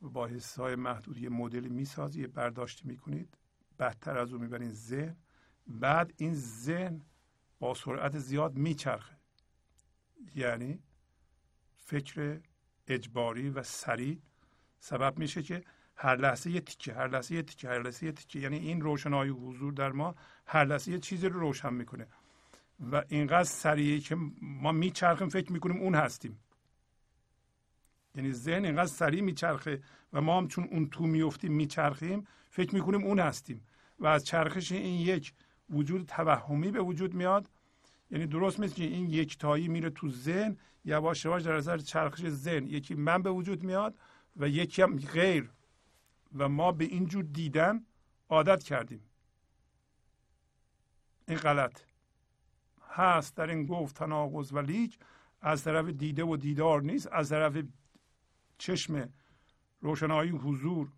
با 0.02 0.26
حسای 0.26 0.74
محدود 0.74 1.18
یه 1.18 1.28
مدلی 1.28 1.68
می‌سازی 1.68 2.20
یه 2.20 2.26
برداشتی 2.26 2.88
می‌کنید. 2.88 3.38
بدتر 3.78 4.18
از 4.18 4.32
اون 4.32 4.42
می‌برین 4.42 4.72
ذهن. 4.72 5.16
بعد 5.66 6.12
این 6.16 6.34
ذهن 6.34 7.00
با 7.58 7.74
سرعت 7.74 8.18
زیاد 8.18 8.56
میچرخه. 8.56 9.16
یعنی 10.34 10.78
فکر 11.76 12.40
اجباری 12.86 13.50
و 13.50 13.62
سریع. 13.62 14.18
سبب 14.80 15.18
میشه 15.18 15.42
که 15.42 15.64
هر 15.96 16.16
لحظه 16.16 16.50
یه 16.50 16.60
تیکه 16.60 16.94
هر 16.94 17.08
لحظه 17.08 17.34
یه 17.34 17.42
تیکه 17.42 17.68
هر 17.68 17.82
لحظه 17.82 18.06
یه 18.06 18.12
تیکه. 18.12 18.38
یعنی 18.38 18.56
این 18.56 18.80
روشنایی 18.80 19.30
حضور 19.30 19.72
در 19.72 19.92
ما 19.92 20.14
هر 20.46 20.64
لحظه 20.64 20.90
یه 20.90 20.98
چیزی 20.98 21.28
رو 21.28 21.40
روشن 21.40 21.74
می‌کنه. 21.74 22.06
و 22.92 23.04
اینقدر 23.08 23.44
سریعه 23.44 23.98
که 24.00 24.16
ما 24.42 24.72
میچرخیم 24.72 25.28
فکر 25.28 25.52
می‌کنیم 25.52 25.80
اون 25.80 25.94
هستیم. 25.94 26.38
یعنی 28.14 28.32
ذهن 28.32 28.64
اینقدر 28.64 28.86
سریع 28.86 29.20
میچرخه 29.20 29.82
و 30.12 30.20
ما 30.20 30.38
هم 30.38 30.48
چون 30.48 30.64
اون 30.64 30.88
تو 30.90 31.06
میفتیم 31.06 31.52
میچرخیم 31.52 32.26
فکر 32.48 32.74
می‌کنیم 32.74 33.04
اون 33.04 33.18
هستیم. 33.18 33.66
و 33.98 34.06
از 34.06 34.24
چرخش 34.24 34.72
این 34.72 35.00
یک 35.00 35.32
وجود 35.70 36.06
توهمی 36.06 36.70
به 36.70 36.80
وجود 36.80 37.14
میاد. 37.14 37.50
یعنی 38.10 38.26
درست 38.26 38.60
مثل 38.60 38.74
که 38.74 38.84
این 38.84 39.10
یکتایی 39.10 39.68
میره 39.68 39.90
تو 39.90 40.08
ذهن 40.08 40.56
یواش 40.84 41.24
یواش 41.24 41.42
در 41.42 41.52
اثر 41.52 41.78
چرخش 41.78 42.28
ذهن. 42.28 42.66
یکی 42.66 42.94
من 42.94 43.22
به 43.22 43.30
وجود 43.30 43.62
میاد 43.62 43.98
و 44.36 44.48
یکی 44.48 44.82
هم 44.82 44.96
غیر. 44.96 45.50
و 46.34 46.48
ما 46.48 46.72
به 46.72 46.84
این 46.84 47.06
جور 47.06 47.24
دیدن 47.24 47.84
عادت 48.28 48.62
کردیم. 48.62 49.00
این 51.28 51.38
غلط. 51.38 51.80
هست 52.90 53.36
در 53.36 53.50
این 53.50 53.66
گفت 53.66 53.96
تناقض 53.96 54.52
و 54.52 54.58
لیک. 54.58 54.98
از 55.40 55.64
طرف 55.64 55.88
دیده 55.88 56.24
و 56.24 56.36
دیدار 56.36 56.82
نیست 56.82 57.08
از 57.12 57.28
طرف 57.28 57.64
چشم 58.62 59.12
روشنایی 59.80 60.30
حضور 60.30 60.88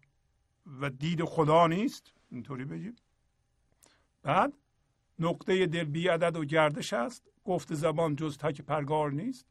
و 0.81 0.91
دید 0.91 1.25
خدا 1.25 1.67
نیست؟ 1.67 2.13
اینطوری 2.31 2.65
بگیم 2.65 2.97
بعد 4.23 4.53
نقطه 5.19 5.67
دل 5.67 5.85
بی 5.85 6.09
عدد 6.09 6.37
و 6.37 6.45
گردش 6.45 6.93
است. 6.93 7.31
گفت 7.45 7.75
زبان 7.75 8.17
جز 8.17 8.39
تک 8.39 8.61
پرگار 8.61 9.13
نیست. 9.13 9.47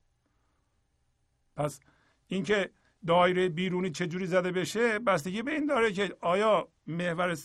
پس 1.55 1.79
اینکه 2.27 2.69
دایره 3.07 3.49
بیرونی 3.49 3.89
چجوری 3.89 4.25
زده 4.25 4.51
بشه 4.51 4.99
بستگی 4.99 5.41
به 5.41 5.51
این 5.51 5.65
داره 5.65 5.91
که 5.91 6.17
آیا 6.21 6.67
محور 6.87 7.37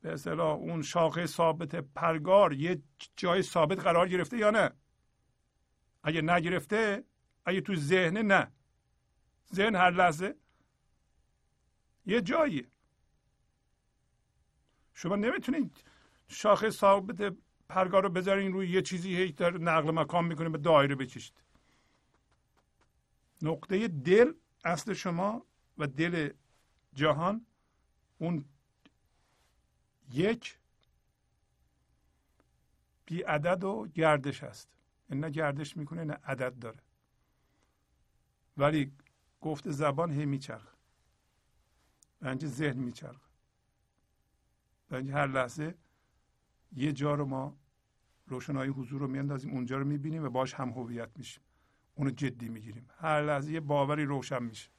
به 0.00 0.12
اصطلاح 0.12 0.56
اون 0.56 0.82
شاخه 0.82 1.26
ثابت 1.26 1.74
پرگار 1.74 2.52
یه 2.52 2.82
جای 3.16 3.42
ثابت 3.42 3.80
قرار 3.80 4.08
گرفته 4.08 4.36
یا 4.38 4.50
نه؟ 4.50 4.70
اگه 6.02 6.22
نگرفته 6.22 7.04
اگه 7.44 7.60
تو 7.60 7.74
ذهن 7.74 8.18
نه 8.18 8.52
ذهن 9.54 9.76
هر 9.76 9.90
لحظه 9.90 10.36
یه 12.06 12.20
جایی. 12.20 12.66
شما 14.94 15.16
نمی‌تونید 15.16 15.84
شاخه 16.28 16.70
ثابت 16.70 17.36
پرگار 17.68 18.02
رو 18.02 18.08
بذارین 18.08 18.52
روی 18.52 18.70
یه 18.70 18.82
چیزی 18.82 19.16
هی 19.16 19.32
در 19.32 19.50
نقل 19.50 19.90
مکان 19.90 20.24
می‌کنه 20.24 20.48
به 20.48 20.58
دایره 20.58 20.94
بکشید. 20.94 21.42
نقطه 23.42 23.88
دل 23.88 24.32
اصل 24.64 24.92
شما 24.92 25.46
و 25.78 25.86
دل 25.86 26.30
جهان 26.94 27.46
اون 28.18 28.44
یک 30.12 30.58
بی 33.04 33.22
عدد 33.22 33.64
و 33.64 33.88
گردش 33.94 34.44
این 35.10 35.20
نه 35.20 35.30
گردش 35.30 35.76
می‌کنه 35.76 36.04
نه 36.04 36.18
عدد 36.24 36.58
داره. 36.58 36.78
ولی 38.56 38.92
گفت 39.42 39.70
زبان 39.70 40.10
هی 40.10 40.26
میچرخ. 40.26 40.74
بنج 42.20 42.46
ذهن 42.46 42.78
میچرخ. 42.78 43.20
بنج 44.88 45.10
هر 45.10 45.26
لحظه 45.26 45.74
یه 46.72 46.92
جا 46.92 47.14
رو 47.14 47.24
ما 47.24 47.56
روشنایی 48.26 48.70
حضور 48.70 49.00
رو 49.00 49.08
میاندازیم 49.08 49.50
اونجا 49.50 49.78
رو 49.78 49.84
می‌بینیم 49.84 50.24
و 50.24 50.28
باش 50.28 50.54
هم 50.54 50.70
هویت 50.70 51.10
میشیم. 51.16 51.42
اونو 51.94 52.10
جدی 52.10 52.48
می‌گیریم. 52.48 52.88
هر 52.98 53.22
لحظه 53.22 53.52
یه 53.52 53.60
باوری 53.60 54.04
روشن 54.04 54.42
میشه. 54.42 54.70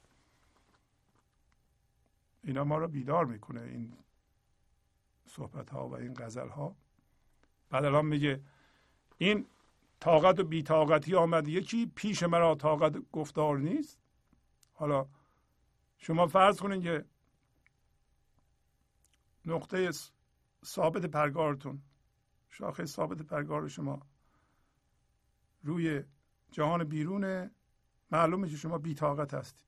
اینا 2.42 2.64
ما 2.64 2.78
رو 2.78 2.88
بیدار 2.88 3.24
می‌کنه 3.24 3.60
این 3.60 3.92
صحبت 5.26 5.70
ها 5.70 5.88
و 5.88 5.94
این 5.94 6.14
غزل 6.14 6.48
ها 6.48 6.76
بعد 7.70 7.84
الان 7.84 8.06
میگه 8.06 8.40
این 9.18 9.46
طاقت 10.00 10.40
و 10.40 10.44
بیتاقتی 10.44 11.14
آمد. 11.14 11.48
یکی 11.48 11.86
پیش 11.94 12.22
مرا 12.22 12.54
طاقت 12.54 13.10
گفتار 13.12 13.58
نیست. 13.58 13.98
حالا 14.74 15.08
شما 15.98 16.26
فرض 16.26 16.60
کنید 16.60 16.82
که 16.82 17.04
نقطه 19.44 19.90
ثابت 20.64 21.04
پرگارتون 21.04 21.82
شاخه 22.48 22.86
ثابت 22.86 23.22
پرگار 23.22 23.68
شما 23.68 24.06
روی 25.62 26.04
جهان 26.50 26.84
بیرونه 26.84 27.50
معلومه 28.10 28.48
که 28.48 28.56
شما 28.56 28.78
بیتاقت 28.78 29.34
هستید. 29.34 29.66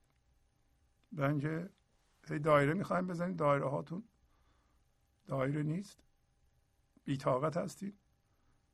به 1.11 1.27
اینکه 1.27 1.69
دایره 2.43 2.73
می‌خوایم 2.73 3.07
بزنید 3.07 3.35
دایره 3.35 3.69
هاتون 3.69 4.03
دایره 5.25 5.63
نیست 5.63 5.99
بیتاقت 7.03 7.57
هستید. 7.57 7.99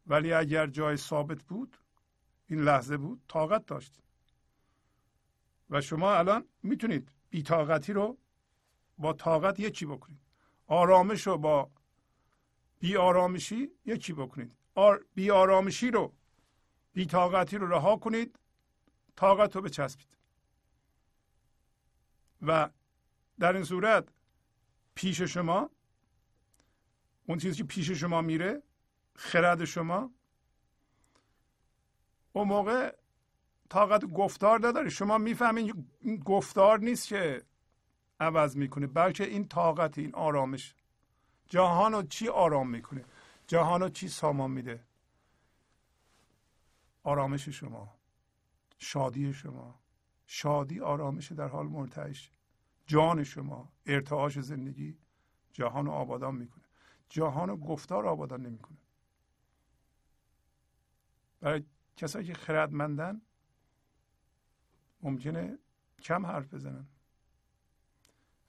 ولی 0.08 0.34
اگر 0.34 0.68
جای 0.68 0.98
ثابت 0.98 1.44
بود 1.44 1.78
این 2.48 2.60
لحظه 2.60 2.98
بود 2.98 3.22
طاقت 3.28 3.66
داشتید. 3.66 4.03
و 5.74 5.82
شما 5.82 6.16
الان 6.16 6.46
می‌تونید 6.64 7.10
بیتاقتی 7.30 7.94
رو 7.94 8.18
با 8.98 9.14
طاقت 9.14 9.60
یکی 9.60 9.86
بکنید. 9.86 10.20
آرامش 10.68 11.28
رو 11.28 11.38
با 11.38 11.72
بی 12.80 12.98
آرامشی 12.98 13.72
یکی 13.86 14.14
بکنید. 14.14 14.52
آر 14.76 15.06
بی 15.16 15.32
آرامشی 15.32 15.92
رو 15.92 16.14
بی 16.94 17.06
طاقتی 17.06 17.58
رو 17.58 17.68
رها 17.68 17.98
کنید 17.98 18.40
طاقت 19.16 19.56
رو 19.56 19.62
بچسبید. 19.62 20.08
و 22.42 22.70
در 23.40 23.54
این 23.54 23.64
صورت 23.64 24.08
پیش 24.96 25.22
شما 25.22 25.70
اون 27.26 27.38
چیزی 27.38 27.58
که 27.58 27.64
پیش 27.64 27.92
شما 27.92 28.22
میره 28.22 28.64
خرد 29.16 29.66
شما 29.66 30.12
اون 32.34 32.48
موقع 32.48 32.96
طاقت 33.74 34.06
گفتار 34.06 34.68
نداره 34.68 34.90
شما 34.90 35.18
می‌فهمید 35.18 35.76
این 36.02 36.18
گفتار 36.18 36.80
نیست 36.80 37.08
که 37.08 37.44
عوض 38.20 38.58
می‌کنه 38.58 38.88
بلکه 38.88 39.24
این 39.24 39.48
طاقت 39.48 39.98
این 39.98 40.16
آرامش. 40.16 40.76
جهان 41.48 41.94
رو 41.94 42.04
چی 42.04 42.28
آرام 42.28 42.70
می‌کنه؟ 42.70 43.06
جهان 43.48 43.82
رو 43.82 43.90
چی 43.90 44.08
سامان 44.08 44.52
میده؟ 44.52 44.84
آرامش 47.04 47.50
شما 47.50 47.96
شادی 48.78 49.34
شما. 49.34 49.80
شادی 50.26 50.80
آرامش 50.80 51.32
در 51.32 51.48
حال 51.48 51.68
مرتعش 51.68 52.32
جان 52.86 53.24
شما 53.24 53.72
ارتعاش 53.86 54.40
زندگی 54.40 54.98
جهان 55.54 55.86
رو 55.86 55.92
آبادان 55.92 56.36
می‌کنه. 56.36 56.64
جهان 57.10 57.50
و 57.50 57.58
گفتار 57.58 58.08
آبادان 58.08 58.42
نمی‌کنه. 58.42 58.78
برای 61.42 61.64
کسایی 61.98 62.26
که 62.26 62.34
خردمندن 62.34 63.22
ممکنه 65.04 65.58
کم 66.02 66.26
حرف 66.26 66.54
بزنن. 66.54 66.88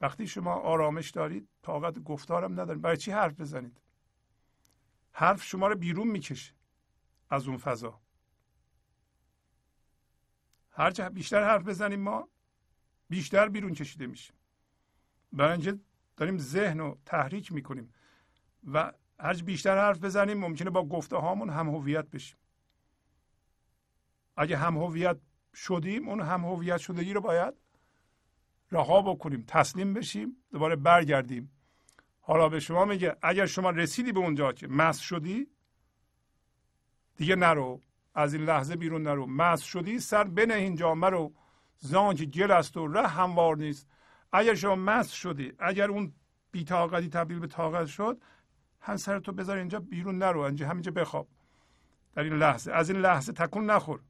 وقتی 0.01 0.27
شما 0.27 0.55
آرامش 0.55 1.11
دارید 1.11 1.49
طاقت 1.63 1.99
گفتارم 1.99 2.61
ندارید 2.61 2.83
برای 2.83 2.97
چی 2.97 3.11
حرف 3.11 3.41
بزنید؟ 3.41 3.81
حرف 5.13 5.43
شما 5.43 5.69
رو 5.69 5.75
بیرون 5.75 6.09
می‌کشه 6.09 6.55
از 7.31 7.49
اون 7.49 7.57
فضا. 7.57 8.01
هر 10.71 11.09
بیشتر 11.09 11.45
حرف 11.45 11.63
بزنیم 11.63 12.01
ما 12.01 12.29
بیشتر 13.09 13.49
بیرون 13.49 13.75
کشیده 13.75 14.07
میشیم. 14.07 14.37
برای 15.33 15.79
داریم 16.17 16.39
ذهن 16.39 16.79
رو 16.79 16.99
تحریک 17.07 17.53
می‌کنیم 17.53 17.95
و 18.73 18.93
هر 19.21 19.35
بیشتر 19.35 19.79
حرف 19.79 19.99
بزنیم 19.99 20.39
ممکنه 20.39 20.71
با 20.71 20.85
گفته 20.89 21.17
هامون 21.17 21.51
هم 21.51 21.69
هویت 21.69 22.11
بشیم. 22.11 22.39
اگه 24.37 24.57
هم 24.57 24.77
هویت 24.77 25.17
شدیم 25.55 26.09
اون 26.09 26.21
هم 26.21 26.45
هویت 26.45 26.77
شدگی 26.77 27.13
رو 27.13 27.21
باید 27.21 27.55
رها 28.73 29.03
بکنیم 29.03 29.45
تسلیم 29.49 29.95
بشیم 29.95 30.37
دوباره 30.53 30.77
برگردیم. 30.77 31.51
حالا 32.21 32.49
به 32.49 32.61
شما 32.61 32.85
میگه 32.85 33.17
اگر 33.23 33.47
شما 33.47 33.71
رسیدی 33.71 34.13
به 34.13 34.21
اونجا 34.21 34.53
که 34.53 34.67
مس 34.69 34.99
شدی 34.99 35.47
دیگه 37.17 37.37
نرو 37.37 37.81
از 38.15 38.35
این 38.35 38.45
لحظه 38.45 38.77
بیرون 38.77 39.03
نرو. 39.03 39.27
مس 39.27 39.63
شدی 39.63 39.99
سر 39.99 40.25
بنه 40.25 40.55
اینجا 40.55 40.95
مرو 40.95 41.33
زان 41.79 42.15
که 42.15 42.25
گل 42.25 42.51
است 42.51 42.77
و 42.77 42.87
ره 42.87 43.09
هموار 43.09 43.57
نیست. 43.57 43.89
اگر 44.33 44.55
شما 44.55 44.75
مس 44.75 45.11
شدی 45.11 45.53
اگر 45.59 45.91
اون 45.91 46.13
بیتاقتی 46.51 47.09
تبدیل 47.09 47.39
به 47.39 47.47
طاقت 47.47 47.87
شد 47.87 48.21
هم 48.81 48.97
سر 48.97 49.19
تو 49.19 49.33
بذار 49.33 49.59
اینجا 49.59 49.81
بیرون 49.81 50.19
نرو 50.19 50.41
اینجا 50.41 50.69
همینجا 50.69 50.93
بخواب. 50.93 51.29
در 52.15 52.23
این 52.23 52.33
لحظه 52.33 52.73
از 52.73 52.91
این 52.91 53.01
لحظه 53.01 53.33
تکون 53.33 53.71
نخور. 53.71 54.01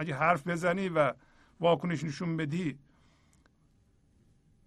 اگه 0.00 0.14
حرف 0.14 0.46
بزنی 0.46 0.88
و 0.88 1.12
واکنش 1.60 2.04
نشون 2.04 2.36
بدی 2.36 2.78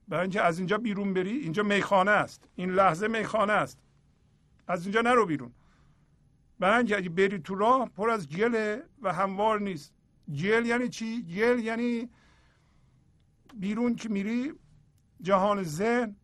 برای 0.07 0.21
اینکه 0.21 0.41
از 0.41 0.57
اینجا 0.57 0.77
بیرون 0.77 1.13
بری 1.13 1.31
اینجا 1.31 1.63
میخانه 1.63 2.11
است. 2.11 2.47
این 2.55 2.71
لحظه 2.71 3.07
میخانه 3.07 3.53
است. 3.53 3.79
از 4.67 4.83
اینجا 4.83 5.01
نرو 5.01 5.25
بیرون. 5.25 5.53
برای 6.59 6.77
اینکه 6.77 6.97
اگه 6.97 7.09
بری 7.09 7.39
تو 7.39 7.55
راه 7.55 7.89
پر 7.89 8.09
از 8.09 8.29
گله 8.29 8.83
و 9.01 9.13
هموار 9.13 9.61
نیست. 9.61 9.93
گل 10.27 10.65
یعنی 10.65 10.89
چی؟ 10.89 11.23
گل 11.23 11.59
یعنی 11.59 12.09
بیرون 13.53 13.95
که 13.95 14.09
میری 14.09 14.53
جهان 15.21 15.63
ذهن 15.63 16.15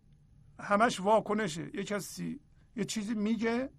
همش 0.59 0.99
واکنشه. 0.99 1.75
یه 1.75 1.83
کسی 1.83 2.39
یه 2.75 2.85
چیزی 2.85 3.13
میگه 3.13 3.69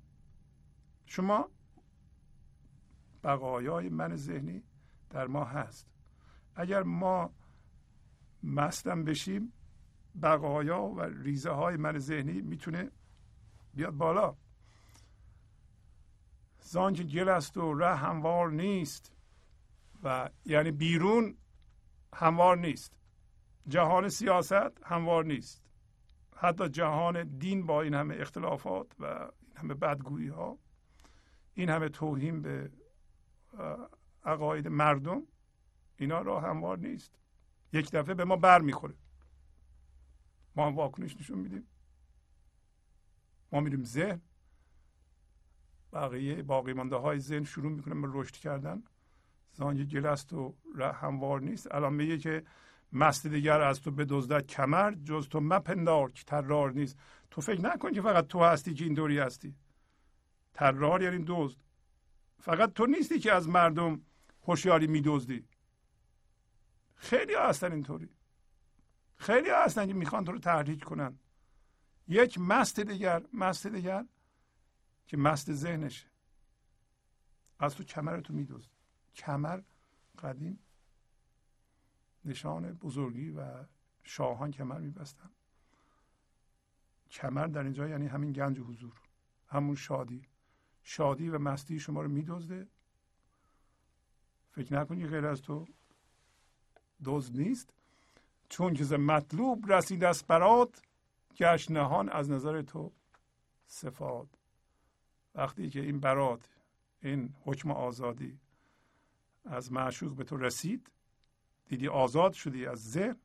شما 1.07 1.51
بقایای 3.25 3.89
من 3.89 4.17
ذهنی. 4.17 4.63
در 5.11 5.27
ما 5.27 5.45
هست. 5.45 5.87
اگر 6.55 6.83
ما 6.83 7.31
مستم 8.43 9.05
بشیم 9.05 9.53
بقایا 10.23 10.83
و 10.83 11.01
ریزه 11.01 11.51
های 11.51 11.77
من 11.77 11.99
ذهنی 11.99 12.41
می‌تونه 12.41 12.91
بیاد 13.75 13.95
بالا. 13.95 14.37
زان 16.61 16.95
که 16.95 17.03
گل 17.03 17.29
است 17.29 17.57
و 17.57 17.75
ره 17.75 17.95
هموار 17.97 18.51
نیست 18.51 19.13
و 20.03 20.31
یعنی 20.45 20.71
بیرون 20.71 21.37
هموار 22.15 22.57
نیست. 22.57 22.93
جهان 23.69 24.09
سیاست 24.09 24.85
هموار 24.85 25.25
نیست. 25.25 25.63
حتی 26.37 26.69
جهان 26.69 27.39
دین 27.39 27.67
با 27.67 27.83
این 27.83 27.95
همه 27.95 28.17
اختلافات 28.19 28.87
و 29.01 29.05
این 29.05 29.57
همه 29.57 29.75
بدگویی 29.75 30.29
ها 30.29 30.59
این 31.55 31.69
همه 31.69 31.89
توهین 31.89 32.43
به 32.43 32.71
عقاید 34.25 34.69
مردم 34.69 35.23
اینا 35.97 36.21
را 36.21 36.41
هموار 36.41 36.79
نیست. 36.79 37.19
یک 37.73 37.91
دفعه 37.91 38.15
به 38.15 38.25
ما 38.25 38.37
بر 38.37 38.61
می‌خوره. 38.61 38.95
ما 40.57 40.67
هم 40.67 40.77
واکنش 40.77 41.17
نشون 41.17 41.39
میدیم. 41.39 41.67
ما 43.53 43.61
میریم 43.61 43.85
ذهن. 43.85 44.21
بقیه 45.93 46.43
باقی 46.43 46.73
مانده 46.73 46.97
های 46.97 47.19
ذهن 47.19 47.45
شروع 47.45 47.73
می‌کنه 47.73 47.95
به 47.95 48.09
رشد 48.11 48.37
کردن. 48.37 48.83
زانگ 49.53 49.91
گل 49.91 50.07
است 50.07 50.33
و 50.33 50.55
هموار 50.79 51.41
نیست. 51.41 51.75
الان 51.75 51.93
میگه 51.93 52.19
که 52.19 52.45
مست 52.93 53.27
دیگر 53.27 53.61
از 53.61 53.81
تو 53.81 53.91
بدزدد 53.91 54.47
کمر 54.47 54.95
جز 54.95 55.29
تو 55.29 55.41
مپندار 55.41 56.13
که 56.13 56.25
ترار 56.25 56.73
نیست. 56.73 56.99
تو 57.31 57.41
فکر 57.41 57.61
نکن 57.61 57.93
که 57.93 58.03
فقط 58.03 58.27
تو 58.27 58.45
هستی 58.45 58.75
که 58.75 58.85
اینطوری 58.85 59.19
هستی. 59.19 59.55
ترار 60.55 61.03
یعنی 61.03 61.25
دزد. 61.27 61.59
فقط 62.39 62.73
تو 62.73 62.87
نیستی 62.87 63.19
که 63.19 63.33
از 63.33 63.49
مردم 63.49 64.01
هوشیاری 64.51 64.87
میدزدی. 64.87 65.49
خیلی 66.95 67.35
ها 67.35 67.49
هستن 67.49 67.73
اینطوری. 67.73 68.09
خیلی 69.17 69.51
ها 69.51 69.65
هستن 69.65 69.87
که 69.87 69.95
می‌خوان 69.95 70.25
تو 70.25 70.33
رو 70.33 70.39
تحریک 70.39 70.85
کنن. 70.85 71.19
یک 72.09 72.39
مست 72.39 72.81
دیگر 72.81 73.23
مست 73.33 73.67
دیگر 73.67 74.07
که 75.07 75.17
مست 75.17 75.53
ذهنشه. 75.53 76.07
از 77.59 77.75
تو 77.75 77.85
کمر 77.85 78.21
تو 78.21 78.33
میدوزد 78.33 78.71
کمر 79.15 79.61
قدیم 80.19 80.59
نشان 82.25 82.73
بزرگی 82.73 83.31
و 83.31 83.65
شاهان 84.03 84.51
کمر 84.51 84.79
میبستن. 84.79 85.31
کمر 87.11 87.47
در 87.47 87.63
اینجا 87.63 87.89
یعنی 87.89 88.07
همین 88.07 88.33
گنج 88.33 88.59
حضور 88.59 89.01
همون 89.49 89.75
شادی. 89.75 90.23
شادی 90.83 91.29
و 91.29 91.39
مستی 91.39 91.81
شما 91.81 92.03
رو 92.03 92.09
میدزده. 92.09 92.69
فکر 94.51 94.75
نکنی 94.75 95.07
غیر 95.07 95.27
از 95.27 95.43
تو. 95.43 95.67
دزد 97.05 97.37
نیست. 97.37 97.73
چون 98.49 98.75
که 98.75 98.97
مطلوب 98.97 99.73
رسید 99.73 100.05
از 100.05 100.25
برات 100.29 100.83
گشت 101.37 101.71
نهان 101.71 102.09
از 102.09 102.31
نظر 102.31 102.63
تو 102.63 102.93
صفات. 103.67 104.29
وقتی 105.35 105.71
که 105.71 105.81
این 105.81 106.01
برات 106.01 106.49
این 107.03 107.35
حکم 107.45 107.71
آزادی 107.71 108.39
از 109.45 109.73
معشوق 109.73 110.17
به 110.17 110.25
تو 110.25 110.37
رسید 110.37 110.91
دیدی 111.67 111.89
آزاد 111.89 112.33
شدی 112.33 112.67
از 112.67 112.91
ذهن 112.91 113.17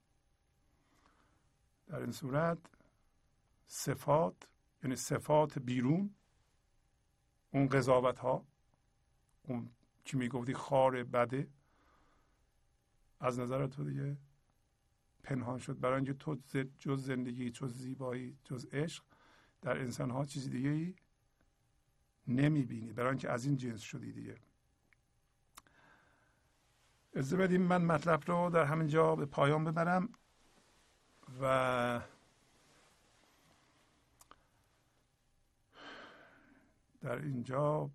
در 1.87 1.99
این 1.99 2.11
صورت 2.11 2.57
صفات 3.67 4.35
یعنی 4.83 4.95
صفات 4.95 5.59
بیرون 5.59 6.15
اون 7.51 7.67
قضاوت 7.67 8.19
ها 8.19 8.45
اون 9.43 9.69
که 10.05 10.17
می‌گفتی؟ 10.17 10.53
خار 10.53 11.03
بده. 11.03 11.47
از 13.19 13.39
نظر 13.39 13.67
تو 13.67 13.83
دیگه 13.83 14.17
پنهان 15.23 15.57
شد. 15.57 15.79
برای 15.79 15.95
اینکه 15.95 16.13
تو 16.13 16.37
جز 16.79 17.05
زندگی 17.05 17.49
جز 17.49 17.73
زیبایی 17.73 18.37
جز 18.43 18.65
عشق 18.65 19.03
در 19.61 19.77
انسان 19.77 20.09
ها 20.11 20.25
چیزی 20.25 20.49
دیگه 20.49 20.69
ای 20.69 20.95
نمی‌بینی. 22.27 22.93
برای 22.93 23.09
اینکه 23.09 23.29
از 23.29 23.45
این 23.45 23.57
جنس 23.57 23.81
شدی 23.81 24.11
دیگه. 24.11 24.37
از 27.15 27.33
بدیم 27.33 27.61
من 27.61 27.81
مطلب 27.81 28.23
رو 28.27 28.49
در 28.49 28.65
همین 28.65 28.87
جا 28.87 29.15
به 29.15 29.25
پایان 29.25 29.63
ببرم 29.63 30.09
و 31.41 32.01
در 37.01 37.17
اینجا 37.17 37.89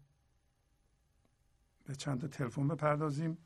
به 1.91 1.97
چند 1.97 2.21
تا 2.21 2.29
تلفن 2.29 2.69
بپردازیم. 2.69 3.39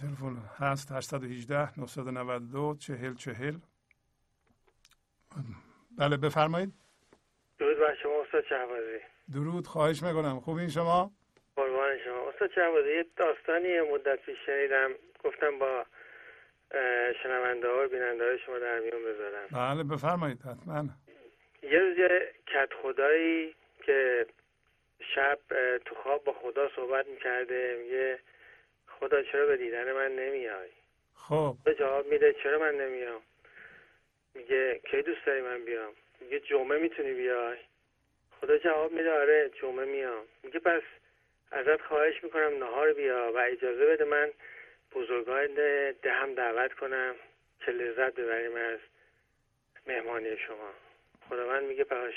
تلفن 0.00 0.36
هست 0.58 0.92
818 0.92 1.80
992 1.80 2.76
40 2.80 3.14
40 3.14 3.54
بله 5.98 6.16
بفرمایید. 6.16 6.72
درود 7.58 7.78
بر 7.78 7.94
شما 8.02 8.22
استاد 8.24 8.44
شهبازی. 8.48 8.98
درود 9.32 9.66
خواهش 9.66 10.02
می‌کنم. 10.02 10.40
خوب 10.40 10.56
این 10.56 10.68
شما؟ 10.68 11.12
قربان 11.56 11.98
شما. 12.04 12.28
استاد 12.28 12.50
شهبازی 12.54 12.88
یه 12.88 13.06
داستانی 13.16 13.80
مدت 13.80 14.18
پیش 14.26 14.36
شنیدم. 14.46 14.90
گفتم 15.24 15.58
با 15.58 15.86
شنونده 17.22 17.68
ها 17.68 17.84
و 17.84 17.88
بیننده 17.88 18.24
های 18.24 18.38
شما 18.46 18.58
در 18.58 18.80
میون 18.80 19.02
بذارم. 19.04 19.48
بله 19.52 19.82
بفرمایید 19.82 20.42
حتما. 20.42 20.88
یه 21.62 21.78
روز 21.78 21.96
کت 22.46 22.68
خدایی 22.82 23.54
که 23.86 24.26
شب 25.14 25.38
تو 25.84 25.94
خواب 25.94 26.24
با 26.24 26.32
خدا 26.32 26.70
صحبت 26.76 27.06
می‌کرده 27.06 27.76
میگه 27.82 28.18
خدا 28.86 29.22
چرا 29.22 29.46
به 29.46 29.56
دیدن 29.56 29.92
من 29.92 30.16
نمیای؟ 30.16 30.68
خب. 31.14 31.56
به 31.64 31.74
جواب 31.74 32.06
میده 32.06 32.32
چرا 32.32 32.58
من 32.58 32.74
نمیام؟ 32.74 33.22
میگه 34.34 34.80
کی 34.90 35.02
دوست 35.02 35.26
داری 35.26 35.40
من 35.40 35.64
بیام؟ 35.64 35.92
میگه 36.20 36.40
جمعه 36.40 36.78
می‌تونی 36.78 37.12
بیای؟ 37.12 37.56
خدا 38.40 38.58
جواب 38.58 38.92
میده 38.92 39.12
آره 39.12 39.50
جمعه 39.60 39.84
میام. 39.84 40.24
میگه 40.42 40.58
پس 40.58 40.82
ازت 41.50 41.80
خواهش 41.82 42.24
می‌کنم 42.24 42.58
نهار 42.58 42.92
بیا 42.92 43.32
و 43.34 43.38
اجازه 43.38 43.86
بده 43.86 44.04
من 44.04 44.32
بزرگان 44.92 45.54
ده 46.02 46.12
هم 46.12 46.34
دعوت 46.34 46.72
کنم 46.72 47.14
که 47.60 47.72
لذت 47.72 48.14
ببریم 48.14 48.56
از 48.56 48.78
مهمانی 49.86 50.36
شما. 50.36 50.70
خداوند 51.28 51.62
میگه 51.62 51.84
پاش 51.84 52.14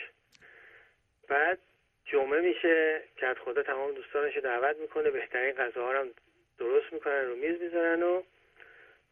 بعد 1.27 1.59
جمعه 2.05 2.41
میشه 2.41 3.03
که 3.17 3.33
خدا 3.33 3.63
تمام 3.63 3.91
دوستانش 3.91 4.37
دعوت 4.37 4.77
می‌کنه 4.77 5.09
بهترین 5.09 5.51
غذاها 5.51 5.99
هم 5.99 6.09
درست 6.59 6.93
می‌کنن 6.93 7.25
رو 7.25 7.35
میز 7.35 7.61
می‌ذارن 7.61 8.03
و 8.03 8.23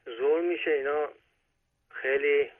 زور 0.05 0.41
میشه. 0.41 0.71
اینا 0.71 1.09
خیلی 1.89 2.51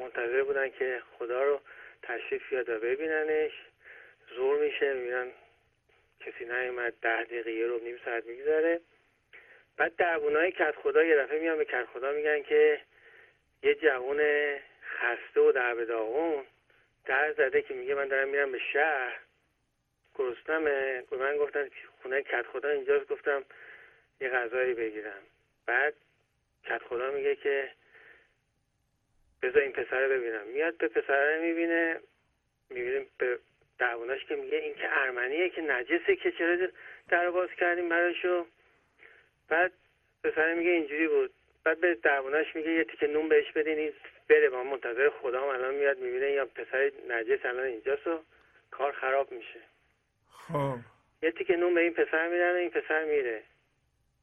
منتظر 0.00 0.42
بودن 0.42 0.70
که 0.70 1.02
خدا 1.18 1.44
رو 1.44 1.60
تشریف 2.02 2.50
بیاد 2.50 2.68
و 2.68 2.78
ببیننش. 2.78 3.52
زور 4.36 4.58
میشه 4.58 4.92
می‌بینن 4.92 5.30
کسی 6.20 6.44
نیومد 6.44 6.94
ده 7.02 7.24
دقیقه 7.24 7.66
رو 7.66 7.78
نیم 7.78 8.00
ساعت 8.04 8.26
میگذره. 8.26 8.80
بعد 9.76 9.96
دربونای 9.96 10.52
کت 10.52 10.74
خدا 10.76 11.04
یه 11.04 11.16
دفعه 11.16 11.38
میان 11.40 11.58
به 11.58 11.64
کت 11.64 11.84
خدا 11.84 12.12
میگن 12.12 12.42
که 12.42 12.80
یه 13.62 13.74
جوون 13.74 14.20
خسته 14.82 15.40
و 15.40 15.52
در 15.52 15.74
در 17.04 17.32
زده 17.32 17.62
که 17.62 17.74
میگه 17.74 17.94
من 17.94 18.08
دارم 18.08 18.28
میرم 18.28 18.52
به 18.52 18.58
شهر. 18.58 19.18
گرسنمه. 20.14 21.04
من 21.10 21.36
گفتن 21.36 21.68
خونه 22.02 22.22
کت 22.22 22.46
خدا 22.46 22.68
اینجاست. 22.68 23.08
گفتم 23.08 23.44
یه 24.20 24.28
غذایی 24.28 24.74
بگیرم. 24.74 25.22
بعد 25.66 25.94
کت 26.64 26.82
خدا 26.82 27.10
میگه 27.10 27.36
که 27.36 27.70
بذار 29.42 29.62
این 29.62 29.72
پسره 29.72 30.08
ببینم. 30.08 30.46
میاد 30.46 30.76
به 30.76 30.88
پسره 30.88 31.40
می‌بینه. 31.40 32.00
می‌بینیم 32.70 33.10
به 33.18 33.38
دعواناش 33.78 34.24
که 34.24 34.36
میگه 34.36 34.56
این 34.58 34.74
که 34.74 34.98
ارمنیه 35.00 35.48
که 35.48 35.60
نجسه 35.60 36.16
که 36.16 36.32
چرا 36.32 36.68
در 37.08 37.30
باز 37.30 37.50
کردیم 37.50 37.88
براشو. 37.88 38.46
بعد 39.48 39.72
پسره 40.24 40.54
میگه 40.54 40.70
اینجوری 40.70 41.08
بود. 41.08 41.34
بعد 41.64 41.80
به 41.80 41.94
دعواناش 41.94 42.56
میگه 42.56 42.70
یه 42.70 42.84
تیکه 42.84 43.06
نون 43.06 43.28
بهش 43.28 43.52
بدین. 43.52 43.78
این 43.78 43.92
بره 44.28 44.48
ما 44.48 44.64
منتظر 44.64 45.10
خدا 45.10 45.52
الان 45.52 45.74
میاد 45.74 45.98
می‌بینه 45.98 46.30
یا 46.30 46.46
پسر 46.46 46.92
نجس 47.08 47.46
الان 47.46 47.66
اینجاست 47.66 48.06
و 48.06 48.20
کار 48.70 48.92
خراب 48.92 49.32
میشه. 49.32 49.60
خب. 50.30 50.74
یه 51.22 51.30
تیکه 51.30 51.56
نون 51.56 51.74
به 51.74 51.80
این 51.80 51.94
پسر 51.94 52.28
میدن 52.28 52.54
این 52.54 52.70
پسر 52.70 53.04
میره. 53.04 53.42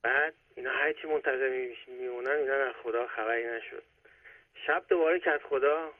بعد 0.01 0.33
اینا 0.55 0.71
هرچی 0.71 1.07
منتظر 1.07 1.67
میمونن 1.87 2.29
اینا 2.31 2.53
از 2.53 2.73
خدا 2.83 3.07
خبری 3.07 3.47
نشد. 3.47 3.83
شب 4.67 4.83
دوباره 4.89 5.19
کت 5.19 5.41
خدا 5.43 5.91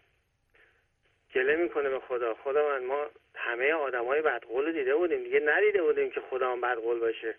گله 1.35 1.55
می‌کنه 1.55 1.89
به 1.89 1.99
خدا. 1.99 2.33
خدا 2.33 2.69
من 2.69 2.83
ما 2.83 3.07
همه 3.35 3.73
آدمای 3.73 4.21
بدقول 4.21 4.65
رو 4.65 4.71
دیده 4.71 4.95
بودیم. 4.95 5.23
دیگه 5.23 5.39
ندیده 5.39 5.81
بودیم 5.81 6.09
که 6.09 6.21
خدا 6.21 6.51
هم 6.51 6.61
بدقول 6.61 6.99
باشه. 6.99 7.35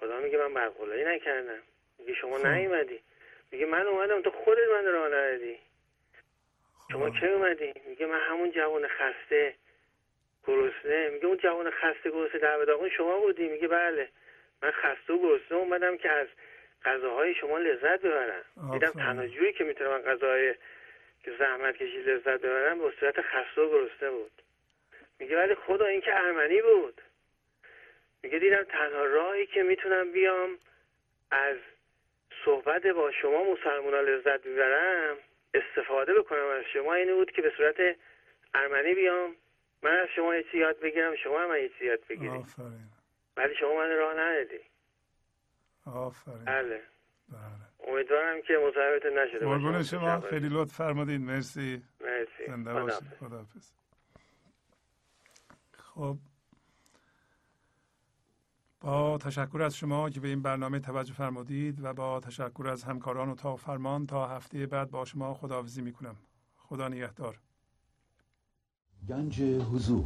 خدا 0.00 0.20
میگه 0.20 0.38
من 0.38 0.54
بدقولایی 0.54 1.04
نکردم. 1.04 1.62
میگه 1.98 2.14
شما 2.14 2.38
خب. 2.38 2.46
نیومدی. 2.46 3.00
میگه 3.52 3.66
من 3.66 3.86
اومدم 3.86 4.22
تو 4.22 4.30
خودت 4.30 4.68
من 4.72 4.84
راه 4.84 5.06
ندادی 5.06 5.58
شما. 6.92 7.10
کی 7.10 7.26
اومدی؟ 7.26 7.72
میگه 7.88 8.06
من 8.06 8.20
همون 8.20 8.50
جوان 8.50 8.88
خسته 8.88 9.54
گرسنه. 10.46 11.08
میگه 11.08 11.26
اون 11.26 11.36
جوان 11.36 11.70
خسته 11.70 12.10
گرسنه 12.10 12.40
در 12.40 12.64
داغون 12.64 12.88
شما 12.88 13.18
بودی. 13.18 13.48
میگه 13.48 13.68
بله. 13.68 14.08
من 14.62 14.70
خسته 14.70 15.12
و 15.12 15.18
گرسنه 15.18 15.58
اومدم 15.58 15.96
که 15.96 16.10
از 16.10 16.26
غذاهای 16.84 17.34
شما 17.34 17.58
لذت 17.58 18.00
ببرم. 18.00 18.44
دیدم. 18.72 18.90
تنها 18.90 19.26
جوری 19.26 19.52
که 19.52 19.64
می‌تونم 19.64 19.90
من 19.90 20.02
غذاهای 20.02 20.54
که 21.24 21.32
زحمت 21.38 21.76
کشی 21.76 21.98
لذت 22.02 22.40
ببرم 22.40 22.78
به 22.78 22.92
صورت 23.00 23.20
خسته 23.20 23.60
و 23.62 23.68
گرسنه 23.68 24.10
بود. 24.10 24.32
میگه 25.18 25.36
ولی 25.36 25.54
خدا 25.54 25.86
این 25.86 26.00
که 26.00 26.20
ارمنی 26.20 26.62
بود. 26.62 27.00
میگه 28.22 28.38
دیدم 28.38 28.62
تنها 28.62 29.04
راهی 29.04 29.46
که 29.46 29.62
می‌تونم 29.62 30.12
بیام 30.12 30.58
از 31.30 31.56
صحبت 32.44 32.86
با 32.86 33.10
شما 33.12 33.44
مسلمان 33.44 33.94
لذت 33.94 34.40
ببرم 34.40 35.16
استفاده 35.58 36.14
بکنم 36.14 36.48
از 36.58 36.64
شما 36.72 36.94
اینه 36.94 37.14
بود 37.14 37.30
که 37.30 37.42
به 37.42 37.52
صورت 37.56 37.76
ارمنی 38.54 38.94
بیام. 38.94 39.36
من 39.82 39.90
از 40.02 40.08
شما 40.16 40.34
یه 40.34 40.42
چیزی 40.42 40.58
یاد 40.58 40.80
بگیرم 40.80 41.16
شما 41.16 41.40
هم 41.40 41.48
من 41.48 41.58
یه 41.62 41.68
چیزی 41.68 41.84
یاد 41.84 42.00
بگیرید. 42.10 42.40
آفرین. 42.40 42.88
ولی 43.36 43.54
شما 43.60 43.74
من 43.74 43.96
راه 43.96 44.14
ندادی 44.14 44.60
آفرین. 45.86 46.44
بله. 46.44 46.82
بله. 47.28 47.88
امیدوارم 47.88 48.42
که 48.42 48.52
مزاحمتون 48.68 49.18
نشده. 49.18 49.38
قربون 49.38 49.82
شما. 49.82 50.20
خیلی 50.20 50.48
لطف 50.48 50.72
فرمودین. 50.76 51.24
مرسی. 51.24 51.82
مرسی. 52.00 52.46
زنده. 52.46 52.72
باشید. 52.72 53.08
خداحافظ. 53.20 53.72
خب. 55.72 56.16
با 58.86 59.18
تشکر 59.18 59.62
از 59.62 59.74
شما 59.74 60.10
که 60.10 60.20
به 60.20 60.28
این 60.28 60.42
برنامه 60.42 60.78
توجه 60.78 61.12
فرمودید 61.12 61.84
و 61.84 61.94
با 61.94 62.20
تشکر 62.20 62.68
از 62.72 62.84
همکاران 62.84 63.28
اتاق 63.28 63.58
فرمان 63.58 64.06
تا 64.06 64.26
هفته 64.26 64.66
بعد 64.66 64.90
با 64.90 65.04
شما 65.04 65.34
خداحافظی 65.34 65.82
می‌کنم. 65.82 66.16
خدا 66.56 66.88
نگهدار. 66.88 67.40
گنج 69.08 69.42
حضور. 69.42 70.04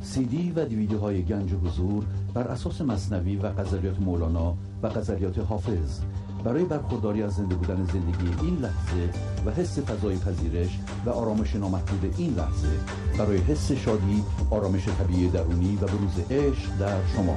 سی 0.00 0.24
دی 0.24 0.52
و 0.56 0.64
دیویدیوهای 0.64 1.22
گنج 1.22 1.52
حضور 1.52 2.04
بر 2.34 2.42
اساس 2.42 2.80
مصنوی 2.80 3.36
و 3.36 3.52
غزلیات 3.52 4.00
مولانا 4.00 4.56
و 4.82 4.88
غزلیات 4.88 5.38
حافظ. 5.38 6.00
برای 6.44 6.64
برخورداری 6.64 7.22
از 7.22 7.34
زنده 7.34 7.54
بودن 7.54 7.84
زندگی 7.84 8.46
این 8.46 8.56
لحظه 8.56 9.10
و 9.46 9.50
حس 9.50 9.78
فضای 9.78 10.18
پذیرش 10.18 10.78
و 11.06 11.10
آرامش 11.10 11.56
نامحدود 11.56 12.14
این 12.18 12.34
لحظه 12.34 12.80
برای 13.18 13.38
حس 13.38 13.72
شادی 13.72 14.22
آرامش 14.50 14.88
طبیعی 14.88 15.28
درونی 15.28 15.76
و 15.76 15.86
بروز 15.86 16.30
عشق 16.30 16.78
در 16.78 17.06
شما. 17.06 17.36